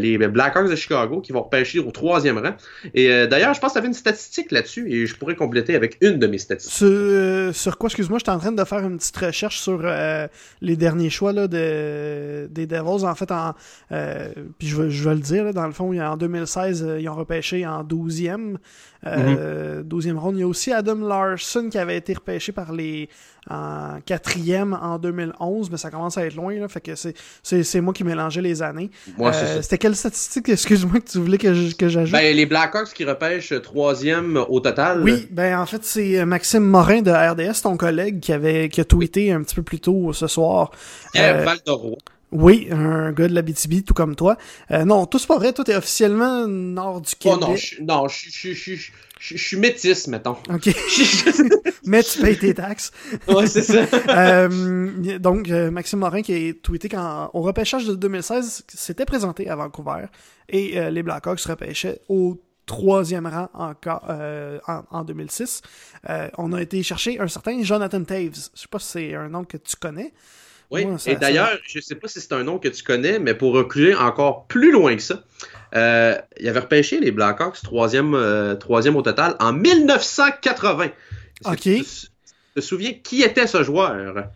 les 0.00 0.18
Blackhawks 0.28 0.70
de 0.70 0.74
Chicago 0.74 1.20
qui 1.20 1.32
vont 1.32 1.42
repêcher 1.42 1.78
au 1.78 1.90
troisième 1.92 2.38
rang. 2.38 2.54
Et 2.94 3.08
d'ailleurs, 3.28 3.54
je 3.54 3.60
pense 3.60 3.70
que 3.70 3.74
tu 3.74 3.78
avais 3.78 3.88
une 3.88 3.94
statistique 3.94 4.50
là-dessus 4.50 4.90
et 4.90 5.06
je 5.06 5.14
pourrais 5.14 5.36
compléter 5.36 5.76
avec 5.76 5.98
une 6.00 6.18
de 6.18 6.26
mes 6.26 6.38
statistiques. 6.38 6.88
Sur, 7.52 7.78
quoi, 7.78 7.88
excuse-moi, 7.88 8.18
j'étais 8.18 8.30
en 8.30 8.38
train 8.38 8.52
de 8.52 8.64
faire 8.64 8.80
une 8.80 8.98
petite 8.98 9.16
recherche 9.16 9.60
sur 9.60 9.84
les 10.62 10.76
derniers 10.76 11.10
choix 11.10 11.32
là, 11.32 11.46
de, 11.46 12.48
des 12.50 12.66
Devils. 12.66 13.04
En 13.04 13.14
fait, 13.14 13.30
en, 13.30 13.54
puis 14.58 14.68
je 14.68 14.95
je 14.96 15.08
vais 15.08 15.14
le 15.14 15.20
dire, 15.20 15.52
dans 15.54 15.66
le 15.66 15.72
fond, 15.72 15.98
en 15.98 16.16
2016, 16.16 16.82
euh, 16.82 17.00
ils 17.00 17.08
ont 17.08 17.14
repêché 17.14 17.66
en 17.66 17.84
12e. 17.84 18.56
Euh, 19.06 19.82
12e 19.84 20.12
mhm. 20.12 20.18
ronde. 20.18 20.36
Il 20.36 20.40
y 20.40 20.42
a 20.42 20.48
aussi 20.48 20.72
Adam 20.72 20.96
Larson 20.96 21.68
qui 21.70 21.78
avait 21.78 21.96
été 21.96 22.14
repêché 22.14 22.50
par 22.50 22.72
les 22.72 23.08
en 23.48 24.00
quatrième 24.04 24.76
en 24.80 24.98
2011, 24.98 25.70
mais 25.70 25.76
ça 25.76 25.90
commence 25.90 26.18
à 26.18 26.26
être 26.26 26.34
loin, 26.34 26.52
là, 26.54 26.66
fait 26.66 26.80
que 26.80 26.94
c'est 26.96 27.80
moi 27.80 27.92
qui 27.92 28.02
mélangeais 28.02 28.42
les 28.42 28.60
années. 28.60 28.90
Euh, 29.20 29.62
c'était 29.62 29.78
quelle 29.78 29.94
statistique, 29.94 30.48
excuse-moi, 30.48 31.00
que 31.00 31.08
tu 31.08 31.18
voulais 31.18 31.38
que 31.38 31.52
j'ajoute? 31.88 32.12
Ben, 32.12 32.34
les 32.34 32.46
Blackhawks 32.46 32.92
qui 32.92 33.04
repêchent 33.04 33.54
troisième 33.62 34.36
au 34.48 34.58
total. 34.58 35.02
Oui, 35.02 35.28
ben 35.30 35.60
en 35.60 35.66
fait, 35.66 35.84
c'est 35.84 36.24
Maxime 36.24 36.64
Morin 36.64 37.02
de 37.02 37.12
RDS, 37.12 37.62
ton 37.62 37.76
collègue, 37.76 38.18
qui 38.18 38.32
avait 38.32 38.68
qui 38.68 38.80
a 38.80 38.84
tweeté 38.84 39.30
un 39.30 39.42
petit 39.42 39.54
peu 39.54 39.62
plus 39.62 39.78
tôt 39.78 40.12
ce 40.12 40.26
soir. 40.26 40.72
Euh, 41.16 41.44
oui, 42.36 42.68
un 42.70 43.12
gars 43.12 43.28
de 43.28 43.34
la 43.34 43.40
BTB, 43.40 43.82
tout 43.86 43.94
comme 43.94 44.14
toi. 44.14 44.36
Euh, 44.70 44.84
non, 44.84 45.06
tout 45.06 45.18
c'est 45.18 45.26
pas 45.26 45.38
vrai. 45.38 45.54
Toi, 45.54 45.64
t'es 45.64 45.74
officiellement 45.74 46.46
nord 46.46 47.00
du 47.00 47.14
Québec. 47.14 47.38
Oh 47.40 47.46
non, 47.46 47.56
je, 47.56 47.82
non, 47.82 48.08
je, 48.08 48.52
je, 48.52 48.74
je, 49.18 49.36
suis 49.36 49.56
métisse, 49.56 50.06
mettons. 50.06 50.36
OK. 50.50 50.68
Mais 51.86 52.02
tu 52.02 52.20
payes 52.20 52.38
tes 52.38 52.52
taxes. 52.52 52.92
ouais, 53.28 53.46
c'est 53.46 53.62
ça. 53.62 53.86
euh, 54.10 55.18
donc, 55.18 55.48
euh, 55.48 55.70
Maxime 55.70 56.00
Morin 56.00 56.20
qui 56.20 56.50
a 56.50 56.52
tweeté 56.52 56.90
qu'au 56.90 57.40
repêchage 57.40 57.86
de 57.86 57.94
2016, 57.94 58.64
s'était 58.68 59.06
présenté 59.06 59.48
à 59.48 59.56
Vancouver 59.56 60.06
et 60.50 60.78
euh, 60.78 60.90
les 60.90 61.02
Blackhawks 61.02 61.40
repêchaient 61.40 62.02
au 62.10 62.38
troisième 62.66 63.26
rang 63.26 63.48
encore 63.54 64.04
euh, 64.10 64.58
en, 64.66 64.82
en, 64.90 65.04
2006. 65.04 65.62
on 66.36 66.52
a 66.52 66.60
été 66.60 66.82
chercher 66.82 67.18
un 67.18 67.28
certain 67.28 67.62
Jonathan 67.62 68.04
Taves. 68.04 68.50
Je 68.54 68.60
sais 68.60 68.68
pas 68.70 68.78
si 68.78 68.88
c'est 68.88 69.14
un 69.14 69.30
nom 69.30 69.44
que 69.44 69.56
tu 69.56 69.76
connais. 69.76 70.12
Oui, 70.70 70.86
et 71.06 71.16
d'ailleurs, 71.16 71.50
je 71.66 71.78
ne 71.78 71.82
sais 71.82 71.94
pas 71.94 72.08
si 72.08 72.20
c'est 72.20 72.32
un 72.32 72.42
nom 72.42 72.58
que 72.58 72.68
tu 72.68 72.82
connais, 72.82 73.18
mais 73.18 73.34
pour 73.34 73.52
reculer 73.54 73.94
encore 73.94 74.46
plus 74.46 74.72
loin 74.72 74.96
que 74.96 75.02
ça, 75.02 75.22
euh, 75.74 76.16
il 76.40 76.48
avait 76.48 76.60
repêché 76.60 76.98
les 77.00 77.10
Blackhawks 77.10 77.60
troisième, 77.62 78.14
euh, 78.14 78.54
troisième 78.54 78.96
au 78.96 79.02
total 79.02 79.36
en 79.40 79.52
1980. 79.52 80.88
Ok. 81.44 81.60
Tu 81.60 81.84
te 82.54 82.60
souviens 82.60 82.94
qui 83.02 83.22
était 83.22 83.46
ce 83.46 83.62
joueur? 83.62 84.28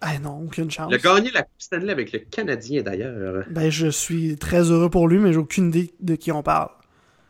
Ah 0.00 0.18
non, 0.18 0.42
aucune 0.44 0.70
chance. 0.70 0.88
Il 0.90 0.94
a 0.94 0.98
gagné 0.98 1.30
la 1.30 1.42
Coupe 1.42 1.52
Stanley 1.58 1.90
avec 1.90 2.12
le 2.12 2.20
Canadien 2.20 2.82
d'ailleurs. 2.82 3.44
Ben, 3.50 3.70
je 3.70 3.88
suis 3.88 4.36
très 4.36 4.70
heureux 4.70 4.90
pour 4.90 5.08
lui, 5.08 5.18
mais 5.18 5.32
j'ai 5.32 5.38
aucune 5.38 5.68
idée 5.68 5.92
de 6.00 6.14
qui 6.14 6.30
on 6.32 6.42
parle. 6.42 6.68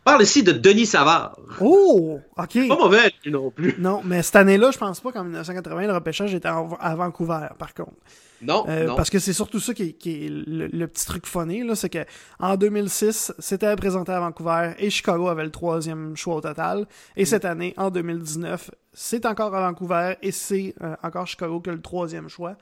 On 0.09 0.13
parle 0.13 0.23
ici 0.23 0.43
de 0.43 0.53
Denis 0.53 0.87
Savard. 0.87 1.37
Oh, 1.61 2.19
ok. 2.39 2.67
Pas 2.67 2.79
mauvais 2.79 3.13
non 3.27 3.51
plus. 3.51 3.75
Non, 3.79 4.01
mais 4.03 4.23
cette 4.23 4.37
année-là, 4.37 4.71
je 4.71 4.79
pense 4.79 5.01
pas 5.01 5.13
qu'en 5.13 5.23
1980, 5.23 5.87
le 5.87 5.93
repêchage 5.93 6.33
était 6.33 6.49
à 6.49 6.95
Vancouver, 6.95 7.49
par 7.59 7.75
contre. 7.75 7.93
Euh, 8.49 8.87
non, 8.87 8.97
Parce 8.97 9.11
que 9.11 9.19
c'est 9.19 9.35
surtout 9.35 9.61
ça 9.61 9.75
qui 9.75 9.83
est, 9.83 10.29
le, 10.31 10.87
petit 10.87 11.05
truc 11.05 11.27
funny, 11.27 11.63
là, 11.63 11.75
c'est 11.75 11.91
que 11.91 12.07
en 12.39 12.57
2006, 12.57 13.35
c'était 13.39 13.77
présenté 13.77 14.13
à 14.13 14.21
Vancouver 14.21 14.73
et 14.79 14.89
Chicago 14.89 15.29
avait 15.29 15.45
le 15.45 15.51
troisième 15.51 16.17
choix 16.17 16.37
au 16.37 16.41
total. 16.41 16.87
Et 17.15 17.27
cette 17.27 17.45
année, 17.45 17.75
en 17.77 17.91
2019, 17.91 18.71
c'est 18.95 19.27
encore 19.27 19.55
à 19.55 19.61
Vancouver 19.61 20.15
et 20.23 20.33
c'est 20.33 20.75
euh, 20.83 20.97
encore 21.03 21.27
Chicago 21.27 21.61
qui 21.61 21.69
a 21.69 21.75
le 21.75 21.83
troisième 21.83 22.31
choix. 22.31 22.57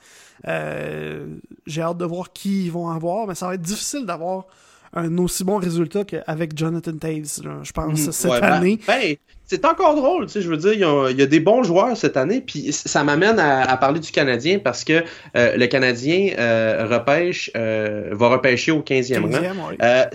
Euh, 0.49 1.37
j'ai 1.65 1.83
hâte 1.83 1.99
de 1.99 2.07
voir 2.07 2.33
qui 2.33 2.65
ils 2.65 2.73
vont 2.73 2.91
avoir, 2.91 3.29
mais 3.29 3.37
ça 3.37 3.47
va 3.47 3.55
être 3.55 3.63
difficile 3.63 4.05
d'avoir 4.05 4.47
un 4.95 5.19
aussi 5.19 5.45
bon 5.45 5.59
résultat 5.59 6.05
qu'avec 6.05 6.57
Jonathan 6.57 6.97
Taves, 6.97 7.41
je 7.63 7.73
pense, 7.73 8.07
mhm. 8.07 8.13
cette 8.13 8.31
ben, 8.31 8.43
année. 8.43 8.81
Ben, 8.87 9.17
c'est 9.47 9.65
encore 9.65 9.95
drôle, 9.95 10.27
tu 10.27 10.33
sais, 10.33 10.43
je 10.43 10.49
veux 10.49 10.57
dire, 10.57 10.73
il 10.73 11.17
y, 11.17 11.23
a, 11.23 11.27
des 11.27 11.39
bons 11.39 11.63
joueurs 11.63 11.97
cette 11.97 12.17
année, 12.17 12.41
puis 12.41 12.73
ça 12.73 13.05
m'amène 13.05 13.39
à, 13.39 13.77
parler 13.77 14.01
du 14.01 14.11
Canadien 14.11 14.59
parce 14.59 14.83
que 14.83 15.05
euh, 15.37 15.57
le 15.57 15.67
Canadien 15.69 16.33
euh, 16.37 16.89
repêche, 16.91 17.51
euh, 17.57 18.11
va 18.11 18.29
repêcher 18.29 18.73
au 18.73 18.81
15e, 18.81 19.23
rang. 19.23 20.11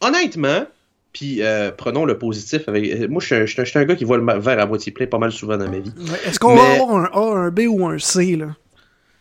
honnêtement, 0.00 0.64
puis 1.12 1.42
prenons 1.76 2.06
le 2.06 2.16
positif 2.16 2.68
avec. 2.68 3.10
Moi, 3.10 3.20
je 3.20 3.44
suis 3.44 3.78
un, 3.78 3.84
gars 3.84 3.96
qui 3.96 4.04
voit 4.04 4.16
le 4.16 4.40
verre 4.40 4.60
à 4.60 4.66
moitié 4.66 4.92
plein 4.92 5.06
pas 5.06 5.18
mal 5.18 5.32
souvent 5.32 5.58
dans 5.58 5.68
ma 5.68 5.80
vie. 5.80 5.92
Est-ce 6.26 6.38
qu'on 6.38 6.56
va 6.56 6.72
avoir 6.72 6.96
un 6.96 7.10
A, 7.12 7.36
un 7.36 7.50
B 7.50 7.60
ou 7.68 7.86
un 7.86 7.98
C, 7.98 8.36
là? 8.36 8.56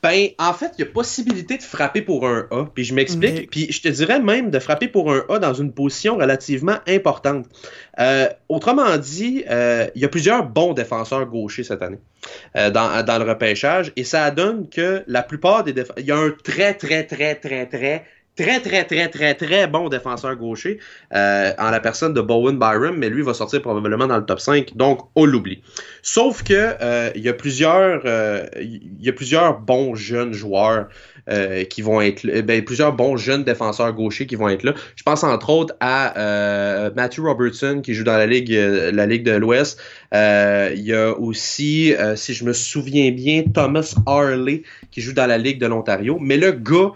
Ben, 0.01 0.29
en 0.37 0.53
fait, 0.53 0.71
il 0.77 0.85
y 0.85 0.87
a 0.87 0.91
possibilité 0.91 1.57
de 1.57 1.63
frapper 1.63 2.01
pour 2.01 2.25
un 2.25 2.47
A. 2.51 2.65
Puis 2.73 2.85
je 2.85 2.93
m'explique. 2.93 3.51
Puis 3.51 3.71
je 3.71 3.81
te 3.81 3.89
dirais 3.89 4.19
même 4.19 4.49
de 4.49 4.59
frapper 4.59 4.87
pour 4.87 5.11
un 5.11 5.25
A 5.29 5.39
dans 5.39 5.53
une 5.53 5.73
position 5.73 6.17
relativement 6.17 6.77
importante. 6.87 7.45
Euh, 7.99 8.29
autrement 8.47 8.97
dit, 8.97 9.43
euh, 9.49 9.87
il 9.95 10.01
y 10.01 10.05
a 10.05 10.07
plusieurs 10.07 10.45
bons 10.45 10.73
défenseurs 10.73 11.25
gauchers 11.25 11.63
cette 11.63 11.81
année 11.81 11.99
euh, 12.55 12.69
dans, 12.69 13.03
dans, 13.03 13.17
le 13.17 13.29
repêchage. 13.29 13.91
Et 13.97 14.05
ça 14.05 14.31
donne 14.31 14.69
que 14.69 15.03
la 15.07 15.21
plupart 15.21 15.65
des 15.65 15.73
défenseurs. 15.73 15.99
Il 15.99 16.05
y 16.05 16.11
a 16.11 16.17
un 16.17 16.31
très, 16.31 16.75
très, 16.75 17.03
très, 17.03 17.35
très, 17.35 17.65
très 17.65 18.05
très, 18.39 18.61
très, 18.61 18.85
très, 18.85 19.09
très, 19.09 19.33
très 19.35 19.67
bon 19.67 19.89
défenseur 19.89 20.33
gaucher 20.37 20.79
euh, 21.13 21.51
en 21.57 21.71
la 21.71 21.81
personne 21.81 22.13
de 22.13 22.21
Bowen 22.21 22.57
Byram, 22.57 22.95
mais 22.95 23.09
lui 23.09 23.21
va 23.21 23.33
sortir 23.33 23.61
probablement 23.61 24.07
dans 24.07 24.17
le 24.17 24.25
top 24.25 24.39
5, 24.39 24.77
donc 24.77 25.09
on 25.15 25.25
l'oublie. 25.25 25.61
Sauf 26.01 26.43
que 26.43 26.53
euh, 26.53 27.11
il 27.15 27.23
y 27.23 27.29
euh, 27.29 28.45
il 28.61 29.01
y 29.01 29.09
a 29.09 29.13
plusieurs 29.13 29.59
bons 29.59 29.95
jeunes 29.95 30.31
joueurs 30.31 30.87
euh, 31.29 31.63
qui 31.63 31.81
vont 31.81 32.01
être 32.01 32.25
ben, 32.41 32.63
plusieurs 32.63 32.93
bons 32.93 33.15
jeunes 33.15 33.43
défenseurs 33.43 33.93
gauchers 33.93 34.25
qui 34.25 34.35
vont 34.35 34.49
être 34.49 34.63
là. 34.63 34.73
Je 34.95 35.03
pense 35.03 35.23
entre 35.23 35.49
autres 35.49 35.75
à 35.79 36.17
euh, 36.17 36.89
Matthew 36.95 37.19
Robertson 37.19 37.81
qui 37.83 37.93
joue 37.93 38.03
dans 38.03 38.17
la 38.17 38.25
ligue 38.25 38.53
euh, 38.53 38.91
la 38.91 39.05
ligue 39.05 39.23
de 39.23 39.33
l'Ouest. 39.33 39.79
il 40.11 40.81
y 40.81 40.93
a 40.93 41.13
aussi, 41.13 41.93
si 42.15 42.33
je 42.33 42.43
me 42.45 42.53
souviens 42.53 43.11
bien, 43.11 43.43
Thomas 43.43 43.95
Harley 44.07 44.63
qui 44.91 45.01
joue 45.01 45.13
dans 45.13 45.27
la 45.27 45.37
ligue 45.37 45.59
de 45.59 45.67
l'Ontario. 45.67 46.17
Mais 46.19 46.37
le 46.37 46.51
gars 46.51 46.91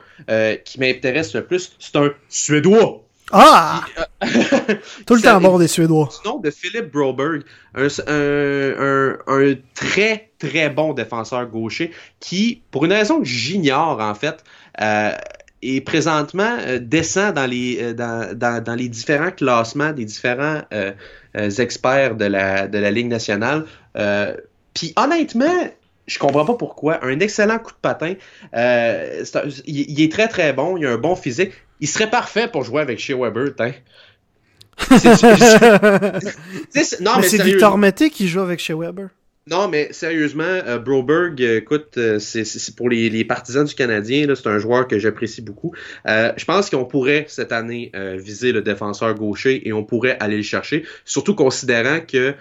qui 0.63 0.79
m'intéresse 0.79 1.35
le 1.35 1.43
plus, 1.43 1.73
c'est 1.79 1.95
un 1.95 2.11
Suédois. 2.29 3.03
Ah! 3.31 3.85
Tout 5.05 5.15
le 5.15 5.21
temps 5.21 5.41
bord 5.41 5.59
des 5.59 5.67
Suédois. 5.67 6.09
Nom 6.25 6.39
de 6.39 6.51
Philip 6.51 6.91
Broberg, 6.91 7.43
un, 7.75 7.87
un, 8.07 9.17
un, 9.27 9.55
très 9.73 10.29
très 10.47 10.69
bon 10.69 10.93
défenseur 10.93 11.45
gaucher 11.47 11.91
qui, 12.19 12.61
pour 12.71 12.85
une 12.85 12.93
raison 12.93 13.19
que 13.19 13.25
j'ignore 13.25 13.99
en 13.99 14.15
fait, 14.15 14.43
euh, 14.81 15.11
est 15.61 15.81
présentement 15.81 16.57
euh, 16.59 16.79
descend 16.79 17.33
dans 17.33 17.45
les, 17.45 17.79
euh, 17.81 17.93
dans, 17.93 18.37
dans, 18.37 18.63
dans, 18.63 18.75
les 18.75 18.89
différents 18.89 19.31
classements 19.31 19.93
des 19.93 20.05
différents 20.05 20.61
euh, 20.73 20.91
experts 21.33 22.15
de 22.15 22.25
la, 22.25 22.67
de 22.67 22.77
la 22.77 22.91
Ligue 22.91 23.07
nationale. 23.07 23.65
Puis 24.73 24.93
honnêtement, 24.95 25.69
je 26.07 26.19
comprends 26.19 26.45
pas 26.45 26.55
pourquoi. 26.55 27.03
Un 27.05 27.19
excellent 27.19 27.59
coup 27.59 27.71
de 27.71 27.77
patin. 27.81 28.15
Euh, 28.55 29.23
il, 29.65 30.01
est 30.01 30.11
très 30.11 30.27
très 30.27 30.53
bon. 30.53 30.77
Il 30.77 30.85
a 30.85 30.91
un 30.91 30.97
bon 30.97 31.15
physique. 31.15 31.51
Il 31.79 31.87
serait 31.87 32.09
parfait 32.09 32.47
pour 32.47 32.63
jouer 32.63 32.81
avec 32.81 32.99
Shea 32.99 33.15
Weber, 33.15 33.51
non, 34.89 34.97
mais, 37.19 37.27
c'est 37.27 37.43
Victor 37.43 37.77
Mété 37.77 38.09
qui 38.09 38.27
joue 38.27 38.39
avec 38.39 38.59
Shea 38.59 38.75
Weber. 38.75 39.09
Non, 39.51 39.67
mais 39.67 39.91
sérieusement, 39.91 40.43
euh, 40.43 40.79
Broberg, 40.79 41.41
euh, 41.41 41.57
écoute, 41.57 41.97
euh, 41.97 42.17
c'est 42.17 42.75
pour 42.77 42.87
les, 42.87 43.25
partisans 43.25 43.65
du 43.65 43.75
Canadien, 43.75 44.25
c'est 44.35 44.47
un 44.47 44.57
joueur 44.57 44.87
que 44.87 44.99
j'apprécie 44.99 45.41
beaucoup. 45.41 45.73
je 46.05 46.45
pense 46.45 46.69
qu'on 46.69 46.85
pourrait 46.85 47.25
cette 47.27 47.51
année 47.51 47.91
viser 48.17 48.51
le 48.51 48.61
défenseur 48.61 49.13
gaucher 49.15 49.67
et 49.67 49.73
on 49.73 49.83
pourrait 49.83 50.17
aller 50.19 50.37
le 50.37 50.43
chercher, 50.43 50.85
surtout 51.05 51.35
considérant 51.35 51.99
que 51.99 52.35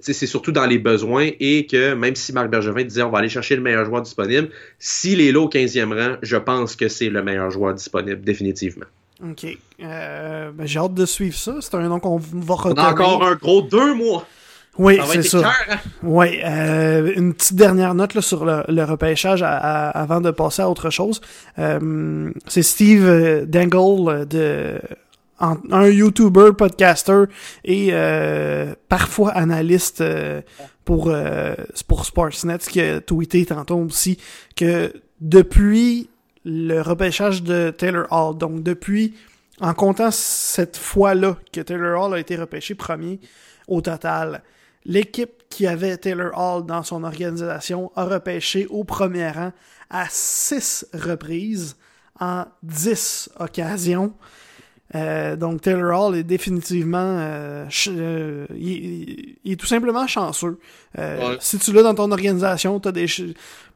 c'est 0.00 0.26
surtout 0.26 0.52
dans 0.52 0.66
les 0.66 0.78
besoins 0.78 1.30
et 1.38 1.66
que 1.66 1.94
même 1.94 2.14
si 2.16 2.32
Marc 2.32 2.50
Bergevin 2.50 2.84
disait 2.84 3.02
on 3.02 3.10
va 3.10 3.18
aller 3.18 3.28
chercher 3.28 3.56
le 3.56 3.62
meilleur 3.62 3.84
joueur 3.84 4.02
disponible, 4.02 4.50
s'il 4.78 5.20
est 5.20 5.32
là 5.32 5.40
au 5.40 5.48
15e 5.48 5.94
rang, 5.94 6.16
je 6.22 6.36
pense 6.36 6.76
que 6.76 6.88
c'est 6.88 7.08
le 7.08 7.22
meilleur 7.22 7.50
joueur 7.50 7.74
disponible, 7.74 8.22
définitivement. 8.22 8.86
OK. 9.22 9.46
Ben, 9.78 10.52
j'ai 10.64 10.78
hâte 10.78 10.94
de 10.94 11.06
suivre 11.06 11.36
ça. 11.36 11.56
C'est 11.60 11.74
un 11.74 11.88
nom 11.88 12.00
qu'on 12.00 12.18
va 12.18 12.54
retenir. 12.54 12.82
On 12.82 12.86
a 12.86 12.90
encore 12.90 13.24
un 13.24 13.34
gros 13.36 13.62
deux 13.62 13.94
mois. 13.94 14.26
Oui, 14.78 14.98
c'est 15.12 15.22
ça. 15.22 15.38
écœurant. 15.38 15.52
Oui, 16.02 16.38
euh, 16.44 17.12
une 17.16 17.34
petite 17.34 17.56
dernière 17.56 17.94
note 17.94 18.14
là, 18.14 18.22
sur 18.22 18.44
le, 18.44 18.62
le 18.68 18.84
repêchage 18.84 19.42
à- 19.42 19.56
à- 19.56 19.88
avant 19.90 20.20
de 20.20 20.30
passer 20.30 20.62
à 20.62 20.70
autre 20.70 20.90
chose. 20.90 21.20
Euh, 21.58 22.30
c'est 22.46 22.62
Steve 22.62 23.04
euh, 23.06 23.44
Dangle 23.46 24.08
euh, 24.08 24.24
de 24.24 24.80
en- 25.38 25.58
un 25.70 25.88
YouTuber, 25.88 26.50
podcaster 26.56 27.24
et 27.64 27.88
euh, 27.92 28.74
parfois 28.88 29.30
analyste 29.32 30.00
euh, 30.02 30.40
pour 30.84 31.08
euh, 31.08 31.54
pour 31.88 32.06
Sportsnet 32.06 32.58
qui 32.58 32.80
a 32.80 33.00
tweeté 33.00 33.44
tantôt 33.46 33.78
aussi 33.78 34.18
que 34.56 34.92
depuis 35.20 36.08
le 36.44 36.80
repêchage 36.80 37.42
de 37.42 37.70
Taylor 37.70 38.06
Hall, 38.10 38.38
donc 38.38 38.62
depuis 38.62 39.14
en 39.60 39.74
comptant 39.74 40.10
cette 40.10 40.78
fois-là 40.78 41.36
que 41.52 41.60
Taylor 41.60 42.02
Hall 42.02 42.14
a 42.14 42.18
été 42.18 42.36
repêché 42.36 42.74
premier 42.74 43.20
au 43.68 43.82
total, 43.82 44.42
l'équipe 44.84 45.42
qui 45.48 45.66
avait 45.66 45.96
Taylor 45.96 46.30
Hall 46.36 46.64
dans 46.64 46.82
son 46.82 47.04
organisation 47.04 47.90
a 47.96 48.04
repêché 48.04 48.66
au 48.70 48.84
premier 48.84 49.30
rang 49.30 49.52
à 49.90 50.06
six 50.08 50.86
reprises 50.94 51.76
en 52.20 52.44
dix 52.62 53.28
occasions. 53.38 54.12
Euh, 54.94 55.36
donc 55.36 55.60
Taylor 55.60 56.00
Hall 56.08 56.16
est 56.16 56.24
définitivement 56.24 56.98
euh, 56.98 57.66
euh, 57.88 58.46
il, 58.56 59.36
est 59.44 59.60
tout 59.60 59.66
simplement 59.66 60.06
chanceux. 60.06 60.58
Euh, 60.98 61.30
Ouais. 61.30 61.36
Si 61.40 61.58
tu 61.58 61.72
l'as 61.72 61.82
dans 61.82 61.94
ton 61.94 62.10
organisation, 62.10 62.80
t'as 62.80 62.92
des 62.92 63.06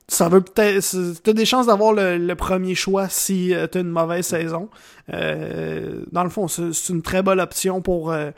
ça 0.08 0.28
veut 0.28 0.40
peut-être 0.42 1.22
t'as 1.22 1.32
des 1.32 1.46
chances 1.46 1.66
d'avoir 1.66 1.92
le, 1.92 2.18
le 2.18 2.34
premier 2.34 2.74
choix 2.74 3.08
si 3.08 3.54
euh, 3.54 3.66
t'as 3.66 3.80
une 3.80 3.90
mauvaise 3.90 4.26
saison. 4.26 4.68
Euh, 5.12 6.04
dans 6.12 6.24
le 6.24 6.30
fond, 6.30 6.48
c'est 6.48 6.72
c'est 6.72 6.92
une 6.92 7.02
très 7.02 7.22
bonne 7.22 7.40
option 7.40 7.80
pour 7.80 8.12
euh, 8.12 8.30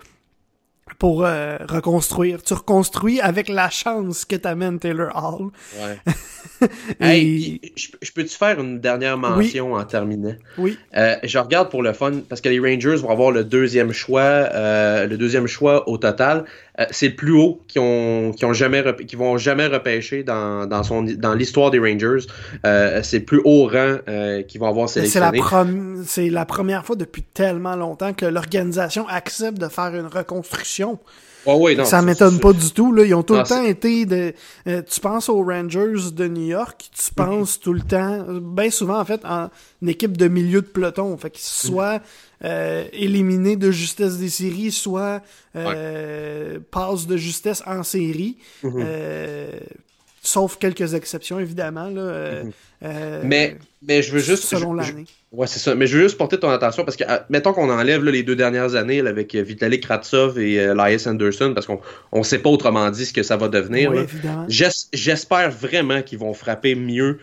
pour 0.98 1.24
euh, 1.24 1.56
reconstruire. 1.68 2.42
Tu 2.42 2.54
reconstruis 2.54 3.20
avec 3.20 3.48
la 3.48 3.68
chance 3.70 4.24
que 4.24 4.36
t'amène 4.36 4.78
Taylor 4.78 5.10
Hall. 5.14 5.48
Ouais. 5.80 5.98
Et- 7.00 7.04
Hey, 7.04 7.60
je 7.76 7.88
je 8.00 8.12
peux-tu 8.12 8.34
faire 8.36 8.58
une 8.60 8.80
dernière 8.80 9.18
mention 9.18 9.74
en 9.74 9.84
terminant? 9.84 10.34
Oui. 10.56 10.78
Euh, 10.96 11.16
je 11.22 11.38
regarde 11.38 11.70
pour 11.70 11.82
le 11.82 11.92
fun 11.92 12.12
parce 12.28 12.40
que 12.40 12.48
les 12.48 12.58
Rangers 12.60 12.96
vont 12.96 13.10
avoir 13.10 13.30
le 13.30 13.44
deuxième 13.44 13.92
choix, 13.92 14.20
euh, 14.22 15.06
le 15.06 15.18
deuxième 15.18 15.46
choix 15.48 15.86
au 15.88 15.98
total. 15.98 16.44
Euh, 16.78 16.84
c'est 16.90 17.08
le 17.08 17.16
plus 17.16 17.32
haut 17.32 17.62
qui 17.68 17.78
ont, 17.78 18.32
qui 18.32 18.44
ont 18.44 18.52
jamais 18.52 18.84
qui 19.06 19.16
vont 19.16 19.38
jamais 19.38 19.66
repêcher 19.66 20.22
dans, 20.22 20.66
dans 20.66 20.82
son 20.82 21.02
dans 21.02 21.34
l'histoire 21.34 21.70
des 21.70 21.78
Rangers. 21.78 22.26
Euh, 22.64 23.02
c'est 23.02 23.20
le 23.20 23.24
plus 23.24 23.40
haut 23.44 23.66
rang 23.66 23.96
euh, 24.08 24.42
qu'ils 24.42 24.60
vont 24.60 24.68
avoir 24.68 24.88
C'est 24.88 25.02
la, 25.02 25.30
sélectionné. 25.30 26.02
c'est 26.04 26.28
la 26.28 26.44
première 26.44 26.84
fois 26.84 26.96
depuis 26.96 27.22
tellement 27.22 27.76
longtemps 27.76 28.12
que 28.12 28.26
l'organisation 28.26 29.08
accepte 29.08 29.58
de 29.58 29.68
faire 29.68 29.94
une 29.94 30.06
reconstruction. 30.06 30.98
Ouais, 31.46 31.74
non, 31.74 31.84
ça 31.84 32.02
m'étonne 32.02 32.40
pas 32.40 32.52
du 32.52 32.70
tout. 32.72 32.92
Là. 32.92 33.04
Ils 33.04 33.14
ont 33.14 33.22
tout 33.22 33.34
Non, 33.34 33.40
le 33.42 33.46
temps 33.46 33.62
été 33.64 34.04
de. 34.06 34.32
euh, 34.66 34.82
tu 34.82 35.00
penses 35.00 35.28
aux 35.28 35.42
Rangers 35.44 36.10
de 36.12 36.26
New 36.28 36.46
York, 36.46 36.88
tu 36.92 37.14
penses 37.14 37.60
tout 37.60 37.72
le 37.72 37.80
temps, 37.82 38.24
bien 38.40 38.70
souvent 38.70 38.98
en 39.00 39.04
fait, 39.04 39.20
en 39.24 39.48
une 39.82 39.88
équipe 39.88 40.16
de 40.16 40.28
milieu 40.28 40.60
de 40.62 40.66
peloton. 40.66 41.16
Fait 41.16 41.30
qu'ils 41.30 41.44
soient 41.44 42.00
euh, 42.44 42.84
éliminés 42.92 43.56
de 43.56 43.70
justesse 43.70 44.18
des 44.18 44.28
séries, 44.28 44.72
soit 44.72 45.22
euh, 45.54 46.58
passent 46.70 47.06
de 47.06 47.16
justesse 47.16 47.62
en 47.66 47.82
série. 47.82 48.36
Mhm. 48.62 48.72
Euh, 48.78 49.50
sauf 50.26 50.58
quelques 50.58 50.94
exceptions, 50.94 51.38
évidemment. 51.40 51.88
Là, 51.88 52.00
euh, 52.00 52.44
euh, 52.82 53.22
Mais, 53.24 53.56
mais 53.82 54.02
je 54.02 54.12
veux 54.12 54.18
juste. 54.20 54.44
selon 54.44 54.74
l'année. 54.74 55.04
Ouais, 55.32 55.46
c'est 55.46 55.58
ça. 55.58 55.74
Mais 55.74 55.86
je 55.86 55.96
veux 55.96 56.02
juste 56.04 56.16
porter 56.18 56.38
ton 56.38 56.48
attention 56.50 56.84
parce 56.84 56.96
que, 56.96 57.04
euh, 57.04 57.18
mettons 57.30 57.52
qu'on 57.52 57.68
enlève 57.70 58.02
là, 58.04 58.10
les 58.10 58.22
deux 58.22 58.36
dernières 58.36 58.74
années 58.74 59.02
là, 59.02 59.10
avec 59.10 59.34
euh, 59.34 59.42
Vitaly 59.42 59.80
Kratsov 59.80 60.38
et 60.38 60.58
euh, 60.60 60.72
Elias 60.74 61.06
Anderson 61.06 61.52
parce 61.54 61.66
qu'on 61.66 61.80
on 62.12 62.22
sait 62.22 62.38
pas 62.38 62.48
autrement 62.50 62.90
dit 62.90 63.04
ce 63.06 63.12
que 63.12 63.22
ça 63.22 63.36
va 63.36 63.48
devenir. 63.48 63.90
Oui, 63.90 64.06
J'espère 64.92 65.50
vraiment 65.50 66.02
qu'ils 66.02 66.18
vont 66.18 66.32
frapper 66.34 66.74
mieux 66.74 67.18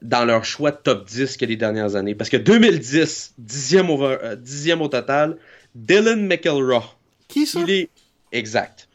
dans 0.00 0.24
leur 0.24 0.44
choix 0.44 0.70
de 0.70 0.76
top 0.82 1.06
10 1.06 1.36
que 1.36 1.44
les 1.44 1.56
dernières 1.56 1.96
années. 1.96 2.14
Parce 2.14 2.30
que 2.30 2.36
2010, 2.36 3.34
dixième, 3.36 3.90
over- 3.90 4.16
euh, 4.22 4.36
dixième 4.36 4.80
au 4.80 4.88
total, 4.88 5.36
Dylan 5.74 6.26
McElraw. 6.26 6.82
Qui 7.28 7.46
ça? 7.46 7.60
Il 7.60 7.70
est 7.70 7.88
exact. 8.32 8.88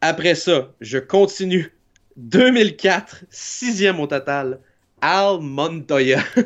Après 0.00 0.34
ça, 0.34 0.72
je 0.80 0.98
continue. 0.98 1.72
2004, 2.16 3.24
sixième 3.30 4.00
au 4.00 4.06
total, 4.06 4.60
Al 5.00 5.40
Montoya. 5.40 6.22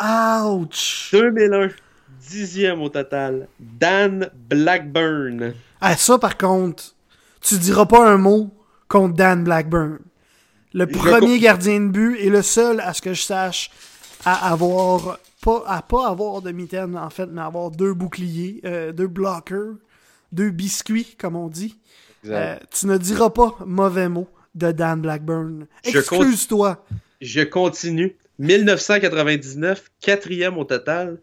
Ouch! 0.00 1.10
2001, 1.12 1.70
dixième 2.28 2.82
au 2.82 2.88
total, 2.88 3.48
Dan 3.58 4.30
Blackburn. 4.48 5.54
Ah, 5.80 5.96
ça, 5.96 6.18
par 6.18 6.36
contre, 6.36 6.94
tu 7.40 7.58
diras 7.58 7.86
pas 7.86 8.08
un 8.08 8.16
mot 8.16 8.50
contre 8.88 9.14
Dan 9.14 9.44
Blackburn. 9.44 9.98
Le 10.72 10.86
premier 10.86 11.38
gardien 11.38 11.80
de 11.80 11.88
but 11.88 12.16
et 12.18 12.30
le 12.30 12.42
seul, 12.42 12.80
à 12.80 12.92
ce 12.92 13.00
que 13.00 13.14
je 13.14 13.22
sache, 13.22 13.70
à 14.24 14.50
avoir 14.50 15.18
pas 15.40 15.62
à 15.66 15.82
pas 15.82 16.08
avoir 16.08 16.42
de 16.42 16.50
mitaine 16.50 16.96
en 16.96 17.10
fait, 17.10 17.26
mais 17.26 17.42
avoir 17.42 17.70
deux 17.70 17.94
boucliers, 17.94 18.60
euh, 18.64 18.92
deux 18.92 19.06
blockers, 19.06 19.74
deux 20.32 20.50
biscuits 20.50 21.14
comme 21.18 21.36
on 21.36 21.48
dit. 21.48 21.76
Euh, 22.26 22.56
tu 22.70 22.86
ne 22.86 22.96
diras 22.96 23.30
pas 23.30 23.56
mauvais 23.66 24.08
mot 24.08 24.28
de 24.54 24.72
Dan 24.72 25.00
Blackburn. 25.00 25.66
Excuse-toi. 25.84 26.84
Je 27.20 27.42
continue. 27.42 28.16
1999, 28.38 29.90
quatrième 30.00 30.58
au 30.58 30.64
total, 30.64 31.18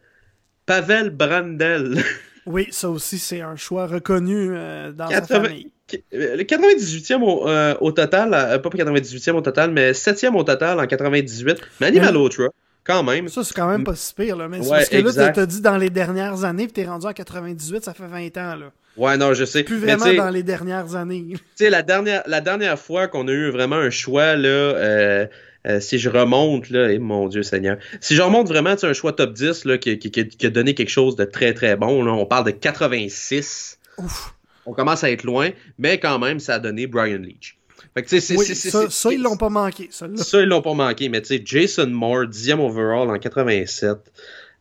Pavel 0.65 1.09
Brandel. 1.09 2.03
Oui, 2.47 2.67
ça 2.71 2.89
aussi 2.89 3.19
c'est 3.19 3.41
un 3.41 3.55
choix 3.55 3.85
reconnu 3.85 4.49
euh, 4.49 4.91
dans 4.91 5.07
80 5.07 5.43
famille. 5.43 5.71
Le 6.11 6.41
98e 6.41 7.21
au, 7.21 7.47
euh, 7.47 7.75
au 7.81 7.91
total, 7.91 8.33
euh, 8.33 8.57
pas 8.57 8.69
98e 8.69 9.33
au 9.33 9.41
total, 9.41 9.69
mais 9.69 9.91
7e 9.91 10.35
au 10.35 10.43
total 10.43 10.79
en 10.79 10.87
98. 10.87 11.61
Manny 11.79 11.99
Malotra, 11.99 12.45
quand 12.83 13.03
même. 13.03 13.27
Ça, 13.27 13.43
c'est 13.43 13.53
quand 13.53 13.69
même 13.69 13.83
pas 13.83 13.95
si 13.95 14.13
pire, 14.15 14.37
là. 14.37 14.47
Mais 14.47 14.63
c'est 14.63 14.69
Ouais, 14.71 14.77
parce 14.77 14.89
que 14.89 15.19
là, 15.19 15.29
t'as 15.29 15.45
dit 15.45 15.61
dans 15.61 15.77
les 15.77 15.91
dernières 15.91 16.43
années, 16.43 16.63
puis 16.63 16.73
t'es 16.73 16.85
rendu 16.85 17.05
en 17.05 17.13
98, 17.13 17.83
ça 17.83 17.93
fait 17.93 18.07
20 18.07 18.37
ans, 18.37 18.55
là. 18.55 18.71
Ouais, 18.97 19.15
non, 19.17 19.33
je 19.33 19.45
sais. 19.45 19.63
Plus 19.63 19.77
vraiment 19.77 20.11
dans 20.13 20.29
les 20.29 20.43
dernières 20.43 20.95
années. 20.95 21.25
Tu 21.31 21.37
sais, 21.55 21.69
la 21.69 21.81
dernière, 21.81 22.23
la 22.27 22.41
dernière 22.41 22.77
fois 22.77 23.07
qu'on 23.07 23.27
a 23.27 23.31
eu 23.31 23.49
vraiment 23.49 23.77
un 23.77 23.89
choix, 23.89 24.35
là, 24.35 24.47
euh, 24.49 25.25
euh, 25.67 25.79
si 25.79 25.97
je 25.97 26.09
remonte, 26.09 26.69
là, 26.69 26.91
et 26.91 26.99
mon 26.99 27.27
Dieu 27.29 27.41
Seigneur, 27.43 27.77
si 28.01 28.15
je 28.15 28.21
remonte 28.21 28.47
vraiment, 28.47 28.75
tu 28.75 28.85
un 28.85 28.93
choix 28.93 29.13
top 29.13 29.33
10, 29.33 29.63
là, 29.65 29.77
qui, 29.77 29.97
qui- 29.97 30.11
qui- 30.11 30.45
a 30.45 30.49
donné 30.49 30.73
quelque 30.73 30.89
chose 30.89 31.15
de 31.15 31.23
très, 31.23 31.53
très 31.53 31.75
bon, 31.77 32.03
là, 32.03 32.11
on 32.11 32.25
parle 32.25 32.45
de 32.45 32.51
86. 32.51 33.77
Ouf. 33.97 34.33
On 34.65 34.73
commence 34.73 35.03
à 35.03 35.09
être 35.11 35.23
loin, 35.23 35.49
mais 35.79 35.99
quand 35.99 36.19
même, 36.19 36.39
ça 36.39 36.55
a 36.55 36.59
donné 36.59 36.85
Brian 36.87 37.17
Leach. 37.17 37.57
Fait 37.93 38.03
que, 38.03 38.09
tu 38.09 38.19
sais, 38.19 38.21
c'est- 38.21 38.37
Oui, 38.37 38.45
ça, 38.55 38.89
ça, 38.89 39.11
ils 39.11 39.21
l'ont 39.21 39.37
pas 39.37 39.49
manqué, 39.49 39.87
ça. 39.91 40.07
Ça, 40.17 40.41
ils 40.41 40.47
l'ont 40.47 40.61
pas 40.61 40.73
manqué, 40.73 41.09
mais 41.09 41.21
tu 41.21 41.27
sais, 41.35 41.41
Jason 41.43 41.87
Moore, 41.87 42.27
10e 42.27 42.59
overall 42.59 43.09
en 43.09 43.17
87. 43.17 43.97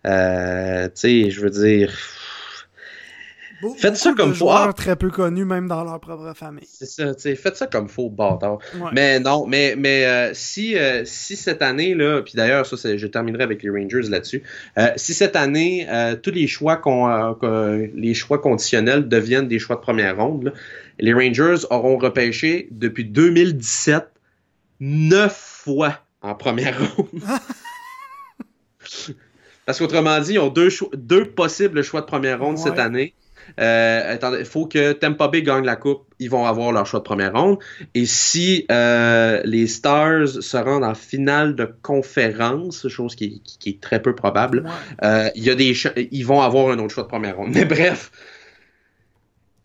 Euh, 0.06 0.86
tu 0.86 0.90
sais, 0.94 1.30
je 1.30 1.40
veux 1.40 1.50
dire, 1.50 1.92
Beau- 3.62 3.74
Faites 3.78 3.96
ça 3.96 4.12
comme 4.14 4.34
faut. 4.34 4.50
Ah. 4.50 4.72
très 4.74 4.96
peu 4.96 5.10
connus, 5.10 5.44
même 5.44 5.68
dans 5.68 5.84
leur 5.84 6.00
propre 6.00 6.32
famille. 6.34 6.66
c'est 6.66 6.86
ça, 6.86 7.14
tu 7.14 7.20
sais, 7.22 7.34
faites 7.36 7.56
ça 7.56 7.66
comme 7.66 7.88
faux, 7.88 8.08
bâtard. 8.08 8.58
Ouais. 8.76 8.90
Mais 8.92 9.20
non, 9.20 9.46
mais, 9.46 9.74
mais 9.76 10.06
euh, 10.06 10.30
si, 10.34 10.76
euh, 10.78 11.04
si 11.04 11.36
cette 11.36 11.60
année, 11.60 11.94
là, 11.94 12.22
puis 12.22 12.34
d'ailleurs, 12.36 12.64
ça, 12.64 12.96
je 12.96 13.06
terminerai 13.06 13.42
avec 13.44 13.62
les 13.62 13.70
Rangers 13.70 14.08
là-dessus. 14.08 14.42
euh, 14.78 14.88
si 14.96 15.12
cette 15.14 15.36
année, 15.36 15.86
tous 16.22 16.30
les 16.30 16.46
choix, 16.46 16.76
qu'on, 16.76 17.36
les 17.94 18.14
choix 18.14 18.38
conditionnels 18.40 19.08
deviennent 19.08 19.48
des 19.48 19.58
choix 19.58 19.76
de 19.76 19.80
première 19.82 20.16
ronde, 20.16 20.44
là, 20.44 20.52
les 20.98 21.12
Rangers 21.12 21.64
auront 21.70 21.96
repêché 21.98 22.68
depuis 22.70 23.04
2017 23.04 24.06
neuf 24.80 25.34
fois 25.64 25.98
en 26.22 26.34
première 26.34 26.78
ronde. 26.96 27.08
Parce 29.66 29.78
qu'autrement 29.78 30.18
dit, 30.20 30.32
ils 30.34 30.38
ont 30.38 30.48
deux, 30.48 30.68
deux 30.94 31.26
possibles 31.26 31.82
choix 31.84 32.00
de 32.00 32.06
première 32.06 32.40
ronde 32.40 32.56
Ouais. 32.56 32.62
cette 32.62 32.78
année. 32.78 33.14
Euh, 33.60 34.16
il 34.38 34.44
faut 34.44 34.66
que 34.66 34.92
Tampa 34.92 35.28
Bay 35.28 35.42
gagne 35.42 35.64
la 35.64 35.76
coupe, 35.76 36.04
ils 36.18 36.30
vont 36.30 36.46
avoir 36.46 36.72
leur 36.72 36.86
choix 36.86 37.00
de 37.00 37.04
première 37.04 37.32
ronde. 37.32 37.58
Et 37.94 38.06
si 38.06 38.66
euh, 38.70 39.40
les 39.44 39.66
Stars 39.66 40.28
se 40.28 40.56
rendent 40.56 40.84
en 40.84 40.94
finale 40.94 41.54
de 41.56 41.68
conférence, 41.82 42.88
chose 42.88 43.14
qui, 43.14 43.40
qui- 43.42 43.58
qui 43.58 43.68
est 43.70 43.80
très 43.80 44.00
peu 44.02 44.14
probable, 44.14 44.64
Ouais. 44.64 44.70
euh, 45.06 45.28
il 45.34 45.44
y 45.44 45.50
a 45.50 45.54
des 45.54 45.74
ils 46.10 46.22
vont 46.24 46.40
avoir 46.42 46.70
un 46.70 46.78
autre 46.78 46.94
choix 46.94 47.04
de 47.04 47.08
première 47.08 47.36
ronde. 47.36 47.50
Mais 47.54 47.64
bref, 47.64 48.10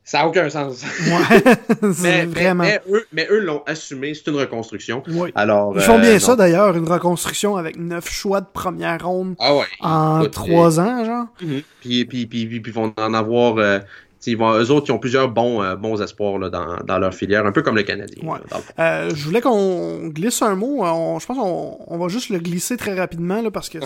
ça 0.05 0.19
n'a 0.19 0.27
aucun 0.27 0.47
sens. 0.51 0.83
Ouais. 0.83 1.41
mais, 2.01 2.25
vraiment. 2.25 2.63
mais 2.63 2.79
eux, 2.91 3.07
mais 3.11 3.27
eux 3.31 3.39
l'ont 3.39 3.63
assumé, 3.65 4.13
c'est 4.13 4.29
une 4.29 4.37
reconstruction. 4.37 5.01
Oui. 5.09 5.31
Alors, 5.33 5.73
Ils 5.75 5.81
font 5.81 5.97
euh, 5.97 6.01
bien 6.01 6.19
ça, 6.19 6.35
d'ailleurs, 6.35 6.77
une 6.77 6.87
reconstruction 6.87 7.57
avec 7.57 7.75
neuf 7.77 8.07
choix 8.11 8.39
de 8.39 8.45
première 8.53 9.03
ronde 9.03 9.35
Ah 9.39 9.55
ouais. 9.55 9.65
en 9.81 10.23
trois 10.29 10.79
ans, 10.79 11.03
genre. 11.03 11.25
Mhm. 11.41 11.61
Puis, 11.81 12.05
puis, 12.05 12.27
puis, 12.27 12.59
puis, 12.59 12.71
vont 12.71 12.93
en 12.97 13.13
avoir 13.15 13.57
euh, 13.57 13.79
ils 14.25 14.37
vont, 14.37 14.53
eux 14.53 14.71
autres, 14.71 14.87
ils 14.89 14.91
ont 14.91 14.99
plusieurs 14.99 15.29
bons, 15.29 15.61
euh, 15.61 15.75
bons 15.75 16.01
espoirs 16.01 16.37
là, 16.39 16.49
dans, 16.49 16.77
dans, 16.85 16.97
leur 16.99 17.13
filière, 17.13 17.45
un 17.45 17.51
peu 17.51 17.61
comme 17.61 17.75
le 17.75 17.83
Canadien. 17.83 18.23
Ouais. 18.23 18.39
euh, 18.79 19.11
je 19.13 19.25
voulais 19.25 19.41
qu'on 19.41 20.07
glisse 20.07 20.41
un 20.41 20.55
mot. 20.55 20.83
On, 20.83 21.19
je 21.19 21.25
pense 21.25 21.37
qu'on 21.37 21.77
on 21.87 21.97
va 21.97 22.07
juste 22.07 22.29
le 22.29 22.39
glisser 22.39 22.77
très 22.77 22.95
rapidement 22.97 23.41
là, 23.41 23.51
parce 23.51 23.69
que 23.69 23.79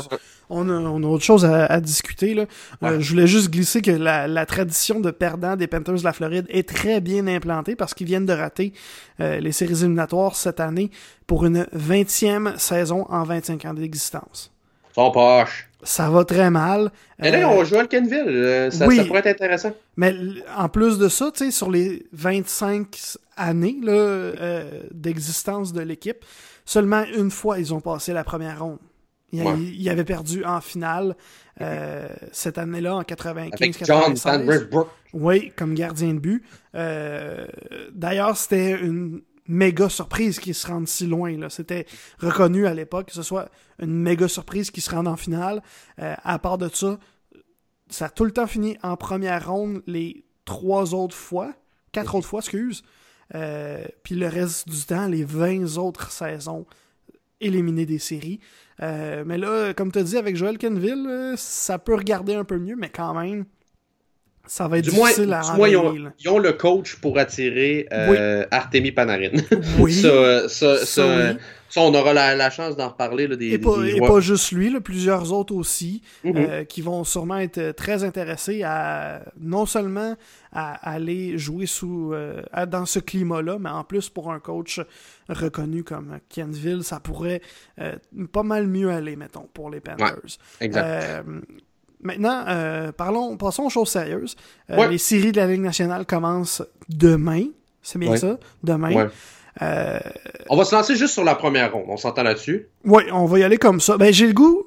on, 0.50 0.70
a, 0.70 0.74
on 0.74 1.04
a 1.04 1.08
autre 1.08 1.24
chose 1.24 1.46
à, 1.46 1.66
à 1.66 1.80
discuter. 1.80 2.34
Là. 2.34 2.46
Euh, 2.84 3.00
je 3.00 3.10
voulais 3.10 3.28
juste 3.28 3.50
glisser 3.50 3.82
que 3.82 3.92
la, 3.92 4.28
la, 4.28 4.46
tradition 4.46 5.00
de 5.00 5.12
perdant 5.12 5.56
des 5.56 5.68
Panthers 5.68 5.96
de 5.96 6.04
la 6.04 6.14
Floride 6.14 6.46
est 6.50 6.68
très 6.68 7.02
bien 7.02 7.28
implantée 7.28 7.76
parce 7.76 7.94
qu'ils 7.94 8.08
viennent 8.08 8.26
de 8.26 8.34
rater 8.34 8.74
euh, 9.20 9.40
les 9.40 9.52
séries 9.52 9.82
éliminatoires 9.82 10.36
cette 10.36 10.60
année 10.60 10.92
pour 11.28 11.46
une 11.46 11.64
20e 11.76 12.58
saison 12.58 13.06
en 13.10 13.24
25 13.24 13.66
ans 13.66 13.74
d'existence. 13.74 14.52
Son 14.96 15.12
poche 15.12 15.68
ça 15.84 16.10
va 16.10 16.26
très 16.26 16.50
mal. 16.50 16.92
Mais 17.20 17.32
là, 17.32 17.50
on 17.50 17.64
joue 17.64 17.78
à 17.78 17.88
Kenville. 17.88 18.24
Euh, 18.28 18.70
ça, 18.70 18.90
ça, 18.90 19.06
pourrait 19.06 19.20
être 19.20 19.28
intéressant. 19.28 19.74
Mais 19.98 20.14
en 20.58 20.70
plus 20.70 20.98
de 20.98 21.08
ça, 21.08 21.32
tu 21.32 21.46
sais, 21.46 21.52
sur 21.52 21.72
les 21.72 22.08
25 22.14 23.18
années 23.38 23.78
euh, 23.88 24.84
d'existence 24.92 25.74
de 25.74 25.82
l'équipe, 25.82 26.26
seulement 26.66 27.04
une 27.16 27.32
fois, 27.32 27.60
ils 27.60 27.74
ont 27.74 27.82
passé 27.82 28.14
la 28.14 28.24
première 28.24 28.64
ronde. 28.64 28.80
Ils, 29.32 29.44
ouais. 29.44 29.90
avaient 29.90 30.06
perdu 30.06 30.44
en 30.44 30.60
finale 30.60 31.16
euh, 31.62 32.08
cette 32.32 32.58
année-là, 32.58 32.96
en 32.96 33.02
95-96. 33.04 34.86
Oui, 35.14 35.52
comme 35.56 35.76
gardien 35.76 36.14
de 36.14 36.20
but. 36.20 36.44
Euh, 36.76 37.46
D'ailleurs, 37.92 38.36
c'était 38.38 38.72
une 38.72 39.22
méga 39.50 39.89
surprise 39.89 40.39
qu'ils 40.39 40.56
se 40.56 40.68
rendent 40.68 40.88
si 40.88 41.08
loin. 41.08 41.36
C'était 41.50 41.86
reconnu 42.20 42.68
à 42.68 42.74
l'époque 42.74 43.08
que 43.08 43.14
ce 43.14 43.24
soit 43.24 43.50
une 43.80 43.93
méga 43.93 44.28
surprise 44.28 44.72
qu'ils 44.72 44.84
se 44.84 44.91
rendent 44.91 45.08
en 45.08 45.18
finale. 45.18 45.62
Euh, 46.00 46.16
à 46.24 46.39
part 46.39 46.58
de 46.58 46.70
ça, 46.70 46.97
ça 47.89 48.06
a 48.06 48.10
tout 48.10 48.24
le 48.24 48.32
temps 48.32 48.47
fini 48.47 48.78
en 48.84 48.95
première 48.95 49.50
ronde 49.50 49.82
les 49.88 50.24
trois 50.45 50.93
autres 50.93 51.16
fois. 51.16 51.54
Quatre 51.91 52.16
autres 52.16 52.28
fois, 52.28 52.39
excuse. 52.39 52.84
Euh, 53.36 53.84
puis 54.04 54.16
le 54.16 54.28
reste 54.28 54.70
du 54.70 54.84
temps, 54.86 55.08
les 55.08 55.24
20 55.24 55.78
autres 55.78 56.12
saisons 56.12 56.66
éliminés 57.41 57.86
des 57.86 58.00
séries. 58.00 58.39
Euh, 58.82 59.24
mais 59.26 59.38
là, 59.38 59.74
comme 59.74 59.91
tu 59.91 60.00
as 60.00 60.04
dit 60.04 60.18
avec 60.18 60.36
Joel 60.36 60.58
Kenville, 60.58 61.34
ça 61.38 61.80
peut 61.80 61.95
regarder 61.95 62.36
un 62.36 62.43
peu 62.43 62.58
mieux, 62.60 62.76
mais 62.76 62.89
quand 62.89 63.14
même, 63.14 63.45
ça 64.50 64.68
va 64.68 64.80
être 64.80 64.86
du 64.86 64.89
difficile 64.89 65.28
moins, 65.28 65.39
à 65.39 65.52
du 65.52 65.58
moins, 65.58 65.70
ils, 65.70 65.78
ont, 65.78 66.12
ils, 66.20 66.30
ont, 66.30 66.39
le 66.39 66.54
coach 66.54 66.95
pour 66.95 67.20
attirer 67.20 67.88
euh, 67.93 68.41
oui. 68.41 68.47
Artemi 68.52 68.91
Panarin. 68.91 69.30
Oui. 69.80 69.93
ça, 69.93 70.50
ça, 70.50 70.86
ça, 70.86 71.06
oui. 71.06 71.38
ça, 71.70 71.82
on 71.82 71.93
aura 71.93 72.14
la, 72.14 72.36
la 72.36 72.50
chance 72.50 72.76
d'en 72.76 72.89
reparler. 72.89 73.28
Là, 73.28 73.36
des, 73.36 73.52
et, 73.52 73.58
pas, 73.60 73.78
des 73.78 73.97
et 73.97 74.00
pas 74.00 74.20
juste 74.20 74.52
lui, 74.52 74.72
là, 74.72 74.82
plusieurs 74.82 75.32
autres 75.32 75.54
aussi, 75.54 76.02
mm 76.24 76.32
-hmm. 76.32 76.50
euh, 76.50 76.64
qui 76.64 76.82
vont 76.82 77.04
sûrement 77.04 77.38
être 77.38 77.72
très 77.76 78.04
intéressés 78.04 78.64
à 78.64 79.22
non 79.39 79.68
seulement 79.68 80.16
à 80.52 80.93
aller 80.93 81.38
jouer 81.38 81.68
sous 81.68 82.14
euh, 82.14 82.41
à, 82.52 82.66
dans 82.66 82.88
ce 82.88 83.00
climat-là, 83.00 83.60
mais 83.60 83.70
en 83.70 83.84
plus 83.84 84.10
pour 84.10 84.32
un 84.32 84.39
coach 84.39 84.82
reconnu 85.30 85.84
comme 85.84 86.18
Kenville, 86.28 86.84
ça 86.84 87.00
pourrait 87.00 87.41
euh, 87.80 87.95
pas 88.32 88.43
mal 88.43 88.66
mieux 88.66 88.89
aller, 88.89 89.16
mettons, 89.16 89.47
pour 89.54 89.70
les 89.70 89.80
Panthers. 89.80 90.32
Ouais, 90.60 90.66
exact. 90.66 91.24
Maintenant, 92.02 92.45
euh, 92.47 92.91
parlons, 92.91 93.36
passons 93.38 93.64
aux 93.64 93.70
choses 93.70 93.89
sérieuses. 93.89 94.36
Euh, 94.70 94.78
ouais. 94.78 94.89
Les 94.89 94.97
séries 94.97 95.32
de 95.32 95.38
la 95.38 95.47
Ligue 95.47 95.62
nationale 95.62 96.06
commencent 96.06 96.64
demain. 96.88 97.45
C'est 97.82 98.00
bien 98.00 98.12
ouais. 98.12 98.18
ça? 98.18 98.38
Demain. 98.64 98.93
Ouais. 98.93 99.08
Euh... 99.62 100.00
On 100.50 100.56
va 100.56 100.64
se 100.64 100.74
lancer 100.74 100.95
juste 100.95 101.14
sur 101.14 101.24
la 101.24 101.36
première 101.36 101.74
ronde. 101.74 101.86
On 101.89 101.97
s'entend 101.97 102.24
là-dessus? 102.24 102.68
Oui, 102.86 103.04
on 103.12 103.26
va 103.26 103.39
y 103.39 103.43
aller 103.43 103.58
comme 103.58 103.82
ça. 103.82 103.97
Ben, 103.97 104.14
j'ai 104.14 104.28
le 104.28 104.34
goût. 104.34 104.66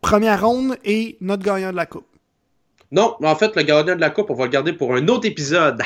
Première 0.00 0.44
ronde 0.44 0.76
et 0.84 1.16
notre 1.20 1.44
gagnant 1.44 1.70
de 1.70 1.76
la 1.76 1.86
Coupe. 1.86 2.06
Non, 2.90 3.16
en 3.22 3.36
fait, 3.36 3.54
le 3.54 3.62
gagnant 3.62 3.94
de 3.94 4.00
la 4.00 4.10
Coupe, 4.10 4.30
on 4.30 4.34
va 4.34 4.44
le 4.44 4.50
garder 4.50 4.72
pour 4.72 4.94
un 4.94 5.06
autre 5.08 5.26
épisode. 5.26 5.80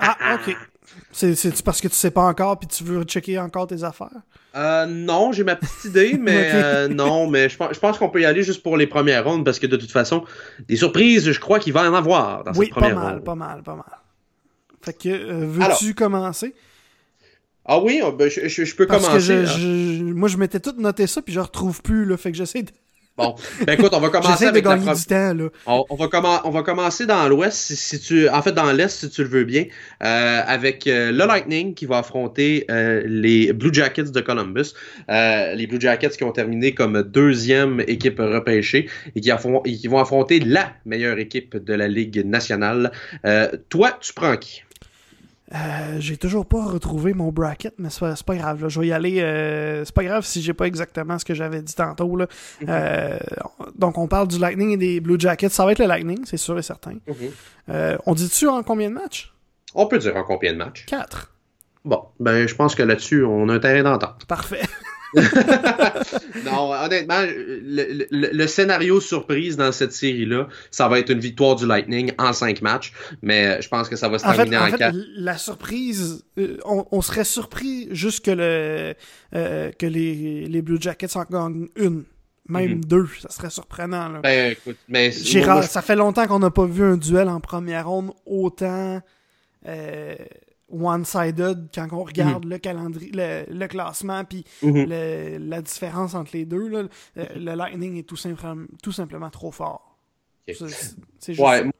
ah, 0.00 0.36
ok. 0.36 0.56
C'est 1.18 1.62
parce 1.62 1.80
que 1.80 1.88
tu 1.88 1.94
sais 1.94 2.10
pas 2.10 2.22
encore 2.22 2.58
puis 2.58 2.68
tu 2.68 2.84
veux 2.84 3.02
checker 3.02 3.38
encore 3.38 3.66
tes 3.66 3.82
affaires? 3.82 4.22
Euh, 4.54 4.86
non, 4.86 5.32
j'ai 5.32 5.44
ma 5.44 5.56
petite 5.56 5.84
idée, 5.84 6.16
mais 6.20 6.48
okay. 6.48 6.50
euh, 6.54 6.88
non, 6.88 7.28
mais 7.28 7.48
je 7.48 7.56
pense, 7.56 7.74
je 7.74 7.80
pense 7.80 7.98
qu'on 7.98 8.08
peut 8.08 8.20
y 8.20 8.24
aller 8.24 8.42
juste 8.42 8.62
pour 8.62 8.76
les 8.76 8.86
premières 8.86 9.24
rondes 9.24 9.44
parce 9.44 9.58
que 9.58 9.66
de 9.66 9.76
toute 9.76 9.90
façon, 9.90 10.24
des 10.68 10.76
surprises, 10.76 11.30
je 11.30 11.40
crois 11.40 11.58
qu'il 11.58 11.72
va 11.72 11.90
en 11.90 11.94
avoir 11.94 12.44
dans 12.44 12.52
oui, 12.52 12.66
cette 12.66 12.74
première 12.74 12.94
pas 12.94 13.00
mal, 13.00 13.14
ronde. 13.14 13.24
pas 13.24 13.34
mal, 13.34 13.62
pas 13.62 13.74
mal. 13.74 13.98
Fait 14.80 14.92
que, 14.92 15.08
euh, 15.08 15.44
veux-tu 15.44 15.94
commencer? 15.94 16.54
Ah 17.64 17.80
oui, 17.80 18.00
ben, 18.16 18.30
je, 18.30 18.48
je, 18.48 18.64
je, 18.64 18.76
peux 18.76 18.86
parce 18.86 19.06
commencer. 19.06 19.28
Que 19.28 19.44
je, 19.44 20.02
moi, 20.02 20.28
je 20.28 20.36
m'étais 20.36 20.60
tout 20.60 20.74
noté 20.78 21.06
ça, 21.06 21.20
puis 21.20 21.34
je 21.34 21.40
retrouve 21.40 21.82
plus, 21.82 22.04
là, 22.04 22.16
fait 22.16 22.30
que 22.30 22.38
j'essaie 22.38 22.62
de... 22.62 22.70
Bon, 23.18 23.34
ben 23.66 23.72
écoute, 23.72 23.90
on 23.92 23.98
va 23.98 24.10
commencer 24.10 24.46
avec 24.46 24.62
de 24.62 24.68
la 24.68 24.76
pro... 24.76 24.94
du 24.94 25.04
temps, 25.04 25.34
là. 25.34 25.48
On, 25.66 25.84
on, 25.90 25.96
va 25.96 26.08
on 26.44 26.50
va 26.50 26.62
commencer 26.62 27.04
dans 27.04 27.28
l'ouest, 27.28 27.56
si, 27.56 27.74
si, 27.74 27.98
tu, 27.98 28.28
en 28.28 28.40
fait 28.42 28.52
dans 28.52 28.70
l'est, 28.72 28.88
si 28.88 29.10
tu 29.10 29.24
le 29.24 29.28
veux 29.28 29.42
bien, 29.42 29.64
euh, 30.04 30.40
avec 30.46 30.86
euh, 30.86 31.10
le 31.10 31.26
Lightning 31.26 31.74
qui 31.74 31.84
va 31.84 31.98
affronter 31.98 32.64
euh, 32.70 33.02
les 33.06 33.52
Blue 33.52 33.74
Jackets 33.74 34.12
de 34.12 34.20
Columbus. 34.20 34.72
Les 35.08 35.66
Blue 35.66 35.80
Jackets 35.80 36.10
qui 36.10 36.22
ont 36.22 36.30
terminé 36.30 36.74
comme 36.74 37.02
deuxième 37.02 37.80
équipe 37.88 38.20
repêchée 38.20 38.88
et 39.16 39.20
qui, 39.20 39.30
et 39.30 39.76
qui 39.76 39.88
vont 39.88 39.98
affronter 39.98 40.38
la 40.38 40.72
meilleure 40.86 41.18
équipe 41.18 41.56
de 41.56 41.74
la 41.74 41.88
Ligue 41.88 42.24
nationale. 42.24 42.92
Toi, 43.68 43.98
tu 44.00 44.12
prends 44.14 44.36
qui? 44.36 44.62
Euh, 45.54 45.96
j'ai 45.98 46.16
toujours 46.18 46.44
pas 46.44 46.64
retrouvé 46.64 47.14
mon 47.14 47.32
bracket, 47.32 47.74
mais 47.78 47.88
c'est 47.90 48.00
pas, 48.00 48.14
pas, 48.26 48.36
grave. 48.36 48.62
Là. 48.62 48.68
Je 48.68 48.80
vais 48.80 48.88
y 48.88 48.92
aller. 48.92 49.20
Euh, 49.20 49.84
c'est 49.84 49.94
pas 49.94 50.04
grave 50.04 50.24
si 50.24 50.42
j'ai 50.42 50.52
pas 50.52 50.66
exactement 50.66 51.18
ce 51.18 51.24
que 51.24 51.34
j'avais 51.34 51.62
dit 51.62 51.74
tantôt. 51.74 52.16
Là. 52.16 52.26
Mm 52.26 52.64
-hmm. 52.64 52.68
euh, 52.68 53.18
donc, 53.76 53.96
on 53.96 54.08
parle 54.08 54.28
du 54.28 54.38
Lightning 54.38 54.70
et 54.72 54.76
des 54.76 55.00
Blue 55.00 55.18
Jackets. 55.18 55.48
Ça 55.50 55.64
va 55.64 55.72
être 55.72 55.78
le 55.78 55.86
Lightning, 55.86 56.24
c'est 56.24 56.36
sûr 56.36 56.58
et 56.58 56.62
certain. 56.62 56.94
Mm 57.06 57.12
-hmm. 57.12 57.98
on 58.06 58.14
dit-tu 58.14 58.46
en 58.48 58.62
combien 58.62 58.90
de 58.90 58.94
matchs? 58.94 59.32
On 59.74 59.86
peut 59.86 59.98
dire 59.98 60.16
en 60.16 60.24
combien 60.24 60.52
de 60.52 60.58
matchs? 60.58 60.84
Quatre. 60.86 61.30
Bon, 61.84 62.02
ben, 62.20 62.46
je 62.46 62.54
pense 62.54 62.74
que 62.74 62.82
là-dessus, 62.82 63.24
on 63.24 63.48
a 63.48 63.54
un 63.54 63.58
terrain 63.60 63.82
d'entente. 63.82 64.26
Parfait. 64.26 64.62
non, 66.44 66.72
honnêtement, 66.72 67.22
le, 67.22 68.06
le, 68.10 68.30
le, 68.32 68.46
scénario 68.46 69.00
surprise 69.00 69.56
dans 69.56 69.72
cette 69.72 69.92
série-là, 69.92 70.48
ça 70.70 70.88
va 70.88 70.98
être 70.98 71.10
une 71.10 71.20
victoire 71.20 71.56
du 71.56 71.66
Lightning 71.66 72.12
en 72.18 72.32
cinq 72.32 72.60
matchs, 72.62 72.92
mais 73.22 73.60
je 73.62 73.68
pense 73.68 73.88
que 73.88 73.96
ça 73.96 74.08
va 74.08 74.18
se 74.18 74.26
en 74.26 74.32
terminer 74.32 74.56
fait, 74.56 74.62
en, 74.62 74.66
en 74.66 74.70
fait, 74.70 74.78
quatre. 74.78 74.96
La 75.16 75.38
surprise, 75.38 76.24
euh, 76.38 76.58
on, 76.64 76.86
on, 76.90 77.00
serait 77.02 77.24
surpris 77.24 77.88
juste 77.90 78.24
que, 78.24 78.30
le, 78.30 78.94
euh, 79.34 79.70
que 79.78 79.86
les, 79.86 80.46
les 80.46 80.62
Blue 80.62 80.78
Jackets 80.80 81.16
en 81.16 81.24
gagnent 81.24 81.68
une. 81.76 82.04
Même 82.50 82.64
Mhm. 82.64 82.76
mm 82.76 82.80
-hmm. 82.80 82.86
deux, 82.86 83.08
ça 83.20 83.28
serait 83.28 83.50
surprenant. 83.50 84.08
Là. 84.08 84.20
Ben, 84.22 84.52
écoute, 84.52 84.78
mais 84.88 85.12
moi, 85.34 85.46
moi, 85.46 85.62
ça 85.62 85.82
fait 85.82 85.96
longtemps 85.96 86.26
qu'on 86.26 86.38
n'a 86.38 86.50
pas 86.50 86.64
vu 86.64 86.82
un 86.82 86.96
duel 86.96 87.28
en 87.28 87.40
première 87.40 87.86
ronde 87.88 88.12
autant 88.24 89.02
euh, 89.66 90.14
one-sided 90.70 91.68
quand 91.74 91.88
on 91.92 92.04
regarde 92.04 92.44
mm 92.44 92.48
-hmm. 92.48 92.54
le 92.54 92.58
calendrier, 92.58 93.10
le, 93.14 93.44
le 93.60 93.66
classement, 93.68 94.24
puis 94.24 94.44
mm 94.62 94.70
-hmm. 94.70 94.86
le, 94.88 95.38
la 95.38 95.62
différence 95.62 96.14
entre 96.14 96.30
les 96.34 96.44
deux. 96.44 96.68
Là, 96.68 96.82
le, 97.16 97.24
le 97.36 97.54
Lightning 97.54 97.96
est 97.98 98.08
tout, 98.08 98.16
simplement, 98.16 98.66
tout 98.82 98.92
simplement 98.92 99.30
trop 99.30 99.52
fort. 99.52 99.96
Okay. 100.48 100.58
C'est 101.18 101.34
juste 101.34 101.40
ouais. 101.40 101.70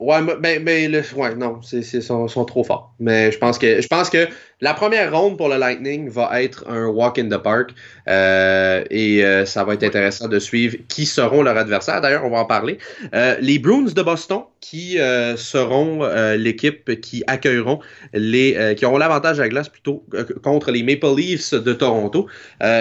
Ouais, 0.00 0.20
mais, 0.40 0.60
mais 0.60 0.86
le, 0.86 1.02
ouais, 1.16 1.34
non, 1.34 1.60
c'est, 1.62 1.82
sont, 1.82 2.28
sont 2.28 2.44
trop 2.44 2.62
forts. 2.62 2.94
Mais 3.00 3.32
je 3.32 3.38
pense 3.38 3.58
que 3.58 3.80
je 3.80 3.88
pense 3.88 4.08
que 4.10 4.28
la 4.60 4.74
première 4.74 5.16
ronde 5.16 5.36
pour 5.36 5.48
le 5.48 5.56
Lightning 5.56 6.08
va 6.08 6.42
être 6.42 6.64
un 6.68 6.86
walk 6.86 7.18
in 7.18 7.28
the 7.28 7.40
park 7.40 7.70
euh, 8.08 8.82
et 8.90 9.24
euh, 9.24 9.44
ça 9.44 9.62
va 9.62 9.74
être 9.74 9.84
intéressant 9.84 10.26
de 10.26 10.38
suivre 10.38 10.76
qui 10.88 11.06
seront 11.06 11.42
leurs 11.42 11.56
adversaires. 11.56 12.00
D'ailleurs, 12.00 12.24
on 12.24 12.30
va 12.30 12.38
en 12.38 12.44
parler. 12.44 12.78
Euh, 13.14 13.36
les 13.40 13.58
Bruins 13.58 13.92
de 13.94 14.02
Boston 14.02 14.42
qui 14.60 14.98
euh, 14.98 15.36
seront 15.36 16.02
euh, 16.02 16.36
l'équipe 16.36 17.00
qui 17.00 17.22
accueilleront 17.28 17.78
les 18.12 18.56
euh, 18.56 18.74
qui 18.74 18.84
auront 18.84 18.98
l'avantage 18.98 19.38
à 19.38 19.44
la 19.44 19.48
glace 19.48 19.68
plutôt 19.68 20.04
contre 20.42 20.72
les 20.72 20.82
Maple 20.82 21.14
Leafs 21.16 21.54
de 21.54 21.72
Toronto. 21.72 22.26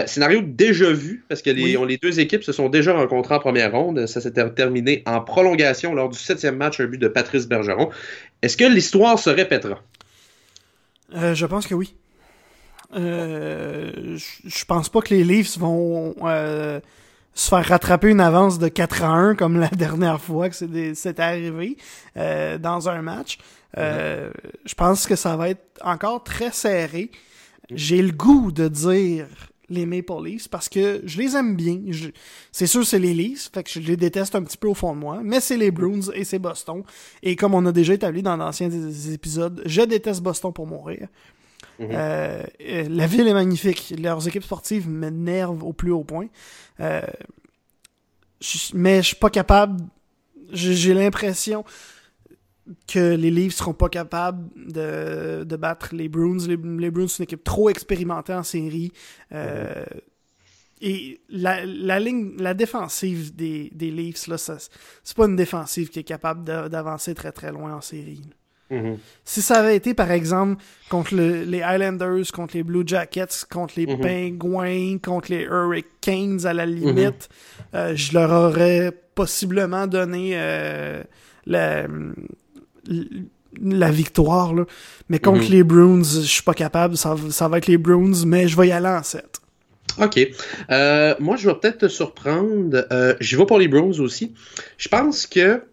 scénario 0.08 0.42
déjà 0.42 0.92
vu 0.92 1.26
parce 1.30 1.44
que 1.44 1.52
les, 1.52 1.64
oui. 1.64 1.78
on, 1.78 1.86
les 1.86 1.98
deux 1.98 2.20
équipes 2.20 2.44
se 2.44 2.52
sont 2.52 2.70
déjà 2.70 2.94
rencontrées 2.94 3.36
en 3.36 3.40
première 3.40 3.72
ronde. 3.72 4.08
Ça 4.08 4.22
s'est 4.22 4.34
terminé 4.56 5.04
en 5.06 5.22
prolongation 5.22 5.94
lors 5.94 6.10
du 6.10 6.18
septième 6.18 6.56
match, 6.56 6.80
un 6.80 6.86
but 6.86 6.98
de 6.98 7.08
Patrice 7.08 7.48
Bergeron. 7.48 7.90
Est-ce 8.42 8.58
que 8.58 8.66
l'histoire 8.66 9.20
se 9.20 9.30
répétera? 9.30 9.82
Euh, 11.16 11.34
je 11.36 11.46
pense 11.46 11.68
que 11.68 11.76
oui. 11.76 11.96
Euh, 12.96 14.18
je 14.46 14.66
pense 14.66 14.90
pas 14.90 15.02
que 15.02 15.14
les 15.14 15.24
Leafs 15.24 15.58
vont 15.58 16.16
euh, 16.24 16.80
se 17.34 17.50
faire 17.50 17.66
rattraper 17.66 18.10
une 18.10 18.22
avance 18.22 18.60
de 18.60 18.70
4 18.70 19.04
à 19.04 19.08
1 19.08 19.36
comme 19.36 19.60
la 19.60 19.70
dernière 19.70 20.22
fois 20.22 20.50
que 20.50 20.56
c'était 20.56 21.22
arrivé 21.22 21.78
euh, 22.16 22.58
dans 22.58 22.90
un 22.90 23.02
match. 23.02 23.38
Mm 23.76 23.82
-hmm. 23.82 24.32
Je 24.66 24.74
pense 24.76 25.08
que 25.08 25.16
ça 25.16 25.36
va 25.36 25.50
être 25.50 25.66
encore 25.84 26.24
très 26.24 26.52
serré. 26.52 27.12
J'ai 27.70 28.02
le 28.02 28.14
goût 28.14 28.52
de 28.52 28.68
dire 28.70 29.28
les 29.70 29.86
Maple 29.86 30.24
Leafs 30.24 30.48
parce 30.48 30.70
que 30.70 31.02
je 31.06 31.18
les 31.18 31.36
aime 31.36 31.56
bien. 31.56 31.80
C'est 32.52 32.68
sûr 32.68 32.86
c'est 32.86 33.00
les 33.00 33.14
Leafs, 33.14 33.50
fait 33.54 33.64
que 33.64 33.70
je 33.70 33.80
les 33.80 33.98
déteste 33.98 34.36
un 34.36 34.44
petit 34.44 34.58
peu 34.58 34.68
au 34.68 34.74
fond 34.74 34.94
de 34.94 35.00
moi, 35.00 35.20
mais 35.24 35.40
c'est 35.40 35.58
les 35.58 35.72
Bruins 35.72 36.12
et 36.14 36.24
c'est 36.24 36.40
Boston. 36.40 36.84
Et 37.24 37.36
comme 37.36 37.54
on 37.54 37.66
a 37.66 37.72
déjà 37.72 37.94
établi 37.94 38.22
dans 38.22 38.38
d'anciens 38.38 38.70
épisodes, 39.12 39.62
je 39.66 39.82
déteste 39.82 40.22
Boston 40.22 40.54
pour 40.54 40.68
mourir. 40.68 41.08
Mm 41.80 41.86
-hmm. 41.86 41.90
euh, 41.94 42.44
la 42.90 43.08
ville 43.08 43.28
est 43.28 43.34
magnifique. 43.34 43.94
Leurs 44.00 44.28
équipes 44.28 44.44
sportives 44.44 44.88
m'énervent 44.90 45.64
au 45.64 45.74
plus 45.74 45.92
haut 45.92 46.04
point. 46.04 46.30
Euh, 46.80 47.02
je, 48.42 48.58
mais 48.74 48.98
je 49.02 49.08
suis 49.08 49.16
pas 49.16 49.30
capable. 49.30 49.84
J'ai 50.52 50.94
l'impression. 50.94 51.66
Que 52.88 53.16
les 53.16 53.32
Leafs 53.32 53.56
seront 53.56 53.74
pas 53.74 53.90
capables 53.90 54.48
de, 54.56 55.44
de 55.44 55.56
battre 55.56 55.96
les 55.96 56.10
Bruins. 56.10 56.38
Les, 56.48 56.58
les 56.58 56.92
Bruins 56.92 57.08
sont 57.08 57.20
une 57.20 57.24
équipe 57.24 57.44
trop 57.44 57.70
expérimentée 57.70 58.34
en 58.34 58.44
série. 58.44 58.92
Euh, 59.32 59.84
et 60.80 61.22
la, 61.30 61.66
la 61.66 62.00
ligne, 62.00 62.34
la 62.38 62.54
défensive 62.54 63.36
des, 63.36 63.72
des 63.74 63.90
Leafs, 63.90 64.28
là, 64.28 64.38
c'est 64.38 65.18
pas 65.18 65.26
une 65.26 65.36
défensive 65.36 65.90
qui 65.90 66.00
est 66.00 66.04
capable 66.04 66.44
d'avancer 66.44 67.16
très 67.16 67.32
très 67.32 67.52
loin 67.52 67.76
en 67.76 67.82
série. 67.82 68.22
Mhm. 68.70 68.98
Si 69.24 69.42
ça 69.42 69.60
avait 69.60 69.78
été, 69.78 69.94
par 69.94 70.12
exemple, 70.12 70.62
contre 70.90 71.16
le- 71.16 71.44
les 71.46 71.62
Highlanders, 71.62 72.26
contre 72.34 72.56
les 72.58 72.64
Blue 72.64 72.84
Jackets, 72.86 73.46
contre 73.50 73.74
les 73.78 73.88
Mhm. 73.88 74.02
Penguins, 74.02 74.98
contre 75.02 75.32
les 75.32 75.44
Hurricanes, 75.44 76.46
à 76.46 76.54
la 76.54 76.66
limite, 76.66 77.30
euh, 77.74 77.96
je 77.96 78.14
leur 78.14 78.30
aurais 78.30 78.92
possiblement 79.16 79.88
donné 79.88 80.32
euh, 80.36 81.02
la, 81.46 81.88
la 83.62 83.92
victoire. 83.92 84.54
Là. 84.54 84.66
Mais 85.10 85.20
contre 85.20 85.44
Mhm. 85.46 85.52
les 85.52 85.64
Bruins, 85.64 86.04
je 86.04 86.20
suis 86.22 86.44
pas 86.44 86.54
capable. 86.54 86.98
Ça, 86.98 87.16
ça 87.30 87.48
va 87.48 87.58
être 87.58 87.68
les 87.68 87.78
Bruins, 87.78 88.24
mais 88.26 88.48
je 88.48 88.56
vais 88.58 88.68
y 88.68 88.72
aller 88.72 88.88
en 88.88 89.04
7. 89.04 89.40
OK. 90.02 90.20
Euh, 90.70 91.16
moi, 91.20 91.38
je 91.38 91.50
vais 91.50 91.56
peut-être 91.56 91.80
te 91.80 91.88
surprendre. 91.88 92.86
Euh, 92.92 93.16
J'y 93.20 93.36
vais 93.36 93.46
pour 93.46 93.58
les 93.58 93.68
Browns 93.68 94.00
aussi. 94.00 94.34
Je 94.78 94.90
pense 94.90 95.26
que. 95.26 95.64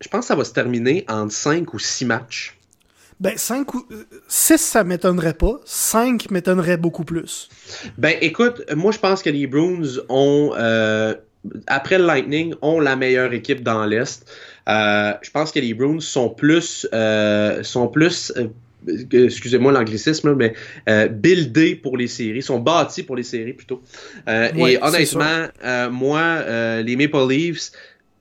Je 0.00 0.08
pense 0.08 0.20
que 0.22 0.26
ça 0.26 0.34
va 0.34 0.44
se 0.44 0.52
terminer 0.52 1.04
en 1.08 1.30
5 1.30 1.72
ou 1.72 1.78
6 1.78 2.04
matchs. 2.04 2.58
Ben, 3.20 3.38
5 3.38 3.72
ou 3.74 3.86
6, 4.28 4.58
ça 4.60 4.84
m'étonnerait 4.84 5.32
pas. 5.34 5.60
5 5.64 6.30
m'étonnerait 6.30 6.76
beaucoup 6.76 7.04
plus. 7.04 7.48
Ben, 7.96 8.16
écoute, 8.20 8.62
moi, 8.74 8.92
je 8.92 8.98
pense 8.98 9.22
que 9.22 9.30
les 9.30 9.46
Bruins 9.46 9.82
ont. 10.08 10.52
euh, 10.58 11.14
après 11.66 11.98
le 11.98 12.06
Lightning, 12.06 12.54
ont 12.62 12.80
la 12.80 12.96
meilleure 12.96 13.32
équipe 13.34 13.62
dans 13.62 13.84
l'Est. 13.86 14.26
Euh, 14.68 15.12
je 15.22 15.30
pense 15.30 15.52
que 15.52 15.58
les 15.60 15.74
Bruins 15.74 16.00
sont 16.00 16.30
plus. 16.30 16.86
euh, 16.92 17.62
sont 17.62 17.88
plus. 17.88 18.32
euh, 18.36 18.48
excusez-moi 19.12 19.72
l'anglicisme, 19.72 20.34
mais 20.34 20.52
euh, 20.90 21.08
buildés 21.08 21.74
pour 21.74 21.96
les 21.96 22.06
séries, 22.06 22.42
sont 22.42 22.60
bâtis 22.60 23.02
pour 23.02 23.16
les 23.16 23.22
séries 23.22 23.54
plutôt. 23.54 23.80
Euh, 24.28 24.50
Ouais, 24.56 24.74
et 24.74 24.82
honnêtement, 24.82 25.46
euh, 25.64 25.90
moi, 25.90 26.20
euh, 26.20 26.82
les 26.82 26.94
Maple 26.96 27.26
Leafs, 27.30 27.72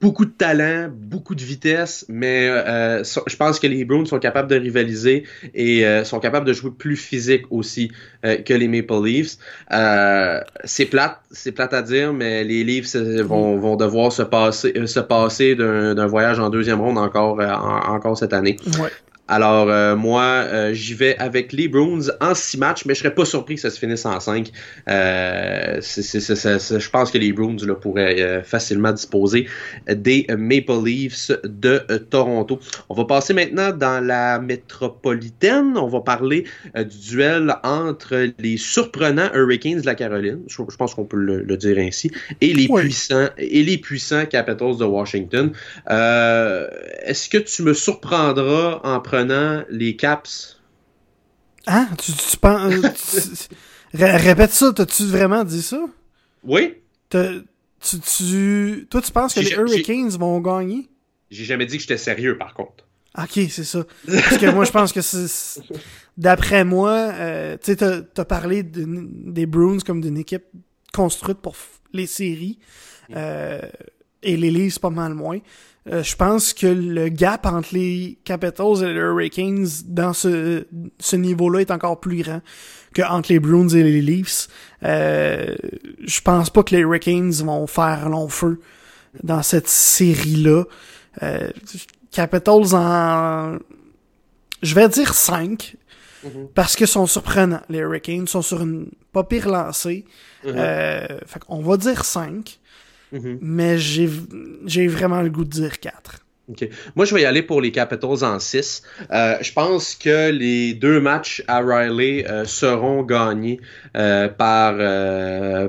beaucoup 0.03 0.25
de 0.25 0.31
talent, 0.31 0.89
beaucoup 0.93 1.33
de 1.33 1.41
vitesse, 1.41 2.05
mais 2.09 2.47
euh, 2.49 3.03
je 3.03 3.35
pense 3.37 3.57
que 3.61 3.67
les 3.67 3.85
Bruins 3.85 4.05
sont 4.05 4.19
capables 4.19 4.49
de 4.49 4.57
rivaliser 4.57 5.23
et 5.53 5.85
euh, 5.85 6.03
sont 6.03 6.19
capables 6.19 6.45
de 6.45 6.51
jouer 6.53 6.71
plus 6.77 6.97
physique 6.97 7.43
aussi 7.49 7.89
euh, 8.25 8.35
que 8.47 8.53
les 8.53 8.67
Maple 8.67 9.01
Leafs. 9.05 9.37
Euh, 9.71 10.41
c'est 10.65 10.85
plate, 10.87 11.19
c'est 11.31 11.53
plate 11.53 11.73
à 11.73 11.81
dire, 11.81 12.11
mais 12.11 12.43
les 12.43 12.63
Leafs 12.65 12.95
vont, 12.97 13.57
vont 13.57 13.75
devoir 13.77 14.11
se 14.11 14.23
passer, 14.23 14.73
se 14.87 14.99
passer 14.99 15.55
d'un 15.55 16.05
voyage 16.07 16.37
en 16.39 16.49
deuxième 16.49 16.81
ronde 16.81 16.97
encore, 16.97 17.39
en- 17.39 17.95
encore 17.95 18.17
cette 18.17 18.33
année. 18.33 18.57
Alors, 19.29 19.69
euh, 19.69 19.95
moi, 19.95 20.21
euh, 20.23 20.73
j'y 20.73 20.93
vais 20.93 21.15
avec 21.17 21.53
les 21.53 21.69
Bruins 21.69 22.07
en 22.19 22.35
six 22.35 22.57
matchs, 22.57 22.83
mais 22.85 22.93
je 22.93 22.99
serais 22.99 23.15
pas 23.15 23.23
surpris 23.23 23.55
que 23.55 23.61
ça 23.61 23.69
se 23.69 23.79
finisse 23.79 24.05
en 24.05 24.19
cinq. 24.19 24.51
Euh, 24.89 25.79
je 25.81 26.89
pense 26.89 27.09
que 27.09 27.17
les 27.17 27.31
Bruins 27.31 27.55
là, 27.65 27.73
pourraient 27.75 28.43
facilement 28.43 28.91
disposer 28.91 29.47
des 29.87 30.27
Maple 30.37 30.83
Leafs 30.83 31.31
de 31.45 31.79
Toronto. 32.09 32.59
On 32.89 32.95
va 32.95 33.05
passer 33.05 33.33
maintenant 33.33 33.71
dans 33.71 34.05
la 34.05 34.39
métropolitaine. 34.39 35.77
On 35.77 35.87
va 35.87 36.01
parler 36.01 36.43
du 36.75 37.09
duel 37.09 37.55
entre 37.63 38.27
les 38.39 38.57
surprenants 38.57 39.29
Hurricanes 39.33 39.79
de 39.81 39.85
la 39.85 39.95
Caroline, 39.95 40.39
je, 40.47 40.57
je 40.69 40.75
pense 40.75 40.93
qu'on 40.95 41.05
peut 41.05 41.17
le, 41.17 41.43
le 41.43 41.57
dire 41.57 41.77
ainsi, 41.77 42.11
et 42.41 42.53
les 42.53 42.67
Oui. 42.69 42.81
puissants 42.81 43.29
et 43.37 43.63
les 43.63 43.77
puissants 43.77 44.25
Capitals 44.25 44.77
de 44.77 44.85
Washington. 44.85 45.51
Est-ce 45.87 47.29
que 47.29 47.37
tu 47.37 47.63
me 47.63 47.73
surprendras 47.73 48.81
en 48.83 48.99
prenant 49.17 49.63
les 49.69 49.95
Caps? 49.95 50.59
Hein? 51.67 51.87
Tu, 52.01 52.11
tu 52.13 52.37
penses. 52.37 52.73
tu- 52.73 53.97
ré- 53.97 54.17
répète 54.17 54.51
ça, 54.51 54.73
t'as-tu 54.73 55.05
vraiment 55.05 55.43
dit 55.43 55.61
ça? 55.61 55.79
Oui? 56.43 56.75
T'as- 57.09 57.41
Tu, 57.79 57.99
tu, 57.99 58.87
toi, 58.89 59.01
tu 59.01 59.11
penses 59.11 59.33
que 59.33 59.39
les 59.41 59.51
Hurricanes 59.73 60.09
vont 60.17 60.39
gagner? 60.39 60.89
J'ai 61.29 61.43
jamais 61.45 61.65
dit 61.65 61.75
que 61.77 61.81
j'étais 61.81 61.97
sérieux, 61.97 62.37
par 62.37 62.53
contre. 62.53 62.85
Ok, 63.17 63.39
c'est 63.49 63.63
ça. 63.63 63.83
Parce 64.07 64.37
que 64.37 64.49
moi, 64.51 64.65
je 64.65 64.71
pense 64.71 64.91
que 64.91 65.01
c'est. 65.01 65.27
c'est- 65.27 65.61
D'après 66.17 66.63
moi, 66.65 66.91
euh, 67.13 67.57
tu 67.57 67.73
sais, 67.73 67.75
t'as 67.75 68.21
as 68.21 68.25
parlé 68.25 68.63
des 68.63 69.45
Bruins 69.45 69.79
comme 69.85 70.01
d'une 70.01 70.17
équipe 70.17 70.45
construite 70.93 71.37
pour 71.39 71.55
les 71.91 72.07
séries. 72.07 72.57
euh, 73.15 73.59
et 74.25 74.37
les 74.37 74.49
Leafs 74.49 74.79
pas 74.79 74.89
mal 74.89 75.13
moins. 75.13 75.39
Euh, 75.91 76.01
je 76.01 76.15
pense 76.15 76.53
que 76.53 76.67
le 76.67 77.09
gap 77.09 77.45
entre 77.45 77.69
les 77.73 78.17
Capitals 78.23 78.83
et 78.83 78.93
les 78.93 78.99
Hurricanes 78.99 79.67
dans 79.85 80.13
ce, 80.13 80.65
ce 80.99 81.15
niveau-là 81.17 81.59
est 81.59 81.71
encore 81.71 81.99
plus 81.99 82.23
grand 82.23 82.41
que 82.93 83.01
entre 83.01 83.31
les 83.33 83.39
Bruins 83.39 83.67
et 83.69 83.83
les 83.83 84.01
Leafs. 84.01 84.47
Euh, 84.83 85.55
je 86.05 86.21
pense 86.21 86.49
pas 86.49 86.63
que 86.63 86.73
les 86.75 86.81
Hurricanes 86.81 87.31
vont 87.31 87.67
faire 87.67 88.07
long 88.07 88.29
feu 88.29 88.61
dans 89.23 89.41
cette 89.43 89.67
série-là. 89.67 90.63
Euh, 91.21 91.49
Capitals 92.11 92.73
en... 92.75 93.57
Je 94.61 94.75
vais 94.75 94.87
dire 94.87 95.13
5, 95.13 95.75
Mhm. 96.23 96.47
parce 96.55 96.77
qu'ils 96.77 96.87
sont 96.87 97.05
surprenants. 97.05 97.59
Les 97.67 97.79
Hurricanes 97.79 98.27
sont 98.27 98.41
sur 98.41 98.61
une 98.61 98.87
pas 99.11 99.25
pire 99.25 99.49
lancée. 99.49 100.05
Euh, 100.45 101.05
fait 101.25 101.39
qu'on 101.39 101.61
va 101.61 101.75
dire 101.75 102.05
5, 102.05 102.59
Mhm. 103.13 103.37
mais 103.41 103.77
j'ai 103.77 104.87
vraiment 104.87 105.21
le 105.21 105.29
goût 105.29 105.45
de 105.45 105.49
dire 105.51 105.79
4. 105.79 106.19
Ok. 106.49 106.67
Moi, 106.95 107.05
je 107.05 107.15
vais 107.15 107.21
y 107.21 107.25
aller 107.25 107.41
pour 107.41 107.61
les 107.61 107.71
Capitals 107.71 108.21
en 108.25 108.37
6. 108.37 108.83
Euh, 109.11 109.37
je 109.39 109.53
pense 109.53 109.95
que 109.95 110.29
les 110.29 110.73
deux 110.73 110.99
matchs 110.99 111.41
à 111.47 111.59
Riley 111.61 112.25
euh, 112.29 112.43
seront 112.43 113.01
gagnés 113.03 113.61
euh, 113.95 114.27
par, 114.27 114.73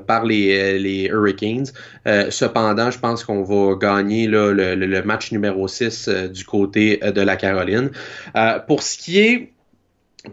par 0.00 0.24
les, 0.24 0.78
les 0.80 1.04
Hurricanes. 1.04 1.66
Cependant, 2.30 2.90
je 2.90 2.98
pense 2.98 3.22
qu'on 3.22 3.44
va 3.44 3.76
gagner 3.76 4.26
là, 4.26 4.52
le, 4.52 4.74
le- 4.74 5.02
match 5.04 5.30
numéro 5.30 5.68
6 5.68 6.08
euh, 6.08 6.26
du 6.26 6.44
côté 6.44 6.96
de 6.96 7.20
la 7.20 7.36
Caroline. 7.36 7.90
Pour 8.66 8.82
ce 8.82 8.98
qui 8.98 9.20
est 9.20 9.52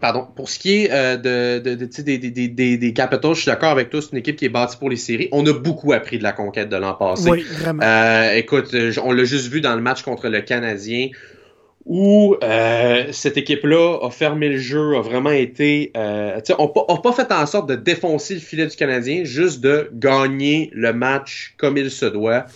Pardon. 0.00 0.26
Pour 0.34 0.48
ce 0.48 0.58
qui 0.58 0.84
est 0.84 0.90
euh, 0.90 1.16
de, 1.16 1.62
de, 1.62 1.74
de- 1.74 2.02
des, 2.02 2.18
des, 2.18 2.30
des, 2.48 2.76
des, 2.78 2.92
Capitals, 2.92 3.34
je 3.34 3.42
suis 3.42 3.50
d'accord 3.50 3.70
avec 3.70 3.90
toi, 3.90 4.00
c'est 4.00 4.12
une 4.12 4.18
équipe 4.18 4.36
qui 4.36 4.46
est 4.46 4.50
bâtie 4.50 4.76
pour 4.78 4.88
les 4.88 4.96
séries. 4.96 5.28
On 5.32 5.46
a 5.46 5.52
beaucoup 5.52 5.92
appris 5.92 6.18
de 6.18 6.22
la 6.22 6.32
conquête 6.32 6.68
de 6.68 6.76
l'an 6.76 6.94
passé. 6.94 7.28
Oui, 7.30 7.42
vraiment. 7.42 7.82
Euh, 7.82 8.34
écoute, 8.34 8.72
euh, 8.74 8.92
on 9.04 9.12
l'a 9.12 9.24
juste 9.24 9.48
vu 9.48 9.60
dans 9.60 9.74
le 9.74 9.82
match 9.82 10.02
contre 10.02 10.28
le 10.28 10.40
Canadien 10.40 11.08
où 11.84 12.36
euh, 12.42 13.06
cette 13.10 13.36
équipe-là 13.36 13.98
a 14.02 14.10
fermé 14.10 14.48
le 14.48 14.58
jeu, 14.58 14.96
a 14.96 15.00
vraiment 15.00 15.30
été... 15.30 15.90
Euh, 15.96 16.36
tu 16.36 16.52
sais, 16.52 16.54
on 16.58 16.72
n'a 16.88 17.00
pas 17.00 17.12
fait 17.12 17.30
en 17.32 17.44
sorte 17.44 17.68
de 17.68 17.74
défoncer 17.74 18.34
le 18.34 18.40
filet 18.40 18.66
du 18.66 18.76
Canadien, 18.76 19.24
juste 19.24 19.60
de 19.60 19.90
gagner 19.92 20.70
le 20.74 20.92
match 20.92 21.54
comme 21.58 21.76
il 21.76 21.90
se 21.90 22.06
doit. 22.06 22.46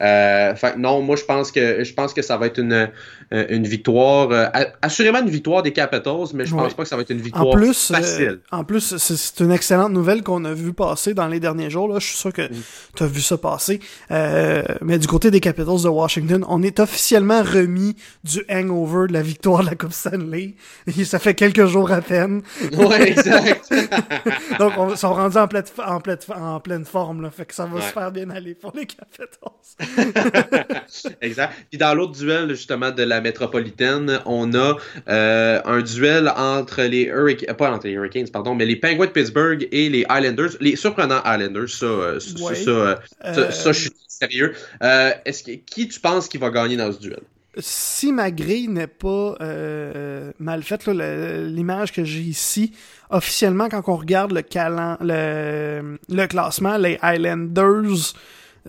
Euh, 0.00 0.54
fait 0.54 0.74
que 0.74 0.78
non, 0.78 1.02
moi 1.02 1.16
je 1.16 1.24
pense 1.24 1.50
que 1.50 1.82
je 1.82 1.92
pense 1.92 2.14
que 2.14 2.22
ça 2.22 2.36
va 2.36 2.46
être 2.46 2.60
une, 2.60 2.88
euh, 3.32 3.46
une 3.50 3.66
victoire, 3.66 4.30
euh, 4.30 4.46
assurément 4.82 5.20
une 5.20 5.28
victoire 5.30 5.62
des 5.62 5.72
Capitals, 5.72 6.14
mais 6.34 6.46
je 6.46 6.54
Ouais. 6.54 6.62
pense 6.62 6.74
pas 6.74 6.82
que 6.84 6.88
ça 6.88 6.96
va 6.96 7.02
être 7.02 7.10
une 7.10 7.20
victoire 7.20 7.46
En 7.46 7.50
plus, 7.52 7.90
euh, 7.90 7.94
facile. 7.94 8.40
en 8.50 8.64
plus, 8.64 8.96
c'est- 8.96 9.40
une 9.44 9.52
excellente 9.52 9.92
nouvelle 9.92 10.22
qu'on 10.22 10.44
a 10.44 10.52
vu 10.54 10.72
passer 10.72 11.14
dans 11.14 11.28
les 11.28 11.38
derniers 11.40 11.70
jours. 11.70 11.88
Là. 11.88 11.98
Je 11.98 12.06
suis 12.06 12.16
sûr 12.16 12.32
que 12.32 12.42
Mm. 12.42 12.56
tu 12.96 13.02
as 13.02 13.06
vu 13.06 13.20
ça 13.20 13.36
passer. 13.38 13.80
Mais 14.10 14.98
du 14.98 15.06
côté 15.06 15.30
des 15.30 15.40
Capitals 15.40 15.82
de 15.82 15.88
Washington, 15.88 16.44
on 16.48 16.62
est 16.62 16.80
officiellement 16.80 17.42
remis 17.42 17.96
du 18.24 18.42
hangover 18.50 19.08
de 19.08 19.12
la 19.12 19.22
victoire 19.22 19.62
de 19.62 19.70
la 19.70 19.74
Coupe 19.76 19.92
Stanley. 19.92 20.54
Et 20.86 21.04
ça 21.04 21.18
fait 21.18 21.34
quelques 21.34 21.66
jours 21.66 21.90
à 21.92 22.00
peine. 22.00 22.42
ouais, 22.76 23.10
exact. 23.10 23.72
Donc, 24.58 24.72
on 24.78 24.96
sont 24.96 25.14
rendus 25.14 25.36
en 25.36 25.46
pleine, 25.48 25.64
en 25.86 26.00
pleine, 26.00 26.18
en 26.34 26.60
pleine 26.60 26.84
forme. 26.84 27.22
Là. 27.22 27.30
Fait 27.30 27.44
que 27.46 27.54
ça 27.54 27.66
va 27.66 27.76
Ouais. 27.76 27.82
super 27.86 28.10
bien 28.10 28.28
aller 28.30 28.54
pour 28.54 28.72
les 28.74 28.86
Capitals. 28.86 29.36
exact. 31.20 31.52
Puis 31.70 31.78
dans 31.78 31.94
l'autre 31.94 32.12
duel 32.12 32.48
justement 32.50 32.90
de 32.90 33.02
la 33.02 33.17
métropolitaine, 33.20 34.20
on 34.26 34.52
a 34.54 34.76
euh, 35.08 35.60
un 35.64 35.80
duel 35.82 36.28
entre 36.36 36.82
les 36.82 37.02
Hurricanes, 37.04 37.54
pas 37.56 37.70
entre 37.70 37.86
les 37.86 37.92
Hurricanes, 37.94 38.28
pardon, 38.28 38.54
mais 38.54 38.66
les 38.66 38.76
Penguins 38.76 39.06
de 39.06 39.10
Pittsburgh 39.10 39.68
et 39.72 39.88
les 39.88 40.04
Islanders, 40.10 40.50
les 40.60 40.76
surprenants 40.76 41.22
Islanders. 41.24 41.68
Ça, 41.68 41.86
euh, 41.86 42.20
ça, 42.20 42.44
Ouais. 42.44 42.54
ça, 42.54 42.70
euh, 42.70 42.96
ça, 43.22 43.40
Euh, 43.40 43.50
ça, 43.50 43.72
je 43.72 43.80
suis 43.80 43.90
sérieux. 44.06 44.54
Euh, 44.82 45.10
est-ce 45.24 45.42
que 45.44 45.52
qui 45.52 45.88
tu 45.88 46.00
penses 46.00 46.28
qui 46.28 46.38
va 46.38 46.50
gagner 46.50 46.76
dans 46.76 46.90
ce 46.92 46.98
duel? 46.98 47.20
Si 47.60 48.12
ma 48.12 48.30
grille 48.30 48.68
n'est 48.68 48.86
pas 48.86 49.34
euh, 49.40 50.30
mal 50.38 50.62
faite, 50.62 50.86
l'image 50.86 51.92
que 51.92 52.04
j'ai 52.04 52.20
ici, 52.20 52.72
officiellement, 53.10 53.68
quand 53.68 53.82
on 53.88 53.96
regarde 53.96 54.30
le, 54.32 54.42
calen, 54.42 54.96
le, 55.00 55.98
le 56.08 56.26
classement, 56.26 56.76
les 56.76 56.98
Highlanders 57.02 58.14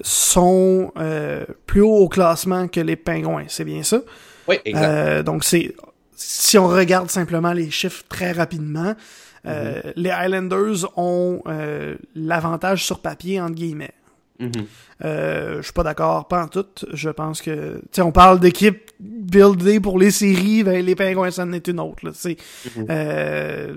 sont 0.02 0.92
euh, 0.98 1.46
plus 1.66 1.82
haut 1.82 1.98
au 1.98 2.08
classement 2.10 2.68
que 2.68 2.80
les 2.80 2.96
Pingouins, 2.96 3.46
c'est 3.48 3.66
bien 3.66 3.84
ça? 3.84 4.02
Oui, 4.50 4.58
exact. 4.66 4.86
Euh, 4.86 5.24
donc, 5.24 5.44
c'est 5.44 5.76
si 6.16 6.58
on 6.58 6.68
regarde 6.68 7.10
simplement 7.10 7.54
les 7.54 7.72
chiffres 7.72 8.04
très 8.10 8.34
rapidement, 8.34 8.94
euh, 9.46 9.82
Mm-hmm. 9.82 9.94
les 9.96 10.10
Highlanders 10.10 10.98
ont 10.98 11.42
euh, 11.48 11.96
l'avantage 12.14 12.84
sur 12.84 13.00
papier, 13.00 13.40
entre 13.40 13.56
guillemets. 13.56 13.94
Mhm. 14.40 14.52
Euh, 15.04 15.58
je 15.58 15.64
suis 15.64 15.74
pas 15.74 15.84
d'accord, 15.84 16.28
pas 16.28 16.44
en 16.44 16.48
tout. 16.48 16.66
Je 16.94 17.10
pense 17.10 17.42
que, 17.42 17.76
tu 17.76 17.88
sais, 17.92 18.02
on 18.02 18.12
parle 18.12 18.40
d'équipe 18.40 18.92
buildée 19.00 19.80
pour 19.80 20.00
les 20.00 20.12
séries, 20.12 20.64
ben, 20.64 20.84
les 20.84 20.96
Pingouins, 20.96 21.32
ça 21.32 21.44
en 21.44 21.52
est 21.52 21.68
une 21.68 21.80
autre, 21.80 22.06
là. 22.06 22.12
Mhm. 22.26 22.86
Euh, 22.90 23.76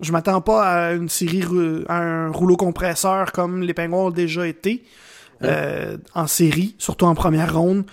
je 0.00 0.12
m'attends 0.12 0.42
pas 0.42 0.62
à 0.62 0.92
une 0.92 1.08
série, 1.08 1.42
à 1.88 1.96
un 1.96 2.30
rouleau 2.30 2.56
compresseur 2.56 3.32
comme 3.32 3.62
les 3.62 3.72
Pingouins 3.74 4.06
ont 4.06 4.10
déjà 4.10 4.46
été, 4.46 4.84
euh, 5.42 5.96
en 6.14 6.26
série, 6.26 6.74
surtout 6.78 7.06
en 7.06 7.14
première 7.14 7.54
ronde. 7.54 7.84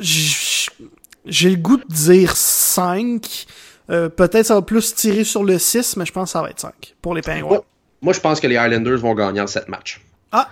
J'ai 0.00 1.50
le 1.50 1.56
goût 1.56 1.76
de 1.76 1.84
dire 1.88 2.36
5. 2.36 3.46
Euh, 3.90 4.08
Peut-être 4.08 4.46
ça 4.46 4.54
va 4.54 4.62
plus 4.62 4.94
tirer 4.94 5.24
sur 5.24 5.44
le 5.44 5.58
6, 5.58 5.96
mais 5.96 6.06
je 6.06 6.12
pense 6.12 6.28
que 6.28 6.32
ça 6.32 6.42
va 6.42 6.50
être 6.50 6.60
5 6.60 6.94
pour 7.00 7.14
les 7.14 7.22
Pingouins. 7.22 7.58
Ouais. 7.58 7.60
Moi, 8.00 8.12
je 8.12 8.20
pense 8.20 8.38
que 8.38 8.46
les 8.46 8.54
Islanders 8.54 8.98
vont 8.98 9.14
gagner 9.14 9.40
en 9.40 9.46
7 9.46 9.68
matchs. 9.68 10.00
Ah! 10.30 10.48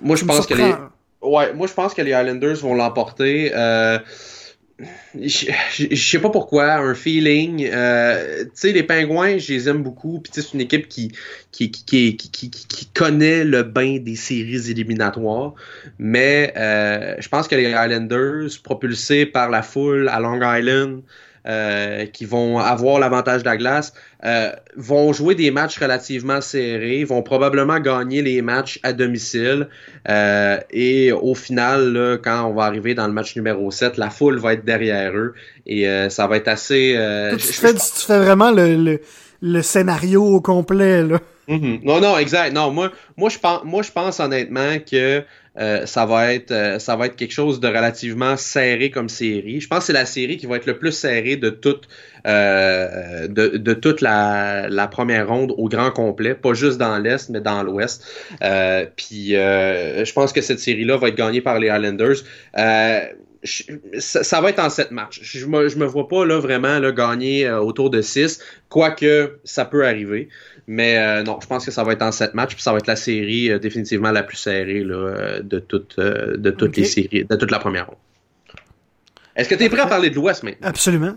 Moi, 0.00 0.16
je 0.16 0.24
pense 0.24 0.46
que 0.46 0.54
les. 0.54 0.74
Ouais, 1.22 1.52
moi 1.54 1.68
je 1.68 1.72
pense 1.72 1.94
que 1.94 2.02
les 2.02 2.10
Islanders 2.10 2.56
vont 2.56 2.74
l'emporter. 2.74 3.52
Euh, 3.54 3.98
je 5.20 5.94
sais 5.94 6.18
pas 6.18 6.30
pourquoi, 6.30 6.74
un 6.74 6.94
feeling. 6.94 7.68
Euh, 7.72 8.44
tu 8.44 8.50
sais, 8.54 8.72
les 8.72 8.82
Pingouins, 8.82 9.38
je 9.38 9.52
les 9.52 9.68
aime 9.68 9.82
beaucoup. 9.82 10.20
Puis 10.20 10.32
c'est 10.34 10.52
une 10.54 10.60
équipe 10.60 10.88
qui 10.88 11.12
qui, 11.52 11.70
qui, 11.70 11.84
qui, 11.84 12.16
qui, 12.16 12.50
qui- 12.50 12.66
qui 12.66 12.86
connaît 12.86 13.44
le 13.44 13.62
bain 13.62 13.98
des 13.98 14.16
séries 14.16 14.70
éliminatoires. 14.70 15.54
Mais 15.98 16.52
euh, 16.56 17.14
je 17.18 17.28
pense 17.28 17.48
que 17.48 17.54
les 17.54 17.70
Islanders, 17.70 18.48
propulsés 18.62 19.26
par 19.26 19.50
la 19.50 19.62
foule 19.62 20.08
à 20.08 20.18
Long 20.20 20.40
Island, 20.42 21.02
euh, 21.46 22.06
qui 22.06 22.24
vont 22.24 22.58
avoir 22.58 22.98
l'avantage 23.00 23.42
de 23.42 23.48
la 23.48 23.56
glace, 23.56 23.92
euh, 24.24 24.50
vont 24.76 25.12
jouer 25.12 25.34
des 25.34 25.50
matchs 25.50 25.78
relativement 25.78 26.40
serrés, 26.40 27.04
vont 27.04 27.22
probablement 27.22 27.80
gagner 27.80 28.22
les 28.22 28.42
matchs 28.42 28.78
à 28.82 28.92
domicile. 28.92 29.68
Euh, 30.08 30.58
et 30.70 31.12
au 31.12 31.34
final, 31.34 31.92
là, 31.92 32.16
quand 32.22 32.44
on 32.44 32.54
va 32.54 32.64
arriver 32.64 32.94
dans 32.94 33.06
le 33.06 33.12
match 33.12 33.34
numéro 33.36 33.70
7, 33.70 33.96
la 33.96 34.10
foule 34.10 34.38
va 34.38 34.52
être 34.54 34.64
derrière 34.64 35.12
eux. 35.16 35.34
Et 35.66 35.88
euh, 35.88 36.08
ça 36.08 36.26
va 36.26 36.36
être 36.36 36.48
assez... 36.48 36.94
euh, 36.96 37.30
Toi, 37.30 37.38
tu, 37.38 37.46
je- 37.48 37.52
fais, 37.52 37.74
tu 37.74 37.80
fais 38.06 38.18
vraiment 38.18 38.50
le, 38.50 38.76
le, 38.76 39.00
le 39.42 39.62
scénario 39.62 40.22
au 40.24 40.40
complet, 40.40 41.02
là. 41.02 41.18
Mhm. 41.48 41.80
Non, 41.82 42.00
non, 42.00 42.16
exact. 42.18 42.52
Non, 42.54 42.70
moi, 42.70 42.92
moi, 43.16 43.28
je 43.28 43.38
pense, 43.38 43.62
moi, 43.64 43.82
je 43.82 43.90
pense 43.90 44.20
honnêtement 44.20 44.78
que 44.88 45.24
euh, 45.58 45.84
ça 45.86 46.06
va 46.06 46.32
être, 46.32 46.50
euh, 46.50 46.78
ça 46.78 46.96
va 46.96 47.06
être 47.06 47.16
quelque 47.16 47.32
chose 47.32 47.60
de 47.60 47.68
relativement 47.68 48.36
serré 48.38 48.90
comme 48.90 49.08
série. 49.10 49.60
Je 49.60 49.68
pense 49.68 49.80
que 49.80 49.84
c'est 49.86 49.92
la 49.92 50.06
série 50.06 50.38
qui 50.38 50.46
va 50.46 50.56
être 50.56 50.66
le 50.66 50.78
plus 50.78 50.92
serrée 50.92 51.36
de 51.36 51.50
toute, 51.50 51.88
euh, 52.26 53.28
de, 53.28 53.48
de 53.58 53.72
toute 53.74 54.00
la, 54.00 54.68
la 54.68 54.86
première 54.88 55.28
ronde 55.28 55.52
au 55.58 55.68
grand 55.68 55.90
complet, 55.90 56.34
pas 56.34 56.54
juste 56.54 56.78
dans 56.78 56.98
l'est, 56.98 57.28
mais 57.28 57.40
dans 57.40 57.62
l'ouest. 57.62 58.04
Euh, 58.42 58.86
puis, 58.96 59.36
euh, 59.36 60.04
je 60.04 60.12
pense 60.12 60.32
que 60.32 60.40
cette 60.40 60.60
série-là 60.60 60.96
va 60.96 61.08
être 61.08 61.16
gagnée 61.16 61.40
par 61.42 61.58
les 61.58 61.68
Islanders. 61.68 62.16
Euh, 62.58 63.00
je- 63.42 63.64
ça, 63.98 64.40
va 64.40 64.50
être 64.50 64.60
en 64.60 64.70
sept 64.70 64.92
matchs. 64.92 65.20
Je 65.22 65.46
me, 65.46 65.68
je 65.68 65.76
me 65.76 65.84
vois 65.84 66.06
pas 66.08 66.24
là 66.24 66.38
vraiment 66.38 66.78
là, 66.78 66.92
gagner 66.92 67.50
autour 67.50 67.90
de 67.90 68.00
6, 68.00 68.38
quoique 68.68 69.38
ça 69.44 69.64
peut 69.64 69.84
arriver. 69.84 70.28
Mais 70.66 70.96
euh, 70.96 71.22
non, 71.22 71.38
je 71.40 71.46
pense 71.46 71.64
que 71.64 71.70
ça 71.70 71.82
va 71.82 71.92
être 71.92 72.02
en 72.02 72.12
sept 72.12 72.34
matchs, 72.34 72.54
puis 72.54 72.62
ça 72.62 72.72
va 72.72 72.78
être 72.78 72.86
la 72.86 72.96
série 72.96 73.50
euh, 73.50 73.58
définitivement 73.58 74.10
la 74.12 74.22
plus 74.22 74.36
serrée 74.36 74.84
là, 74.84 74.94
euh, 74.94 75.40
de, 75.42 75.58
toute, 75.58 75.96
euh, 75.98 76.36
de 76.36 76.50
toutes 76.50 76.76
les 76.76 76.84
séries, 76.84 77.24
de 77.28 77.36
toute 77.36 77.50
la 77.50 77.58
première 77.58 77.86
ronde. 77.86 77.98
Est-ce 79.34 79.48
que 79.48 79.54
tu 79.54 79.64
es 79.64 79.68
prêt 79.68 79.80
à 79.80 79.86
parler 79.86 80.10
de 80.10 80.14
l'Ouest 80.14 80.42
maintenant? 80.42 80.68
Absolument. 80.68 81.16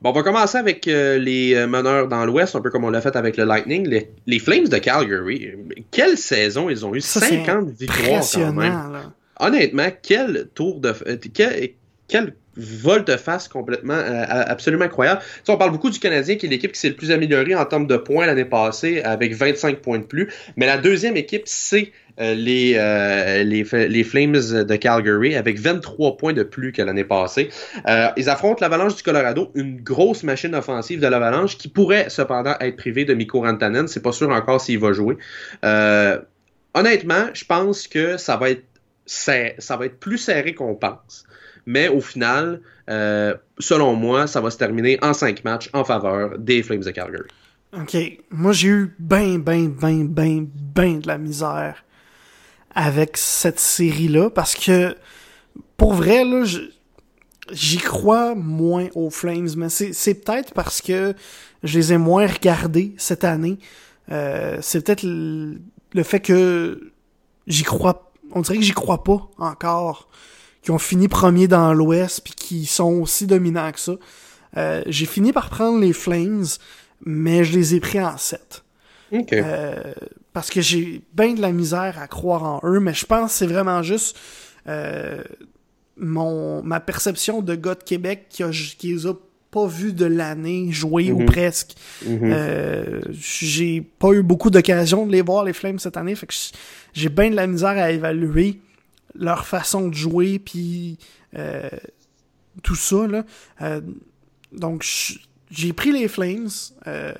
Bon, 0.00 0.10
on 0.10 0.12
va 0.12 0.22
commencer 0.22 0.58
avec 0.58 0.86
les 0.86 1.66
meneurs 1.66 2.06
dans 2.06 2.24
l'Ouest, 2.26 2.54
un 2.54 2.60
peu 2.60 2.70
comme 2.70 2.84
on 2.84 2.90
l'a 2.90 3.00
fait 3.00 3.16
avec 3.16 3.36
le 3.36 3.44
Lightning. 3.44 3.88
Les, 3.88 4.10
les 4.26 4.38
Flames 4.38 4.68
de 4.68 4.76
Calgary, 4.76 5.52
quelle 5.90 6.18
saison 6.18 6.68
ils 6.68 6.84
ont 6.84 6.94
eu? 6.94 7.00
Ça, 7.00 7.20
c'est 7.20 7.44
50 7.44 7.70
victoires 7.70 8.22
quand 8.32 8.52
même. 8.52 8.92
Là. 8.92 9.12
Honnêtement, 9.40 9.88
quel 10.02 10.48
tour 10.54 10.80
de... 10.80 10.92
quel, 11.32 11.70
quel 12.06 12.34
volte-face 12.56 13.48
complètement, 13.48 13.94
euh, 13.94 14.24
absolument 14.28 14.84
incroyable. 14.84 15.20
Tu 15.20 15.40
sais, 15.44 15.52
on 15.52 15.56
parle 15.56 15.72
beaucoup 15.72 15.90
du 15.90 15.98
Canadien, 15.98 16.36
qui 16.36 16.46
est 16.46 16.48
l'équipe 16.48 16.72
qui 16.72 16.80
s'est 16.80 16.90
le 16.90 16.96
plus 16.96 17.10
améliorée 17.10 17.54
en 17.54 17.64
termes 17.64 17.86
de 17.86 17.96
points 17.96 18.26
l'année 18.26 18.44
passée, 18.44 19.02
avec 19.02 19.34
25 19.34 19.80
points 19.80 19.98
de 19.98 20.04
plus. 20.04 20.32
Mais 20.56 20.66
la 20.66 20.78
deuxième 20.78 21.16
équipe, 21.16 21.42
c'est 21.46 21.92
euh, 22.20 22.34
les, 22.34 22.74
euh, 22.76 23.42
les, 23.42 23.64
les 23.88 24.04
Flames 24.04 24.64
de 24.64 24.76
Calgary, 24.76 25.34
avec 25.34 25.58
23 25.58 26.16
points 26.16 26.32
de 26.32 26.44
plus 26.44 26.70
que 26.70 26.80
l'année 26.80 27.04
passée. 27.04 27.50
Euh, 27.88 28.08
ils 28.16 28.30
affrontent 28.30 28.58
l'Avalanche 28.60 28.94
du 28.94 29.02
Colorado, 29.02 29.50
une 29.54 29.80
grosse 29.80 30.22
machine 30.22 30.54
offensive 30.54 31.00
de 31.00 31.06
l'Avalanche, 31.08 31.58
qui 31.58 31.68
pourrait 31.68 32.08
cependant 32.10 32.54
être 32.60 32.76
privée 32.76 33.04
de 33.04 33.14
Mikko 33.14 33.40
Rantanen. 33.40 33.88
C'est 33.88 34.02
pas 34.02 34.12
sûr 34.12 34.30
encore 34.30 34.60
s'il 34.60 34.78
va 34.78 34.92
jouer. 34.92 35.16
Euh, 35.64 36.20
honnêtement, 36.74 37.26
je 37.32 37.44
pense 37.44 37.88
que 37.88 38.16
ça 38.16 38.36
va 38.36 38.50
être 38.50 38.64
ça 39.06 39.76
va 39.76 39.84
être 39.84 39.98
plus 39.98 40.16
serré 40.16 40.54
qu'on 40.54 40.74
pense. 40.74 41.26
Mais 41.66 41.88
au 41.88 42.00
final, 42.00 42.60
euh, 42.90 43.34
selon 43.58 43.94
moi, 43.94 44.26
ça 44.26 44.40
va 44.40 44.50
se 44.50 44.58
terminer 44.58 44.98
en 45.02 45.14
cinq 45.14 45.44
matchs 45.44 45.70
en 45.72 45.84
faveur 45.84 46.38
des 46.38 46.62
Flames 46.62 46.82
de 46.82 46.90
Calgary. 46.90 47.28
OK. 47.72 47.96
Moi, 48.30 48.52
j'ai 48.52 48.68
eu 48.68 48.94
ben, 48.98 49.38
ben, 49.38 49.68
ben, 49.68 50.06
ben, 50.06 50.46
ben 50.48 51.00
de 51.00 51.06
la 51.06 51.18
misère 51.18 51.84
avec 52.74 53.16
cette 53.16 53.60
série-là 53.60 54.30
parce 54.30 54.54
que, 54.54 54.96
pour 55.76 55.94
vrai, 55.94 56.24
là, 56.24 56.44
j'y 57.52 57.78
crois 57.78 58.34
moins 58.34 58.88
aux 58.94 59.10
Flames, 59.10 59.48
mais 59.56 59.68
c'est 59.68 60.14
peut-être 60.14 60.52
parce 60.54 60.80
que 60.80 61.14
je 61.62 61.78
les 61.78 61.92
ai 61.92 61.98
moins 61.98 62.26
regardés 62.26 62.94
cette 62.98 63.24
année. 63.24 63.58
Euh, 64.10 64.58
c'est 64.60 64.84
peut-être 64.84 65.02
le 65.02 66.02
fait 66.02 66.20
que 66.20 66.92
j'y 67.46 67.62
crois, 67.62 68.10
on 68.32 68.40
dirait 68.40 68.58
que 68.58 68.64
j'y 68.64 68.72
crois 68.72 69.02
pas 69.02 69.28
encore, 69.38 70.08
qui 70.64 70.70
ont 70.70 70.78
fini 70.78 71.08
premier 71.08 71.46
dans 71.46 71.74
l'Ouest 71.74 72.22
puis 72.24 72.32
qui 72.34 72.66
sont 72.66 72.92
aussi 72.94 73.26
dominants 73.26 73.70
que 73.70 73.78
ça. 73.80 73.92
Euh, 74.56 74.82
j'ai 74.86 75.06
fini 75.06 75.32
par 75.32 75.50
prendre 75.50 75.78
les 75.78 75.92
Flames, 75.92 76.44
mais 77.04 77.44
je 77.44 77.52
les 77.56 77.74
ai 77.74 77.80
pris 77.80 78.00
en 78.00 78.16
7. 78.16 78.64
OK. 79.12 79.32
Euh, 79.32 79.92
parce 80.32 80.50
que 80.50 80.60
j'ai 80.60 81.02
bien 81.12 81.34
de 81.34 81.40
la 81.40 81.52
misère 81.52 81.98
à 82.00 82.08
croire 82.08 82.42
en 82.44 82.60
eux, 82.64 82.80
mais 82.80 82.94
je 82.94 83.04
pense 83.04 83.32
que 83.32 83.38
c'est 83.38 83.46
vraiment 83.46 83.82
juste 83.82 84.16
euh, 84.66 85.22
mon 85.96 86.62
ma 86.62 86.80
perception 86.80 87.42
de 87.42 87.54
gars 87.54 87.74
de 87.74 87.82
Québec 87.84 88.26
qui, 88.30 88.42
a, 88.42 88.50
qui 88.50 88.94
les 88.94 89.06
a 89.06 89.12
pas 89.50 89.66
vus 89.66 89.92
de 89.92 90.06
l'année 90.06 90.72
jouer 90.72 91.12
ou 91.12 91.20
Mhm. 91.20 91.26
presque. 91.26 91.74
Mhm. 92.04 92.18
Euh, 92.24 93.00
j'ai 93.12 93.80
pas 93.82 94.12
eu 94.12 94.22
beaucoup 94.22 94.50
d'occasion 94.50 95.06
de 95.06 95.12
les 95.12 95.20
voir 95.22 95.44
les 95.44 95.52
Flames 95.52 95.78
cette 95.78 95.96
année, 95.96 96.14
fait 96.16 96.26
que 96.26 96.34
j'ai 96.94 97.08
bien 97.08 97.30
de 97.30 97.36
la 97.36 97.46
misère 97.46 97.70
à 97.76 97.90
évaluer 97.92 98.58
leur 99.14 99.46
façon 99.46 99.88
de 99.88 99.94
jouer 99.94 100.38
puis 100.38 100.98
euh, 101.36 101.68
tout 102.62 102.74
ça 102.76 103.06
là. 103.06 103.24
Euh, 103.62 103.80
donc 104.52 104.84
j'ai 105.50 105.72
pris 105.72 105.92
les 105.92 106.08
Flames 106.08 106.48
euh, 106.86 107.12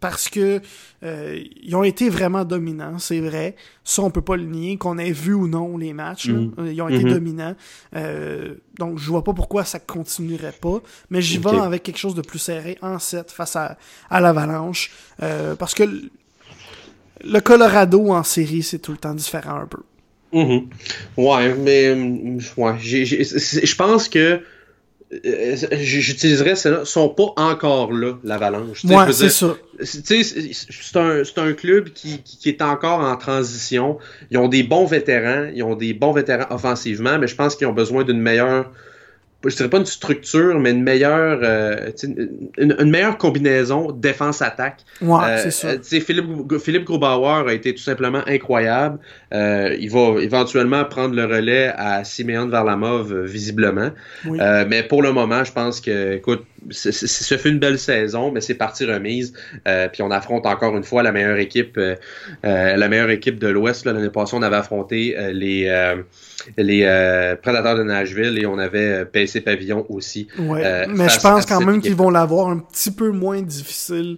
parce 0.00 0.28
que 0.28 0.60
euh, 1.04 1.40
ils 1.62 1.76
ont 1.76 1.84
été 1.84 2.08
vraiment 2.08 2.44
dominants, 2.44 2.98
c'est 2.98 3.20
vrai. 3.20 3.54
Ça 3.84 4.02
on 4.02 4.10
peut 4.10 4.20
pas 4.20 4.36
le 4.36 4.42
nier 4.44 4.76
qu'on 4.76 4.98
ait 4.98 5.12
vu 5.12 5.32
ou 5.32 5.46
non 5.46 5.76
les 5.76 5.92
matchs, 5.92 6.26
là. 6.28 6.34
Mhm. 6.34 6.54
Euh, 6.58 6.72
ils 6.72 6.82
ont 6.82 6.88
été 6.88 7.04
Mhm. 7.04 7.10
dominants. 7.12 7.54
Euh, 7.94 8.54
donc 8.78 8.98
je 8.98 9.06
vois 9.08 9.22
pas 9.22 9.32
pourquoi 9.32 9.64
ça 9.64 9.78
continuerait 9.78 10.56
pas, 10.60 10.80
mais 11.10 11.22
j'y 11.22 11.38
vais 11.38 11.56
avec 11.58 11.82
quelque 11.84 11.98
chose 11.98 12.14
de 12.16 12.22
plus 12.22 12.40
serré 12.40 12.78
en 12.82 12.98
7 12.98 13.30
face 13.30 13.54
à, 13.54 13.78
à 14.10 14.20
l'Avalanche 14.20 14.90
euh, 15.22 15.54
parce 15.54 15.74
que 15.74 15.84
le 17.24 17.40
Colorado 17.40 18.10
en 18.12 18.24
série 18.24 18.62
c'est 18.64 18.80
tout 18.80 18.92
le 18.92 18.98
temps 18.98 19.14
différent 19.14 19.54
un 19.60 19.66
peu. 19.66 19.82
Mhm. 20.32 20.68
Ouais, 21.16 21.54
mais 21.54 21.86
euh, 21.88 22.38
ouais, 22.56 22.72
j'ai- 22.80 23.04
j'ai- 23.04 23.24
c'est- 23.24 23.66
je 23.66 23.76
pense 23.76 24.08
que 24.08 24.40
euh, 25.26 25.56
j'utiliserais 25.78 26.56
celle-là, 26.56 26.86
sont 26.86 27.10
pas 27.10 27.34
encore 27.36 27.92
là, 27.92 28.14
l'Avalanche. 28.24 28.82
Ouais, 28.84 29.12
c'est 29.12 29.28
ça. 29.28 29.56
c'est- 29.82 30.02
tu 30.02 30.24
sais, 30.24 30.52
c'est 30.54 30.72
c'est 30.82 30.96
un, 30.96 31.22
c'est 31.22 31.38
un 31.38 31.52
club 31.52 31.90
qui, 31.90 32.22
qui, 32.22 32.38
qui 32.38 32.48
est 32.48 32.62
encore 32.62 33.00
en 33.00 33.14
transition. 33.16 33.98
Ils 34.30 34.38
ont 34.38 34.48
des 34.48 34.62
bons 34.62 34.86
vétérans, 34.86 35.50
ils 35.54 35.62
ont 35.64 35.74
des 35.76 35.92
bons 35.92 36.12
vétérans 36.12 36.46
offensivement, 36.48 37.18
mais 37.18 37.26
je 37.26 37.34
pense 37.34 37.56
qu'ils 37.56 37.66
ont 37.66 37.74
besoin 37.74 38.04
d'une 38.04 38.20
meilleure, 38.20 38.70
je 39.50 39.56
dirais 39.56 39.68
pas 39.68 39.78
une 39.78 39.86
structure, 39.86 40.58
mais 40.60 40.70
une 40.70 40.82
meilleure, 40.82 41.40
euh, 41.42 41.90
une, 42.02 42.76
une 42.78 42.90
meilleure 42.90 43.18
combinaison 43.18 43.92
défense-attaque. 43.92 44.84
Ouais, 45.00 45.18
Euh, 45.46 45.50
c'est 45.50 45.96
euh, 45.96 46.00
Philippe, 46.00 46.58
Philippe 46.58 46.84
Grubauer 46.84 47.48
a 47.48 47.52
été 47.52 47.74
tout 47.74 47.82
simplement 47.82 48.22
incroyable. 48.26 48.98
Euh, 49.32 49.76
il 49.78 49.90
va 49.90 50.20
éventuellement 50.20 50.84
prendre 50.84 51.14
le 51.14 51.24
relais 51.24 51.72
à 51.76 52.04
Simeon 52.04 52.46
Varlamov, 52.46 53.12
euh, 53.12 53.24
visiblement. 53.24 53.90
Oui. 54.26 54.38
Euh, 54.40 54.64
mais 54.68 54.82
pour 54.82 55.02
le 55.02 55.12
moment, 55.12 55.44
je 55.44 55.52
pense 55.52 55.80
que, 55.80 56.14
écoute, 56.14 56.44
ce 56.70 57.34
fut 57.38 57.48
une 57.48 57.58
belle 57.58 57.78
saison, 57.78 58.30
mais 58.32 58.40
c'est 58.40 58.54
partie 58.54 58.84
remise. 58.84 59.32
Euh, 59.66 59.88
puis 59.88 60.02
on 60.02 60.10
affronte 60.10 60.46
encore 60.46 60.76
une 60.76 60.84
fois 60.84 61.02
la 61.02 61.12
meilleure 61.12 61.38
équipe, 61.38 61.76
euh, 61.78 61.96
euh, 62.44 62.76
la 62.76 62.88
meilleure 62.88 63.10
équipe 63.10 63.38
de 63.38 63.48
l'Ouest. 63.48 63.84
là. 63.84 63.92
L'année 63.92 64.10
passée, 64.10 64.36
on 64.36 64.42
avait 64.42 64.56
affronté 64.56 65.16
les 65.32 65.94
les 66.58 67.36
Prédateurs 67.42 67.76
de 67.76 67.82
Nashville 67.82 68.38
et 68.38 68.46
on 68.46 68.58
avait 68.58 69.04
PC 69.06 69.40
Pavillon 69.42 69.86
aussi. 69.88 70.28
Ouais, 70.38 70.86
mais 70.88 71.08
je 71.08 71.20
pense 71.20 71.46
quand 71.46 71.60
même 71.60 71.70
équipe. 71.76 71.82
qu'ils 71.84 71.94
vont 71.94 72.10
l'avoir 72.10 72.48
un 72.48 72.58
petit 72.58 72.90
peu 72.90 73.10
moins 73.10 73.42
difficile 73.42 74.16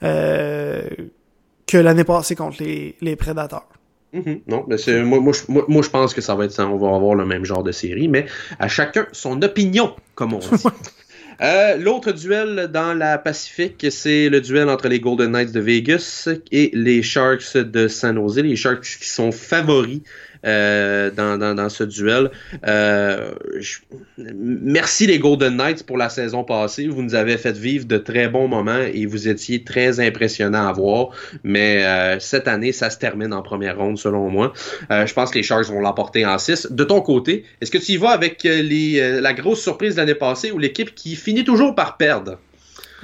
que 0.00 1.78
l'année 1.78 2.04
passée 2.04 2.34
contre 2.34 2.62
les, 2.62 2.96
les 3.00 3.16
Prédateurs. 3.16 3.66
Mhm. 4.12 4.40
Non, 4.46 4.64
mais 4.68 4.76
c'est, 4.76 5.02
moi, 5.02 5.20
moi, 5.20 5.32
je- 5.32 5.50
moi, 5.50 5.64
moi, 5.68 5.80
je 5.82 5.88
pense 5.88 6.12
que 6.12 6.20
ça 6.20 6.34
va 6.34 6.44
être 6.44 6.52
ça. 6.52 6.66
On 6.66 6.76
va 6.76 6.94
avoir 6.94 7.14
le 7.14 7.24
même 7.24 7.46
genre 7.46 7.62
de 7.62 7.72
série, 7.72 8.08
mais 8.08 8.26
à 8.58 8.68
chacun 8.68 9.06
son 9.12 9.40
opinion, 9.40 9.94
comme 10.14 10.34
on 10.34 10.38
dit. 10.38 10.46
Euh, 11.42 11.76
L'autre 11.76 12.12
duel 12.12 12.70
dans 12.72 12.94
la 12.94 13.18
Pacifique, 13.18 13.84
c'est 13.90 14.28
le 14.28 14.40
duel 14.40 14.68
entre 14.68 14.86
les 14.86 15.00
Golden 15.00 15.32
Knights 15.32 15.50
de 15.50 15.58
Vegas 15.58 16.28
et 16.52 16.70
les 16.72 17.02
Sharks 17.02 17.56
de 17.56 17.88
San 17.88 18.14
Jose. 18.14 18.38
Les 18.38 18.54
Sharks 18.54 18.98
qui 19.00 19.08
sont 19.08 19.32
favoris 19.32 20.02
euh, 20.44 21.10
dans, 21.10 21.38
dans, 21.38 21.54
dans 21.54 21.68
ce 21.68 21.84
duel. 21.84 22.30
Euh, 22.66 23.32
je- 23.58 23.78
Merci 24.18 25.06
les 25.06 25.18
Golden 25.18 25.56
Knights 25.56 25.84
pour 25.84 25.96
la 25.98 26.08
saison 26.08 26.44
passée. 26.44 26.88
Vous 26.88 27.02
nous 27.02 27.14
avez 27.14 27.36
fait 27.38 27.56
vivre 27.56 27.86
de 27.86 27.98
très 27.98 28.28
bons 28.28 28.48
moments 28.48 28.78
et 28.92 29.06
vous 29.06 29.28
étiez 29.28 29.64
très 29.64 30.00
impressionnants 30.00 30.66
à 30.68 30.72
voir. 30.72 31.08
Mais 31.44 31.84
euh, 31.84 32.18
cette 32.20 32.48
année, 32.48 32.72
ça 32.72 32.90
se 32.90 32.98
termine 32.98 33.32
en 33.32 33.42
première 33.42 33.78
ronde 33.78 33.98
selon 33.98 34.28
moi. 34.30 34.52
Euh, 34.90 35.06
je 35.06 35.14
pense 35.14 35.30
que 35.30 35.38
les 35.38 35.42
Sharks 35.42 35.66
vont 35.66 35.80
l'emporter 35.80 36.24
en 36.26 36.38
6. 36.38 36.68
De 36.70 36.84
ton 36.84 37.00
côté, 37.00 37.44
est-ce 37.60 37.70
que 37.70 37.78
tu 37.78 37.92
y 37.92 37.96
vas 37.96 38.10
avec 38.10 38.42
les, 38.44 39.00
euh, 39.00 39.20
la 39.20 39.32
grosse 39.32 39.60
surprise 39.62 39.94
de 39.94 40.00
l'année 40.00 40.14
passée 40.14 40.50
ou 40.52 40.58
l'équipe 40.58 40.94
qui 40.94 41.16
finit 41.16 41.44
toujours 41.44 41.74
par 41.74 41.96
perdre? 41.96 42.38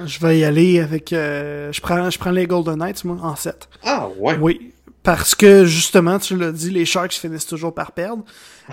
Je 0.05 0.21
vais 0.21 0.39
y 0.39 0.45
aller 0.45 0.79
avec... 0.79 1.13
euh, 1.13 1.73
je, 1.73 1.81
prends, 1.81 2.09
je 2.09 2.19
prends 2.19 2.31
les 2.31 2.47
Golden 2.47 2.77
Knights, 2.79 3.05
moi, 3.05 3.17
en 3.21 3.35
7. 3.35 3.69
Ah 3.85 4.09
ouais. 4.19 4.37
Oui, 4.41 4.71
parce 5.09 5.35
que 5.35 5.65
justement, 5.65 6.19
tu 6.19 6.37
l'as 6.37 6.53
dit, 6.53 6.71
les 6.71 6.85
Sharks 6.85 7.15
finissent 7.15 7.47
toujours 7.47 7.75
par 7.75 7.93
perdre. 7.93 8.25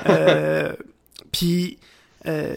Euh, 0.10 0.74
Puis 1.32 1.78
euh, 2.28 2.54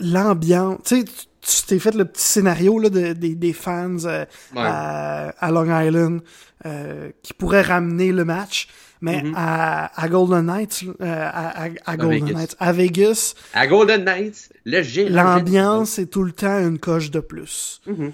l'ambiance, 0.00 0.78
tu 0.84 1.00
sais, 1.00 1.04
tu- 1.04 1.62
t'es 1.66 1.78
fait 1.78 1.94
le 1.94 2.04
petit 2.04 2.22
scénario 2.22 2.78
là, 2.78 2.90
de- 2.90 3.12
des- 3.12 3.34
des 3.34 3.52
fans 3.52 3.96
euh, 4.04 4.24
Ouais. 4.54 4.62
à, 4.62 5.28
à 5.38 5.50
Long 5.50 5.66
Island 5.80 6.20
euh, 6.66 7.10
qui 7.22 7.32
pourraient 7.34 7.62
ramener 7.62 8.12
le 8.12 8.24
match. 8.24 8.68
Mais 9.00 9.22
Mhm. 9.22 9.32
à, 9.36 10.00
à 10.00 10.08
Golden 10.08 10.46
Knights, 10.46 10.84
euh, 10.84 10.94
à, 11.32 11.64
à- 11.64 11.68
à 11.86 11.96
Golden 11.96 12.24
Vegas. 12.24 12.34
Knights, 12.38 12.56
à 12.58 12.72
Vegas, 12.72 13.34
À 13.52 13.66
Golden 13.68 14.04
Knights, 14.04 14.50
le 14.64 15.08
l'ambiance 15.08 15.98
est 16.00 16.06
tout 16.06 16.24
le 16.24 16.32
temps 16.32 16.58
une 16.58 16.78
coche 16.80 17.10
de 17.10 17.20
plus. 17.20 17.80
Mhm. 17.86 18.12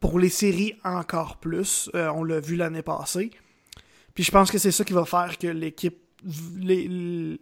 Pour 0.00 0.18
les 0.18 0.28
séries, 0.30 0.74
encore 0.84 1.36
plus. 1.38 1.90
On 1.94 2.24
l'a 2.24 2.40
vu 2.40 2.56
l'année 2.56 2.82
passée. 2.82 3.30
Puis 4.14 4.24
je 4.24 4.30
pense 4.30 4.50
que 4.50 4.58
c'est 4.58 4.70
ça 4.72 4.84
qui 4.84 4.92
va 4.92 5.04
faire 5.04 5.36
que 5.38 5.46
l'équipe, 5.48 5.98
les, 6.58 6.88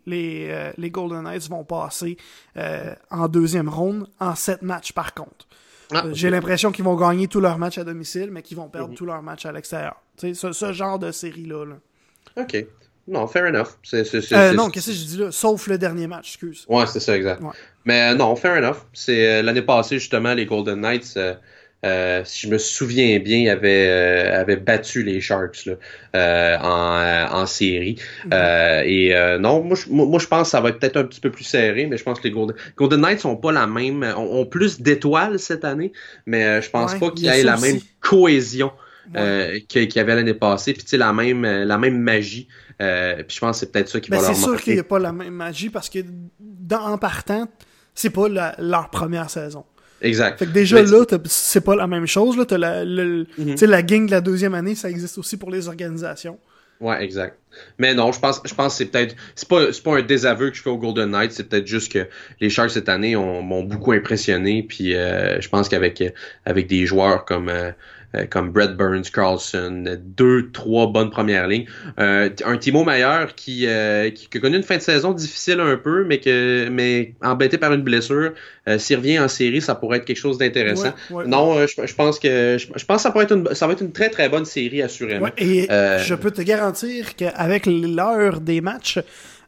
les, 0.06 0.48
euh, 0.50 0.72
les 0.76 0.90
Golden 0.90 1.22
Knights 1.22 1.48
vont 1.48 1.64
passer 1.64 2.16
euh, 2.56 2.94
en 3.10 3.28
deuxième 3.28 3.68
ronde 3.68 4.08
en 4.20 4.34
sept 4.34 4.62
matchs 4.62 4.92
par 4.92 5.14
contre. 5.14 5.46
Ah, 5.94 6.04
Euh, 6.06 6.10
J'ai 6.14 6.30
l'impression 6.30 6.72
qu'ils 6.72 6.84
vont 6.84 6.96
gagner 6.96 7.28
tous 7.28 7.40
leurs 7.40 7.58
matchs 7.58 7.76
à 7.78 7.84
domicile, 7.84 8.30
mais 8.30 8.40
qu'ils 8.42 8.56
vont 8.56 8.68
perdre 8.68 8.88
Mhm. 8.90 8.94
tous 8.96 9.04
leurs 9.06 9.22
matchs 9.22 9.44
à 9.46 9.52
l'extérieur. 9.52 9.96
Tu 10.16 10.28
sais, 10.28 10.34
ce, 10.34 10.52
ce 10.52 10.72
genre 10.72 10.98
de 10.98 11.12
série-là. 11.12 11.66
là. 11.66 11.74
OK. 12.42 12.66
Non, 13.08 13.26
fair 13.26 13.46
enough. 13.46 13.66
Euh, 13.92 14.52
non, 14.54 14.70
qu'est-ce 14.70 14.86
que 14.86 14.92
je 14.92 15.04
dis 15.04 15.16
là? 15.18 15.30
Sauf 15.32 15.66
le 15.66 15.76
dernier 15.76 16.06
match, 16.06 16.28
excuse. 16.30 16.64
Ouais, 16.68 16.86
c'est 16.86 17.00
ça, 17.00 17.16
exact. 17.16 17.42
Ouais. 17.42 17.50
Mais 17.84 18.14
non, 18.14 18.34
fair 18.36 18.56
enough. 18.56 18.78
C'est 18.92 19.42
l'année 19.42 19.62
passée, 19.62 19.98
justement, 19.98 20.32
les 20.34 20.46
Golden 20.46 20.80
Knights, 20.80 21.18
euh, 21.84 22.22
si 22.24 22.46
je 22.46 22.52
me 22.52 22.58
souviens 22.58 23.18
bien, 23.18 23.50
avaient, 23.52 23.88
euh, 23.88 24.40
avaient 24.40 24.56
battu 24.56 25.02
les 25.02 25.20
Sharks 25.20 25.66
là, 25.66 25.74
euh, 26.14 26.56
en, 26.58 26.98
euh, 27.00 27.26
en 27.42 27.46
série. 27.46 27.96
Euh, 28.32 28.82
et 28.84 29.14
euh, 29.16 29.38
non, 29.38 29.62
moi 29.64 29.76
je, 29.76 29.90
moi, 29.90 30.18
je 30.20 30.26
pense 30.26 30.48
que 30.48 30.50
ça 30.50 30.60
va 30.60 30.68
être 30.68 30.78
peut-être 30.78 30.96
un 30.96 31.04
petit 31.04 31.20
peu 31.20 31.30
plus 31.30 31.44
serré, 31.44 31.86
mais 31.86 31.96
je 31.96 32.04
pense 32.04 32.18
que 32.20 32.24
les 32.24 32.30
Golden, 32.30 32.56
Golden 32.76 33.00
Knights 33.00 33.24
ont 33.24 33.36
pas 33.36 33.52
la 33.52 33.66
même, 33.66 34.02
ont, 34.16 34.40
ont 34.40 34.46
plus 34.46 34.80
d'étoiles 34.80 35.38
cette 35.38 35.64
année, 35.64 35.92
mais 36.26 36.62
je 36.62 36.70
pense 36.70 36.92
Ouais, 36.92 37.00
pas 37.00 37.06
il 37.06 37.12
qu'il 37.14 37.24
y 37.24 37.28
ait 37.28 37.42
la 37.42 37.54
aussi. 37.54 37.72
même 37.72 37.80
cohésion 38.00 38.72
Ouais. 39.14 39.20
euh, 39.20 39.58
qu'il 39.68 39.92
y 39.92 39.98
avait 39.98 40.14
l'année 40.14 40.32
passée, 40.34 40.72
puis 40.74 40.82
tu 40.84 40.90
sais 40.90 40.96
la 40.96 41.12
même, 41.12 41.42
la 41.44 41.76
même 41.78 41.98
magie. 41.98 42.46
Euh, 42.80 43.16
puis 43.24 43.34
je 43.34 43.40
pense 43.40 43.56
que 43.60 43.66
c'est 43.66 43.72
peut-être 43.72 43.88
ça 43.88 43.98
qui 44.00 44.10
Ben, 44.10 44.18
va 44.18 44.22
leur 44.22 44.34
c'est 44.36 44.40
sûr 44.40 44.52
manquer. 44.52 44.62
qu'il 44.62 44.74
n'y 44.74 44.78
a 44.80 44.84
pas 44.84 45.00
la 45.00 45.12
même 45.12 45.34
magie 45.34 45.70
parce 45.70 45.88
que 45.90 45.98
dans, 46.38 46.82
en 46.86 46.98
partant, 46.98 47.48
c'est 47.94 48.10
pas 48.10 48.28
la- 48.28 48.54
leur 48.60 48.90
première 48.90 49.28
saison. 49.28 49.64
Exact. 50.02 50.38
Fait 50.38 50.46
que 50.46 50.50
déjà 50.50 50.82
là, 50.82 51.04
c'est 51.26 51.64
pas 51.64 51.76
la 51.76 51.86
même 51.86 52.06
chose. 52.06 52.36
Là, 52.36 52.44
la, 52.58 52.84
le- 52.84 53.26
Mhm. 53.38 53.54
la 53.62 53.82
gang 53.82 54.06
de 54.06 54.10
la 54.10 54.20
deuxième 54.20 54.54
année, 54.54 54.74
ça 54.74 54.90
existe 54.90 55.16
aussi 55.18 55.36
pour 55.36 55.50
les 55.50 55.68
organisations. 55.68 56.38
Ouais, 56.80 57.04
exact. 57.04 57.38
Mais 57.78 57.94
non, 57.94 58.10
je 58.10 58.18
pense, 58.18 58.40
je 58.44 58.52
pense 58.54 58.72
que 58.72 58.78
c'est 58.78 58.86
peut-être, 58.86 59.14
c'est 59.36 59.46
pas, 59.48 59.66
pas 59.84 59.98
un 59.98 60.02
désaveu 60.02 60.50
que 60.50 60.56
je 60.56 60.62
fais 60.62 60.70
au 60.70 60.78
Golden 60.78 61.10
Knights, 61.12 61.30
c'est 61.32 61.48
peut-être 61.48 61.66
juste 61.68 61.92
que 61.92 62.08
les 62.40 62.50
Sharks 62.50 62.70
cette 62.72 62.88
année 62.88 63.14
ont- 63.14 63.40
m'ont 63.42 63.62
beaucoup 63.62 63.92
impressionné, 63.92 64.64
puis 64.64 64.96
euh, 64.96 65.40
je 65.40 65.48
pense 65.48 65.68
qu'avec 65.68 66.02
avec 66.44 66.66
des 66.66 66.84
joueurs 66.86 67.24
comme 67.24 67.48
euh, 67.48 67.70
comme 68.30 68.50
Brett 68.50 68.76
Burns, 68.76 69.10
Carlson, 69.12 69.84
deux, 70.02 70.50
trois 70.52 70.86
bonnes 70.86 71.10
premières 71.10 71.48
lignes, 71.48 71.66
euh, 71.98 72.28
un 72.44 72.56
Timo 72.58 72.84
Meyer 72.84 73.26
qui, 73.34 73.66
euh, 73.66 74.10
qui, 74.10 74.28
qui 74.28 74.38
a 74.38 74.40
connu 74.40 74.56
une 74.56 74.62
fin 74.62 74.76
de 74.76 74.82
saison 74.82 75.12
difficile 75.12 75.60
un 75.60 75.76
peu, 75.76 76.04
mais 76.04 76.18
que 76.20 76.68
mais 76.70 77.14
embêté 77.22 77.58
par 77.58 77.72
une 77.72 77.82
blessure, 77.82 78.32
euh, 78.68 78.78
s'il 78.78 78.96
revient 78.96 79.18
en 79.18 79.28
série, 79.28 79.60
ça 79.60 79.74
pourrait 79.74 79.98
être 79.98 80.04
quelque 80.04 80.16
chose 80.18 80.38
d'intéressant. 80.38 80.92
Ouais, 81.10 81.16
ouais. 81.16 81.26
Non, 81.26 81.56
euh, 81.56 81.66
je, 81.66 81.86
je 81.86 81.94
pense 81.94 82.18
que 82.18 82.56
je, 82.58 82.66
je 82.76 82.84
pense 82.84 82.96
que 82.98 83.02
ça 83.02 83.10
pourrait 83.10 83.24
être 83.24 83.36
une, 83.36 83.54
ça 83.54 83.66
va 83.66 83.72
être 83.72 83.82
une 83.82 83.92
très 83.92 84.10
très 84.10 84.28
bonne 84.28 84.44
série 84.44 84.82
assurément. 84.82 85.24
Ouais, 85.26 85.32
et 85.38 85.70
Euh, 85.70 85.98
je 85.98 86.14
peux 86.14 86.30
te 86.30 86.42
garantir 86.42 87.16
qu'avec 87.16 87.66
l'heure 87.66 88.40
des 88.40 88.60
matchs, 88.60 88.98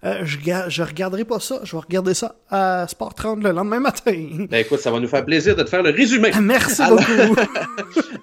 euh, 0.04 0.20
je, 0.24 0.38
ga- 0.38 0.68
je 0.68 0.82
regarderai 0.82 1.24
pas 1.24 1.40
ça. 1.40 1.60
Je 1.64 1.72
vais 1.76 1.82
regarder 1.82 2.14
ça 2.14 2.34
à 2.50 2.86
Sport 2.88 3.14
30 3.14 3.42
le 3.42 3.50
lendemain 3.52 3.80
matin. 3.80 4.12
Ben 4.50 4.58
écoute, 4.60 4.80
ça 4.80 4.90
va 4.90 5.00
nous 5.00 5.08
faire 5.08 5.24
plaisir 5.24 5.56
de 5.56 5.62
te 5.62 5.68
faire 5.70 5.82
le 5.82 5.90
résumé. 5.90 6.30
Merci 6.40 6.82
Alors- 6.82 6.98
beaucoup. 7.00 7.40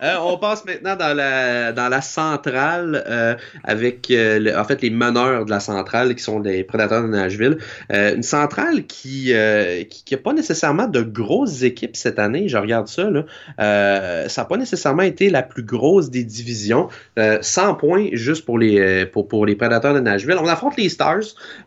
Euh, 0.03 0.15
on 0.19 0.35
passe 0.39 0.65
maintenant 0.65 0.95
dans 0.95 1.15
la 1.15 1.73
dans 1.73 1.87
la 1.87 2.01
centrale 2.01 3.03
euh, 3.07 3.35
avec 3.63 4.09
euh, 4.09 4.39
le- 4.39 4.57
en 4.57 4.63
fait 4.63 4.81
les 4.81 4.89
meneurs 4.89 5.45
de 5.45 5.51
la 5.51 5.59
centrale 5.59 6.15
qui 6.15 6.23
sont 6.23 6.39
les 6.39 6.63
prédateurs 6.63 7.03
de 7.03 7.07
Nashville. 7.07 7.59
Euh, 7.93 8.15
une 8.15 8.23
centrale 8.23 8.87
qui, 8.87 9.31
euh, 9.31 9.83
qui 9.83 10.03
qui 10.03 10.15
a 10.15 10.17
pas 10.17 10.33
nécessairement 10.33 10.87
de 10.87 11.03
grosses 11.03 11.61
équipes 11.61 11.95
cette 11.95 12.17
année. 12.17 12.47
Je 12.47 12.57
regarde 12.57 12.87
ça 12.87 13.11
là. 13.11 13.25
Euh, 13.59 14.27
ça 14.27 14.41
n'a 14.41 14.45
pas 14.45 14.57
nécessairement 14.57 15.03
été 15.03 15.29
la 15.29 15.43
plus 15.43 15.61
grosse 15.63 16.09
des 16.09 16.23
divisions. 16.23 16.89
Euh, 17.19 17.37
100 17.41 17.75
points 17.75 18.07
juste 18.13 18.43
pour 18.45 18.57
les 18.57 19.05
pour 19.05 19.27
pour 19.27 19.45
les 19.45 19.55
prédateurs 19.55 19.93
de 19.93 19.99
Nashville. 19.99 20.37
On 20.41 20.47
affronte 20.47 20.77
les 20.77 20.89
Stars. 20.89 21.21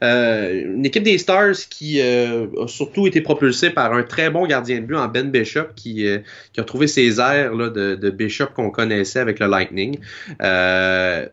Euh, 0.05 0.75
une 0.77 0.85
équipe 0.85 1.03
des 1.03 1.19
Stars 1.19 1.57
qui 1.71 2.01
euh, 2.01 2.47
a 2.63 2.69
surtout 2.69 3.07
été 3.07 3.21
propulsée 3.21 3.71
par 3.71 3.93
un 3.93 4.03
très 4.03 4.29
bon 4.31 4.47
gardien 4.47 4.81
de 4.81 4.85
but 4.85 4.97
en 4.97 5.09
Ben 5.09 5.31
Bishop 5.31 5.69
qui, 5.75 6.07
euh, 6.07 6.19
qui 6.53 6.61
a 6.61 6.65
trouvé 6.65 6.87
ses 6.87 7.21
airs 7.21 7.55
là, 7.55 7.71
de, 7.71 7.95
de 7.95 8.11
Bishop 8.11 8.49
qu'on 8.55 8.71
connaissait 8.71 9.21
avec 9.21 9.39
le 9.39 9.47
Lightning. 9.47 9.99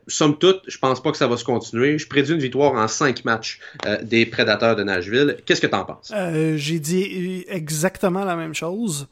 Somme 0.08 0.38
toute, 0.38 0.62
je 0.68 0.78
pense 0.78 1.04
pas 1.04 1.12
que 1.12 1.18
ça 1.18 1.28
va 1.28 1.38
se 1.38 1.44
continuer. 1.44 1.98
Je 1.98 2.08
prédis 2.08 2.32
une 2.32 2.40
victoire 2.40 2.74
en 2.74 2.88
cinq 2.88 3.26
matchs 3.26 3.60
des 4.04 4.26
Prédateurs 4.26 4.76
de 4.76 4.84
Nashville. 4.84 5.38
Qu'est-ce 5.46 5.62
que 5.62 5.68
t'en 5.68 5.86
penses? 5.86 6.12
Euh, 6.16 6.56
J'ai 6.58 6.80
dit 6.80 7.46
exactement 7.48 8.24
la 8.24 8.36
même 8.36 8.54
chose 8.56 9.08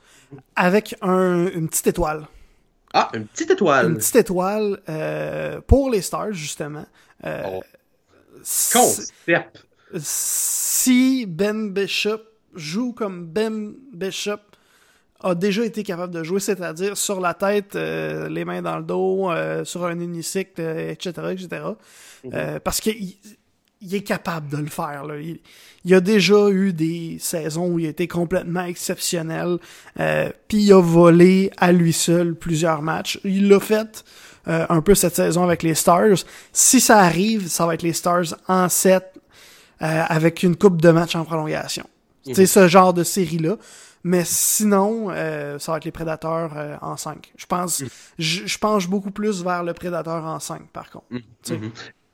avec 0.56 0.96
un, 1.02 1.48
une 1.54 1.68
petite 1.68 1.88
étoile. 1.88 2.28
Ah, 2.94 3.10
une 3.14 3.26
petite 3.26 3.52
étoile. 3.52 3.90
Une 3.92 3.98
petite 3.98 4.16
étoile 4.16 4.80
euh, 4.90 5.60
pour 5.68 5.90
les 5.92 6.02
Stars, 6.02 6.34
justement. 6.34 6.86
Euh, 7.26 7.44
Oh. 7.46 7.64
Si- 8.44 8.74
Concept. 8.74 9.66
si 9.98 11.26
Ben 11.28 11.72
Bishop 11.72 12.22
joue 12.56 12.94
comme 12.94 13.26
Ben 13.28 13.74
Bishop 13.94 14.40
a 15.22 15.36
déjà 15.36 15.66
été 15.66 15.84
capable 15.84 16.14
de 16.14 16.24
jouer, 16.24 16.40
c'est-à-dire 16.40 16.96
sur 16.98 17.20
la 17.20 17.34
tête, 17.34 17.76
euh, 17.76 18.30
les 18.30 18.46
mains 18.46 18.62
dans 18.62 18.78
le 18.78 18.84
dos, 18.84 19.30
euh, 19.30 19.66
sur 19.66 19.86
un 19.86 20.00
unicycle, 20.00 20.60
euh, 20.62 20.92
etc., 20.92 21.12
etc. 21.32 21.62
Euh, 22.34 22.60
parce 22.60 22.80
qu'il 22.80 23.14
il 23.82 23.96
est 23.96 24.04
capable 24.04 24.50
de 24.50 24.58
le 24.58 24.68
faire. 24.68 25.06
Là. 25.06 25.18
Il, 25.20 25.40
il 25.86 25.94
a 25.94 26.02
déjà 26.02 26.50
eu 26.50 26.74
des 26.74 27.18
saisons 27.20 27.68
où 27.70 27.80
il 27.80 27.86
était 27.86 28.08
complètement 28.10 28.64
exceptionnel, 28.66 29.58
puis 30.48 30.64
il 30.64 30.74
a 30.74 30.82
volé 30.82 31.50
à 31.58 31.72
lui 31.72 31.94
seul 31.94 32.36
plusieurs 32.36 32.82
matchs. 32.82 33.20
Il 33.24 33.48
l'a 33.48 33.60
fait 33.62 34.04
euh, 34.50 34.66
un 34.70 34.82
peu 34.82 34.96
cette 34.96 35.16
saison 35.16 35.44
avec 35.44 35.64
les 35.64 35.76
Stars. 35.76 36.18
Si 36.52 36.82
ça 36.82 37.00
arrive, 37.00 37.48
ça 37.48 37.66
va 37.66 37.76
être 37.76 37.84
les 37.84 37.94
Stars 37.94 38.36
en 38.48 38.68
7 38.68 39.04
euh, 39.82 40.04
avec 40.08 40.44
une 40.44 40.56
coupe 40.56 40.82
de 40.82 40.90
matchs 40.92 41.16
en 41.16 41.24
prolongation. 41.24 41.86
C'est 42.34 42.46
ce 42.46 42.68
genre 42.68 42.94
de 42.94 43.04
série-là. 43.04 43.58
Mais 44.04 44.24
sinon, 44.26 45.08
euh, 45.10 45.60
ça 45.60 45.74
va 45.74 45.78
être 45.78 45.86
les 45.86 45.92
Prédateurs 45.92 46.54
euh, 46.56 46.76
en 46.82 46.96
5. 46.96 47.32
Je 47.36 47.46
pense, 47.46 47.84
je, 48.18 48.42
je 48.46 48.58
penche 48.58 48.88
beaucoup 48.88 49.12
plus 49.12 49.44
vers 49.44 49.64
le 49.64 49.74
Prédateur 49.74 50.24
en 50.24 50.40
5, 50.40 50.70
par 50.72 50.90
contre. 50.90 51.06
Mhm. 51.12 51.72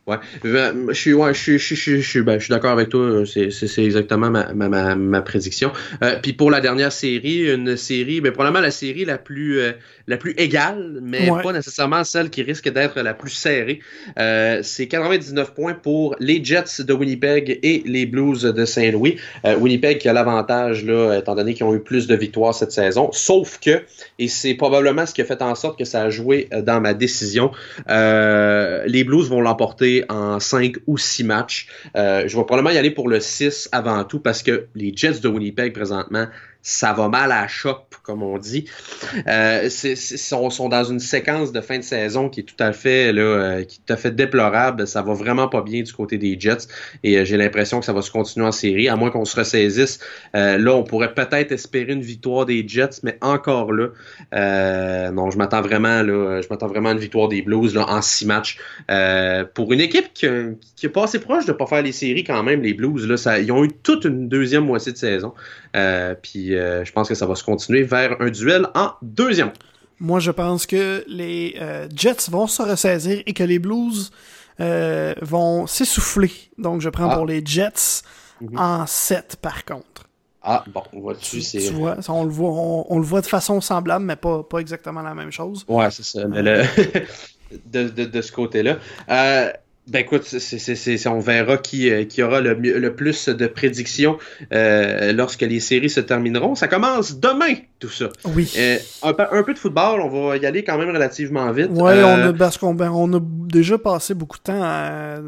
Ouais, 0.08 0.18
je 0.44 0.94
suis, 0.94 1.14
ouais, 1.14 1.34
je 1.34 1.40
suis, 1.40 1.58
je 1.58 1.66
suis, 1.66 1.76
je 1.76 1.82
suis, 1.82 2.02
je 2.02 2.08
suis, 2.08 2.22
ben, 2.22 2.40
je 2.40 2.46
suis 2.46 2.52
d'accord 2.52 2.72
avec 2.72 2.90
toi. 2.90 3.24
C'est, 3.26 3.84
exactement 3.84 4.30
ma, 4.30 4.54
ma, 4.54 4.70
ma, 4.70 4.96
ma 4.96 5.22
prédiction. 5.24 5.72
Euh, 6.04 6.20
puis 6.22 6.34
pour 6.34 6.52
la 6.52 6.62
dernière 6.62 6.92
série, 6.92 7.52
une 7.52 7.76
série, 7.76 8.22
ben 8.22 8.32
probablement 8.32 8.62
la 8.62 8.70
série 8.70 9.04
la 9.04 9.18
plus, 9.18 9.60
euh, 9.60 9.72
la 10.08 10.18
plus 10.18 10.34
égale, 10.38 11.00
mais 11.02 11.30
Ouais. 11.30 11.42
pas 11.42 11.52
nécessairement 11.52 12.04
celle 12.04 12.30
qui 12.30 12.44
risque 12.44 12.70
d'être 12.72 13.02
la 13.02 13.14
plus 13.14 13.32
serrée. 13.32 13.80
Euh, 14.20 14.60
c'est 14.62 14.88
99 14.88 15.54
points 15.54 15.74
pour 15.74 16.16
les 16.20 16.44
Jets 16.44 16.84
de 16.84 16.94
Winnipeg 16.94 17.60
et 17.64 17.82
les 17.86 18.06
Blues 18.06 18.44
de 18.44 18.66
Saint-Louis. 18.66 19.18
Euh, 19.46 19.56
Winnipeg 19.58 19.98
qui 19.98 20.08
a 20.08 20.14
l'avantage 20.14 20.86
là, 20.86 21.18
étant 21.18 21.34
donné 21.36 21.54
qu'ils 21.54 21.66
ont 21.66 21.74
eu 21.74 21.80
plus 21.80 22.06
de 22.08 22.16
victoires 22.16 22.54
cette 22.54 22.72
saison. 22.72 23.10
Sauf 23.14 23.60
que, 23.60 23.82
et 24.20 24.28
c'est 24.28 24.54
probablement 24.54 25.06
ce 25.06 25.14
qui 25.14 25.22
a 25.22 25.26
fait 25.26 25.42
en 25.42 25.56
sorte 25.56 25.78
que 25.80 25.86
ça 25.86 26.04
a 26.04 26.10
joué 26.10 26.50
euh, 26.54 26.62
dans 26.62 26.80
ma 26.82 26.94
décision, 26.94 27.52
euh, 27.90 28.84
les 28.86 29.04
Blues 29.04 29.30
vont 29.30 29.42
l'emporter 29.42 30.06
en 30.10 30.40
5 30.40 30.76
ou 30.88 30.98
6 30.98 31.24
matchs. 31.24 31.68
Euh, 31.96 32.24
je 32.28 32.38
vais 32.38 32.44
probablement 32.44 32.70
y 32.74 32.78
aller 32.78 32.92
pour 32.92 33.10
le 33.10 33.20
6 33.20 33.70
avant 33.72 34.04
tout 34.04 34.20
parce 34.20 34.44
que 34.44 34.66
les 34.76 34.94
Jets 34.96 35.20
de 35.22 35.28
Winnipeg 35.28 35.74
présentement 35.74 36.28
ça 36.66 36.94
va 36.94 37.10
mal 37.10 37.32
à 37.32 37.48
chope, 37.48 37.96
comme 38.02 38.24
on 38.24 38.40
dit. 38.40 38.66
Euh, 39.28 39.70
c'est, 39.70 39.96
sont, 39.96 40.68
dans 40.68 40.84
une 40.84 41.00
séquence 41.00 41.52
de 41.52 41.62
fin 41.62 41.78
de 41.78 41.84
saison 41.84 42.28
qui 42.28 42.40
est 42.40 42.44
tout 42.44 42.56
à 42.58 42.74
fait 42.74 43.14
là, 43.14 43.22
euh, 43.22 43.64
qui 43.64 43.78
est 43.78 43.86
tout 43.86 43.94
à 43.94 43.98
fait 43.98 44.10
déplorable. 44.10 44.88
Ça 44.88 45.04
va 45.04 45.14
vraiment 45.14 45.48
pas 45.48 45.62
bien 45.62 45.84
du 45.84 45.94
côté 45.94 46.18
des 46.18 46.40
Jets 46.40 46.68
et 47.04 47.20
euh, 47.20 47.24
j'ai 47.24 47.38
l'impression 47.38 47.80
que 47.80 47.86
ça 47.86 47.94
va 47.94 48.02
se 48.02 48.10
continuer 48.10 48.48
en 48.48 48.52
série, 48.52 48.90
à 48.90 48.96
moins 48.96 49.12
qu'on 49.12 49.26
se 49.26 49.36
ressaisisse. 49.36 50.00
Euh, 50.36 50.58
là, 50.58 50.74
on 50.76 50.84
pourrait 50.84 51.14
peut-être 51.14 51.52
espérer 51.52 51.94
une 51.94 52.02
victoire 52.02 52.48
des 52.48 52.68
Jets, 52.68 53.02
mais 53.04 53.20
encore 53.22 53.72
là, 53.72 53.90
non, 55.12 55.30
je 55.30 55.38
m'attends 55.38 55.62
vraiment 55.62 56.02
là, 56.02 56.42
je 56.42 56.48
m'attends 56.50 56.68
vraiment 56.68 56.90
à 56.90 56.94
une 56.94 57.00
victoire 57.00 57.28
des 57.28 57.44
Blues 57.44 57.76
là, 57.76 57.86
en 57.88 58.02
six 58.02 58.26
matchs 58.26 58.58
pour 59.54 59.72
une 59.72 59.82
équipe 59.82 60.14
qui, 60.16 60.26
est 60.26 60.90
pas 60.90 61.04
assez 61.04 61.20
proche 61.20 61.46
de 61.46 61.52
pas 61.52 61.68
faire 61.68 61.84
les 61.84 61.92
séries 61.92 62.24
quand 62.24 62.42
même. 62.42 62.64
Les 62.64 62.74
Blues 62.74 63.08
là, 63.08 63.38
ils 63.38 63.52
ont 63.52 63.64
eu 63.64 63.70
toute 63.84 64.06
une 64.06 64.28
deuxième 64.30 64.66
moitié 64.66 64.92
de 64.92 64.98
saison. 64.98 65.34
puis 66.24 66.55
euh, 66.60 66.86
je 66.86 66.92
pense 66.92 67.08
que 67.08 67.16
ça 67.16 67.26
va 67.26 67.36
se 67.36 67.44
continuer 67.44 67.84
vers 67.84 68.22
un 68.22 68.30
duel 68.30 68.68
en 68.76 68.92
deuxième. 69.02 69.52
Moi, 70.00 70.20
je 70.20 70.32
pense 70.32 70.66
que 70.66 71.04
les 71.08 71.56
euh, 71.60 71.88
Jets 71.96 72.30
vont 72.30 72.48
se 72.48 72.62
ressaisir 72.62 73.22
et 73.26 73.34
que 73.34 73.44
les 73.44 73.60
Blues 73.60 74.12
euh, 74.60 75.14
vont 75.22 75.68
s'essouffler. 75.68 76.32
Donc, 76.58 76.82
je 76.82 76.90
prends 76.90 77.10
ah. 77.10 77.16
pour 77.16 77.26
les 77.26 77.42
Jets 77.46 78.04
mhm. 78.42 78.58
en 78.58 78.86
7 78.86 79.38
par 79.42 79.64
contre. 79.64 80.04
Ah, 80.48 80.64
bon, 80.68 80.84
vois-tu, 80.94 81.42
c'est. 81.42 81.58
Tu 81.58 81.74
vois, 81.74 81.98
on 82.08 82.24
le 82.24 82.30
voit, 82.30 82.52
on, 82.52 83.00
le 83.00 83.06
voit 83.06 83.22
de 83.22 83.26
façon 83.26 83.62
semblable, 83.62 84.06
mais 84.06 84.16
pas, 84.16 84.44
pas 84.44 84.60
exactement 84.60 85.02
la 85.02 85.16
même 85.16 85.32
chose. 85.32 85.66
Ouais, 85.68 85.90
c'est 85.90 86.06
ça. 86.06 86.28
Mais 86.28 86.44
le... 86.44 86.64
de, 87.66 87.90
de, 87.90 88.06
de, 88.06 88.22
ce 88.22 88.32
côté-là. 88.32 88.78
Euh, 89.88 89.92
ben 89.92 90.00
écoute, 90.00 90.24
c'est, 90.24 91.08
on 91.08 91.20
verra 91.20 91.58
qui, 91.58 91.90
euh, 91.92 92.06
qui 92.06 92.24
aura 92.24 92.42
le, 92.42 92.54
le 92.54 92.96
plus 92.96 93.30
de 93.30 93.48
prédictions 93.48 94.18
euh, 94.54 95.14
lorsque 95.14 95.42
les 95.42 95.60
séries 95.60 95.90
se 95.90 96.00
termineront. 96.00 96.56
Ça 96.56 96.68
commence 96.68 97.20
demain, 97.20 97.56
tout 97.80 97.90
ça. 97.90 98.10
Oui. 98.26 98.52
Euh, 98.58 98.78
un, 99.04 99.16
un, 99.32 99.44
peu 99.44 99.54
de 99.54 99.60
football, 99.60 100.02
on 100.02 100.10
va 100.10 100.38
y 100.38 100.46
aller 100.46 100.64
quand 100.64 100.78
même 100.78 100.90
relativement 100.90 101.52
vite. 101.52 101.70
Oui, 101.72 101.94
on 102.04 102.22
a, 102.22 102.34
parce 102.34 102.58
qu'on 102.58 102.74
ben, 102.74 102.92
on 102.92 103.14
a 103.14 103.20
déjà 103.22 103.78
passé 103.78 104.14
beaucoup 104.14 104.38
de 104.38 104.44
temps 104.44 104.60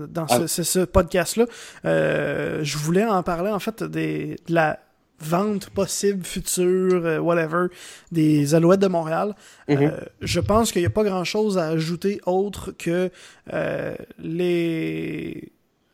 dans 0.10 0.28
ce, 0.28 0.62
ah. 0.62 0.64
ce 0.64 0.80
podcast-là. 0.86 1.46
je 1.84 2.78
voulais 2.78 3.06
en 3.06 3.24
parler 3.24 3.52
en 3.52 3.60
fait 3.60 3.84
des, 3.84 4.38
de 4.48 4.54
la 4.54 4.80
vente 5.20 5.70
possible, 5.70 6.24
future, 6.24 7.06
euh, 7.06 7.20
whatever, 7.20 7.68
des 8.12 8.56
Alouettes 8.56 8.80
de 8.80 8.88
Montréal. 8.88 9.36
Mhm. 9.68 9.78
Euh, 9.82 9.92
je 10.22 10.40
pense 10.40 10.72
qu'il 10.72 10.82
n'y 10.82 10.88
a 10.88 10.92
pas 10.92 11.04
grand-chose 11.04 11.58
à 11.58 11.68
ajouter 11.68 12.20
autre 12.26 12.72
que 12.78 13.10
euh, 13.54 13.96
les 14.20 15.52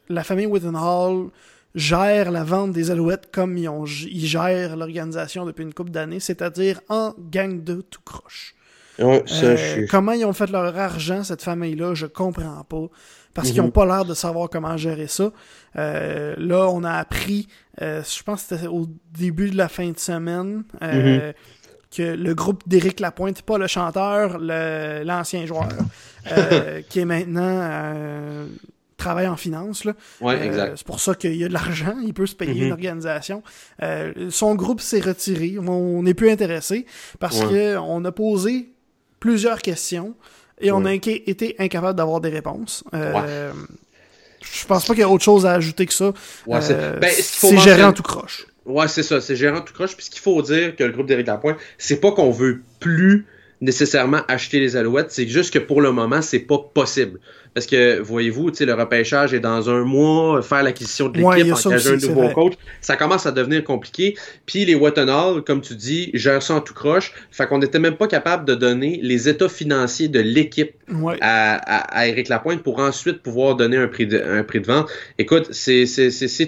la 0.09 0.23
famille 0.23 0.47
Hall 0.47 1.29
gère 1.75 2.29
la 2.29 2.43
vente 2.43 2.73
des 2.73 2.91
Alouettes 2.91 3.31
comme 3.31 3.57
ils, 3.57 3.69
ont, 3.69 3.85
ils 3.85 4.25
gèrent 4.25 4.75
l'organisation 4.75 5.45
depuis 5.45 5.63
une 5.63 5.73
couple 5.73 5.91
d'années, 5.91 6.19
c'est-à-dire 6.19 6.81
en 6.89 7.15
gang 7.17 7.63
de 7.63 7.81
tout 7.81 8.01
croche. 8.05 8.53
Comment 9.89 10.11
ils 10.11 10.25
ont 10.25 10.33
fait 10.33 10.51
leur 10.51 10.77
argent, 10.77 11.23
cette 11.23 11.41
famille-là, 11.41 11.95
je 11.95 12.05
comprends 12.05 12.63
pas 12.63 12.89
parce 13.33 13.49
qu'ils 13.49 13.61
n'ont 13.61 13.67
mhm. 13.67 13.71
pas 13.71 13.85
l'air 13.85 14.05
de 14.05 14.13
savoir 14.13 14.49
comment 14.49 14.77
gérer 14.77 15.07
ça. 15.07 15.31
Euh, 15.77 16.35
là, 16.37 16.69
on 16.69 16.83
a 16.83 16.91
appris, 16.91 17.47
euh, 17.81 18.01
je 18.03 18.23
pense 18.23 18.43
que 18.43 18.55
c'était 18.55 18.67
au 18.67 18.87
début 19.17 19.49
de 19.49 19.57
la 19.57 19.69
fin 19.69 19.89
de 19.89 19.97
semaine, 19.97 20.63
euh, 20.81 21.27
mhm. 21.27 21.33
que 21.95 22.03
le 22.03 22.35
groupe 22.35 22.63
d'Éric 22.67 22.99
Lapointe, 22.99 23.41
pas 23.41 23.57
le 23.57 23.67
chanteur, 23.67 24.37
l'ancien 24.39 25.45
joueur, 25.45 25.69
qui 26.89 26.99
est 26.99 27.05
maintenant 27.05 28.47
travaille 28.97 29.27
en 29.27 29.35
finance. 29.35 29.83
Là. 29.83 29.93
c'est 30.75 30.85
pour 30.85 30.99
ça 30.99 31.15
qu'il 31.15 31.35
y 31.35 31.43
a 31.43 31.47
de 31.49 31.53
l'argent, 31.53 31.95
il 32.05 32.13
peut 32.13 32.27
se 32.27 32.35
payer 32.35 32.61
une 32.61 32.65
mhm. 32.67 32.73
organisation. 32.73 33.43
son 34.29 34.55
groupe 34.55 34.79
s'est 34.79 35.01
retiré, 35.01 35.57
on 35.57 36.03
n'est 36.03 36.13
plus 36.13 36.29
intéressé 36.29 36.85
parce 37.19 37.43
qu'on 37.43 38.05
a 38.05 38.11
posé 38.11 38.69
plusieurs 39.19 39.61
questions 39.61 40.15
et 40.63 40.71
on 40.71 40.85
a 40.85 40.93
été 40.93 41.55
incapable 41.59 41.97
d'avoir 41.97 42.21
des 42.21 42.29
réponses. 42.29 42.83
Euh, 42.93 43.51
Je 44.41 44.65
pense 44.65 44.85
pas 44.85 44.93
qu'il 44.93 45.01
y 45.01 45.05
a 45.05 45.09
autre 45.09 45.23
chose 45.23 45.45
à 45.45 45.53
ajouter 45.53 45.85
que 45.85 45.93
ça. 45.93 46.13
c'est 46.61 46.73
euh, 46.73 46.99
ben, 46.99 47.59
gérant 47.59 47.93
tout 47.93 48.03
croche. 48.03 48.47
Ouais, 48.65 48.87
c'est 48.87 49.03
ça, 49.03 49.19
c'est 49.19 49.35
gérant 49.35 49.61
tout 49.61 49.73
croche. 49.73 49.95
Puis 49.95 50.05
ce 50.05 50.09
qu'il 50.09 50.21
faut 50.21 50.41
dire 50.41 50.75
que 50.75 50.83
le 50.83 50.91
groupe 50.91 51.07
d'Éric 51.07 51.27
Lapointe, 51.27 51.57
c'est 51.77 51.99
pas 51.99 52.11
qu'on 52.11 52.31
veut 52.31 52.61
plus 52.79 53.27
nécessairement 53.63 54.21
acheter 54.27 54.59
les 54.59 54.75
Alouettes, 54.75 55.11
c'est 55.11 55.27
juste 55.27 55.53
que 55.53 55.59
pour 55.59 55.81
le 55.81 55.91
moment, 55.91 56.21
c'est 56.21 56.39
pas 56.39 56.57
possible. 56.57 57.19
Parce 57.53 57.67
que, 57.67 57.99
voyez-vous, 57.99 58.51
le 58.59 58.73
repêchage 58.73 59.33
est 59.33 59.39
dans 59.39 59.69
un 59.69 59.83
mois, 59.83 60.41
faire 60.41 60.63
l'acquisition 60.63 61.09
de 61.09 61.19
l'équipe, 61.19 61.53
engager 61.53 61.89
un 61.89 61.97
nouveau 61.97 62.29
coach, 62.29 62.53
ça 62.81 62.95
commence 62.95 63.25
à 63.25 63.31
devenir 63.31 63.63
compliqué. 63.63 64.15
Puis 64.45 64.65
les 64.65 64.75
Wattenhall, 64.75 65.43
comme 65.43 65.61
tu 65.61 65.75
dis, 65.75 66.09
gèrent 66.13 66.41
ça 66.41 66.55
en 66.55 66.61
tout 66.61 66.73
croche. 66.73 67.13
Fait 67.31 67.47
qu'on 67.47 67.59
n'était 67.59 67.79
même 67.79 67.95
pas 67.95 68.07
capable 68.07 68.45
de 68.45 68.55
donner 68.55 68.99
les 69.03 69.29
états 69.29 69.49
financiers 69.49 70.07
de 70.07 70.19
l'équipe 70.19 70.73
à, 71.21 71.97
à, 71.97 72.07
Eric 72.07 72.29
Lapointe 72.29 72.63
pour 72.63 72.79
ensuite 72.79 73.21
pouvoir 73.21 73.55
donner 73.55 73.77
un 73.77 73.87
prix 73.87 74.07
de, 74.07 74.19
un 74.19 74.43
prix 74.43 74.59
de 74.59 74.67
vente. 74.67 74.89
Écoute, 75.17 75.49
c'est 75.51 75.85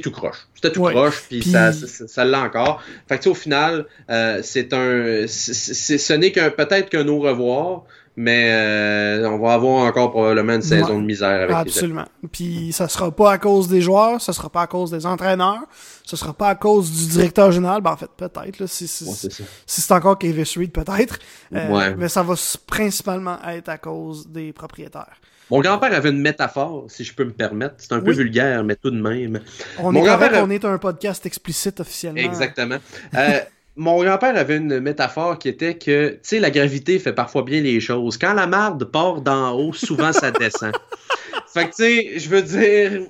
tout 0.02 0.12
croche. 0.12 0.48
C'était 0.56 0.72
tout 0.72 0.84
croche, 0.84 1.24
puis, 1.30 1.44
ça, 1.44 1.72
ça, 1.72 2.26
l'a 2.26 2.42
encore. 2.42 2.82
Fait 3.08 3.20
que, 3.20 3.30
au 3.30 3.34
final, 3.34 3.86
euh, 4.10 4.40
c'est 4.42 4.74
un, 4.74 5.28
ce 5.28 6.14
n'est 6.14 6.32
qu'un 6.32 6.50
peut-être 6.50 6.90
qu'un 6.90 7.08
au 7.08 7.20
revoir, 7.20 7.84
mais 8.18 8.50
euh, 8.52 9.30
on 9.30 9.38
va 9.40 9.54
avoir 9.54 9.86
encore 9.86 10.12
probablement 10.12 10.54
une 10.54 10.62
saison 10.62 11.00
de 11.00 11.06
misère 11.06 11.42
avec 11.42 11.56
Absolument. 11.56 12.06
Puis 12.32 12.72
ça 12.72 12.88
sera 12.88 13.12
pas 13.12 13.34
à 13.34 13.38
cause 13.38 13.68
des 13.68 13.82
joueurs, 13.82 14.22
ça 14.22 14.32
sera 14.34 14.50
pas 14.50 14.64
à 14.64 14.68
cause 14.68 14.92
des 14.92 15.06
entraîneurs, 15.06 15.64
ça 16.06 16.16
sera 16.16 16.34
pas 16.34 16.50
à 16.50 16.56
cause 16.56 16.92
du 16.92 17.08
directeur 17.08 17.52
général. 17.52 17.82
Ben 17.82 17.92
en 17.92 17.98
fait, 17.98 18.10
peut-être, 18.16 18.66
si, 18.68 18.88
si, 18.88 19.30
c'est 19.66 19.92
encore 19.92 20.18
Kevin 20.18 20.46
Reed, 20.56 20.72
peut-être. 20.72 21.20
Euh, 21.54 21.96
mais 21.98 22.10
ça 22.10 22.24
va 22.24 22.36
principalement 22.68 23.38
être 23.48 23.70
à 23.70 23.78
cause 23.78 24.28
des 24.28 24.54
propriétaires. 24.54 25.20
Mon 25.52 25.60
grand-père 25.60 25.94
avait 25.94 26.10
une 26.10 26.22
métaphore, 26.22 26.86
si 26.88 27.04
je 27.04 27.14
peux 27.14 27.26
me 27.26 27.32
permettre. 27.32 27.76
C'est 27.78 27.94
un 27.94 28.00
peu 28.00 28.12
vulgaire, 28.12 28.64
mais 28.64 28.76
tout 28.76 28.90
de 28.90 29.00
même. 29.00 29.42
On 29.78 29.92
Mon 29.92 30.04
est 30.04 30.42
on 30.42 30.50
est 30.50 30.66
un 30.66 30.78
podcast 30.80 31.26
explicite 31.26 31.80
officiellement. 31.80 32.22
Exactement. 32.22 32.78
Euh, 33.14 33.40
mon 33.76 34.02
grand-père 34.04 34.38
avait 34.38 34.58
une 34.58 34.80
métaphore 34.80 35.38
qui 35.38 35.50
était 35.50 35.78
que, 35.78 36.10
tu 36.10 36.20
sais, 36.24 36.40
la 36.40 36.50
gravité 36.50 36.98
fait 37.00 37.14
parfois 37.14 37.44
bien 37.44 37.62
les 37.62 37.80
choses. 37.80 38.18
Quand 38.18 38.34
la 38.34 38.48
marde 38.48 38.86
part 38.86 39.22
d'en 39.22 39.52
haut, 39.54 39.74
souvent 39.74 40.14
ça 40.14 40.32
descend. 40.40 40.74
fait 41.48 41.70
que, 41.70 41.76
tu 41.76 41.84
sais, 41.84 42.20
je 42.20 42.30
veux 42.30 42.42
dire, 42.42 43.02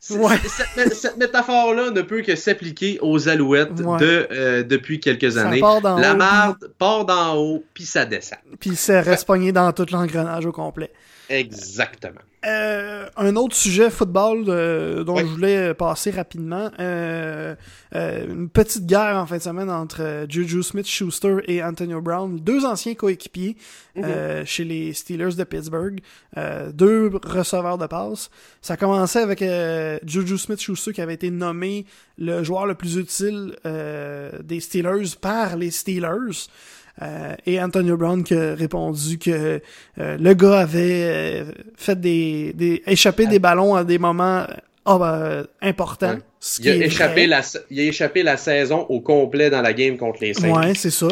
Cette, 0.00 1.16
métaphore-là 1.16 1.90
ne 1.90 2.02
peut 2.02 2.22
que 2.22 2.36
s'appliquer 2.36 2.98
aux 3.00 3.28
alouettes 3.28 3.74
de, 3.74 4.28
euh, 4.30 4.62
depuis 4.62 5.00
quelques 5.00 5.36
années. 5.36 5.60
la 5.82 6.14
marde 6.14 6.70
part 6.78 7.04
d'en 7.04 7.36
haut, 7.36 7.64
puis 7.74 7.84
ça 7.84 8.04
descend. 8.04 8.38
Puis 8.60 8.76
c'est 8.76 9.00
reste 9.00 9.26
dans 9.52 9.72
tout 9.72 9.86
l'engrenage 9.90 10.46
au 10.46 10.52
complet. 10.52 10.90
Exactement. 11.28 12.20
Euh, 12.46 13.08
un 13.16 13.34
autre 13.34 13.56
sujet 13.56 13.90
football 13.90 14.44
euh, 14.46 15.02
dont 15.02 15.16
je 15.16 15.24
voulais 15.24 15.74
passer 15.74 16.10
rapidement. 16.10 16.70
Euh, 16.78 17.56
une 17.92 18.48
petite 18.48 18.86
guerre 18.86 19.16
en 19.16 19.26
fin 19.26 19.38
de 19.38 19.42
semaine 19.42 19.70
entre 19.70 20.26
Juju 20.28 20.62
Smith-Schuster 20.62 21.38
et 21.48 21.64
Antonio 21.64 22.00
Brown, 22.00 22.38
deux 22.38 22.64
anciens 22.64 22.94
coéquipiers 22.94 23.56
mhm. 23.96 24.44
chez 24.44 24.64
les 24.64 24.92
Steelers 24.92 25.34
de 25.34 25.44
Pittsburgh, 25.44 26.00
deux 26.74 27.10
receveurs 27.24 27.78
de 27.78 27.86
passe. 27.86 28.30
Ça 28.60 28.76
commençait 28.76 29.22
avec 29.22 29.42
Juju 30.04 30.36
Smith-Schuster 30.36 30.92
qui 30.92 31.00
avait 31.00 31.14
été 31.14 31.30
nommé 31.30 31.86
le 32.18 32.44
joueur 32.44 32.66
le 32.66 32.74
plus 32.74 32.96
utile 32.96 33.56
des 33.64 34.60
Steelers 34.60 35.16
par 35.20 35.56
les 35.56 35.70
Steelers. 35.70 36.48
Euh, 37.02 37.34
et 37.44 37.60
Antonio 37.60 37.96
Brown 37.96 38.24
qui 38.24 38.34
a 38.34 38.54
répondu 38.54 39.18
que 39.18 39.60
euh, 39.98 40.16
le 40.18 40.34
gars 40.34 40.60
avait 40.60 41.04
euh, 41.04 41.44
fait 41.76 42.00
des, 42.00 42.52
des 42.54 42.82
échappé 42.86 43.26
des 43.26 43.38
ballons 43.38 43.74
à 43.74 43.84
des 43.84 43.98
moments 43.98 44.46
importants. 44.86 46.16
Il 46.60 46.68
a, 46.70 46.74
échappé 46.76 47.26
la, 47.26 47.42
il 47.70 47.80
a 47.80 47.82
échappé 47.82 48.22
la 48.22 48.36
saison 48.36 48.86
au 48.88 49.00
complet 49.00 49.50
dans 49.50 49.60
la 49.60 49.72
game 49.72 49.96
contre 49.96 50.20
les 50.22 50.32
Saints. 50.32 50.50
Ouais, 50.50 50.74
c'est 50.74 50.90
ça. 50.90 51.08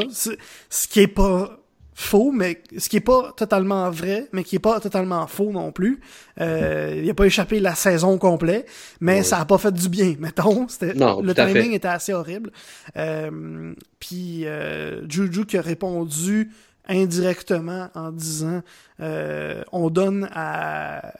Ce 0.70 0.88
qui 0.88 1.00
est 1.00 1.08
pas 1.08 1.58
faux, 1.94 2.32
mais 2.32 2.62
ce 2.76 2.88
qui 2.88 2.96
est 2.96 3.00
pas 3.00 3.32
totalement 3.36 3.88
vrai, 3.90 4.28
mais 4.32 4.42
qui 4.42 4.56
est 4.56 4.60
pas 4.60 4.80
totalement 4.80 5.26
faux 5.26 5.52
non 5.52 5.70
plus. 5.72 6.00
Euh, 6.40 7.00
il 7.02 7.08
a 7.08 7.14
pas 7.14 7.26
échappé 7.26 7.60
la 7.60 7.74
saison 7.74 8.18
complète, 8.18 8.68
mais 9.00 9.22
ça 9.22 9.38
a 9.38 9.44
pas 9.44 9.58
fait 9.58 9.72
du 9.72 9.88
bien, 9.88 10.14
mettons. 10.20 10.66
le 10.80 11.32
timing 11.32 11.72
était 11.72 11.88
assez 11.88 12.12
horrible. 12.12 12.50
Euh, 12.96 13.72
Puis 14.00 14.44
euh, 14.46 15.08
Juju 15.08 15.46
qui 15.46 15.56
a 15.56 15.62
répondu 15.62 16.50
indirectement 16.86 17.88
en 17.94 18.10
disant 18.10 18.62
euh, 19.00 19.62
on 19.72 19.88
donne 19.88 20.28
à 20.32 21.14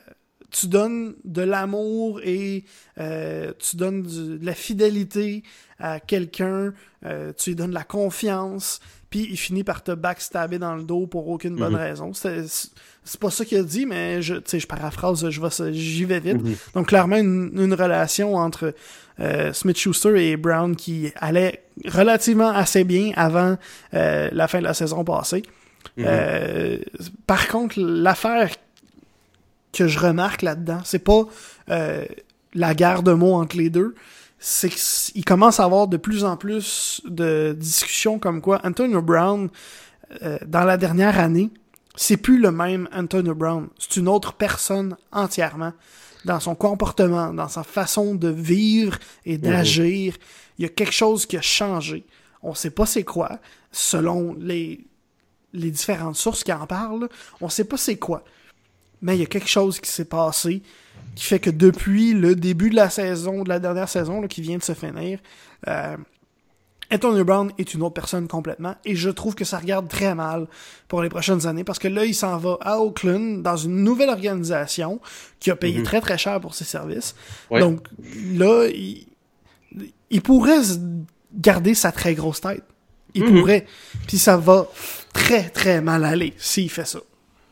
tu 0.50 0.68
donnes 0.68 1.14
de 1.24 1.42
l'amour 1.42 2.20
et 2.22 2.64
euh, 3.00 3.52
tu 3.58 3.76
donnes 3.76 4.02
de 4.02 4.38
la 4.44 4.54
fidélité 4.54 5.42
à 5.80 5.98
quelqu'un, 5.98 6.72
euh, 7.04 7.32
tu 7.36 7.50
lui 7.50 7.56
donnes 7.56 7.70
de 7.70 7.74
la 7.74 7.82
confiance, 7.82 8.78
puis 9.14 9.28
il 9.30 9.36
finit 9.36 9.62
par 9.62 9.84
te 9.84 9.92
backstabber 9.92 10.58
dans 10.58 10.74
le 10.74 10.82
dos 10.82 11.06
pour 11.06 11.28
aucune 11.28 11.54
bonne 11.54 11.74
Mhm. 11.74 11.78
raison. 11.78 12.12
C'est 12.14 13.20
pas 13.20 13.30
ça 13.30 13.44
qu'il 13.44 13.58
a 13.58 13.62
dit, 13.62 13.86
mais 13.86 14.20
je, 14.22 14.34
je 14.52 14.66
paraphrase, 14.66 15.30
je 15.30 15.40
vais, 15.40 15.72
j'y 15.72 16.04
vais 16.04 16.18
vite. 16.18 16.42
Mhm. 16.42 16.56
Donc 16.74 16.88
clairement 16.88 17.14
une, 17.16 17.52
une 17.54 17.74
relation 17.74 18.34
entre 18.34 18.74
euh, 19.20 19.52
Smith-Schuster 19.52 20.30
et 20.32 20.36
Brown 20.36 20.74
qui 20.74 21.12
allait 21.14 21.62
relativement 21.86 22.48
assez 22.48 22.82
bien 22.82 23.12
avant 23.14 23.56
euh, 23.94 24.28
la 24.32 24.48
fin 24.48 24.58
de 24.58 24.64
la 24.64 24.74
saison 24.74 25.04
passée. 25.04 25.44
Mhm. 25.96 26.04
Euh, 26.08 26.78
par 27.28 27.46
contre, 27.46 27.78
l'affaire 27.78 28.50
que 29.72 29.86
je 29.86 30.00
remarque 30.00 30.42
là-dedans, 30.42 30.80
c'est 30.84 30.98
pas 31.04 31.22
la 31.68 32.74
guerre 32.74 33.04
de 33.04 33.12
mots 33.12 33.34
entre 33.34 33.56
les 33.56 33.70
deux, 33.70 33.94
c'est 34.46 34.68
qu'il 34.68 35.24
commence 35.24 35.58
à 35.58 35.64
avoir 35.64 35.88
de 35.88 35.96
plus 35.96 36.22
en 36.22 36.36
plus 36.36 37.00
de 37.06 37.56
discussions 37.58 38.18
comme 38.18 38.42
quoi 38.42 38.60
Antonio 38.62 39.00
Brown, 39.00 39.48
euh, 40.22 40.36
dans 40.46 40.64
la 40.64 40.76
dernière 40.76 41.18
année, 41.18 41.50
c'est 41.96 42.18
plus 42.18 42.38
le 42.38 42.50
même 42.50 42.86
Antonio 42.92 43.34
Brown. 43.34 43.68
C'est 43.78 43.96
une 43.96 44.06
autre 44.06 44.34
personne 44.34 44.98
entièrement. 45.12 45.72
Dans 46.26 46.40
son 46.40 46.54
comportement, 46.54 47.32
dans 47.32 47.48
sa 47.48 47.62
façon 47.62 48.14
de 48.14 48.28
vivre 48.28 48.98
et 49.24 49.38
d'agir. 49.38 50.14
Il 50.58 50.62
y 50.62 50.66
a 50.66 50.70
quelque 50.70 50.92
chose 50.92 51.24
qui 51.24 51.38
a 51.38 51.42
changé. 51.42 52.04
On 52.42 52.52
sait 52.52 52.70
pas 52.70 52.84
c'est 52.84 53.02
quoi. 53.02 53.38
Selon 53.72 54.34
les, 54.38 54.86
les 55.54 55.70
différentes 55.70 56.16
sources 56.16 56.44
qui 56.44 56.52
en 56.52 56.66
parlent, 56.66 57.08
on 57.40 57.48
sait 57.48 57.64
pas 57.64 57.78
c'est 57.78 57.96
quoi. 57.96 58.24
Mais 59.04 59.16
il 59.16 59.20
y 59.20 59.22
a 59.22 59.26
quelque 59.26 59.48
chose 59.48 59.78
qui 59.80 59.90
s'est 59.90 60.04
passé 60.06 60.62
qui 61.14 61.24
fait 61.24 61.38
que 61.38 61.50
depuis 61.50 62.12
le 62.12 62.34
début 62.34 62.70
de 62.70 62.74
la 62.76 62.90
saison, 62.90 63.44
de 63.44 63.48
la 63.48 63.60
dernière 63.60 63.88
saison 63.88 64.20
là, 64.20 64.26
qui 64.26 64.40
vient 64.40 64.56
de 64.58 64.62
se 64.64 64.72
finir, 64.74 65.20
euh, 65.68 65.96
Antonio 66.92 67.24
Brown 67.24 67.52
est 67.58 67.72
une 67.74 67.82
autre 67.82 67.94
personne 67.94 68.26
complètement 68.28 68.74
et 68.84 68.94
je 68.96 69.10
trouve 69.10 69.34
que 69.34 69.44
ça 69.44 69.58
regarde 69.58 69.88
très 69.88 70.14
mal 70.14 70.46
pour 70.88 71.02
les 71.02 71.08
prochaines 71.08 71.46
années 71.46 71.64
parce 71.64 71.78
que 71.78 71.88
là 71.88 72.04
il 72.04 72.14
s'en 72.14 72.36
va 72.38 72.58
à 72.60 72.78
Oakland 72.78 73.42
dans 73.42 73.56
une 73.56 73.82
nouvelle 73.84 74.10
organisation 74.10 75.00
qui 75.40 75.50
a 75.50 75.56
payé 75.56 75.78
Mhm. 75.78 75.84
très 75.84 76.00
très 76.00 76.18
cher 76.18 76.40
pour 76.40 76.54
ses 76.54 76.64
services. 76.64 77.14
Ouais. 77.50 77.60
Donc 77.60 77.86
là 78.34 78.66
il, 78.68 79.06
il 80.10 80.22
pourrait 80.22 80.60
garder 81.34 81.74
sa 81.74 81.90
très 81.92 82.14
grosse 82.14 82.40
tête. 82.40 82.62
Il 83.14 83.24
Mhm. 83.24 83.40
pourrait. 83.40 83.66
Puis 84.06 84.18
ça 84.18 84.36
va 84.36 84.66
très 85.12 85.48
très 85.48 85.80
mal 85.80 86.04
aller 86.04 86.34
s'il 86.36 86.70
fait 86.70 86.86
ça. 86.86 87.00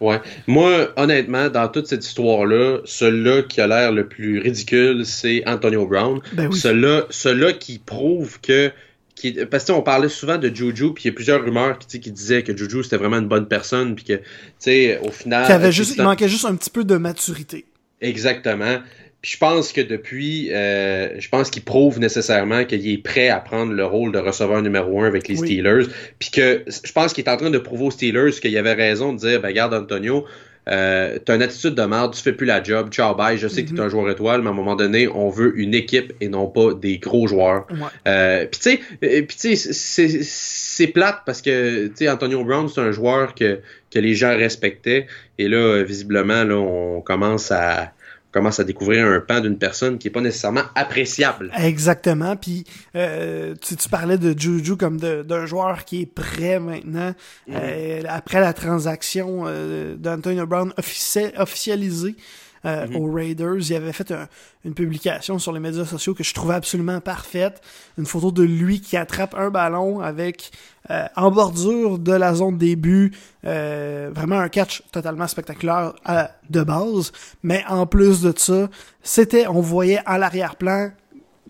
Ouais. 0.03 0.20
Moi, 0.49 0.93
honnêtement, 0.97 1.49
dans 1.49 1.69
toute 1.69 1.87
cette 1.87 2.05
histoire-là, 2.05 2.81
celui-là 2.85 3.43
qui 3.43 3.61
a 3.61 3.69
l'air 3.69 3.93
le 3.93 4.09
plus 4.09 4.41
ridicule, 4.41 5.07
c'est 5.07 5.45
Antonio 5.47 5.87
Brown. 5.87 6.20
Ben 6.33 6.49
oui. 6.51 6.59
Celui-là 6.59 7.53
qui 7.53 7.79
prouve 7.79 8.41
que. 8.41 8.73
Qui, 9.15 9.33
parce 9.33 9.65
que 9.65 9.69
tu 9.69 9.73
sais, 9.74 9.79
on 9.79 9.83
parlait 9.83 10.09
souvent 10.09 10.39
de 10.39 10.53
Juju, 10.53 10.95
puis 10.95 11.05
il 11.05 11.07
y 11.09 11.11
a 11.11 11.12
plusieurs 11.12 11.45
rumeurs 11.45 11.79
qui, 11.79 11.99
disaient 12.11 12.43
que 12.43 12.57
Juju 12.57 12.83
c'était 12.83 12.97
vraiment 12.97 13.19
une 13.19 13.29
bonne 13.29 13.47
personne, 13.47 13.95
puis 13.95 14.05
que, 14.05 14.15
tu 14.15 14.23
sais, 14.59 14.99
au 14.99 15.11
final. 15.11 15.51
Avait 15.53 15.69
euh, 15.69 15.70
juste, 15.70 15.95
il 15.97 16.03
manquait 16.03 16.29
juste 16.29 16.47
un 16.47 16.57
petit 16.57 16.70
peu 16.70 16.83
de 16.83 16.97
maturité. 16.97 17.65
Exactement. 18.01 18.79
Puis 19.23 19.32
je 19.32 19.39
pense 19.39 19.73
que 19.73 19.81
depuis, 19.81 20.53
euh, 20.53 21.19
je 21.20 21.28
pense 21.28 21.49
qu'il 21.49 21.62
prouve 21.62 22.01
nécessairement 22.01 22.65
qu'il 22.65 22.86
est 22.90 22.99
prêt 22.99 23.28
à 23.28 23.39
prendre 23.39 23.73
le 23.73 23.85
rôle 23.85 24.11
de 24.12 24.19
receveur 24.19 24.61
numéro 24.62 25.01
un 25.03 25.07
avec 25.07 25.28
les 25.28 25.39
Oui. 25.39 25.47
Steelers. 25.47 25.86
Puis 26.19 26.31
que 26.32 26.65
je 26.66 26.93
pense 26.93 27.12
qu'il 27.12 27.23
est 27.24 27.31
en 27.31 27.36
train 27.36 27.51
de 27.51 27.59
prouver 27.59 27.85
aux 27.86 27.90
Steelers 27.93 28.32
qu'il 28.32 28.57
avait 28.59 28.73
raison 28.74 29.12
de 29.12 29.19
dire, 29.19 29.40
ben 29.40 29.53
garde 29.53 29.74
Antonio, 29.74 30.27
euh, 30.69 31.19
t'as 31.24 31.36
une 31.36 31.43
attitude 31.43 31.74
de 31.74 31.82
merde, 31.82 32.15
tu 32.15 32.20
fais 32.23 32.32
plus 32.32 32.47
la 32.47 32.62
job, 32.62 32.90
ciao 32.93 33.15
bye, 33.15 33.36
je 33.39 33.47
sais 33.49 33.65
que 33.65 33.70
Mhm. 33.70 33.77
t'es 33.77 33.82
un 33.82 33.89
joueur 33.89 34.11
étoile, 34.11 34.43
mais 34.43 34.49
à 34.49 34.51
un 34.51 34.55
moment 34.55 34.74
donné, 34.77 35.07
on 35.09 35.28
veut 35.28 35.53
une 35.57 35.74
équipe 35.74 36.12
et 36.20 36.28
non 36.28 36.47
pas 36.49 36.74
des 36.74 36.99
gros 36.99 37.27
joueurs. 37.28 37.66
Ouais. 37.70 37.78
Euh, 38.09 38.47
puis 38.47 38.61
tu 38.61 38.70
sais, 38.70 38.81
euh, 39.05 39.23
puis 39.23 39.36
tu 39.40 39.57
sais, 39.57 39.73
c'est 39.73 40.23
c'est 40.23 40.86
plate 40.89 41.19
parce 41.27 41.43
que 41.43 41.86
tu 41.89 41.93
sais 41.97 42.09
Antonio 42.09 42.43
Brown 42.44 42.69
c'est 42.69 42.81
un 42.81 42.90
joueur 42.93 43.35
que 43.36 43.61
que 43.93 43.99
les 44.01 44.15
gens 44.15 44.36
respectaient 44.36 45.07
et 45.39 45.49
là 45.49 45.82
visiblement 45.85 46.44
là 46.44 46.57
on 46.57 47.01
commence 47.03 47.51
à 47.53 47.93
commence 48.33 48.59
à 48.59 48.65
découvrir 48.65 49.07
un 49.07 49.21
pan 49.21 49.41
d'une 49.41 49.59
personne 49.59 49.99
qui 49.99 50.09
est 50.09 50.11
pas 50.11 50.21
nécessairement 50.23 50.63
appréciable. 50.75 51.53
Exactement. 51.57 52.35
Puis 52.37 52.65
euh, 52.97 53.55
tu, 53.61 53.77
tu 53.77 53.89
parlais 53.89 54.19
de 54.19 54.35
Juju 54.39 54.77
comme 54.77 54.99
de- 54.99 55.23
d'un 55.23 55.47
joueur 55.47 55.85
qui 55.85 56.03
est 56.03 56.07
prêt 56.07 56.59
maintenant. 56.59 57.15
Mhm. 57.47 57.55
Euh, 57.57 58.03
après 58.09 58.41
la 58.41 58.53
transaction 58.53 59.45
euh, 59.47 59.95
d'Antonio 59.97 60.47
Brown 60.47 60.73
offici- 60.79 61.33
officialisée 61.39 62.17
euh, 62.65 62.87
Mhm. 62.87 62.97
aux 62.97 63.13
Raiders, 63.13 63.57
il 63.71 63.75
avait 63.75 63.93
fait 63.93 64.11
un- 64.13 64.29
une 64.65 64.75
publication 64.75 65.39
sur 65.39 65.53
les 65.53 65.61
médias 65.61 65.85
sociaux 65.85 66.15
que 66.15 66.23
je 66.23 66.33
trouvais 66.33 66.55
absolument 66.55 67.01
parfaite. 67.01 67.61
Une 67.99 68.07
photo 68.07 68.31
de 68.31 68.43
lui 68.43 68.81
qui 68.81 68.97
attrape 68.97 69.35
un 69.37 69.51
ballon 69.51 70.01
avec 70.01 70.51
euh, 70.91 71.07
en 71.15 71.31
bordure 71.31 71.97
de 72.01 72.13
la 72.13 72.35
zone 72.35 72.59
début, 72.59 73.13
euh, 73.45 74.11
vraiment 74.13 74.41
un 74.41 74.49
catch 74.49 74.83
totalement 74.91 75.29
spectaculaire 75.29 75.93
à- 76.05 76.33
de 76.51 76.63
base. 76.65 77.13
Mais 77.45 77.63
en 77.69 77.87
plus 77.87 78.21
de 78.21 78.33
ça, 78.37 78.69
c'était, 79.01 79.47
on 79.47 79.61
voyait 79.61 80.01
à 80.07 80.19
l'arrière-plan 80.19 80.91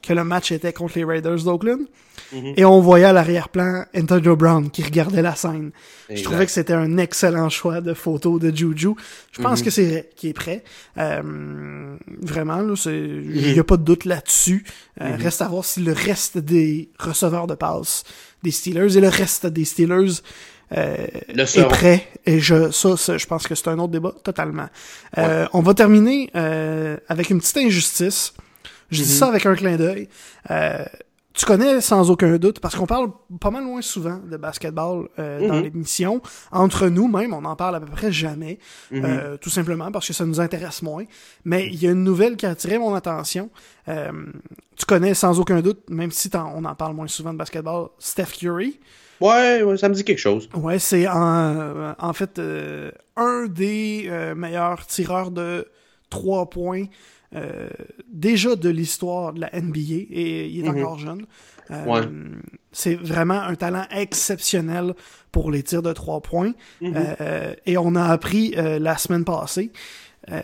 que 0.03 0.12
le 0.12 0.24
match 0.24 0.51
était 0.53 0.73
contre 0.73 0.95
les 0.99 1.05
Raiders 1.05 1.43
d'Oakland. 1.45 1.81
Mhm. 2.33 2.55
Et 2.57 2.65
on 2.65 2.81
voyait 2.81 3.05
à 3.05 3.12
l'arrière-plan 3.12 3.85
Antonio 3.97 4.37
Brown 4.37 4.70
qui 4.70 4.83
regardait 4.83 5.23
la 5.23 5.35
scène. 5.35 5.70
Je 6.11 6.23
trouvais 6.23 6.45
que 6.47 6.53
c'était 6.53 6.73
un 6.73 6.99
excellent 6.99 7.49
choix 7.49 7.81
de 7.81 7.95
photo 7.95 8.39
de 8.39 8.55
Juju. 8.55 8.91
Je 9.33 9.41
pense 9.43 9.61
Mhm. 9.61 9.65
que 9.65 9.70
c'est 9.70 9.87
vrai 9.87 10.11
qu'il 10.16 10.31
est 10.31 10.35
prêt. 10.35 10.65
Euh, 10.99 11.97
vraiment, 12.20 12.57
là, 12.62 12.74
il 12.87 13.53
n'y 13.53 13.59
a 13.59 13.65
pas 13.65 13.77
de 13.77 13.85
doute 13.85 14.05
là-dessus. 14.05 14.65
Euh, 15.01 15.16
Mhm. 15.16 15.23
Reste 15.23 15.43
à 15.43 15.49
voir 15.49 15.65
si 15.65 15.81
le 15.81 15.93
reste 15.93 16.39
des 16.39 16.91
receveurs 16.99 17.47
de 17.47 17.55
passe 17.55 18.05
des 18.43 18.51
Steelers 18.51 18.97
et 18.97 19.01
le 19.01 19.09
reste 19.09 19.47
des 19.47 19.65
Steelers 19.65 20.20
euh, 20.77 20.97
Le 21.35 21.43
est 21.43 21.69
prêt. 21.69 22.09
Et 22.24 22.41
je, 22.41 22.70
ça, 22.70 22.97
ça, 22.97 23.19
je 23.19 23.27
pense 23.27 23.47
que 23.47 23.55
c'est 23.55 23.69
un 23.69 23.79
autre 23.79 23.93
débat 23.93 24.15
totalement. 24.24 24.69
Euh, 25.19 25.47
On 25.53 25.61
va 25.61 25.74
terminer 25.74 26.31
euh, 26.35 26.97
avec 27.09 27.29
une 27.31 27.41
petite 27.41 27.59
injustice. 27.59 28.33
Je 28.93 29.02
dis 29.02 29.09
Mhm. 29.09 29.16
ça 29.16 29.27
avec 29.28 29.44
un 29.47 29.55
clin 29.55 29.77
d'œil. 29.77 30.09
Euh, 30.51 30.85
tu 31.35 31.47
connais 31.47 31.81
sans 31.81 32.10
aucun 32.10 32.36
doute, 32.36 32.60
parce 32.60 32.77
qu'on 32.77 32.85
parle 32.86 33.10
pas 33.40 33.51
mal 33.51 33.64
moins 33.64 33.81
souvent 33.81 34.19
de 34.31 34.36
basketball 34.36 35.09
euh, 35.19 35.48
dans 35.48 35.55
Mhm. 35.56 35.62
l'émission. 35.62 36.20
Entre 36.51 36.89
nous 36.89 37.09
même, 37.09 37.32
on 37.32 37.44
en 37.47 37.56
parle 37.56 37.74
à 37.77 37.81
peu 37.81 37.86
près 37.86 38.12
jamais. 38.12 38.59
Mhm. 38.90 39.02
Euh, 39.05 39.36
tout 39.39 39.48
simplement 39.48 39.90
parce 39.90 40.06
que 40.06 40.12
ça 40.12 40.27
nous 40.27 40.40
intéresse 40.40 40.82
moins. 40.82 41.05
Mais 41.47 41.66
il 41.69 41.82
y 41.82 41.89
a 41.89 41.93
une 41.93 42.05
nouvelle 42.05 42.36
qui 42.36 42.44
a 42.44 42.51
attiré 42.51 42.77
mon 42.77 42.94
attention. 42.94 43.48
Euh, 43.89 44.12
tu 44.77 44.85
connais 44.85 45.14
sans 45.14 45.40
aucun 45.40 45.62
doute, 45.62 45.89
même 45.89 46.10
si 46.10 46.28
on 46.35 46.64
en 46.66 46.74
parle 46.74 46.94
moins 46.94 47.09
souvent 47.09 47.32
de 47.32 47.39
basketball, 47.39 47.89
Steph 47.98 48.32
Curry. 48.39 48.78
Ouais, 49.20 49.62
ouais, 49.62 49.77
ça 49.78 49.89
me 49.89 49.94
dit 49.94 50.05
quelque 50.05 50.19
chose. 50.19 50.51
Ouais, 50.55 50.78
c'est 50.78 51.06
en, 51.09 51.94
en 51.98 52.12
fait 52.12 52.39
euh, 52.40 52.90
un 53.16 53.47
des 53.47 54.10
meilleurs 54.36 54.85
tireurs 54.86 55.31
de 55.31 55.66
trois 56.10 56.51
points 56.51 56.85
euh, 57.35 57.69
déjà 58.09 58.57
de 58.57 58.69
l'histoire 58.69 59.33
de 59.33 59.41
la 59.41 59.51
NBA 59.55 59.79
et 60.11 60.47
il 60.49 60.65
est 60.67 60.69
Mhm. 60.71 60.79
encore 60.79 60.99
jeune. 60.99 61.27
Euh, 61.71 61.85
Ouais. 61.87 62.01
C'est 62.73 62.95
vraiment 62.95 63.41
un 63.41 63.55
talent 63.55 63.87
exceptionnel 63.91 64.95
pour 65.31 65.51
les 65.51 65.63
tirs 65.63 65.83
de 65.83 65.93
trois 65.93 66.21
points. 66.21 66.53
Mhm. 66.81 66.93
Euh, 67.21 67.55
et 67.67 67.77
on 67.79 67.95
a 67.95 68.05
appris 68.05 68.55
euh, 68.57 68.79
la 68.79 68.97
semaine 68.99 69.25
passée 69.25 69.73
euh, 70.31 70.41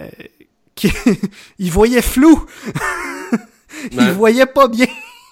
qu'il 0.75 0.91
il 1.59 1.71
voyait 1.71 2.03
flou. 2.03 2.47
il 3.93 3.99
Ouais. 3.99 4.13
voyait 4.13 4.47
pas 4.47 4.69
bien. 4.69 4.87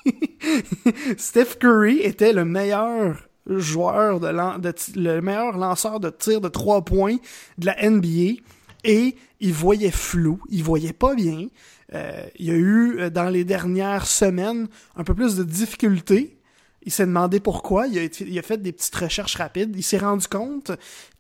Steph 1.17 1.57
Curry 1.61 1.99
était 2.01 2.33
le 2.33 2.45
meilleur 2.45 3.17
joueur 3.47 4.21
de, 4.21 4.29
lan- 4.29 4.59
de 4.59 4.73
le 4.97 5.21
meilleur 5.21 5.57
lanceur 5.57 6.01
de 6.01 6.11
tir 6.11 6.41
de 6.41 6.49
trois 6.49 6.85
points 6.85 7.17
de 7.59 7.67
la 7.67 7.91
NBA 7.91 8.41
et 8.87 9.17
il 9.41 9.53
voyait 9.53 9.91
flou, 9.91 10.41
il 10.49 10.63
voyait 10.63 10.93
pas 10.93 11.15
bien. 11.15 11.49
Euh, 11.93 12.27
il 12.39 12.47
y 12.47 12.51
a 12.51 12.55
eu 12.55 12.99
euh, 12.99 13.11
dans 13.11 13.29
les 13.29 13.45
dernières 13.45 14.07
semaines 14.07 14.69
un 14.95 15.05
peu 15.05 15.15
plus 15.15 15.37
de 15.37 15.45
difficultés. 15.45 16.39
Il 16.83 16.93
s'est 16.93 17.05
demandé 17.05 17.41
pourquoi. 17.41 17.89
Il 17.89 17.99
a, 18.39 18.43
fait 18.43 18.63
des 18.63 18.73
petites 18.73 18.95
recherches 18.95 19.35
rapides. 19.35 19.75
Il 19.77 19.83
s'est 19.83 19.99
rendu 19.99 20.29
compte 20.29 20.71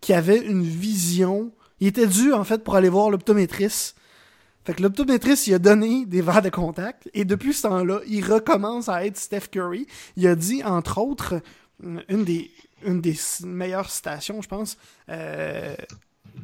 qu'il 0.00 0.14
avait 0.14 0.38
une 0.38 0.62
vision. 0.62 1.52
Il 1.80 1.88
était 1.88 2.06
dû 2.06 2.32
en 2.32 2.44
fait 2.44 2.62
pour 2.62 2.76
aller 2.76 2.88
voir 2.88 3.10
l'optométriste. 3.10 3.96
Fait 4.64 4.74
que 4.74 4.82
l'optométriste, 4.82 5.48
il 5.48 5.54
a 5.54 5.58
donné 5.58 6.06
des 6.06 6.22
verres 6.22 6.42
de 6.42 6.50
contact. 6.50 7.10
Et 7.14 7.24
depuis 7.24 7.52
ce 7.52 7.62
temps-là, 7.62 8.00
il 8.06 8.24
recommence 8.24 8.88
à 8.88 9.04
être 9.04 9.16
Steph 9.16 9.48
Curry. 9.50 9.86
Il 10.16 10.26
a 10.28 10.36
dit, 10.36 10.62
entre 10.62 10.98
autres, 10.98 11.40
une 11.82 12.24
des, 12.24 12.50
une 12.84 13.00
des 13.00 13.16
meilleures 13.44 13.90
citations, 13.90 14.40
je 14.42 14.48
pense, 14.48 14.76
euh, 15.08 15.74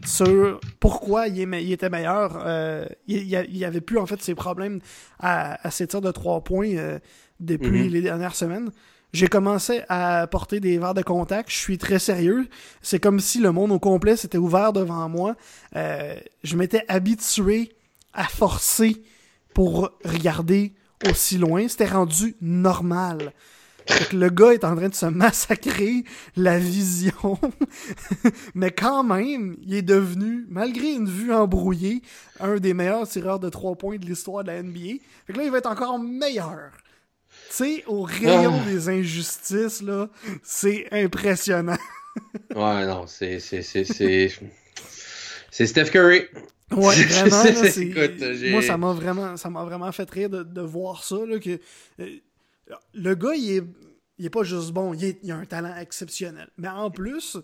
sur 0.04 0.60
pourquoi 0.80 1.28
il, 1.28 1.40
est 1.40 1.46
me- 1.46 1.60
il 1.60 1.72
était 1.72 1.90
meilleur. 1.90 2.42
Euh, 2.44 2.86
il, 3.06 3.22
il 3.50 3.64
avait 3.64 3.80
plus, 3.80 3.98
en 3.98 4.06
fait, 4.06 4.20
ses 4.22 4.34
problèmes 4.34 4.80
à, 5.18 5.66
à 5.66 5.70
ses 5.70 5.86
tirs 5.86 6.00
de 6.00 6.10
trois 6.10 6.42
points 6.42 6.74
euh, 6.76 6.98
depuis 7.40 7.84
Mhm. 7.84 7.88
les 7.88 8.02
dernières 8.02 8.34
semaines. 8.34 8.70
J'ai 9.12 9.28
commencé 9.28 9.82
à 9.90 10.26
porter 10.26 10.58
des 10.58 10.78
verres 10.78 10.94
de 10.94 11.02
contact. 11.02 11.50
Je 11.50 11.56
suis 11.56 11.76
très 11.76 11.98
sérieux. 11.98 12.48
C'est 12.80 12.98
comme 12.98 13.20
si 13.20 13.40
le 13.40 13.52
monde 13.52 13.70
au 13.72 13.78
complet 13.78 14.16
s'était 14.16 14.38
ouvert 14.38 14.72
devant 14.72 15.06
moi. 15.08 15.36
Euh, 15.76 16.14
je 16.42 16.56
m'étais 16.56 16.84
habitué 16.88 17.72
à 18.14 18.24
forcer 18.24 19.02
pour 19.52 19.90
regarder 20.04 20.72
aussi 21.10 21.36
loin. 21.36 21.68
C'était 21.68 21.84
rendu 21.86 22.36
normal. 22.40 23.32
Que 23.86 24.16
le 24.16 24.30
gars 24.30 24.52
est 24.52 24.64
en 24.64 24.76
train 24.76 24.88
de 24.88 24.94
se 24.94 25.06
massacrer 25.06 26.04
la 26.36 26.58
vision. 26.58 27.38
Mais 28.54 28.70
quand 28.70 29.02
même, 29.02 29.56
il 29.62 29.74
est 29.74 29.82
devenu, 29.82 30.46
malgré 30.48 30.92
une 30.92 31.08
vue 31.08 31.32
embrouillée, 31.32 32.02
un 32.40 32.56
des 32.56 32.74
meilleurs 32.74 33.08
tireurs 33.08 33.40
de 33.40 33.48
trois 33.48 33.74
points 33.76 33.96
de 33.98 34.06
l'histoire 34.06 34.44
de 34.44 34.48
la 34.50 34.62
NBA. 34.62 34.98
Fait 35.26 35.32
que 35.32 35.38
là, 35.38 35.44
il 35.44 35.50
va 35.50 35.58
être 35.58 35.70
encore 35.70 35.98
meilleur. 35.98 36.70
Tu 37.48 37.56
sais, 37.56 37.84
au 37.86 38.02
rayon 38.02 38.60
Ah. 38.64 38.70
des 38.70 38.88
injustices, 38.88 39.82
là, 39.82 40.08
c'est 40.42 40.86
impressionnant. 40.92 41.76
Ouais, 42.54 42.84
non, 42.86 43.06
c'est. 43.06 43.40
C'est 43.40 43.62
c'est- 43.62 43.84
c'est- 43.84 44.30
c'est 45.50 45.66
Steph 45.66 45.86
Curry. 45.86 46.24
Ouais, 46.70 46.94
vraiment. 47.04 47.42
là, 47.44 47.70
c'est- 47.70 47.80
écoute, 47.80 48.22
Moi, 48.50 48.60
ça 48.60 48.76
m'a 48.76 48.92
vraiment, 48.92 49.36
ça 49.38 49.48
m'a 49.48 49.64
vraiment 49.64 49.90
fait 49.92 50.10
rire 50.10 50.28
de, 50.28 50.42
de 50.42 50.60
voir 50.60 51.04
ça. 51.04 51.16
Là, 51.26 51.38
que, 51.38 51.58
euh, 52.00 52.06
le 52.94 53.14
gars, 53.14 53.34
il 53.34 53.50
est, 53.58 53.64
il 54.18 54.26
est 54.26 54.30
pas 54.30 54.42
juste 54.42 54.72
bon, 54.72 54.94
il, 54.94 55.04
est- 55.04 55.18
il 55.22 55.30
a 55.32 55.36
un 55.36 55.44
talent 55.44 55.74
exceptionnel. 55.76 56.48
Mais 56.58 56.68
en 56.68 56.90
plus, 56.90 57.36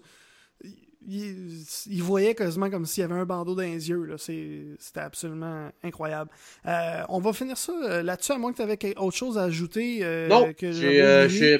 il, 1.06 1.64
il 1.86 2.02
voyait 2.02 2.34
quasiment 2.34 2.68
comme 2.70 2.84
s'il 2.84 3.02
y 3.02 3.04
avait 3.04 3.14
un 3.14 3.24
bandeau 3.24 3.54
dans 3.54 3.62
les 3.62 3.88
yeux. 3.88 4.08
C'était 4.18 5.00
absolument 5.00 5.70
incroyable. 5.82 6.30
Euh, 6.66 7.02
on 7.08 7.20
va 7.20 7.32
finir 7.32 7.56
ça 7.56 7.72
euh, 7.72 8.02
là-dessus, 8.02 8.32
à 8.32 8.38
moins 8.38 8.52
que 8.52 8.56
tu 8.56 8.62
avais 8.62 8.78
autre 8.98 9.16
chose 9.16 9.38
à 9.38 9.44
ajouter. 9.44 10.00
euh, 10.02 10.28
Non, 10.28 10.52
que 10.52 10.70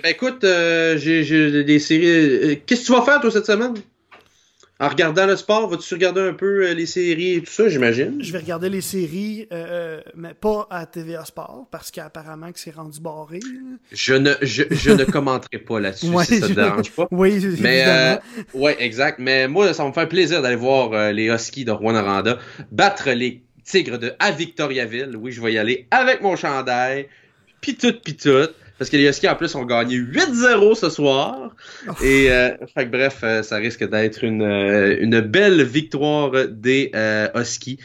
ben 0.03 0.11
écoute, 0.11 0.43
j'ai, 0.43 1.65
des 1.65 1.79
séries. 1.79 2.61
Qu'est-ce 2.67 2.83
que 2.83 2.87
tu 2.87 2.93
vas 2.93 3.03
faire 3.03 3.21
toi 3.21 3.31
cette 3.31 3.47
semaine? 3.47 3.75
En 4.81 4.89
regardant 4.89 5.27
le 5.27 5.35
sport, 5.35 5.69
vas-tu 5.69 5.93
regarder 5.95 6.21
un 6.21 6.35
peu 6.35 6.69
euh, 6.69 6.73
les 6.73 6.87
séries 6.87 7.35
et 7.35 7.43
tout 7.43 7.51
ça, 7.51 7.69
j'imagine? 7.69 8.19
Je 8.21 8.31
vais 8.33 8.39
regarder 8.39 8.69
les 8.69 8.81
séries, 8.81 9.49
euh, 9.53 10.01
mais 10.15 10.35
pas 10.35 10.69
à 10.71 10.87
TVA 10.87 11.25
Sport, 11.25 11.67
parce 11.73 11.91
qu'apparemment 11.91 12.53
que 12.53 12.61
c'est 12.61 12.71
rendu 12.75 13.01
barré. 13.01 13.41
Je 13.91 14.15
ne, 14.15 14.35
je, 14.41 14.63
je 14.71 14.91
ne 14.93 15.05
commenterai 15.05 15.59
pas 15.59 15.81
là-dessus 15.81 16.07
Ouais, 16.15 16.25
si 16.25 16.39
ça 16.39 16.47
te 16.47 16.53
je- 16.53 16.55
dérange 16.55 16.91
pas. 16.93 17.09
Oui, 17.11 17.45
Mais 17.61 17.83
euh, 17.89 18.17
ouais, 18.55 18.77
exact. 18.79 19.19
Mais 19.19 19.49
moi, 19.49 19.75
ça 19.75 19.85
me 19.85 19.93
faire 19.93 20.09
plaisir 20.09 20.43
d'aller 20.43 20.55
voir 20.55 20.93
euh, 20.93 21.11
les 21.11 21.27
Huskies 21.27 21.65
de 21.65 21.73
Rwanda 21.73 22.39
battre 22.71 23.11
les 23.11 23.43
Tigres 23.65 23.99
de 23.99 24.13
à 24.21 24.31
Victoriaville. 24.31 25.17
Oui, 25.17 25.33
je 25.33 25.43
vais 25.43 25.53
y 25.55 25.59
aller 25.59 25.89
avec 25.91 26.23
mon 26.23 26.37
chandail, 26.37 27.09
pis 27.61 27.75
tout, 27.75 27.95
pis 28.05 28.17
tout. 28.17 28.49
Parce 28.79 28.91
que 28.91 28.97
les 28.97 29.09
Huskies, 29.09 29.29
en 29.29 29.35
plus, 29.37 29.55
ont 29.55 29.65
gagné 29.65 29.97
8-0 29.97 30.75
ce 30.77 30.89
soir. 30.91 31.51
Oh. 31.89 31.93
Et, 32.03 32.31
euh, 32.31 32.51
fait 32.75 32.87
que 32.87 32.91
bref, 32.91 33.19
euh, 33.23 33.43
ça 33.43 33.57
risque 33.57 33.89
d'être 33.89 34.23
une, 34.25 34.43
euh, 34.43 34.97
une 35.01 35.21
belle 35.21 35.63
victoire 35.65 36.31
des 36.49 36.91
euh, 36.95 37.29
Huskies 37.35 37.79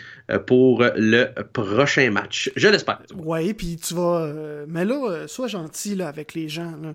pour 0.47 0.83
le 0.95 1.27
prochain 1.51 2.09
match. 2.11 2.49
Je 2.55 2.67
l'espère. 2.67 3.01
Oui, 3.15 3.53
puis 3.53 3.75
tu 3.77 3.93
vas. 3.93 4.21
euh, 4.21 4.65
mais 4.67 4.85
là, 4.85 5.27
sois 5.27 5.47
gentil 5.47 5.95
là, 5.95 6.07
avec 6.07 6.33
les 6.33 6.47
gens. 6.47 6.73
Là. 6.81 6.93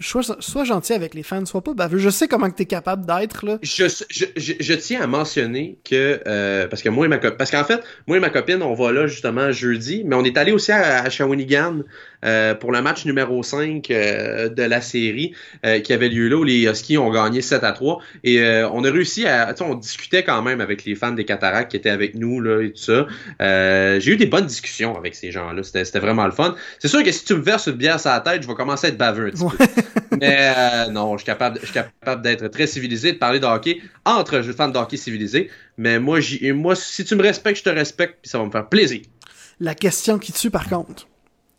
Sois, 0.00 0.22
sois 0.40 0.64
gentil 0.64 0.92
avec 0.92 1.14
les 1.14 1.22
fans, 1.22 1.46
sois 1.46 1.62
pas 1.62 1.72
baveux. 1.72 1.98
Je 1.98 2.08
sais 2.10 2.26
comment 2.26 2.50
que 2.50 2.56
t'es 2.56 2.64
capable 2.66 3.06
d'être 3.06 3.46
là. 3.46 3.58
Je, 3.62 3.84
je, 4.10 4.24
je, 4.36 4.52
je 4.58 4.74
tiens 4.74 5.00
à 5.02 5.06
mentionner 5.06 5.78
que 5.88 6.20
euh, 6.26 6.66
parce 6.66 6.82
que 6.82 6.88
moi 6.88 7.06
et 7.06 7.08
ma 7.08 7.18
copine 7.18 7.36
parce 7.38 7.52
qu'en 7.52 7.62
fait 7.62 7.80
moi 8.08 8.16
et 8.16 8.20
ma 8.20 8.30
copine 8.30 8.60
on 8.62 8.74
va 8.74 8.90
là 8.90 9.06
justement 9.06 9.52
jeudi 9.52 10.02
mais 10.04 10.16
on 10.16 10.24
est 10.24 10.36
allé 10.36 10.50
aussi 10.50 10.72
à, 10.72 11.04
à 11.04 11.10
Shawinigan 11.10 11.82
euh, 12.24 12.54
pour 12.54 12.72
le 12.72 12.82
match 12.82 13.04
numéro 13.04 13.42
5 13.42 13.90
euh, 13.90 14.48
de 14.48 14.62
la 14.62 14.80
série 14.80 15.34
euh, 15.64 15.80
qui 15.80 15.92
avait 15.92 16.08
lieu 16.08 16.28
là 16.28 16.36
où 16.36 16.44
les 16.44 16.64
Huskies 16.68 16.98
ont 16.98 17.10
gagné 17.10 17.42
7 17.42 17.64
à 17.64 17.72
3 17.72 18.00
et 18.22 18.42
on 18.72 18.84
a 18.84 18.90
réussi 18.90 19.26
à 19.26 19.52
tu 19.52 19.58
sais, 19.58 19.70
on 19.70 19.74
discutait 19.74 20.22
quand 20.24 20.42
même 20.42 20.60
avec 20.60 20.84
les 20.84 20.94
fans 20.94 21.12
des 21.12 21.24
Cataractes 21.24 21.70
qui 21.70 21.76
étaient 21.76 21.90
avec 21.90 22.14
nous 22.14 22.40
là 22.40 22.62
et 22.62 22.72
tout 22.72 22.82
ça 22.82 23.06
j'ai 23.98 24.12
eu 24.12 24.16
des 24.16 24.26
bonnes 24.26 24.46
discussions 24.46 24.96
avec 24.96 25.14
ces 25.14 25.30
gens 25.30 25.52
là 25.52 25.62
c'était 25.62 25.98
vraiment 25.98 26.26
le 26.26 26.32
fun 26.32 26.54
c'est 26.78 26.88
sûr 26.88 27.02
que 27.02 27.12
si 27.12 27.24
tu 27.24 27.34
me 27.34 27.42
verses 27.42 27.66
une 27.66 27.74
bière 27.74 28.00
sur 28.00 28.10
la 28.10 28.20
tête 28.20 28.42
je 28.42 28.48
vais 28.48 28.54
commencer 28.54 28.86
à 28.86 28.90
être 28.90 28.98
baveux 28.98 29.26
un 29.26 29.30
petit 29.30 29.56
peu 29.56 29.64
mais 30.20 30.88
non, 30.90 31.12
je 31.16 31.18
suis 31.22 31.26
capable, 31.26 31.58
je 31.60 31.66
suis 31.66 31.74
capable 31.74 32.22
d'être 32.22 32.48
très 32.48 32.66
civilisé, 32.66 33.12
de 33.12 33.18
parler 33.18 33.40
de 33.40 33.46
hockey 33.46 33.80
entre 34.04 34.40
fans 34.42 34.68
de 34.68 34.78
hockey 34.78 34.96
civilisés. 34.96 35.50
Mais 35.76 35.98
moi, 35.98 36.20
j'y- 36.20 36.52
moi, 36.52 36.74
si 36.76 37.04
tu 37.04 37.16
me 37.16 37.22
respectes, 37.22 37.58
je 37.58 37.64
te 37.64 37.70
respecte, 37.70 38.18
puis 38.22 38.30
ça 38.30 38.38
va 38.38 38.44
me 38.44 38.50
faire 38.50 38.68
plaisir. 38.68 39.00
La 39.60 39.74
question 39.74 40.18
qui 40.18 40.32
tue, 40.32 40.50
par 40.50 40.68
contre. 40.68 41.06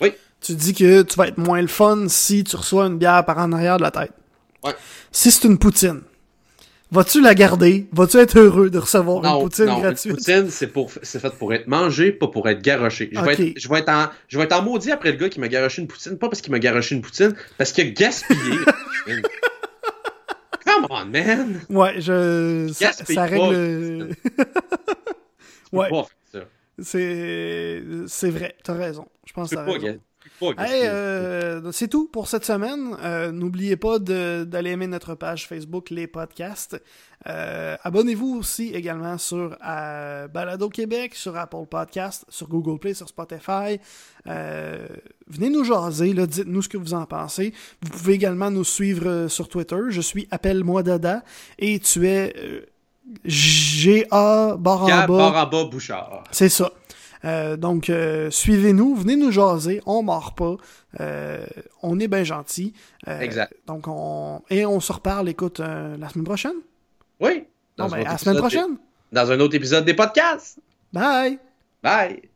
Oui. 0.02 0.14
Tu 0.46 0.54
dis 0.54 0.76
que 0.76 1.02
tu 1.02 1.16
vas 1.16 1.28
être 1.28 1.40
moins 1.40 1.60
le 1.60 1.68
fun 1.68 2.08
si 2.08 2.44
tu 2.44 2.56
reçois 2.56 2.86
une 2.86 3.00
bière 3.00 3.26
par 3.26 3.40
en 3.40 3.52
arrière 3.52 3.78
de 3.78 3.82
la 3.82 3.90
tête. 3.90 4.12
Ouais. 4.64 4.74
Si 5.12 5.32
c'est 5.32 5.48
une 5.48 5.58
poutine, 5.58 6.02
vas-tu 6.92 7.20
la 7.20 7.34
garder? 7.34 7.88
Vas-tu 7.92 8.18
être 8.18 8.38
heureux 8.38 8.70
de 8.70 8.78
recevoir 8.78 9.26
une 9.26 9.42
poutine 9.42 9.66
non, 9.66 9.80
gratuite? 9.80 10.06
une 10.06 10.16
poutine, 10.18 10.50
c'est 10.52 10.68
pour, 10.68 10.92
c'est 11.02 11.20
fait 11.20 11.34
pour 11.34 11.52
être 11.52 11.66
mangé, 11.66 12.12
pas 12.12 12.28
pour 12.28 12.48
être 12.48 12.62
garoché. 12.62 13.10
Je 13.12 13.20
vais, 13.22 13.34
être, 13.34 13.60
je 13.60 13.68
vais 13.68 13.80
être 13.80 13.90
en, 13.90 14.10
je 14.28 14.38
vais 14.38 14.44
être 14.44 14.54
en 14.54 14.62
maudit 14.62 14.92
après 14.92 15.14
le 15.14 15.18
gars 15.18 15.30
qui 15.30 15.40
m'a 15.40 15.48
garoché 15.48 15.82
une 15.82 15.88
poutine, 15.88 16.16
pas 16.20 16.30
parce 16.30 16.42
qu'il 16.42 16.52
m'a 16.52 16.60
garoché 16.60 16.94
une 16.94 17.02
poutine, 17.02 17.34
parce 17.58 17.72
qu'il 17.72 17.88
a 17.88 17.90
gaspillé. 17.90 18.38
Come 20.64 20.86
on, 20.92 21.06
man! 21.06 21.62
Ouais, 21.70 22.00
je. 22.00 22.72
Ça, 22.72 22.94
ça 22.94 23.26
règle. 23.26 24.10
Ouais. 25.72 25.90
C'est. 26.80 27.82
C'est 28.08 28.30
vrai, 28.30 28.56
t'as 28.64 28.74
raison. 28.74 29.08
Je 29.26 29.34
pense 29.34 29.50
que 29.50 29.56
t'as 29.56 29.64
raison. 29.66 30.00
Hey, 30.42 30.88
euh, 30.88 31.72
c'est 31.72 31.88
tout 31.88 32.08
pour 32.12 32.28
cette 32.28 32.46
semaine. 32.46 32.96
Euh, 33.02 33.32
N'oubliez 33.32 33.78
pas 33.78 34.00
d'aller 34.00 34.72
aimer 34.72 34.88
notre 34.88 35.16
page 35.16 35.48
Facebook 35.48 35.90
Les 35.90 36.08
Podcasts. 36.08 36.82
Euh, 37.28 37.78
Abonnez-vous 37.84 38.38
aussi 38.38 38.70
également 38.74 39.18
sur 39.18 39.58
Balado 39.60 40.70
Québec, 40.70 41.16
sur 41.16 41.38
Apple 41.38 41.66
Podcasts, 41.70 42.26
sur 42.30 42.48
Google 42.48 42.80
Play, 42.80 42.94
sur 42.94 43.08
Spotify. 43.08 43.80
Venez 44.26 45.50
nous 45.50 45.64
jaser, 45.64 46.14
dites-nous 46.14 46.62
ce 46.62 46.70
que 46.70 46.78
vous 46.78 46.94
en 46.94 47.06
pensez. 47.06 47.54
Vous 47.82 47.90
pouvez 47.90 48.14
également 48.14 48.52
nous 48.52 48.66
suivre 48.66 49.28
sur 49.28 49.48
Twitter. 49.48 49.78
Je 49.90 50.02
suis 50.02 50.28
Appelle-moi 50.32 50.84
Dada 50.84 51.24
et 51.58 51.80
tu 51.80 52.08
es 52.08 52.66
G.A. 53.24 54.56
Baraba 54.58 55.64
Bouchard. 55.66 56.24
C'est 56.32 56.50
ça. 56.50 56.72
Euh, 57.26 57.58
donc, 57.58 57.90
euh, 57.90 58.30
suivez-nous, 58.30 58.96
venez 58.96 59.16
nous 59.16 59.32
jaser, 59.32 59.82
on 59.86 60.04
mord 60.04 60.36
pas, 60.36 60.56
euh, 61.00 61.46
on 61.82 62.00
est 62.00 62.08
bien 62.08 62.24
gentil. 62.24 62.74
Exact. 63.08 63.54
Donc, 63.68 63.88
on 63.88 64.42
et 64.50 64.66
on 64.66 64.80
se 64.80 64.94
reparle, 64.94 65.28
écoute, 65.30 65.60
la 65.60 66.08
semaine 66.10 66.26
prochaine. 66.26 66.58
Oui. 67.20 67.46
Dans 67.78 67.90
ben, 67.90 68.06
à 68.06 68.12
la 68.12 68.18
semaine 68.18 68.36
des- 68.36 68.42
prochaine. 68.42 68.78
Dans 69.12 69.32
un 69.32 69.40
autre 69.40 69.56
épisode 69.56 69.86
des 69.86 69.94
podcasts. 69.94 70.60
Bye. 70.94 71.40
Bye! 71.84 72.30